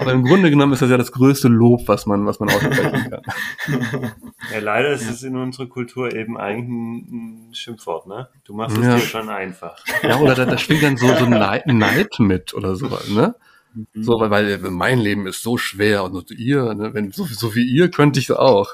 aber 0.00 0.12
im 0.12 0.24
Grunde 0.24 0.50
genommen 0.50 0.72
ist 0.72 0.82
das 0.82 0.90
ja 0.90 0.96
das 0.96 1.12
größte 1.12 1.46
Lob, 1.46 1.86
was 1.86 2.06
man, 2.06 2.26
was 2.26 2.40
man 2.40 2.48
aussprechen 2.48 3.10
kann. 3.10 4.12
Ja, 4.52 4.58
leider 4.58 4.90
ist 4.90 5.08
es 5.08 5.22
in 5.22 5.36
unserer 5.36 5.68
Kultur 5.68 6.12
eben 6.12 6.36
eigentlich 6.36 6.68
ein, 6.68 7.54
Schimpfwort, 7.54 8.08
ne? 8.08 8.28
Du 8.44 8.54
machst 8.54 8.76
es 8.76 8.84
ja. 8.84 8.96
dir 8.96 9.02
schon 9.02 9.28
einfach. 9.28 9.78
Ja, 10.02 10.18
oder 10.18 10.34
da, 10.34 10.46
da 10.46 10.58
schwingt 10.58 10.82
dann 10.82 10.96
so, 10.96 11.06
so 11.14 11.26
Neid, 11.26 11.66
Neid 11.66 12.18
mit 12.18 12.54
oder 12.54 12.74
so, 12.74 12.88
ne? 13.08 13.36
Mhm. 13.74 14.02
So, 14.02 14.20
weil, 14.20 14.62
weil 14.62 14.70
mein 14.70 14.98
Leben 14.98 15.26
ist 15.26 15.42
so 15.42 15.56
schwer 15.56 16.04
und 16.04 16.14
so, 16.14 16.34
ihr, 16.34 16.74
ne, 16.74 16.94
wenn 16.94 17.12
so, 17.12 17.24
so 17.24 17.54
wie 17.54 17.64
ihr 17.64 17.90
könnte 17.90 18.20
ich 18.20 18.30
auch. 18.32 18.70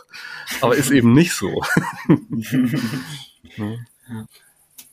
Aber 0.61 0.77
ist 0.77 0.91
eben 0.91 1.13
nicht 1.13 1.33
so. 1.33 1.63
ja. 3.57 3.75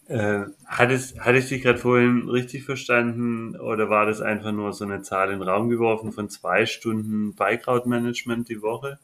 Äh, 0.08 0.46
hat, 0.66 0.92
es, 0.92 1.18
hatte 1.20 1.38
ich 1.38 1.48
dich 1.48 1.62
gerade 1.62 1.80
vorhin 1.80 2.28
richtig 2.30 2.66
verstanden 2.66 3.56
oder 3.58 3.90
war 3.90 4.06
das 4.06 4.22
einfach 4.22 4.52
nur 4.52 4.74
so 4.74 4.84
eine 4.84 5.02
Zahl 5.02 5.32
in 5.32 5.40
den 5.40 5.48
Raum 5.48 5.70
geworfen 5.70 6.12
von 6.12 6.30
zwei 6.30 6.66
Stunden 6.66 7.34
Beikrautmanagement 7.36 8.50
die 8.50 8.62
Woche? 8.62 9.00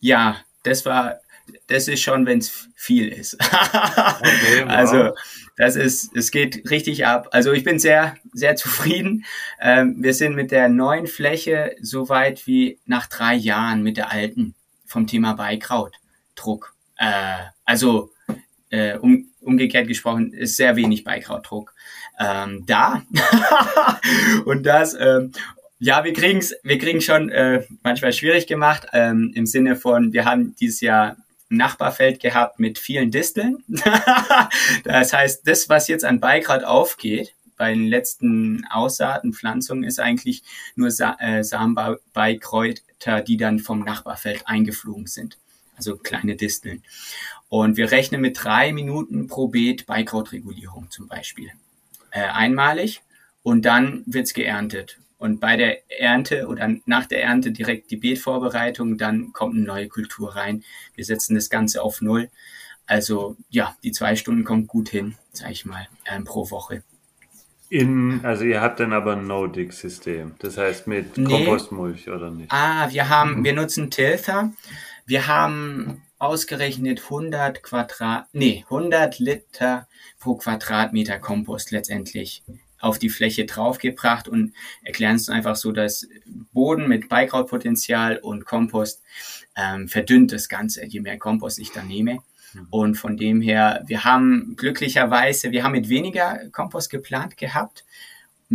Ja, 0.00 0.36
das 0.62 0.84
war 0.84 1.16
das 1.66 1.88
ist 1.88 2.00
schon, 2.00 2.26
wenn 2.26 2.38
es 2.38 2.68
viel 2.74 3.08
ist. 3.08 3.34
okay, 3.40 4.62
wow. 4.62 4.68
Also 4.68 5.10
das 5.56 5.76
ist, 5.76 6.16
es 6.16 6.30
geht 6.30 6.70
richtig 6.70 7.06
ab. 7.06 7.28
Also 7.32 7.52
ich 7.52 7.64
bin 7.64 7.78
sehr, 7.78 8.16
sehr 8.32 8.56
zufrieden. 8.56 9.24
Ähm, 9.60 9.96
wir 10.00 10.14
sind 10.14 10.34
mit 10.34 10.50
der 10.50 10.68
neuen 10.68 11.06
Fläche 11.06 11.76
so 11.80 12.08
weit 12.08 12.46
wie 12.46 12.78
nach 12.86 13.06
drei 13.06 13.34
Jahren 13.34 13.82
mit 13.82 13.96
der 13.96 14.10
alten 14.10 14.54
vom 14.86 15.06
Thema 15.06 15.34
Beikrautdruck. 15.34 16.74
Äh, 16.96 17.38
also 17.64 18.10
äh, 18.70 18.96
um, 18.96 19.28
umgekehrt 19.40 19.88
gesprochen 19.88 20.32
ist 20.32 20.56
sehr 20.56 20.76
wenig 20.76 21.04
Beikrautdruck 21.04 21.74
ähm, 22.18 22.64
da. 22.66 23.02
und 24.44 24.64
das 24.64 24.94
ähm, 24.98 25.32
ja, 25.84 26.04
wir 26.04 26.12
kriegen's, 26.12 26.54
wir 26.62 26.78
kriegen 26.78 27.00
schon 27.00 27.28
äh, 27.30 27.64
manchmal 27.82 28.12
schwierig 28.12 28.46
gemacht 28.46 28.86
ähm, 28.92 29.32
im 29.34 29.46
Sinne 29.46 29.74
von, 29.74 30.12
wir 30.12 30.24
haben 30.24 30.54
dieses 30.60 30.80
Jahr 30.80 31.16
Nachbarfeld 31.56 32.20
gehabt 32.20 32.58
mit 32.58 32.78
vielen 32.78 33.10
Disteln. 33.10 33.62
das 34.84 35.12
heißt, 35.12 35.46
das, 35.46 35.68
was 35.68 35.88
jetzt 35.88 36.04
an 36.04 36.20
Beigrad 36.20 36.64
aufgeht, 36.64 37.34
bei 37.56 37.72
den 37.72 37.86
letzten 37.86 38.66
Aussaaten, 38.70 39.32
Pflanzungen, 39.32 39.84
ist 39.84 40.00
eigentlich 40.00 40.42
nur 40.74 40.90
Sa 40.90 41.16
äh, 41.20 41.44
Samenbeikräuter, 41.44 43.20
die 43.20 43.36
dann 43.36 43.60
vom 43.60 43.80
Nachbarfeld 43.80 44.48
eingeflogen 44.48 45.06
sind. 45.06 45.38
Also 45.76 45.96
kleine 45.96 46.36
Disteln. 46.36 46.82
Und 47.48 47.76
wir 47.76 47.90
rechnen 47.90 48.20
mit 48.20 48.42
drei 48.42 48.72
Minuten 48.72 49.26
pro 49.26 49.48
Beet 49.48 49.86
Beikrautregulierung 49.86 50.90
zum 50.90 51.06
Beispiel. 51.06 51.50
Äh, 52.10 52.22
einmalig 52.22 53.02
und 53.42 53.64
dann 53.64 54.02
wird's 54.06 54.34
geerntet. 54.34 54.98
Und 55.22 55.38
bei 55.38 55.56
der 55.56 55.88
Ernte 55.88 56.48
oder 56.48 56.68
nach 56.84 57.06
der 57.06 57.22
Ernte 57.22 57.52
direkt 57.52 57.92
die 57.92 57.96
Beetvorbereitung, 57.96 58.98
dann 58.98 59.32
kommt 59.32 59.54
eine 59.54 59.64
neue 59.64 59.86
Kultur 59.86 60.34
rein. 60.34 60.64
Wir 60.96 61.04
setzen 61.04 61.36
das 61.36 61.48
Ganze 61.48 61.80
auf 61.80 62.00
Null. 62.00 62.28
Also 62.86 63.36
ja, 63.48 63.76
die 63.84 63.92
zwei 63.92 64.16
Stunden 64.16 64.42
kommt 64.42 64.66
gut 64.66 64.88
hin, 64.88 65.14
sage 65.30 65.52
ich 65.52 65.64
mal, 65.64 65.86
ähm, 66.10 66.24
pro 66.24 66.50
Woche. 66.50 66.82
In, 67.68 68.24
also 68.24 68.42
ihr 68.42 68.60
habt 68.60 68.80
dann 68.80 68.92
aber 68.92 69.12
ein 69.12 69.28
No-Dig-System, 69.28 70.34
das 70.40 70.58
heißt 70.58 70.88
mit 70.88 71.16
nee. 71.16 71.28
Kompostmulch 71.28 72.08
oder 72.10 72.32
nicht? 72.32 72.50
Ah, 72.50 72.90
wir 72.90 73.08
haben, 73.08 73.36
mhm. 73.36 73.44
wir 73.44 73.52
nutzen 73.52 73.92
Tilther. 73.92 74.52
Wir 75.06 75.28
haben 75.28 76.02
ausgerechnet 76.18 77.00
100 77.04 77.62
Quadrat, 77.62 78.26
nee, 78.32 78.64
100 78.64 79.20
Liter 79.20 79.86
pro 80.18 80.34
Quadratmeter 80.34 81.20
Kompost 81.20 81.70
letztendlich 81.70 82.42
auf 82.82 82.98
die 82.98 83.08
Fläche 83.08 83.46
draufgebracht 83.46 84.28
und 84.28 84.52
erklären 84.82 85.16
es 85.16 85.28
einfach 85.28 85.56
so, 85.56 85.72
dass 85.72 86.06
Boden 86.52 86.88
mit 86.88 87.08
Beikrautpotenzial 87.08 88.18
und 88.18 88.44
Kompost 88.44 89.02
ähm, 89.56 89.88
verdünnt 89.88 90.32
das 90.32 90.48
Ganze, 90.48 90.84
je 90.84 91.00
mehr 91.00 91.16
Kompost 91.16 91.60
ich 91.60 91.70
da 91.70 91.82
nehme. 91.82 92.18
Mhm. 92.52 92.66
Und 92.70 92.94
von 92.96 93.16
dem 93.16 93.40
her, 93.40 93.84
wir 93.86 94.04
haben 94.04 94.56
glücklicherweise, 94.56 95.52
wir 95.52 95.62
haben 95.62 95.72
mit 95.72 95.88
weniger 95.88 96.48
Kompost 96.50 96.90
geplant 96.90 97.36
gehabt, 97.36 97.84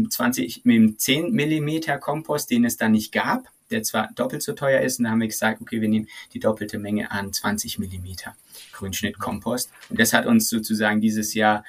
20, 0.09 0.65
mit 0.65 0.75
dem 0.75 0.99
10 0.99 1.32
Millimeter 1.32 1.97
Kompost, 1.97 2.51
den 2.51 2.65
es 2.65 2.78
da 2.78 2.89
nicht 2.89 3.13
gab, 3.13 3.45
der 3.71 3.84
zwar 3.84 4.09
doppelt 4.13 4.43
so 4.43 4.53
teuer 4.53 4.82
ist, 4.82 4.99
und 4.99 5.05
da 5.05 5.11
haben 5.11 5.21
wir 5.21 5.28
gesagt, 5.28 5.61
okay, 5.61 5.82
wir 5.82 5.89
nehmen 5.89 6.07
die 6.34 6.39
doppelte 6.39 6.80
Menge 6.80 7.11
an 7.11 7.32
20 7.34 7.80
Millimeter. 7.80 8.36
Grünschnittkompost. 8.78 9.71
Und 9.89 9.99
das 9.99 10.13
hat 10.13 10.25
uns 10.25 10.49
sozusagen 10.49 11.01
dieses 11.01 11.34
Jahr 11.34 11.63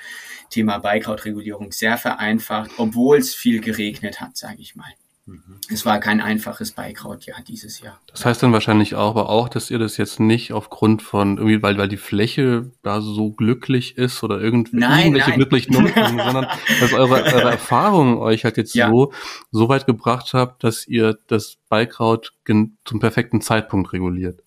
Thema 0.51 0.79
Beikrautregulierung 0.79 1.73
sehr 1.73 1.99
vereinfacht, 1.99 2.71
obwohl 2.79 3.19
es 3.19 3.35
viel 3.35 3.61
geregnet 3.61 4.21
hat, 4.21 4.37
sage 4.37 4.61
ich 4.61 4.77
mal. 4.77 4.93
Mhm. 5.29 5.61
Es 5.71 5.85
war 5.85 6.01
kein 6.01 6.23
einfaches 6.23 6.73
Beikrautjahr 6.73 7.43
dieses 7.47 7.81
Jahr. 7.81 8.01
Das 8.07 8.25
heißt 8.25 8.43
dann 8.43 8.55
wahrscheinlich 8.55 8.95
auch, 8.95 9.11
aber 9.11 9.29
auch, 9.29 9.51
dass 9.51 9.71
ihr 9.71 9.79
das 9.79 9.99
jetzt 9.99 10.21
nicht 10.21 10.55
aufgrund 10.55 11.03
von 11.03 11.37
irgendwie, 11.37 11.63
weil, 11.63 11.77
weil 11.77 11.89
die 11.89 11.99
Fläche 11.99 12.73
da 12.83 13.03
so 13.03 13.33
glücklich 13.33 13.99
ist 13.99 14.23
oder 14.23 14.41
irgendwie 14.41 14.77
nein, 14.77 15.01
irgendwelche 15.01 15.31
nein. 15.31 15.39
glücklichen 15.41 15.77
Umstände, 15.77 16.25
sondern 16.25 16.47
dass 16.81 16.95
eure, 16.95 17.23
eure 17.25 17.51
Erfahrung 17.51 18.19
euch 18.19 18.45
halt 18.45 18.57
jetzt 18.57 18.75
ja. 18.75 18.89
so, 18.89 19.13
so 19.51 19.69
weit 19.69 19.85
gebracht 19.85 20.33
habt, 20.33 20.65
dass 20.65 20.87
ihr 20.89 21.19
das 21.27 21.59
Beikraut 21.69 22.33
zum 22.47 23.01
perfekten 23.01 23.43
Zeitpunkt 23.43 23.93
reguliert. 23.93 24.43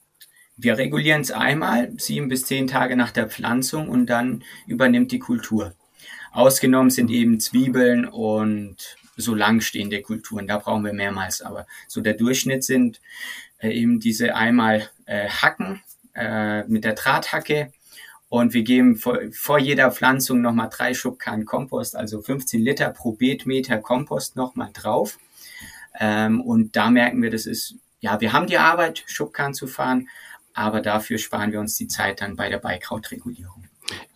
Wir 0.63 0.77
regulieren 0.77 1.21
es 1.21 1.31
einmal, 1.31 1.91
sieben 1.97 2.27
bis 2.27 2.45
zehn 2.45 2.67
Tage 2.67 2.95
nach 2.95 3.09
der 3.09 3.27
Pflanzung 3.27 3.89
und 3.89 4.05
dann 4.05 4.43
übernimmt 4.67 5.11
die 5.11 5.17
Kultur. 5.17 5.73
Ausgenommen 6.31 6.91
sind 6.91 7.09
eben 7.09 7.39
Zwiebeln 7.39 8.05
und 8.05 8.77
so 9.17 9.33
langstehende 9.33 10.03
Kulturen. 10.03 10.45
Da 10.45 10.59
brauchen 10.59 10.85
wir 10.85 10.93
mehrmals. 10.93 11.41
Aber 11.41 11.65
so 11.87 12.01
der 12.01 12.13
Durchschnitt 12.13 12.63
sind 12.63 13.01
äh, 13.57 13.71
eben 13.71 13.99
diese 13.99 14.35
einmal 14.35 14.87
äh, 15.07 15.27
Hacken 15.29 15.81
äh, 16.13 16.63
mit 16.65 16.83
der 16.83 16.93
Drahthacke. 16.93 17.73
Und 18.29 18.53
wir 18.53 18.61
geben 18.61 18.97
vor, 18.97 19.19
vor 19.33 19.57
jeder 19.57 19.91
Pflanzung 19.91 20.41
nochmal 20.41 20.69
drei 20.71 20.93
Schubkarren 20.93 21.45
Kompost, 21.45 21.95
also 21.95 22.21
15 22.21 22.61
Liter 22.61 22.91
pro 22.91 23.13
Beetmeter 23.13 23.79
Kompost 23.79 24.35
nochmal 24.35 24.69
drauf. 24.73 25.17
Ähm, 25.99 26.39
und 26.39 26.75
da 26.75 26.91
merken 26.91 27.23
wir, 27.23 27.31
das 27.31 27.47
ist, 27.47 27.75
ja, 27.99 28.21
wir 28.21 28.31
haben 28.31 28.45
die 28.45 28.59
Arbeit, 28.59 29.03
Schubkarren 29.07 29.55
zu 29.55 29.65
fahren, 29.65 30.07
aber 30.53 30.81
dafür 30.81 31.17
sparen 31.17 31.51
wir 31.51 31.59
uns 31.59 31.75
die 31.75 31.87
Zeit 31.87 32.21
dann 32.21 32.35
bei 32.35 32.49
der 32.49 32.59
Beikrautregulierung. 32.59 33.65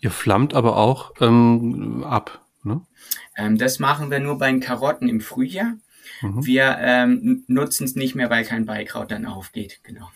Ihr 0.00 0.10
flammt 0.10 0.54
aber 0.54 0.76
auch 0.76 1.12
ähm, 1.20 2.04
ab, 2.04 2.44
ne? 2.62 2.80
Ähm, 3.36 3.58
das 3.58 3.78
machen 3.78 4.10
wir 4.10 4.20
nur 4.20 4.38
bei 4.38 4.50
den 4.50 4.60
Karotten 4.60 5.08
im 5.08 5.20
Frühjahr. 5.20 5.74
Mhm. 6.22 6.46
Wir 6.46 6.78
ähm, 6.80 7.44
nutzen 7.46 7.84
es 7.84 7.94
nicht 7.94 8.14
mehr, 8.14 8.30
weil 8.30 8.44
kein 8.44 8.64
Beikraut 8.64 9.10
dann 9.10 9.26
aufgeht, 9.26 9.80
genau. 9.82 10.10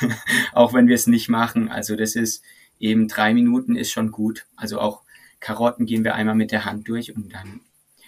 auch 0.52 0.72
wenn 0.72 0.88
wir 0.88 0.94
es 0.94 1.06
nicht 1.06 1.28
machen. 1.28 1.68
Also 1.68 1.96
das 1.96 2.14
ist 2.14 2.44
eben 2.78 3.08
drei 3.08 3.34
Minuten 3.34 3.76
ist 3.76 3.90
schon 3.90 4.12
gut. 4.12 4.46
Also 4.56 4.80
auch 4.80 5.02
Karotten 5.40 5.86
gehen 5.86 6.04
wir 6.04 6.14
einmal 6.14 6.34
mit 6.34 6.52
der 6.52 6.64
Hand 6.64 6.88
durch 6.88 7.14
und 7.14 7.32
dann 7.32 7.60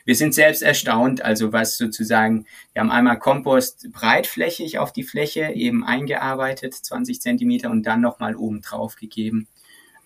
wir 0.08 0.14
sind 0.14 0.32
selbst 0.32 0.62
erstaunt, 0.62 1.20
also 1.20 1.52
was 1.52 1.76
sozusagen, 1.76 2.46
wir 2.72 2.80
haben 2.80 2.90
einmal 2.90 3.18
Kompost 3.18 3.92
breitflächig 3.92 4.78
auf 4.78 4.90
die 4.90 5.02
Fläche 5.02 5.52
eben 5.52 5.84
eingearbeitet, 5.84 6.72
20 6.72 7.20
Zentimeter 7.20 7.68
und 7.68 7.82
dann 7.82 8.00
nochmal 8.00 8.34
oben 8.34 8.62
drauf 8.62 8.96
gegeben. 8.96 9.48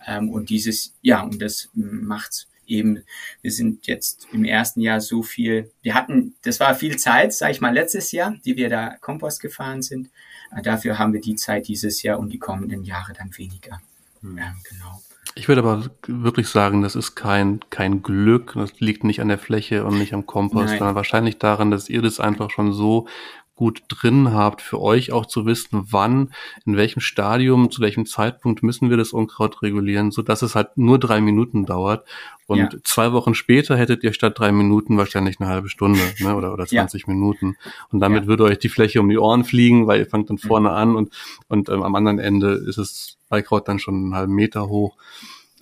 Ähm, 0.04 0.28
und 0.28 0.50
dieses, 0.50 0.92
ja, 1.02 1.20
und 1.20 1.40
das 1.40 1.68
macht's 1.72 2.48
eben, 2.66 3.04
wir 3.42 3.52
sind 3.52 3.86
jetzt 3.86 4.26
im 4.32 4.44
ersten 4.44 4.80
Jahr 4.80 5.00
so 5.00 5.22
viel, 5.22 5.70
wir 5.82 5.94
hatten, 5.94 6.34
das 6.42 6.58
war 6.58 6.74
viel 6.74 6.96
Zeit, 6.96 7.32
sage 7.32 7.52
ich 7.52 7.60
mal, 7.60 7.72
letztes 7.72 8.10
Jahr, 8.10 8.34
die 8.44 8.56
wir 8.56 8.68
da 8.68 8.96
Kompost 9.00 9.40
gefahren 9.40 9.82
sind. 9.82 10.10
Äh, 10.50 10.62
dafür 10.62 10.98
haben 10.98 11.12
wir 11.12 11.20
die 11.20 11.36
Zeit 11.36 11.68
dieses 11.68 12.02
Jahr 12.02 12.18
und 12.18 12.32
die 12.32 12.40
kommenden 12.40 12.82
Jahre 12.82 13.12
dann 13.12 13.30
weniger. 13.38 13.80
Hm. 14.20 14.36
Ja, 14.36 14.52
genau. 14.68 15.00
Ich 15.34 15.48
würde 15.48 15.62
aber 15.62 15.84
wirklich 16.06 16.48
sagen, 16.48 16.82
das 16.82 16.94
ist 16.94 17.14
kein, 17.14 17.60
kein 17.70 18.02
Glück. 18.02 18.52
Das 18.54 18.80
liegt 18.80 19.02
nicht 19.04 19.20
an 19.20 19.28
der 19.28 19.38
Fläche 19.38 19.84
und 19.84 19.98
nicht 19.98 20.12
am 20.12 20.26
Kompost, 20.26 20.66
Nein. 20.66 20.78
sondern 20.78 20.94
wahrscheinlich 20.94 21.38
daran, 21.38 21.70
dass 21.70 21.88
ihr 21.88 22.02
das 22.02 22.20
einfach 22.20 22.50
schon 22.50 22.72
so 22.72 23.06
gut 23.54 23.82
drin 23.88 24.32
habt, 24.32 24.62
für 24.62 24.80
euch 24.80 25.12
auch 25.12 25.26
zu 25.26 25.44
wissen, 25.46 25.86
wann, 25.90 26.32
in 26.64 26.76
welchem 26.76 27.00
Stadium, 27.00 27.70
zu 27.70 27.80
welchem 27.82 28.06
Zeitpunkt 28.06 28.62
müssen 28.62 28.90
wir 28.90 28.96
das 28.96 29.12
Unkraut 29.12 29.62
regulieren, 29.62 30.10
so 30.10 30.22
dass 30.22 30.42
es 30.42 30.54
halt 30.54 30.76
nur 30.78 30.98
drei 30.98 31.20
Minuten 31.20 31.66
dauert. 31.66 32.06
Und 32.46 32.58
Ja. 32.58 32.68
zwei 32.82 33.12
Wochen 33.12 33.34
später 33.34 33.76
hättet 33.76 34.02
ihr 34.04 34.12
statt 34.14 34.38
drei 34.38 34.52
Minuten 34.52 34.96
wahrscheinlich 34.96 35.38
eine 35.40 35.48
halbe 35.50 35.68
Stunde 35.68 36.00
ne, 36.20 36.34
oder, 36.34 36.52
oder 36.52 36.64
Ja. 36.64 36.82
20 36.82 37.06
Minuten. 37.06 37.56
Und 37.90 38.00
damit 38.00 38.22
Ja. 38.24 38.28
würde 38.28 38.44
euch 38.44 38.58
die 38.58 38.68
Fläche 38.70 39.00
um 39.00 39.08
die 39.08 39.18
Ohren 39.18 39.44
fliegen, 39.44 39.86
weil 39.86 40.00
ihr 40.00 40.06
fangt 40.06 40.30
dann 40.30 40.38
vorne 40.38 40.70
an 40.72 40.96
und, 40.96 41.12
und 41.48 41.68
ähm, 41.68 41.82
am 41.82 41.94
anderen 41.94 42.18
Ende 42.18 42.52
ist 42.52 42.78
es 42.78 43.18
Beikraut 43.28 43.68
dann 43.68 43.78
schon 43.78 43.94
einen 43.96 44.14
halben 44.14 44.34
Meter 44.34 44.68
hoch. 44.68 44.96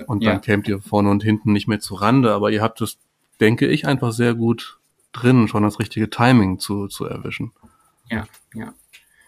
Und 0.07 0.25
dann 0.25 0.35
Ja. 0.35 0.39
kämt 0.39 0.67
ihr 0.69 0.81
vorne 0.81 1.11
und 1.11 1.23
hinten 1.23 1.53
nicht 1.53 1.69
mehr 1.69 1.81
zu 1.81 1.95
Rande, 1.97 2.33
aber 2.33 2.51
ihr 2.51 2.63
habt 2.63 2.81
es, 2.81 2.99
denke 3.41 3.67
ich, 3.67 3.87
einfach 3.87 4.13
sehr 4.13 4.35
gut 4.35 4.79
drin, 5.13 5.49
schon 5.49 5.65
das 5.65 5.79
richtige 5.81 6.09
Timing 6.09 6.59
zu, 6.61 6.87
zu 6.87 7.05
erwischen. 7.05 7.53
Ja, 8.11 8.27
ja. 8.55 8.75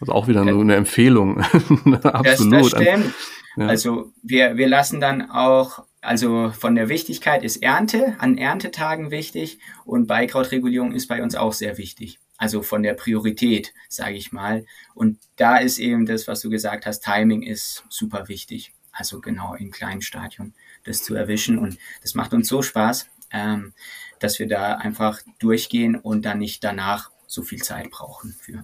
Also 0.01 0.13
auch 0.13 0.27
wieder 0.27 0.45
nur 0.45 0.61
eine 0.61 0.75
Empfehlung. 0.75 1.45
Das, 1.85 2.05
Absolut. 2.05 2.73
das 2.73 2.83
stimmt. 2.83 3.15
Ja. 3.57 3.67
Also 3.67 4.13
wir, 4.23 4.57
wir 4.57 4.69
lassen 4.69 5.01
dann 5.01 5.31
auch, 5.31 5.85
also 6.01 6.51
von 6.51 6.75
der 6.75 6.89
Wichtigkeit 6.89 7.45
ist 7.45 7.63
Ernte, 7.63 8.17
an 8.19 8.37
Erntetagen 8.37 9.11
wichtig 9.11 9.61
und 9.85 10.07
Beikrautregulierung 10.07 10.93
ist 10.93 11.07
bei 11.07 11.23
uns 11.23 11.37
auch 11.37 11.53
sehr 11.53 11.79
wichtig. 11.79 12.19
Also 12.37 12.63
von 12.63 12.83
der 12.83 12.95
Priorität, 12.95 13.73
sage 13.89 14.17
ich 14.17 14.33
mal. 14.33 14.65
Und 14.95 15.19
da 15.37 15.59
ist 15.59 15.79
eben 15.79 16.07
das, 16.07 16.27
was 16.27 16.41
du 16.41 16.51
gesagt 16.51 16.87
hast, 16.87 17.05
Timing 17.05 17.43
ist 17.43 17.85
super 17.89 18.27
wichtig. 18.27 18.73
Also 18.91 19.21
genau 19.21 19.55
im 19.55 19.71
kleinen 19.71 20.03
Stadium 20.03 20.53
das 20.83 21.05
zu 21.05 21.15
erwischen. 21.15 21.59
Und 21.59 21.79
das 22.03 22.15
macht 22.15 22.35
uns 22.35 22.49
so 22.49 22.61
Spaß, 22.61 23.09
ähm, 23.31 23.73
dass 24.19 24.41
wir 24.41 24.49
da 24.49 24.75
einfach 24.75 25.21
durchgehen 25.39 25.95
und 25.95 26.25
dann 26.25 26.41
nicht 26.41 26.65
danach 26.65 27.12
so 27.33 27.43
viel 27.43 27.63
Zeit 27.63 27.91
brauchen 27.91 28.35
für. 28.39 28.63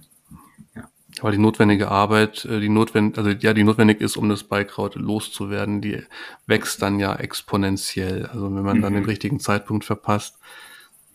Aber 1.20 1.32
die 1.32 1.38
notwendige 1.38 1.88
Arbeit, 1.88 2.44
äh, 2.44 2.60
die 2.60 2.68
notwendig, 2.68 3.16
also 3.18 3.30
ja, 3.30 3.54
die 3.54 3.64
notwendig 3.64 4.00
ist, 4.02 4.16
um 4.18 4.28
das 4.28 4.44
Beikraut 4.44 4.94
loszuwerden, 4.94 5.80
die 5.80 6.02
wächst 6.46 6.82
dann 6.82 7.00
ja 7.00 7.16
exponentiell. 7.16 8.26
Also 8.26 8.54
wenn 8.54 8.62
man 8.62 8.82
dann 8.82 8.92
Mhm. 8.92 8.98
den 8.98 9.04
richtigen 9.06 9.40
Zeitpunkt 9.40 9.84
verpasst, 9.86 10.38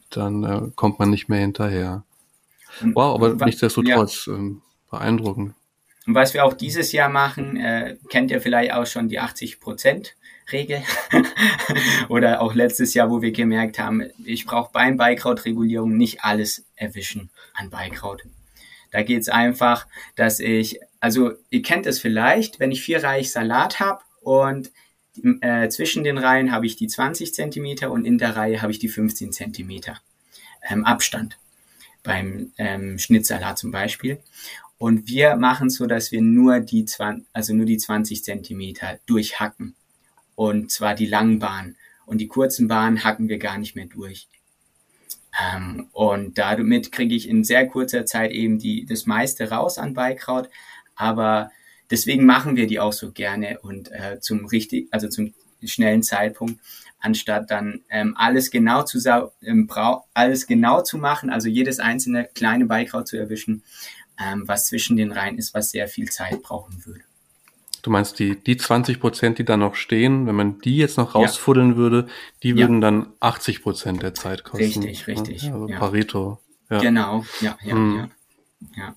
dann 0.10 0.44
äh, 0.44 0.72
kommt 0.76 0.98
man 1.00 1.10
nicht 1.12 1.30
mehr 1.30 1.40
hinterher. 1.40 2.04
Und 2.82 2.96
Wow, 2.96 3.16
aber 3.16 3.40
wa- 3.40 3.46
nichtsdestotrotz 3.46 4.28
ähm, 4.28 4.64
beeindruckend. 4.90 5.54
Und 6.08 6.16
was 6.16 6.34
wir 6.34 6.44
auch 6.44 6.54
dieses 6.54 6.92
Jahr 6.92 7.10
machen, 7.10 7.56
äh, 7.56 7.96
kennt 8.10 8.32
ihr 8.32 8.42
vielleicht 8.42 8.74
auch 8.74 8.88
schon 8.88 9.08
die 9.10 9.20
80%-Regel. 10.54 10.84
Oder 12.10 12.42
auch 12.42 12.54
letztes 12.54 12.94
Jahr, 12.94 13.10
wo 13.10 13.22
wir 13.22 13.32
gemerkt 13.32 13.80
haben, 13.80 14.04
ich 14.24 14.46
brauche 14.46 14.72
beim 14.72 14.98
Beikrautregulierung 14.98 15.98
nicht 15.98 16.24
alles 16.24 16.66
erwischen 16.76 17.30
an 17.54 17.70
Beikraut. 17.70 18.24
Da 18.92 19.02
geht's 19.02 19.30
einfach, 19.30 19.88
dass 20.16 20.40
ich, 20.40 20.80
also 21.00 21.32
ihr 21.50 21.64
kennt 21.64 21.86
es 21.86 22.00
vielleicht, 22.00 22.60
wenn 22.60 22.72
ich 22.72 22.84
vier 22.84 23.04
Reich 23.04 23.32
Salat 23.32 23.80
habe 23.80 24.02
und 24.22 24.72
äh, 25.42 25.70
zwischen 25.70 26.04
den 26.04 26.18
Reihen 26.18 26.52
habe 26.52 26.66
ich 26.66 26.76
die 26.76 26.88
20 26.88 27.34
Zentimeter 27.34 27.92
und 27.92 28.06
in 28.06 28.18
der 28.18 28.36
Reihe 28.36 28.62
habe 28.62 28.72
ich 28.72 28.80
die 28.80 28.90
15 28.90 29.32
Zentimeter 29.32 30.00
ähm, 30.70 30.86
Abstand 30.86 31.38
beim 32.04 32.52
ähm, 32.58 33.00
Schnittsalat 33.00 33.58
zum 33.58 33.72
Beispiel. 33.72 34.20
Und 34.78 35.08
wir 35.08 35.38
machen 35.38 35.70
so, 35.70 35.86
dass 35.86 36.12
wir 36.12 36.22
nur 36.22 36.60
die 36.60 36.86
20, 36.86 37.26
also 37.32 37.54
nur 37.54 37.66
die 37.66 37.78
20 37.78 38.24
Zentimeter 38.24 39.00
durchhacken. 39.06 39.76
Und 40.36 40.72
zwar 40.72 40.96
die 40.96 41.06
langen 41.06 41.40
Bahnen. 41.40 41.78
Und 42.06 42.20
die 42.20 42.28
kurzen 42.28 42.68
Bahnen 42.68 43.04
hacken 43.04 43.30
wir 43.30 43.38
gar 43.38 43.58
nicht 43.58 43.76
mehr 43.76 43.86
durch. 43.86 44.28
Ähm, 45.42 45.88
und 45.94 46.38
damit 46.38 46.92
kriege 46.92 47.16
ich 47.16 47.28
in 47.28 47.44
sehr 47.44 47.68
kurzer 47.68 48.06
Zeit 48.06 48.32
eben 48.32 48.60
die, 48.60 48.86
das 48.86 49.06
meiste 49.06 49.50
raus 49.50 49.78
an 49.78 49.94
Beikraut. 49.94 50.50
Aber 50.96 51.52
deswegen 51.90 52.26
machen 52.26 52.56
wir 52.56 52.68
die 52.68 52.80
auch 52.80 52.94
so 52.94 53.12
gerne 53.12 53.60
und 53.62 53.92
äh, 53.92 54.20
zum 54.20 54.46
richtig, 54.46 54.88
also 54.92 55.08
zum 55.08 55.34
schnellen 55.64 56.04
Zeitpunkt, 56.04 56.60
anstatt 57.00 57.50
dann 57.52 57.82
ähm, 57.90 58.16
alles 58.18 58.52
genau 58.52 58.84
zu 58.84 59.00
ähm, 59.42 59.70
alles 60.14 60.48
genau 60.48 60.82
zu 60.82 60.98
machen, 60.98 61.30
also 61.30 61.50
jedes 61.50 61.80
einzelne 61.80 62.30
kleine 62.34 62.66
Beikraut 62.66 63.08
zu 63.08 63.18
erwischen, 63.18 63.64
ähm, 64.20 64.44
was 64.46 64.68
zwischen 64.68 64.98
den 64.98 65.12
Reihen 65.12 65.38
ist, 65.38 65.54
was 65.54 65.72
sehr 65.72 65.88
viel 65.88 66.10
Zeit 66.10 66.42
brauchen 66.44 66.86
würde. 66.86 67.04
Du 67.84 67.92
meinst, 67.92 68.18
die, 68.18 68.42
die 68.42 68.56
20 68.58 69.00
Prozent, 69.00 69.38
die 69.40 69.46
da 69.46 69.58
noch 69.58 69.76
stehen, 69.76 70.26
wenn 70.26 70.36
man 70.36 70.60
die 70.60 70.78
jetzt 70.78 70.98
noch 70.98 71.14
Ja. 71.14 71.20
rausfuddeln 71.22 71.76
würde, 71.76 72.08
die 72.42 72.50
Ja. 72.50 72.56
würden 72.56 72.80
dann 72.82 73.08
80 73.20 73.62
Prozent 73.62 74.02
der 74.02 74.14
Zeit 74.14 74.44
kosten. 74.46 74.84
Richtig, 74.84 75.06
richtig, 75.08 75.44
Ja, 75.44 75.54
also 75.54 75.68
ja. 75.68 75.78
Pareto. 75.80 76.40
Ja, 76.70 76.80
Genau, 76.80 77.26
ja, 77.42 77.58
ja, 77.62 77.76
Mhm. 77.76 77.96
ja. 77.98 78.10
ja. 78.78 78.96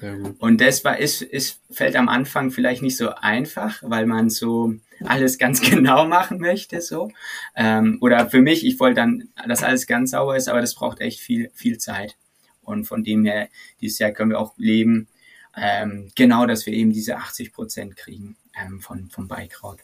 sehr 0.00 0.16
gut. 0.16 0.36
Und 0.38 0.60
das 0.60 0.84
war, 0.84 0.96
ist, 0.98 1.22
ist, 1.22 1.60
fällt 1.70 1.96
am 1.96 2.08
Anfang 2.08 2.52
vielleicht 2.52 2.82
nicht 2.82 2.96
so 2.96 3.10
einfach, 3.10 3.82
weil 3.82 4.06
man 4.06 4.30
so 4.30 4.74
alles 5.04 5.36
ganz 5.36 5.60
genau 5.84 6.06
machen 6.06 6.38
möchte, 6.38 6.80
so. 6.80 7.10
Ähm, 7.56 7.98
oder 8.00 8.30
für 8.30 8.40
mich, 8.40 8.64
ich 8.64 8.78
wollte 8.78 8.94
dann, 8.96 9.28
dass 9.46 9.64
alles 9.64 9.88
ganz 9.88 10.12
sauber 10.12 10.36
ist, 10.36 10.48
aber 10.48 10.60
das 10.60 10.76
braucht 10.76 11.00
echt 11.00 11.18
viel, 11.20 11.50
viel 11.52 11.78
Zeit. 11.78 12.16
Und 12.62 12.84
von 12.84 13.02
dem 13.02 13.24
her, 13.24 13.48
dieses 13.80 13.98
Jahr 13.98 14.12
können 14.12 14.30
wir 14.30 14.38
auch 14.38 14.54
leben, 14.56 15.08
ähm, 15.56 16.10
genau, 16.14 16.46
dass 16.46 16.66
wir 16.66 16.72
eben 16.72 16.92
diese 16.92 17.16
80 17.16 17.52
Prozent 17.52 17.96
kriegen 17.96 18.36
ähm, 18.60 18.80
von, 18.80 19.10
vom 19.10 19.28
Beikraut. 19.28 19.80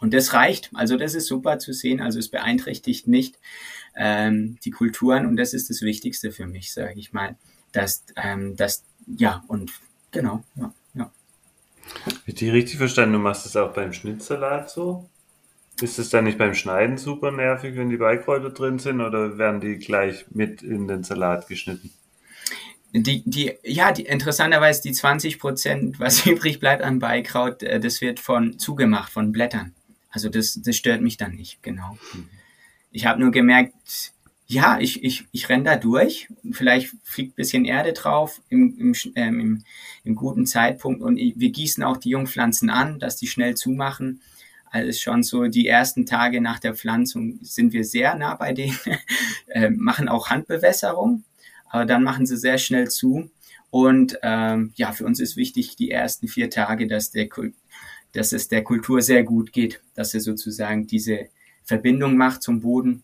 Und 0.00 0.12
das 0.12 0.34
reicht. 0.34 0.70
Also 0.74 0.96
das 0.96 1.14
ist 1.14 1.26
super 1.26 1.58
zu 1.58 1.72
sehen. 1.72 2.00
Also 2.00 2.18
es 2.18 2.28
beeinträchtigt 2.28 3.08
nicht 3.08 3.38
ähm, 3.96 4.58
die 4.64 4.70
Kulturen 4.70 5.26
und 5.26 5.36
das 5.36 5.54
ist 5.54 5.70
das 5.70 5.82
Wichtigste 5.82 6.32
für 6.32 6.46
mich, 6.46 6.72
sage 6.72 6.98
ich 6.98 7.12
mal, 7.12 7.36
dass, 7.72 8.04
ähm, 8.16 8.56
dass 8.56 8.84
ja 9.06 9.42
und 9.48 9.72
genau, 10.10 10.44
ja, 10.56 10.72
ja. 10.94 11.10
Ich 12.26 12.34
die 12.34 12.50
richtig 12.50 12.76
verstanden? 12.76 13.14
Du 13.14 13.18
machst 13.20 13.46
es 13.46 13.56
auch 13.56 13.72
beim 13.72 13.92
Schnittsalat 13.92 14.70
so? 14.70 15.08
Ist 15.80 15.98
es 15.98 16.08
dann 16.08 16.24
nicht 16.24 16.38
beim 16.38 16.54
Schneiden 16.54 16.96
super 16.96 17.30
nervig, 17.30 17.76
wenn 17.76 17.90
die 17.90 17.98
Beikräuter 17.98 18.50
drin 18.50 18.78
sind, 18.78 19.02
oder 19.02 19.36
werden 19.36 19.60
die 19.60 19.76
gleich 19.76 20.24
mit 20.30 20.62
in 20.62 20.88
den 20.88 21.04
Salat 21.04 21.48
geschnitten? 21.48 21.90
Die, 22.92 23.22
die, 23.24 23.52
ja, 23.62 23.92
die, 23.92 24.06
interessanterweise 24.06 24.82
die 24.82 24.92
20 24.92 25.38
Prozent, 25.38 26.00
was 26.00 26.24
übrig 26.26 26.60
bleibt 26.60 26.82
an 26.82 26.98
Beikraut, 26.98 27.62
äh, 27.62 27.80
das 27.80 28.00
wird 28.00 28.20
von 28.20 28.58
zugemacht, 28.58 29.12
von 29.12 29.32
Blättern. 29.32 29.74
Also 30.10 30.28
das, 30.28 30.60
das 30.62 30.76
stört 30.76 31.02
mich 31.02 31.16
dann 31.16 31.34
nicht, 31.34 31.62
genau. 31.62 31.98
Ich 32.90 33.04
habe 33.04 33.20
nur 33.20 33.32
gemerkt, 33.32 33.74
ja, 34.46 34.78
ich, 34.78 35.02
ich, 35.02 35.26
ich 35.32 35.48
renn 35.48 35.64
da 35.64 35.76
durch, 35.76 36.28
vielleicht 36.52 36.94
fliegt 37.02 37.32
ein 37.32 37.36
bisschen 37.36 37.64
Erde 37.64 37.92
drauf 37.92 38.40
im, 38.48 38.78
im, 38.78 38.94
ähm, 39.16 39.40
im, 39.40 39.64
im 40.04 40.14
guten 40.14 40.46
Zeitpunkt 40.46 41.02
und 41.02 41.16
wir 41.16 41.50
gießen 41.50 41.82
auch 41.82 41.96
die 41.96 42.10
Jungpflanzen 42.10 42.70
an, 42.70 42.98
dass 43.00 43.16
die 43.16 43.26
schnell 43.26 43.56
zumachen. 43.56 44.22
Also 44.70 44.92
schon 44.98 45.22
so, 45.22 45.46
die 45.46 45.66
ersten 45.66 46.06
Tage 46.06 46.40
nach 46.40 46.60
der 46.60 46.74
Pflanzung 46.74 47.38
sind 47.42 47.72
wir 47.72 47.84
sehr 47.84 48.14
nah 48.14 48.34
bei 48.36 48.52
denen, 48.52 48.78
äh, 49.48 49.70
machen 49.70 50.08
auch 50.08 50.30
Handbewässerung, 50.30 51.24
aber 51.68 51.84
dann 51.84 52.02
machen 52.02 52.26
sie 52.26 52.36
sehr 52.36 52.58
schnell 52.58 52.88
zu. 52.88 53.30
Und 53.70 54.18
ähm, 54.22 54.72
ja, 54.76 54.92
für 54.92 55.04
uns 55.04 55.20
ist 55.20 55.36
wichtig, 55.36 55.76
die 55.76 55.90
ersten 55.90 56.28
vier 56.28 56.50
Tage, 56.50 56.86
dass, 56.86 57.10
der, 57.10 57.28
dass 58.12 58.32
es 58.32 58.48
der 58.48 58.64
Kultur 58.64 59.02
sehr 59.02 59.24
gut 59.24 59.52
geht, 59.52 59.82
dass 59.94 60.14
er 60.14 60.20
sozusagen 60.20 60.86
diese 60.86 61.28
Verbindung 61.64 62.16
macht 62.16 62.42
zum 62.42 62.60
Boden. 62.60 63.02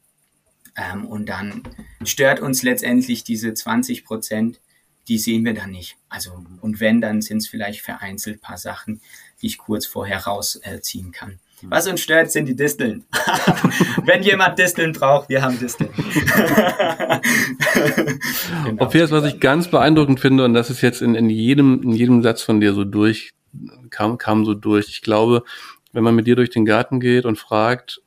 Ähm, 0.77 1.05
und 1.05 1.29
dann 1.29 1.63
stört 2.05 2.41
uns 2.41 2.63
letztendlich 2.63 3.25
diese 3.25 3.53
20 3.53 4.05
Prozent, 4.05 4.61
die 5.09 5.19
sehen 5.19 5.45
wir 5.45 5.53
dann 5.53 5.71
nicht. 5.71 5.97
Also, 6.09 6.45
und 6.61 6.81
wenn, 6.81 7.01
dann 7.01 7.23
sind 7.23 7.39
es 7.39 7.49
vielleicht 7.49 7.83
vereinzelt 7.83 8.41
paar 8.41 8.59
Sachen, 8.59 9.01
die 9.41 9.47
ich 9.47 9.59
kurz 9.59 9.85
vorher 9.85 10.21
rausziehen 10.21 11.09
äh, 11.09 11.13
kann. 11.13 11.41
Was 11.69 11.87
uns 11.87 12.01
stört, 12.01 12.31
sind 12.31 12.47
die 12.47 12.57
Disteln. 12.57 13.05
wenn 14.05 14.23
jemand 14.23 14.59
Disteln 14.59 14.93
braucht, 14.93 15.29
wir 15.29 15.43
haben 15.43 15.59
Disteln. 15.59 15.91
Genau. 18.65 18.85
Auf 18.85 18.95
jeden 18.95 19.09
Fall, 19.09 19.23
was 19.23 19.33
ich 19.33 19.41
ganz 19.41 19.69
beeindruckend 19.69 20.21
finde, 20.21 20.45
und 20.45 20.55
das 20.55 20.71
ist 20.71 20.83
jetzt 20.83 21.03
in, 21.03 21.15
in 21.15 21.31
jedem, 21.31 21.83
in 21.83 21.93
jedem 21.93 22.23
Satz 22.23 22.43
von 22.43 22.61
dir 22.61 22.75
so 22.75 22.85
durch, 22.85 23.33
kam, 23.91 24.19
kam 24.19 24.45
so 24.45 24.55
durch. 24.55 24.89
Ich 24.89 25.03
glaube, 25.03 25.43
wenn 25.93 26.05
man 26.05 26.15
mit 26.15 26.27
dir 26.27 26.37
durch 26.37 26.51
den 26.51 26.65
Garten 26.65 27.01
geht 27.01 27.25
und 27.25 27.39
fragt, 27.39 28.01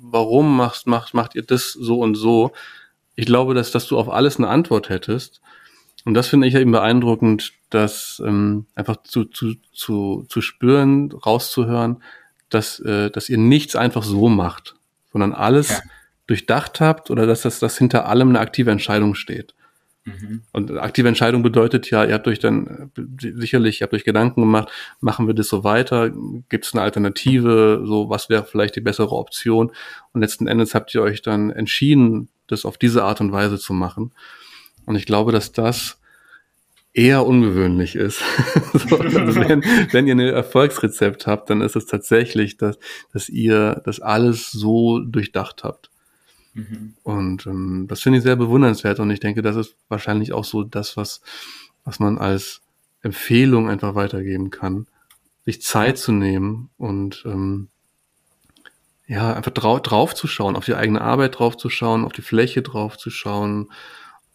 warum 0.00 0.56
machst, 0.56 0.86
macht, 0.86 1.14
macht 1.14 1.34
ihr 1.34 1.42
das 1.42 1.72
so 1.72 2.00
und 2.00 2.14
so? 2.14 2.52
Ich 3.14 3.26
glaube, 3.26 3.54
dass, 3.54 3.70
dass 3.70 3.86
du 3.86 3.98
auf 3.98 4.08
alles 4.08 4.38
eine 4.38 4.48
Antwort 4.48 4.88
hättest. 4.88 5.40
Und 6.04 6.14
das 6.14 6.28
finde 6.28 6.46
ich 6.46 6.54
eben 6.54 6.72
beeindruckend, 6.72 7.52
dass 7.70 8.22
ähm, 8.24 8.66
einfach 8.74 9.02
zu, 9.04 9.24
zu, 9.24 9.54
zu, 9.72 10.26
zu 10.28 10.40
spüren, 10.42 11.12
rauszuhören, 11.12 12.02
dass, 12.50 12.78
äh, 12.80 13.10
dass 13.10 13.28
ihr 13.28 13.38
nichts 13.38 13.76
einfach 13.76 14.02
so 14.02 14.28
macht, 14.28 14.74
sondern 15.12 15.32
alles 15.32 15.68
Ja. 15.70 15.80
durchdacht 16.26 16.80
habt 16.80 17.10
oder 17.10 17.26
dass 17.26 17.42
das, 17.42 17.58
dass 17.58 17.78
hinter 17.78 18.06
allem 18.08 18.30
eine 18.30 18.40
aktive 18.40 18.70
Entscheidung 18.70 19.14
steht. 19.14 19.54
Mhm. 20.04 20.42
Und 20.52 20.70
aktive 20.78 21.08
Entscheidung 21.08 21.42
bedeutet 21.42 21.90
ja, 21.90 22.04
ihr 22.04 22.12
habt 22.14 22.28
euch 22.28 22.38
dann 22.38 22.90
sicherlich, 23.18 23.80
ihr 23.80 23.84
habt 23.86 23.94
euch 23.94 24.04
Gedanken 24.04 24.42
gemacht, 24.42 24.68
machen 25.00 25.26
wir 25.26 25.34
das 25.34 25.48
so 25.48 25.64
weiter? 25.64 26.10
Gibt 26.50 26.66
es 26.66 26.74
eine 26.74 26.82
Alternative? 26.82 27.82
So, 27.86 28.10
was 28.10 28.28
wäre 28.28 28.44
vielleicht 28.44 28.76
die 28.76 28.80
bessere 28.82 29.12
Option? 29.12 29.72
Und 30.12 30.20
letzten 30.20 30.46
Endes 30.46 30.74
habt 30.74 30.94
ihr 30.94 31.00
euch 31.02 31.22
dann 31.22 31.50
entschieden, 31.50 32.28
das 32.48 32.66
auf 32.66 32.76
diese 32.76 33.02
Art 33.04 33.22
und 33.22 33.32
Weise 33.32 33.58
zu 33.58 33.72
machen. 33.72 34.12
Und 34.84 34.96
ich 34.96 35.06
glaube, 35.06 35.32
dass 35.32 35.52
das 35.52 35.98
eher 36.94 37.26
ungewöhnlich 37.26 37.96
ist. 37.96 38.22
so, 38.72 38.96
also 38.98 39.40
wenn, 39.40 39.62
wenn 39.92 40.06
ihr 40.06 40.14
ein 40.14 40.20
Erfolgsrezept 40.20 41.26
habt, 41.26 41.50
dann 41.50 41.60
ist 41.60 41.76
es 41.76 41.86
tatsächlich, 41.86 42.56
dass, 42.56 42.78
dass 43.12 43.28
ihr 43.28 43.82
das 43.84 44.00
alles 44.00 44.50
so 44.50 45.00
durchdacht 45.00 45.64
habt. 45.64 45.90
Mhm. 46.54 46.94
Und 47.02 47.46
ähm, 47.46 47.86
das 47.88 48.00
finde 48.00 48.18
ich 48.18 48.24
sehr 48.24 48.36
bewundernswert 48.36 49.00
und 49.00 49.10
ich 49.10 49.20
denke, 49.20 49.42
das 49.42 49.56
ist 49.56 49.76
wahrscheinlich 49.88 50.32
auch 50.32 50.44
so 50.44 50.62
das, 50.62 50.96
was, 50.96 51.20
was 51.84 51.98
man 51.98 52.16
als 52.16 52.62
Empfehlung 53.02 53.68
einfach 53.68 53.96
weitergeben 53.96 54.50
kann, 54.50 54.86
sich 55.44 55.60
Zeit 55.60 55.98
zu 55.98 56.12
nehmen 56.12 56.70
und 56.78 57.24
ähm, 57.26 57.68
ja, 59.06 59.34
einfach 59.34 59.50
drau 59.50 59.78
drauf 59.80 60.14
zu 60.14 60.26
schauen, 60.26 60.56
auf 60.56 60.64
die 60.64 60.74
eigene 60.74 61.02
Arbeit 61.02 61.38
drauf 61.38 61.56
zu 61.56 61.68
schauen, 61.68 62.04
auf 62.04 62.12
die 62.12 62.22
Fläche 62.22 62.62
drauf 62.62 62.96
zu 62.96 63.10
schauen 63.10 63.70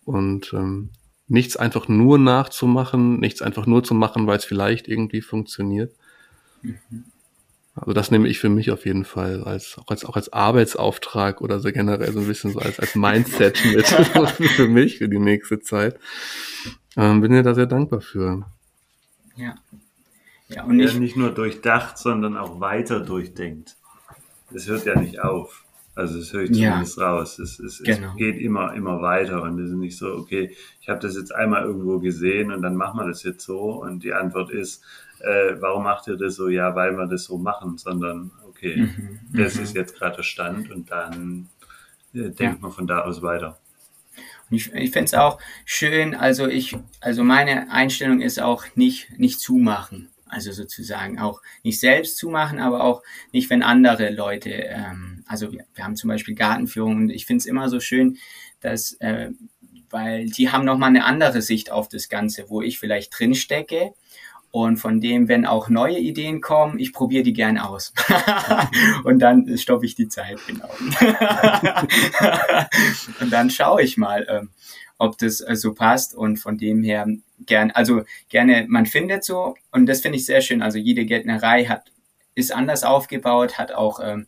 und 0.03 0.53
ähm, 0.53 0.91
nichts 1.29 1.55
einfach 1.55 1.87
nur 1.87 2.17
nachzumachen, 2.17 3.19
nichts 3.19 3.41
einfach 3.41 3.65
nur 3.65 3.83
zu 3.83 3.93
machen, 3.93 4.27
weil 4.27 4.37
es 4.37 4.45
vielleicht 4.45 4.87
irgendwie 4.87 5.21
funktioniert. 5.21 5.93
Mhm. 6.61 7.05
Also 7.75 7.93
das 7.93 8.11
nehme 8.11 8.27
ich 8.27 8.39
für 8.39 8.49
mich 8.49 8.71
auf 8.71 8.85
jeden 8.85 9.05
Fall 9.05 9.43
als 9.43 9.77
auch 9.77 9.87
als 9.87 10.03
auch 10.03 10.15
als 10.17 10.33
Arbeitsauftrag 10.33 11.39
oder 11.39 11.59
so 11.59 11.71
generell 11.71 12.11
so 12.11 12.19
ein 12.19 12.27
bisschen 12.27 12.51
so 12.51 12.59
als 12.59 12.79
als 12.79 12.95
Mindset 12.95 13.63
mit 13.73 13.87
für 14.55 14.67
mich 14.67 14.97
für 14.97 15.07
die 15.07 15.19
nächste 15.19 15.61
Zeit. 15.61 15.97
Ähm, 16.97 17.21
bin 17.21 17.31
dir 17.31 17.43
da 17.43 17.53
sehr 17.53 17.67
dankbar 17.67 18.01
für. 18.01 18.45
Ja. 19.37 19.55
Ja, 20.49 20.63
und 20.63 20.77
nicht, 20.77 20.95
ja, 20.95 20.99
nicht 20.99 21.15
nur 21.15 21.31
durchdacht, 21.31 21.99
sondern 21.99 22.35
auch 22.35 22.59
weiter 22.59 22.99
durchdenkt. 22.99 23.77
Das 24.51 24.67
hört 24.67 24.85
ja 24.85 24.99
nicht 24.99 25.21
auf. 25.21 25.63
Also 25.99 26.19
das 26.19 26.31
höre 26.31 26.43
ich 26.43 26.53
zumindest 26.53 26.97
ja. 26.97 27.09
raus. 27.09 27.39
Es, 27.39 27.59
es, 27.59 27.83
genau. 27.83 28.11
es, 28.11 28.15
geht 28.15 28.39
immer, 28.39 28.73
immer 28.73 29.01
weiter 29.01 29.41
und 29.43 29.59
es 29.59 29.69
ist 29.69 29.75
nicht 29.75 29.97
so, 29.97 30.13
okay, 30.15 30.55
ich 30.81 30.87
habe 30.87 30.99
das 30.99 31.15
jetzt 31.17 31.35
einmal 31.35 31.63
irgendwo 31.63 31.99
gesehen 31.99 32.51
und 32.51 32.61
dann 32.61 32.75
machen 32.75 32.99
wir 32.99 33.07
das 33.07 33.23
jetzt 33.23 33.43
so 33.43 33.81
und 33.81 34.03
die 34.03 34.13
Antwort 34.13 34.49
ist, 34.49 34.81
äh, 35.19 35.55
warum 35.59 35.83
macht 35.83 36.07
ihr 36.07 36.15
das 36.15 36.35
so? 36.35 36.47
Ja, 36.47 36.73
weil 36.75 36.95
wir 36.97 37.05
das 37.05 37.25
so 37.25 37.37
machen, 37.37 37.77
sondern 37.77 38.31
okay, 38.47 38.77
mhm, 38.77 39.19
das 39.33 39.55
mhm. 39.55 39.63
ist 39.63 39.75
jetzt 39.75 39.97
gerade 39.97 40.15
der 40.17 40.23
Stand 40.23 40.71
und 40.71 40.89
dann 40.89 41.49
äh, 42.13 42.29
denkt 42.29 42.39
ja. 42.39 42.57
man 42.61 42.71
von 42.71 42.87
da 42.87 43.01
aus 43.01 43.21
weiter. 43.21 43.59
Und 44.49 44.55
ich, 44.55 44.73
ich 44.73 44.91
fände 44.91 45.05
es 45.05 45.13
auch 45.13 45.37
schön, 45.65 46.15
also 46.15 46.47
ich, 46.47 46.77
also 47.01 47.25
meine 47.25 47.71
Einstellung 47.71 48.21
ist 48.21 48.41
auch 48.41 48.63
nicht, 48.75 49.19
nicht 49.19 49.39
zumachen. 49.39 50.09
Also 50.29 50.51
sozusagen 50.51 51.17
auch 51.19 51.41
nicht 51.63 51.79
selbst 51.79 52.17
zumachen, 52.17 52.59
aber 52.59 52.83
auch 52.83 53.01
nicht, 53.31 53.49
wenn 53.49 53.63
andere 53.63 54.11
Leute, 54.11 54.51
ähm, 54.51 55.18
also 55.29 55.51
wir, 55.51 55.65
wir 55.75 55.83
haben 55.85 55.95
zum 55.95 56.09
Beispiel 56.09 56.35
Gartenführungen 56.35 57.03
und 57.03 57.09
ich 57.11 57.25
finde 57.25 57.39
es 57.39 57.45
immer 57.45 57.69
so 57.69 57.79
schön, 57.79 58.17
dass, 58.59 58.93
äh, 58.93 59.29
weil 59.89 60.25
die 60.25 60.49
haben 60.51 60.65
nochmal 60.65 60.89
eine 60.89 61.05
andere 61.05 61.41
Sicht 61.41 61.71
auf 61.71 61.87
das 61.87 62.09
Ganze, 62.09 62.49
wo 62.49 62.61
ich 62.61 62.79
vielleicht 62.79 63.17
drin 63.17 63.35
stecke 63.35 63.93
und 64.51 64.77
von 64.77 64.99
dem, 64.99 65.27
wenn 65.27 65.45
auch 65.45 65.69
neue 65.69 65.99
Ideen 65.99 66.41
kommen, 66.41 66.79
ich 66.79 66.91
probiere 66.91 67.23
die 67.23 67.33
gern 67.33 67.59
aus. 67.59 67.93
und 69.03 69.19
dann 69.19 69.55
stoppe 69.57 69.85
ich 69.85 69.93
die 69.93 70.07
Zeit, 70.07 70.39
genau. 70.47 70.67
und 73.21 73.31
dann 73.31 73.51
schaue 73.51 73.83
ich 73.83 73.97
mal, 73.97 74.25
ähm, 74.27 74.49
ob 74.97 75.19
das 75.19 75.41
äh, 75.41 75.55
so 75.55 75.75
passt. 75.75 76.15
Und 76.15 76.37
von 76.37 76.57
dem 76.57 76.81
her 76.81 77.05
gern, 77.45 77.69
also 77.71 78.01
gerne, 78.29 78.65
man 78.67 78.87
findet 78.87 79.23
so, 79.23 79.55
und 79.71 79.85
das 79.85 80.01
finde 80.01 80.17
ich 80.17 80.25
sehr 80.25 80.41
schön. 80.41 80.63
Also 80.63 80.79
jede 80.79 81.05
Gärtnerei 81.05 81.65
hat, 81.65 81.91
ist 82.33 82.51
anders 82.51 82.83
aufgebaut, 82.83 83.59
hat 83.59 83.71
auch 83.71 83.99
ähm, 84.03 84.25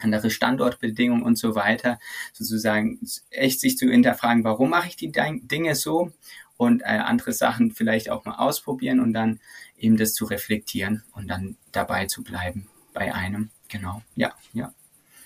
andere 0.00 0.30
Standortbedingungen 0.30 1.22
und 1.22 1.36
so 1.36 1.54
weiter. 1.54 1.98
Sozusagen 2.32 3.00
echt 3.30 3.60
sich 3.60 3.76
zu 3.76 3.88
hinterfragen, 3.88 4.44
warum 4.44 4.70
mache 4.70 4.88
ich 4.88 4.96
die 4.96 5.12
Dinge 5.12 5.74
so? 5.74 6.12
und 6.60 6.82
äh, 6.82 6.88
andere 6.88 7.32
Sachen 7.32 7.70
vielleicht 7.70 8.10
auch 8.10 8.26
mal 8.26 8.34
ausprobieren 8.34 9.00
und 9.00 9.14
dann 9.14 9.40
eben 9.78 9.96
das 9.96 10.12
zu 10.12 10.26
reflektieren 10.26 11.02
und 11.12 11.26
dann 11.26 11.56
dabei 11.72 12.04
zu 12.04 12.22
bleiben 12.22 12.68
bei 12.92 13.14
einem. 13.14 13.48
Genau, 13.68 14.02
ja, 14.14 14.34
ja. 14.52 14.70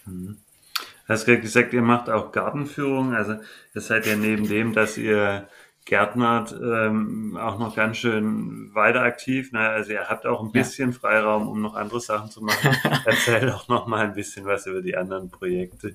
Mhm. 0.07 0.37
Du 0.77 1.09
hast 1.09 1.25
gerade 1.25 1.41
gesagt, 1.41 1.73
ihr 1.73 1.83
macht 1.83 2.09
auch 2.09 2.31
Gartenführung. 2.31 3.15
Also 3.15 3.35
ihr 3.75 3.81
seid 3.81 4.07
ja 4.07 4.15
neben 4.15 4.47
dem, 4.47 4.75
dass 4.75 4.97
ihr 4.97 5.49
Gärtnert, 5.87 6.53
ähm, 6.53 7.37
auch 7.39 7.59
noch 7.59 7.77
ganz 7.77 7.99
schön 7.99 8.75
weiter 8.75 9.03
aktiv. 9.03 9.53
Ne? 9.53 9.61
Also 9.61 9.93
ihr 9.93 10.09
habt 10.09 10.25
auch 10.25 10.43
ein 10.43 10.51
bisschen 10.51 10.93
ja. 10.93 10.99
Freiraum, 10.99 11.47
um 11.47 11.61
noch 11.61 11.75
andere 11.75 12.01
Sachen 12.01 12.31
zu 12.31 12.43
machen. 12.43 12.75
Erzähl 13.05 13.47
doch 13.47 13.69
noch 13.69 13.87
mal 13.87 14.07
ein 14.07 14.15
bisschen 14.15 14.47
was 14.47 14.67
über 14.67 14.81
die 14.81 14.97
anderen 14.97 15.31
Projekte. 15.31 15.95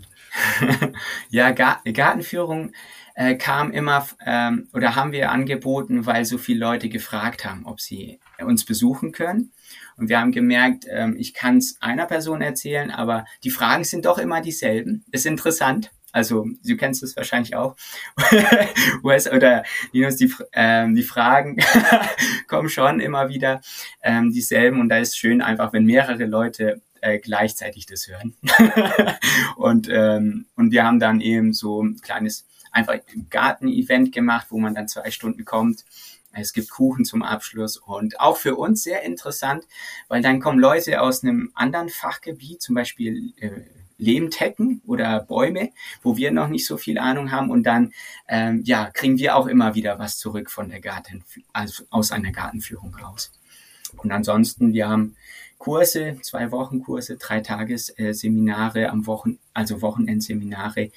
ja, 1.29 1.51
Gartenführung 1.51 2.71
äh, 3.15 3.35
kam 3.35 3.71
immer 3.71 4.07
ähm, 4.23 4.69
oder 4.73 4.95
haben 4.95 5.11
wir 5.11 5.31
angeboten, 5.31 6.05
weil 6.05 6.23
so 6.23 6.37
viele 6.37 6.59
Leute 6.59 6.87
gefragt 6.89 7.43
haben, 7.43 7.65
ob 7.65 7.81
sie 7.81 8.19
uns 8.39 8.65
besuchen 8.65 9.11
können. 9.11 9.53
Und 9.97 10.07
wir 10.07 10.19
haben 10.19 10.31
gemerkt, 10.31 10.85
ähm, 10.87 11.15
ich 11.17 11.33
kann 11.33 11.57
es 11.57 11.77
einer 11.81 12.05
Person 12.05 12.41
erzählen, 12.41 12.91
aber 12.91 13.25
die 13.43 13.49
Fragen 13.49 13.83
sind 13.83 14.05
doch 14.05 14.19
immer 14.19 14.39
dieselben. 14.41 15.03
Ist 15.11 15.25
interessant. 15.25 15.91
Also 16.11 16.47
du 16.63 16.77
kennst 16.77 17.03
es 17.03 17.15
wahrscheinlich 17.15 17.55
auch. 17.55 17.75
oder 19.03 19.63
Linus, 19.91 20.15
die, 20.15 20.33
ähm, 20.53 20.95
die 20.95 21.03
Fragen 21.03 21.57
kommen 22.47 22.69
schon 22.69 22.99
immer 22.99 23.29
wieder 23.29 23.61
ähm, 24.01 24.31
dieselben 24.31 24.79
und 24.81 24.89
da 24.89 24.97
ist 24.97 25.17
schön 25.17 25.41
einfach, 25.41 25.73
wenn 25.73 25.85
mehrere 25.85 26.25
Leute 26.25 26.81
äh, 27.01 27.19
gleichzeitig 27.19 27.85
das 27.85 28.07
hören. 28.07 28.35
und, 29.55 29.87
ähm, 29.89 30.47
und 30.55 30.71
wir 30.71 30.83
haben 30.83 30.99
dann 30.99 31.21
eben 31.21 31.53
so 31.53 31.83
ein 31.83 32.01
kleines 32.01 32.45
einfach 32.71 32.93
ein 32.93 33.27
Garten-Event 33.29 34.11
gemacht, 34.11 34.47
wo 34.49 34.59
man 34.59 34.75
dann 34.75 34.87
zwei 34.87 35.09
Stunden 35.11 35.45
kommt. 35.45 35.85
Es 36.31 36.53
gibt 36.53 36.69
Kuchen 36.69 37.05
zum 37.05 37.23
Abschluss 37.23 37.77
und 37.77 38.19
auch 38.19 38.37
für 38.37 38.55
uns 38.55 38.83
sehr 38.83 39.01
interessant, 39.03 39.63
weil 40.07 40.21
dann 40.21 40.39
kommen 40.39 40.59
Leute 40.59 41.01
aus 41.01 41.23
einem 41.23 41.51
anderen 41.55 41.89
Fachgebiet, 41.89 42.61
zum 42.61 42.75
Beispiel 42.75 43.33
äh, 43.37 43.61
Lehmtecken 43.99 44.81
oder 44.87 45.19
Bäume, 45.19 45.69
wo 46.01 46.17
wir 46.17 46.31
noch 46.31 46.47
nicht 46.47 46.65
so 46.65 46.77
viel 46.77 46.97
Ahnung 46.97 47.31
haben 47.31 47.51
und 47.51 47.63
dann 47.63 47.93
ähm, 48.27 48.63
ja 48.65 48.89
kriegen 48.91 49.19
wir 49.19 49.35
auch 49.35 49.45
immer 49.45 49.75
wieder 49.75 49.99
was 49.99 50.17
zurück 50.17 50.49
von 50.49 50.69
der 50.69 50.81
Garten, 50.81 51.23
also 51.53 51.83
aus 51.91 52.11
einer 52.11 52.31
Gartenführung 52.31 52.95
raus. 52.95 53.31
Und 53.97 54.11
ansonsten 54.11 54.73
wir 54.73 54.89
haben 54.89 55.15
Kurse, 55.59 56.17
zwei 56.21 56.51
Wochen 56.51 56.81
Kurse, 56.81 57.17
drei 57.17 57.41
Tagesseminare 57.41 58.83
äh, 58.83 58.87
am 58.87 59.05
Wochen, 59.05 59.37
also 59.53 59.81
Wochenendseminare 59.81 60.89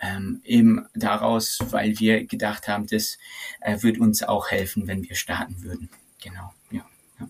ähm, 0.00 0.40
eben 0.44 0.86
daraus, 0.94 1.58
weil 1.70 1.98
wir 1.98 2.24
gedacht 2.26 2.68
haben, 2.68 2.86
das 2.86 3.18
äh, 3.60 3.82
wird 3.82 3.98
uns 3.98 4.22
auch 4.22 4.50
helfen, 4.50 4.86
wenn 4.86 5.08
wir 5.08 5.14
starten 5.14 5.62
würden. 5.62 5.88
Genau, 6.22 6.52
ja. 6.70 6.84
Ja, 7.20 7.28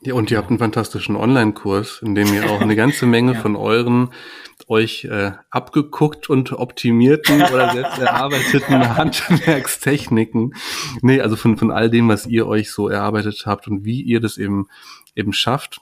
ja 0.00 0.14
und 0.14 0.30
ihr 0.30 0.38
habt 0.38 0.48
einen 0.48 0.58
fantastischen 0.58 1.16
Online-Kurs, 1.16 2.00
in 2.02 2.14
dem 2.14 2.32
ihr 2.32 2.50
auch 2.50 2.60
eine 2.60 2.76
ganze 2.76 3.06
Menge 3.06 3.32
ja. 3.34 3.40
von 3.40 3.56
euren 3.56 4.12
euch 4.72 5.04
äh, 5.04 5.32
abgeguckt 5.50 6.30
und 6.30 6.52
optimierten 6.52 7.42
oder 7.42 7.72
selbst 7.72 7.98
erarbeiteten 7.98 8.96
Handwerkstechniken. 8.96 10.54
Nee, 11.02 11.20
also 11.20 11.36
von, 11.36 11.58
von 11.58 11.70
all 11.70 11.90
dem, 11.90 12.08
was 12.08 12.26
ihr 12.26 12.46
euch 12.46 12.72
so 12.72 12.88
erarbeitet 12.88 13.44
habt 13.46 13.68
und 13.68 13.84
wie 13.84 14.02
ihr 14.02 14.20
das 14.20 14.38
eben 14.38 14.68
eben 15.14 15.32
schafft. 15.34 15.80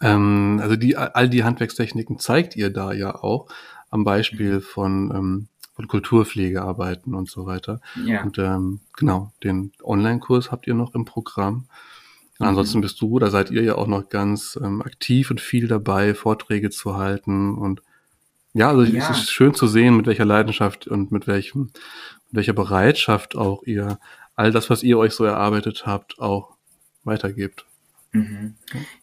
Ähm, 0.00 0.58
also 0.60 0.76
die 0.76 0.96
all 0.96 1.28
die 1.28 1.44
Handwerkstechniken 1.44 2.18
zeigt 2.18 2.56
ihr 2.56 2.70
da 2.70 2.92
ja 2.92 3.14
auch 3.14 3.48
am 3.90 4.02
Beispiel 4.02 4.54
mhm. 4.54 4.60
von, 4.60 5.10
ähm, 5.14 5.48
von 5.74 5.86
Kulturpflegearbeiten 5.86 7.14
und 7.14 7.30
so 7.30 7.46
weiter. 7.46 7.80
Ja. 8.04 8.22
Und 8.22 8.38
ähm, 8.38 8.80
genau, 8.96 9.32
den 9.44 9.72
Online-Kurs 9.82 10.50
habt 10.50 10.66
ihr 10.66 10.74
noch 10.74 10.94
im 10.94 11.04
Programm. 11.04 11.68
Mhm. 12.38 12.46
Ansonsten 12.46 12.80
bist 12.80 13.00
du, 13.00 13.18
da 13.18 13.30
seid 13.30 13.50
ihr 13.50 13.62
ja 13.62 13.76
auch 13.76 13.86
noch 13.86 14.08
ganz 14.08 14.58
ähm, 14.62 14.82
aktiv 14.82 15.30
und 15.30 15.40
viel 15.40 15.68
dabei, 15.68 16.14
Vorträge 16.14 16.70
zu 16.70 16.96
halten 16.96 17.56
und 17.56 17.82
ja, 18.56 18.68
also 18.68 18.84
ja. 18.84 19.10
es 19.10 19.18
ist 19.18 19.32
schön 19.32 19.52
zu 19.54 19.66
sehen, 19.66 19.96
mit 19.96 20.06
welcher 20.06 20.24
Leidenschaft 20.24 20.86
und 20.86 21.10
mit 21.10 21.26
welchem, 21.26 21.62
mit 21.62 21.72
welcher 22.30 22.52
Bereitschaft 22.52 23.34
auch 23.34 23.64
ihr 23.64 23.98
all 24.36 24.52
das, 24.52 24.70
was 24.70 24.84
ihr 24.84 24.96
euch 24.96 25.12
so 25.12 25.24
erarbeitet 25.24 25.86
habt, 25.86 26.20
auch 26.20 26.56
weitergebt. 27.02 27.66
Mhm. 28.12 28.54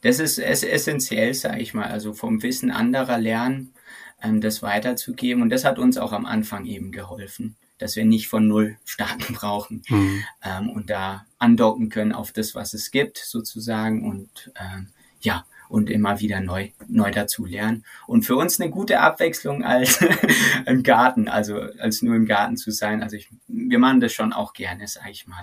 Das 0.01 0.19
ist 0.19 0.39
essentiell, 0.39 1.33
sage 1.33 1.61
ich 1.61 1.73
mal. 1.73 1.87
Also 1.87 2.13
vom 2.13 2.41
Wissen 2.43 2.71
anderer 2.71 3.17
lernen 3.17 3.73
ähm, 4.21 4.41
das 4.41 4.61
weiterzugeben. 4.61 5.41
Und 5.41 5.49
das 5.49 5.65
hat 5.65 5.79
uns 5.79 5.97
auch 5.97 6.13
am 6.13 6.25
Anfang 6.25 6.65
eben 6.65 6.91
geholfen, 6.91 7.55
dass 7.81 7.95
wir 7.95 8.05
nicht 8.05 8.27
von 8.27 8.47
Null 8.47 8.77
starten 8.85 9.33
brauchen 9.33 9.83
mhm. 9.89 10.23
ähm, 10.43 10.69
und 10.69 10.89
da 10.89 11.25
andocken 11.39 11.89
können 11.89 12.13
auf 12.13 12.31
das, 12.31 12.55
was 12.55 12.73
es 12.73 12.91
gibt, 12.91 13.17
sozusagen. 13.17 14.07
Und 14.09 14.51
ähm, 14.59 14.89
ja, 15.21 15.45
und 15.71 15.89
immer 15.89 16.19
wieder 16.19 16.41
neu, 16.41 16.69
neu 16.87 17.11
dazu 17.11 17.45
lernen. 17.45 17.85
Und 18.05 18.25
für 18.25 18.35
uns 18.35 18.59
eine 18.59 18.69
gute 18.69 18.99
Abwechslung 18.99 19.63
als 19.63 19.99
im 20.65 20.83
Garten, 20.83 21.29
also 21.29 21.61
als 21.79 22.01
nur 22.01 22.15
im 22.15 22.25
Garten 22.25 22.57
zu 22.57 22.71
sein. 22.71 23.01
Also 23.01 23.15
ich, 23.15 23.29
wir 23.47 23.79
machen 23.79 24.01
das 24.01 24.11
schon 24.11 24.33
auch 24.33 24.51
gerne, 24.51 24.87
sage 24.87 25.11
ich 25.11 25.27
mal. 25.27 25.41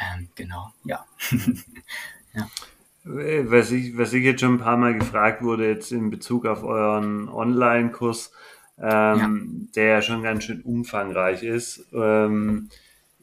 Ähm, 0.00 0.28
genau, 0.36 0.72
ja. 0.84 1.04
ja. 2.34 2.48
Was 3.04 3.70
ich, 3.72 3.98
was 3.98 4.12
ich 4.12 4.24
jetzt 4.24 4.40
schon 4.40 4.54
ein 4.54 4.60
paar 4.60 4.76
Mal 4.76 4.96
gefragt 4.96 5.42
wurde, 5.42 5.68
jetzt 5.68 5.90
in 5.92 6.08
Bezug 6.08 6.46
auf 6.46 6.62
euren 6.62 7.28
Online-Kurs, 7.28 8.32
ähm, 8.78 9.68
ja. 9.68 9.72
der 9.76 9.86
ja 9.86 10.02
schon 10.02 10.22
ganz 10.22 10.44
schön 10.44 10.62
umfangreich 10.62 11.42
ist. 11.42 11.86
Ähm, 11.92 12.68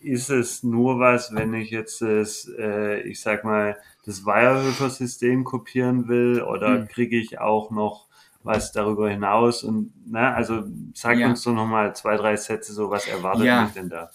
ist 0.02 0.30
es 0.30 0.64
nur 0.64 1.00
was, 1.00 1.34
wenn 1.34 1.54
ich 1.54 1.70
jetzt 1.70 2.02
das, 2.02 2.50
äh, 2.58 3.02
ich 3.02 3.22
sag 3.22 3.44
mal, 3.44 3.78
das 4.06 4.26
Weierhöfer-System 4.26 5.44
kopieren 5.44 6.08
will 6.08 6.42
oder 6.42 6.80
hm. 6.80 6.88
kriege 6.88 7.18
ich 7.18 7.40
auch 7.40 7.70
noch 7.70 8.08
was 8.44 8.72
darüber 8.72 9.08
hinaus 9.10 9.64
und 9.64 9.94
na, 10.08 10.34
also 10.34 10.64
sag 10.96 11.18
ja. 11.18 11.30
uns 11.30 11.44
doch 11.44 11.54
nochmal 11.54 11.96
zwei, 11.96 12.18
drei 12.18 12.36
Sätze, 12.36 12.74
so 12.74 12.90
was 12.90 13.08
erwartet 13.08 13.46
ja. 13.46 13.64
mich 13.64 13.74
denn 13.74 13.90
da? 13.90 14.10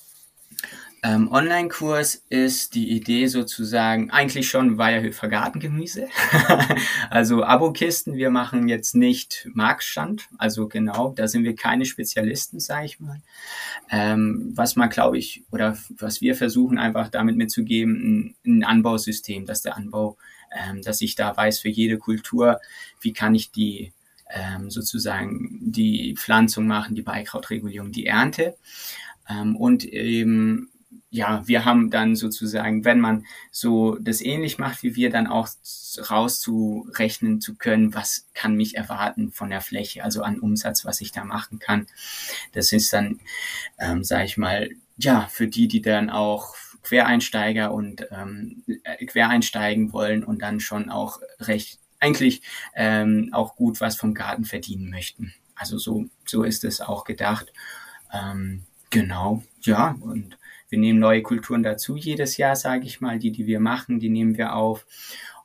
Ähm, 1.06 1.30
Online-Kurs 1.30 2.24
ist 2.30 2.74
die 2.74 2.90
Idee 2.90 3.28
sozusagen 3.28 4.10
eigentlich 4.10 4.48
schon 4.48 4.76
Weierhöfer 4.76 5.28
Gartengemüse. 5.28 6.08
also 7.10 7.44
Abokisten, 7.44 8.16
wir 8.16 8.30
machen 8.30 8.66
jetzt 8.66 8.96
nicht 8.96 9.48
Marktstand, 9.54 10.28
also 10.36 10.66
genau, 10.66 11.12
da 11.14 11.28
sind 11.28 11.44
wir 11.44 11.54
keine 11.54 11.84
Spezialisten, 11.84 12.58
sage 12.58 12.86
ich 12.86 12.98
mal. 12.98 13.22
Ähm, 13.88 14.52
was 14.56 14.74
man, 14.74 14.88
glaube 14.88 15.16
ich, 15.16 15.44
oder 15.52 15.78
was 15.96 16.20
wir 16.20 16.34
versuchen 16.34 16.76
einfach 16.76 17.08
damit 17.08 17.36
mitzugeben, 17.36 18.34
ein, 18.44 18.52
ein 18.58 18.64
Anbausystem, 18.64 19.46
dass 19.46 19.62
der 19.62 19.76
Anbau, 19.76 20.16
ähm, 20.58 20.82
dass 20.82 21.00
ich 21.02 21.14
da 21.14 21.36
weiß 21.36 21.60
für 21.60 21.68
jede 21.68 21.98
Kultur, 21.98 22.58
wie 23.00 23.12
kann 23.12 23.36
ich 23.36 23.52
die 23.52 23.92
ähm, 24.28 24.70
sozusagen 24.70 25.70
die 25.70 26.16
Pflanzung 26.16 26.66
machen, 26.66 26.96
die 26.96 27.02
Beikrautregulierung, 27.02 27.92
die 27.92 28.06
Ernte. 28.06 28.56
Ähm, 29.28 29.54
und 29.54 29.84
eben 29.84 30.70
ja, 31.16 31.42
wir 31.46 31.64
haben 31.64 31.90
dann 31.90 32.14
sozusagen, 32.14 32.84
wenn 32.84 33.00
man 33.00 33.24
so 33.50 33.96
das 33.98 34.20
ähnlich 34.20 34.58
macht 34.58 34.82
wie 34.82 34.94
wir, 34.96 35.08
dann 35.08 35.26
auch 35.26 35.48
rauszurechnen 36.10 37.40
zu 37.40 37.54
können, 37.54 37.94
was 37.94 38.26
kann 38.34 38.54
mich 38.54 38.76
erwarten 38.76 39.32
von 39.32 39.48
der 39.48 39.62
Fläche, 39.62 40.04
also 40.04 40.22
an 40.22 40.38
Umsatz, 40.38 40.84
was 40.84 41.00
ich 41.00 41.12
da 41.12 41.24
machen 41.24 41.58
kann. 41.58 41.86
Das 42.52 42.70
ist 42.70 42.92
dann, 42.92 43.20
ähm, 43.78 44.04
sage 44.04 44.26
ich 44.26 44.36
mal, 44.36 44.68
ja, 44.98 45.26
für 45.30 45.48
die, 45.48 45.68
die 45.68 45.80
dann 45.80 46.10
auch 46.10 46.54
Quereinsteiger 46.82 47.72
und 47.72 48.06
ähm, 48.10 48.62
Quereinsteigen 49.06 49.94
wollen 49.94 50.22
und 50.22 50.42
dann 50.42 50.60
schon 50.60 50.90
auch 50.90 51.20
recht, 51.40 51.80
eigentlich 51.98 52.42
ähm, 52.74 53.30
auch 53.32 53.56
gut 53.56 53.80
was 53.80 53.96
vom 53.96 54.12
Garten 54.12 54.44
verdienen 54.44 54.90
möchten. 54.90 55.32
Also 55.54 55.78
so, 55.78 56.04
so 56.26 56.42
ist 56.42 56.62
es 56.62 56.82
auch 56.82 57.04
gedacht. 57.04 57.54
Ähm, 58.12 58.64
genau, 58.90 59.42
ja, 59.62 59.96
und 60.00 60.36
wir 60.68 60.78
nehmen 60.78 60.98
neue 60.98 61.22
Kulturen 61.22 61.62
dazu 61.62 61.96
jedes 61.96 62.36
Jahr, 62.36 62.56
sage 62.56 62.86
ich 62.86 63.00
mal. 63.00 63.18
Die, 63.18 63.32
die 63.32 63.46
wir 63.46 63.60
machen, 63.60 64.00
die 64.00 64.08
nehmen 64.08 64.36
wir 64.36 64.54
auf. 64.54 64.86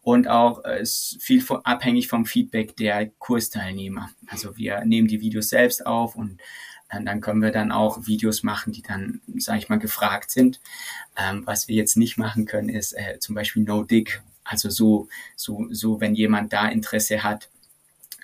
Und 0.02 0.28
auch 0.28 0.64
äh, 0.66 0.84
viel 1.20 1.42
von, 1.42 1.64
abhängig 1.64 2.08
vom 2.08 2.26
Feedback 2.26 2.76
der 2.76 3.12
Kursteilnehmer. 3.20 4.10
Also 4.28 4.58
wir 4.58 4.84
nehmen 4.84 5.08
die 5.08 5.22
Videos 5.22 5.50
selbst 5.50 5.86
auf 5.86 6.16
und 6.16 6.42
äh, 6.90 7.04
dann 7.04 7.22
können 7.22 7.42
wir 7.42 7.52
dann 7.52 7.72
auch 7.72 8.08
Videos 8.08 8.42
machen, 8.42 8.74
die 8.74 8.82
dann, 8.82 9.22
sage 9.38 9.60
ich 9.60 9.70
mal, 9.70 9.78
gefragt 9.78 10.32
sind. 10.32 10.60
Ähm, 11.16 11.44
was 11.46 11.68
wir 11.68 11.76
jetzt 11.76 11.98
nicht 11.98 12.18
machen 12.18 12.46
können, 12.46 12.70
ist 12.70 12.94
äh, 12.94 13.20
zum 13.20 13.36
Beispiel 13.36 13.64
No-Dig. 13.64 14.24
Also 14.44 14.72
so, 14.72 15.08
so, 15.36 15.68
so, 15.70 16.02
wenn 16.02 16.16
jemand 16.16 16.52
da 16.52 16.68
Interesse 16.68 17.24
hat, 17.24 17.50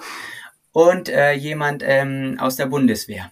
und 0.72 1.10
äh, 1.10 1.32
jemand 1.32 1.82
ähm, 1.84 2.36
aus 2.38 2.56
der 2.56 2.66
Bundeswehr. 2.66 3.30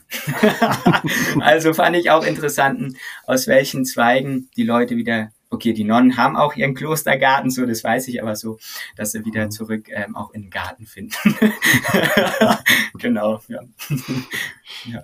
also 1.41 1.73
fand 1.73 1.97
ich 1.97 2.11
auch 2.11 2.25
interessant, 2.25 2.97
aus 3.27 3.47
welchen 3.47 3.87
Zweigen 3.87 4.51
die 4.55 4.65
Leute 4.65 4.97
wieder, 4.97 5.31
okay, 5.49 5.73
die 5.73 5.85
Nonnen 5.85 6.19
haben 6.19 6.37
auch 6.37 6.55
ihren 6.57 6.75
Klostergarten, 6.75 7.51
so 7.51 7.65
das 7.65 7.83
weiß 7.83 8.09
ich 8.09 8.23
aber 8.23 8.37
so, 8.37 8.59
dass 8.97 9.13
sie 9.13 9.25
wieder 9.25 9.47
mhm. 9.47 9.51
zurück 9.51 9.89
ähm, 9.89 10.15
auch 10.15 10.33
in 10.35 10.43
den 10.43 10.51
Garten 10.51 10.85
finden. 10.85 11.15
genau, 12.99 13.41
ja. 13.49 13.61
ja. 14.85 15.03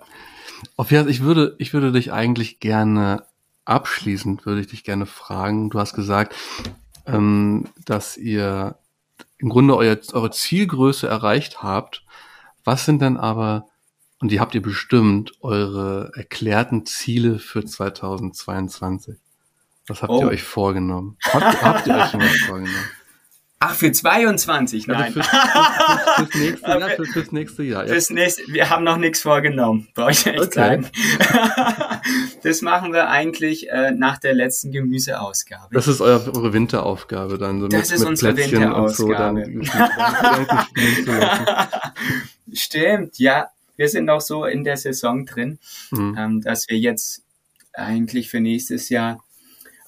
Auf 0.77 0.91
ich 0.91 1.21
würde, 1.21 1.55
ich 1.57 1.73
würde 1.73 1.91
dich 1.91 2.11
eigentlich 2.11 2.59
gerne 2.59 3.23
abschließend 3.71 4.45
würde 4.45 4.61
ich 4.61 4.67
dich 4.67 4.83
gerne 4.83 5.05
fragen. 5.05 5.69
Du 5.69 5.79
hast 5.79 5.93
gesagt, 5.93 6.35
ähm, 7.05 7.67
dass 7.85 8.17
ihr 8.17 8.75
im 9.37 9.49
Grunde 9.49 9.75
euer, 9.75 9.97
eure 10.13 10.31
Zielgröße 10.31 11.07
erreicht 11.07 11.63
habt. 11.63 12.05
Was 12.63 12.85
sind 12.85 13.01
denn 13.01 13.17
aber, 13.17 13.67
und 14.19 14.31
die 14.31 14.39
habt 14.39 14.53
ihr 14.53 14.61
bestimmt, 14.61 15.31
eure 15.41 16.11
erklärten 16.15 16.85
Ziele 16.85 17.39
für 17.39 17.65
2022? 17.65 19.17
Was 19.87 20.03
habt 20.03 20.11
oh. 20.11 20.21
ihr 20.21 20.27
euch 20.27 20.43
vorgenommen? 20.43 21.17
Habt, 21.25 21.61
habt 21.63 21.87
ihr 21.87 21.95
euch 21.95 22.09
schon 22.11 22.21
was 22.21 22.37
vorgenommen? 22.47 22.89
Ach, 23.63 23.75
für 23.75 23.91
22, 23.91 24.87
nein. 24.87 25.13
Also 25.15 25.21
fürs, 26.31 26.31
fürs, 26.31 26.41
nächste 26.41 26.71
Jahr, 26.71 26.89
für, 26.89 27.05
fürs 27.05 27.31
nächste 27.31 27.63
Jahr. 27.63 27.83
Ja. 27.83 27.93
Fürs 27.93 28.09
nächste, 28.09 28.41
wir 28.47 28.71
haben 28.71 28.83
noch 28.83 28.97
nichts 28.97 29.21
vorgenommen, 29.21 29.87
brauche 29.93 30.09
ich 30.09 30.25
echt 30.25 30.39
okay. 30.39 30.51
sagen. 30.51 30.89
das 32.43 32.63
machen 32.63 32.91
wir 32.91 33.09
eigentlich 33.09 33.69
äh, 33.69 33.91
nach 33.91 34.17
der 34.17 34.33
letzten 34.33 34.71
Gemüseausgabe. 34.71 35.75
Das 35.75 35.87
ist 35.87 36.01
euer, 36.01 36.25
eure 36.35 36.53
Winteraufgabe 36.53 37.37
dann. 37.37 37.61
So 37.61 37.67
das 37.67 37.91
mit, 37.91 37.91
ist 37.91 37.99
mit 37.99 38.09
unsere 38.09 38.33
Plätzchen 38.33 38.61
Winterausgabe. 38.61 39.61
So, 41.05 41.11
Stimmt, 42.53 43.19
ja. 43.19 43.47
Wir 43.77 43.89
sind 43.89 44.09
auch 44.09 44.21
so 44.21 44.45
in 44.45 44.63
der 44.63 44.77
Saison 44.77 45.27
drin, 45.27 45.59
mhm. 45.91 46.15
ähm, 46.17 46.41
dass 46.41 46.67
wir 46.67 46.79
jetzt 46.79 47.21
eigentlich 47.73 48.27
für 48.31 48.39
nächstes 48.39 48.89
Jahr, 48.89 49.23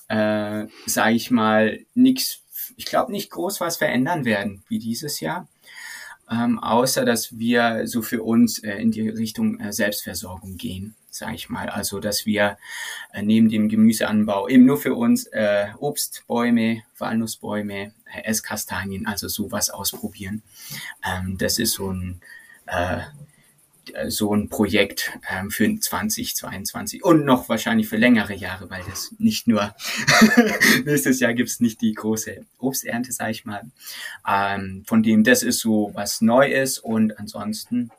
äh, 0.09 0.67
sage 0.85 1.15
ich 1.15 1.31
mal, 1.31 1.79
nichts 1.95 2.42
ich 2.77 2.85
glaube, 2.85 3.11
nicht 3.11 3.29
groß 3.31 3.61
was 3.61 3.77
verändern 3.77 4.25
werden 4.25 4.63
wie 4.67 4.79
dieses 4.79 5.19
Jahr. 5.19 5.47
Ähm, 6.31 6.57
außer 6.59 7.03
dass 7.03 7.37
wir 7.37 7.85
so 7.85 8.01
für 8.01 8.23
uns 8.23 8.59
äh, 8.59 8.75
in 8.77 8.91
die 8.91 9.09
Richtung 9.09 9.59
äh, 9.59 9.73
Selbstversorgung 9.73 10.55
gehen, 10.57 10.95
sage 11.09 11.35
ich 11.35 11.49
mal. 11.49 11.69
Also 11.69 11.99
dass 11.99 12.25
wir 12.25 12.57
äh, 13.11 13.21
neben 13.21 13.49
dem 13.49 13.67
Gemüseanbau 13.67 14.47
eben 14.47 14.65
nur 14.65 14.77
für 14.77 14.95
uns 14.95 15.27
äh, 15.27 15.67
Obstbäume, 15.79 16.83
Walnussbäume, 16.97 17.93
äh, 18.05 18.23
Esskastanien, 18.23 19.05
also 19.05 19.27
sowas 19.27 19.69
ausprobieren. 19.69 20.43
Ähm, 21.05 21.37
das 21.37 21.59
ist 21.59 21.73
so 21.73 21.91
ein 21.91 22.21
äh, 22.67 23.01
so 24.07 24.33
ein 24.33 24.49
Projekt 24.49 25.11
ähm, 25.29 25.51
für 25.51 25.79
2022 25.79 27.03
und 27.03 27.25
noch 27.25 27.49
wahrscheinlich 27.49 27.87
für 27.87 27.97
längere 27.97 28.33
Jahre, 28.33 28.69
weil 28.69 28.83
das 28.89 29.13
nicht 29.17 29.47
nur 29.47 29.75
nächstes 30.85 31.19
Jahr 31.19 31.33
gibt's 31.33 31.59
nicht 31.59 31.81
die 31.81 31.93
große 31.93 32.45
Obsternte, 32.59 33.11
sag 33.11 33.31
ich 33.31 33.45
mal. 33.45 33.63
Ähm, 34.27 34.83
von 34.85 35.03
dem 35.03 35.23
das 35.23 35.43
ist 35.43 35.59
so 35.59 35.91
was 35.93 36.21
neu 36.21 36.51
ist 36.51 36.79
und 36.79 37.19
ansonsten 37.19 37.91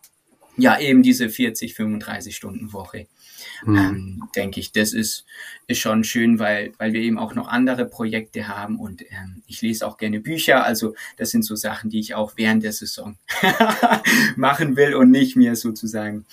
ja 0.57 0.79
eben 0.79 1.03
diese 1.03 1.29
40, 1.29 1.75
35 1.75 2.35
Stunden 2.35 2.73
Woche 2.73 3.07
mhm. 3.65 3.77
ähm, 3.77 4.23
denke 4.35 4.61
ich. 4.61 4.73
Das 4.73 4.93
ist, 4.93 5.25
ist 5.67 5.79
schon 5.79 6.05
schön, 6.05 6.39
weil, 6.39 6.73
weil 6.79 6.93
wir 6.93 7.01
eben 7.01 7.19
auch 7.19 7.35
noch 7.35 7.49
andere 7.49 7.87
Projekte 7.87 8.49
haben 8.49 8.79
und 8.79 9.03
ähm, 9.03 9.43
ich 9.47 9.63
lese 9.63 9.87
auch 9.87 9.97
gerne 9.97 10.21
Bücher. 10.21 10.65
Also 10.65 10.95
das 11.17 11.31
sind 11.31 11.45
so 11.45 11.57
Sachen, 11.57 11.91
die 11.91 12.01
ich 12.01 12.15
auch 12.15 12.35
während 12.37 12.63
der 12.63 12.73
Saison 12.73 13.17
machen 14.37 14.77
will 14.77 14.95
und 14.95 15.11
nicht 15.11 15.37
mir 15.37 15.57
sozusagen 15.57 16.27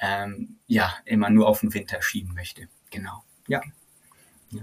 ähm, 0.00 0.56
ja 0.66 0.92
immer 1.04 1.30
nur 1.30 1.48
auf 1.48 1.60
den 1.60 1.74
Winter 1.74 2.02
schieben 2.02 2.34
möchte. 2.34 2.68
Genau. 2.90 3.24
Ja. 3.48 3.60
ja. 4.50 4.62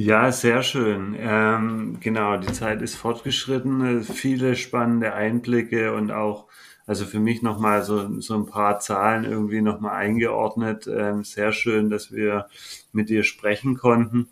Ja, 0.00 0.30
sehr 0.30 0.62
schön. 0.62 1.16
Ähm, 1.18 1.98
genau, 1.98 2.36
die 2.36 2.52
Zeit 2.52 2.82
ist 2.82 2.94
fortgeschritten, 2.94 4.04
viele 4.04 4.54
spannende 4.54 5.12
Einblicke 5.12 5.92
und 5.92 6.12
auch 6.12 6.46
Also 6.88 7.04
für 7.04 7.20
mich 7.20 7.42
nochmal 7.42 7.82
so, 7.84 8.18
so 8.18 8.34
ein 8.34 8.46
paar 8.46 8.80
Zahlen 8.80 9.24
irgendwie 9.24 9.60
nochmal 9.60 9.96
eingeordnet. 9.96 10.88
Ähm, 10.88 11.22
sehr 11.22 11.52
schön, 11.52 11.90
dass 11.90 12.12
wir 12.12 12.48
mit 12.92 13.10
dir 13.10 13.24
sprechen 13.24 13.76
konnten, 13.76 14.28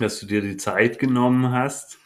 dass 0.00 0.18
du 0.18 0.26
dir 0.26 0.40
die 0.40 0.56
Zeit 0.56 0.98
genommen 0.98 1.52
hast, 1.52 1.98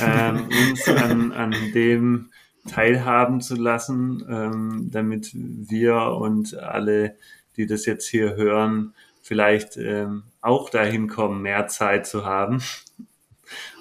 ähm, 0.00 0.48
uns 0.68 0.88
an, 0.88 1.30
an 1.30 1.54
dem 1.72 2.30
teilhaben 2.68 3.40
zu 3.40 3.54
lassen, 3.54 4.26
ähm, 4.28 4.88
damit 4.90 5.30
wir 5.32 6.16
und 6.20 6.58
alle, 6.58 7.16
die 7.56 7.66
das 7.66 7.86
jetzt 7.86 8.08
hier 8.08 8.34
hören, 8.34 8.94
vielleicht 9.22 9.76
ähm, 9.76 10.24
auch 10.40 10.70
dahin 10.70 11.06
kommen, 11.06 11.40
mehr 11.40 11.68
Zeit 11.68 12.08
zu 12.08 12.24
haben 12.24 12.64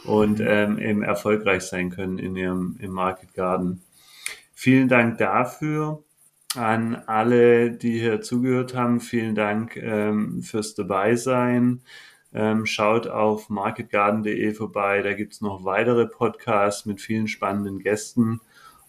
und 0.06 0.42
ähm, 0.42 0.78
eben 0.78 1.02
erfolgreich 1.02 1.64
sein 1.64 1.90
können 1.90 2.20
in 2.20 2.36
ihrem 2.36 2.78
im 2.80 2.92
Market 2.92 3.34
Garden. 3.34 3.82
Vielen 4.61 4.90
Dank 4.90 5.19
dafür 5.19 6.03
an 6.53 6.95
alle, 7.07 7.72
die 7.72 7.98
hier 7.98 8.19
zugehört 8.19 8.76
haben. 8.76 8.99
Vielen 8.99 9.34
Dank 9.34 9.77
ähm, 9.77 10.44
fürs 10.44 10.76
Dabeisein. 10.76 11.81
Ähm, 12.34 12.65
schaut 12.65 13.07
auf 13.07 13.48
marketgarden.de 13.48 14.53
vorbei. 14.53 15.02
Da 15.02 15.14
gibt's 15.14 15.40
noch 15.40 15.64
weitere 15.64 16.07
Podcasts 16.07 16.86
mit 16.86 16.99
vielen 16.99 17.30
spannenden 17.30 17.80
Gästen. 17.80 18.41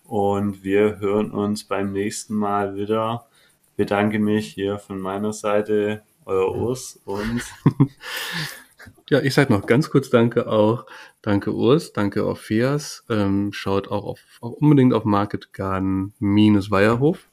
Und 0.03 0.65
wir 0.65 0.99
hören 0.99 1.31
uns 1.31 1.63
beim 1.63 1.93
nächsten 1.93 2.35
Mal 2.35 2.75
wieder. 2.75 3.29
Bedanke 3.77 4.19
mich 4.19 4.49
hier 4.49 4.81
von 4.81 4.99
meiner 5.01 5.33
Seite, 5.33 6.03
euer 6.25 6.53
Urs 6.53 7.01
und 7.05 7.43
Ja, 9.09 9.21
ich 9.21 9.35
sage 9.35 9.53
noch 9.53 9.67
ganz 9.67 9.91
kurz 9.91 10.11
Danke 10.11 10.47
auch. 10.47 10.87
Danke 11.23 11.53
Urs, 11.53 11.93
danke 11.93 12.25
Orpheas. 12.25 13.05
Ähm, 13.09 13.53
schaut 13.53 13.89
auch, 13.89 14.05
auf, 14.05 14.21
auch 14.41 14.53
unbedingt 14.53 14.95
auf 14.95 15.05
Market 15.05 15.53
Garden 15.53 16.15
minus 16.19 16.71
Weierhof. 16.71 17.29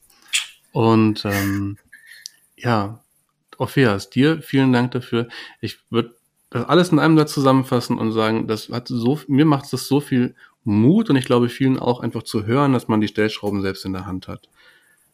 Und 0.72 1.24
ähm, 1.24 1.78
ja, 2.56 3.00
Orpheas, 3.56 4.10
dir 4.10 4.42
vielen 4.42 4.72
Dank 4.72 4.92
dafür. 4.92 5.28
Ich 5.60 5.78
würde 5.90 6.14
das 6.50 6.66
alles 6.66 6.90
in 6.90 6.98
einem 6.98 7.18
Satz 7.18 7.32
zusammenfassen 7.32 7.98
und 7.98 8.12
sagen, 8.12 8.46
das 8.46 8.68
hat 8.68 8.88
so, 8.88 9.20
mir 9.26 9.44
macht 9.44 9.72
das 9.72 9.86
so 9.86 10.00
viel 10.00 10.34
Mut 10.64 11.10
und 11.10 11.16
ich 11.16 11.24
glaube 11.24 11.48
vielen 11.48 11.78
auch 11.78 12.00
einfach 12.00 12.22
zu 12.22 12.46
hören, 12.46 12.72
dass 12.72 12.88
man 12.88 13.00
die 13.00 13.08
Stellschrauben 13.08 13.62
selbst 13.62 13.84
in 13.84 13.92
der 13.92 14.06
Hand 14.06 14.28
hat. 14.28 14.48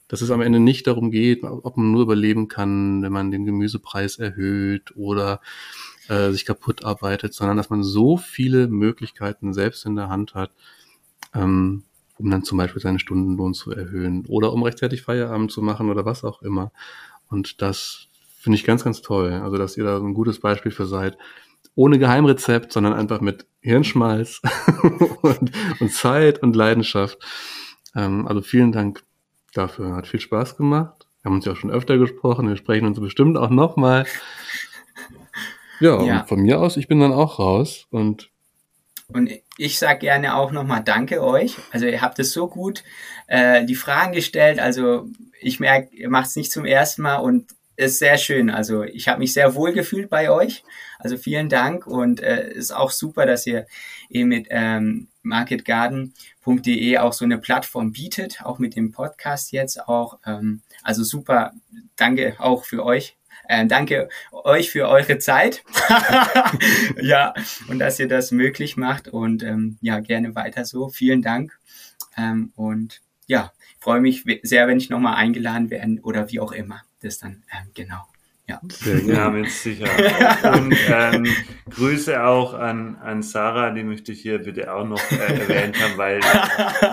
Dass 0.09 0.20
es 0.20 0.31
am 0.31 0.40
Ende 0.40 0.60
nicht 0.60 0.86
darum 0.86 1.10
geht, 1.10 1.44
ob 1.44 1.76
man 1.76 1.93
nur 1.93 2.02
überleben 2.02 2.48
kann, 2.48 3.02
wenn 3.02 3.12
man 3.12 3.31
den 3.31 3.47
Gemüsepreis 3.47 4.18
erhöht 4.18 4.94
oder 4.97 5.40
äh, 6.09 6.31
sich 6.31 6.44
kaputt 6.44 6.85
arbeitet, 6.85 7.35
sondern 7.35 7.56
dass 7.56 7.70
man 7.70 7.82
so 7.82 8.16
viele 8.16 8.68
Möglichkeiten 8.68 9.55
selbst 9.55 9.86
in 9.86 9.97
der 9.97 10.09
Hand 10.09 10.35
hat, 10.35 10.52
ähm, 11.35 11.85
um 12.18 12.31
dann 12.31 12.44
zum 12.44 12.59
Beispiel 12.59 12.82
seinen 12.82 12.98
Stundenlohn 12.98 13.55
zu 13.55 13.72
erhöhen 13.72 14.24
oder 14.26 14.52
um 14.52 14.62
rechtzeitig 14.62 15.02
Feierabend 15.02 15.51
zu 15.51 15.62
machen 15.62 15.90
oder 15.90 16.05
was 16.05 16.24
auch 16.24 16.43
immer. 16.43 16.70
Und 17.28 17.62
das 17.62 18.09
finde 18.39 18.59
ich 18.59 18.64
ganz, 18.64 18.85
ganz 18.85 19.01
toll. 19.01 19.32
Also, 19.32 19.56
dass 19.56 19.76
ihr 19.76 19.85
da 19.85 19.98
so 19.98 20.06
ein 20.06 20.14
gutes 20.14 20.39
Beispiel 20.39 20.70
für 20.70 20.86
seid. 20.86 21.16
Ohne 21.74 21.98
Geheimrezept, 21.98 22.72
sondern 22.72 22.93
einfach 22.93 23.20
mit 23.20 23.47
Hirnschmalz 23.60 24.43
und, 25.22 25.51
und, 25.81 25.93
Zeit 25.93 26.43
und 26.43 26.55
Leidenschaft. 26.55 27.18
Ähm, 27.97 28.28
also 28.28 28.43
vielen 28.43 28.70
Dank 28.70 29.02
dafür. 29.55 29.94
Hat 29.94 30.06
viel 30.06 30.20
Spaß 30.20 30.56
gemacht. 30.56 31.06
Wir 31.22 31.31
haben 31.31 31.36
uns 31.36 31.44
ja 31.44 31.52
auch 31.52 31.56
schon 31.56 31.70
öfter 31.70 31.97
gesprochen. 31.97 32.48
Wir 32.48 32.56
sprechen 32.56 32.86
uns 32.86 33.01
bestimmt 33.01 33.39
auch 33.39 33.51
nochmal. 33.51 34.06
Ja, 35.81 36.02
ja. 36.02 36.20
Und 36.20 36.28
von 36.28 36.40
mir 36.40 36.60
aus, 36.60 36.76
ich 36.76 36.89
bin 36.89 37.01
dann 37.01 37.12
auch 37.12 37.39
raus 37.39 37.86
und 37.90 38.31
und 39.09 39.31
ich 39.59 39.78
sage 39.78 40.01
gerne 40.01 40.35
auch 40.35 40.51
nochmal 40.51 40.82
Danke 40.82 41.22
euch. 41.22 41.56
Also 41.72 41.86
ihr 41.86 42.01
habt 42.01 42.18
es 42.18 42.32
so 42.32 42.48
gut 42.48 42.82
äh, 43.26 43.64
die 43.64 43.74
Fragen 43.74 44.12
gestellt. 44.12 44.59
Also 44.59 45.09
ich 45.40 45.60
merke, 45.60 45.94
ihr 45.94 46.09
macht 46.09 46.28
es 46.28 46.36
nicht 46.36 46.51
zum 46.51 46.64
ersten 46.64 47.02
Mal 47.02 47.16
und 47.16 47.52
ist 47.76 47.98
sehr 47.98 48.18
schön. 48.18 48.51
Also 48.51 48.82
ich 48.82 49.09
habe 49.09 49.20
mich 49.20 49.32
sehr 49.32 49.55
wohl 49.55 49.72
gefühlt 49.72 50.10
bei 50.10 50.30
euch. 50.30 50.64
Also 50.98 51.16
vielen 51.16 51.48
Dank 51.48 51.86
und 51.86 52.20
äh, 52.20 52.51
ist 52.52 52.74
auch 52.74 52.90
super, 52.90 53.26
dass 53.26 53.46
ihr 53.46 53.66
eben 54.09 54.28
mit 54.28 54.46
ähm, 54.51 55.09
marketgarden.de 55.22 56.98
auch 56.98 57.12
so 57.12 57.24
eine 57.24 57.38
Plattform 57.38 57.92
bietet, 57.92 58.42
auch 58.44 58.59
mit 58.59 58.76
dem 58.76 58.92
Podcast 58.92 59.52
jetzt 59.52 59.88
auch. 59.88 60.18
Ähm, 60.26 60.62
also 60.82 61.02
super, 61.02 61.52
danke 61.96 62.36
auch 62.38 62.64
für 62.64 62.84
euch 62.84 63.16
äh, 63.48 63.66
danke 63.66 64.09
euch 64.32 64.70
für 64.70 64.88
eure 64.88 65.18
Zeit. 65.18 65.62
ja, 67.01 67.34
und 67.68 67.78
dass 67.78 67.98
ihr 67.98 68.09
das 68.09 68.30
möglich 68.30 68.76
macht. 68.76 69.09
Und 69.09 69.42
ähm, 69.42 69.78
ja, 69.80 70.01
gerne 70.01 70.34
weiter 70.34 70.64
so. 70.64 70.88
Vielen 70.88 71.22
Dank. 71.22 71.59
Ähm, 72.16 72.52
und 72.56 73.02
ja, 73.26 73.52
freue 73.78 74.01
mich 74.01 74.24
sehr, 74.42 74.66
wenn 74.66 74.78
ich 74.78 74.90
nochmal 74.90 75.16
eingeladen 75.16 75.70
werde 75.70 75.98
oder 76.02 76.30
wie 76.30 76.40
auch 76.40 76.52
immer. 76.52 76.82
Das 77.05 77.18
dann, 77.18 77.43
ähm, 77.52 77.68
genau. 77.74 78.06
Ja, 78.47 78.60
ja 79.06 79.31
mit 79.31 79.51
Sicherheit. 79.51 80.43
Und 80.56 80.74
ähm, 80.89 81.26
Grüße 81.70 82.22
auch 82.22 82.55
an, 82.55 82.97
an 82.97 83.22
Sarah, 83.22 83.70
die 83.70 83.85
möchte 83.85 84.12
ich 84.12 84.22
hier 84.22 84.39
bitte 84.39 84.72
auch 84.72 84.86
noch 84.86 85.01
äh, 85.12 85.39
erwähnt 85.40 85.78
haben, 85.82 85.98
weil 85.98 86.20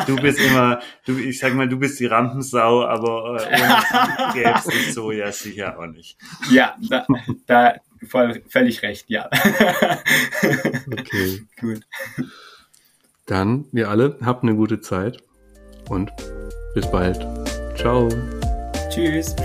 du 0.08 0.16
bist 0.18 0.40
immer, 0.40 0.82
du, 1.06 1.18
ich 1.18 1.40
sag 1.40 1.54
mal, 1.54 1.68
du 1.68 1.78
bist 1.78 2.00
die 2.00 2.06
Rampensau, 2.08 2.86
aber 2.86 3.42
äh, 3.42 3.62
ohne 3.62 4.34
gäbe 4.34 4.62
es 4.66 4.94
so 4.94 5.12
ja 5.12 5.32
sicher 5.32 5.80
auch 5.80 5.88
nicht. 5.88 6.18
Ja, 6.52 6.76
da, 6.90 7.06
da 7.48 7.76
voll, 8.08 8.42
völlig 8.50 8.82
recht, 8.82 9.10
ja. 9.10 9.30
okay. 10.92 11.42
Gut. 11.60 11.82
Dann, 13.26 13.66
wir 13.72 13.90
alle, 13.90 14.18
habt 14.24 14.44
eine 14.44 14.56
gute 14.56 14.82
Zeit 14.82 15.24
und 15.90 16.12
bis 16.76 16.90
bald. 16.92 17.26
Ciao. 17.78 18.10
Tschüss. 18.90 19.36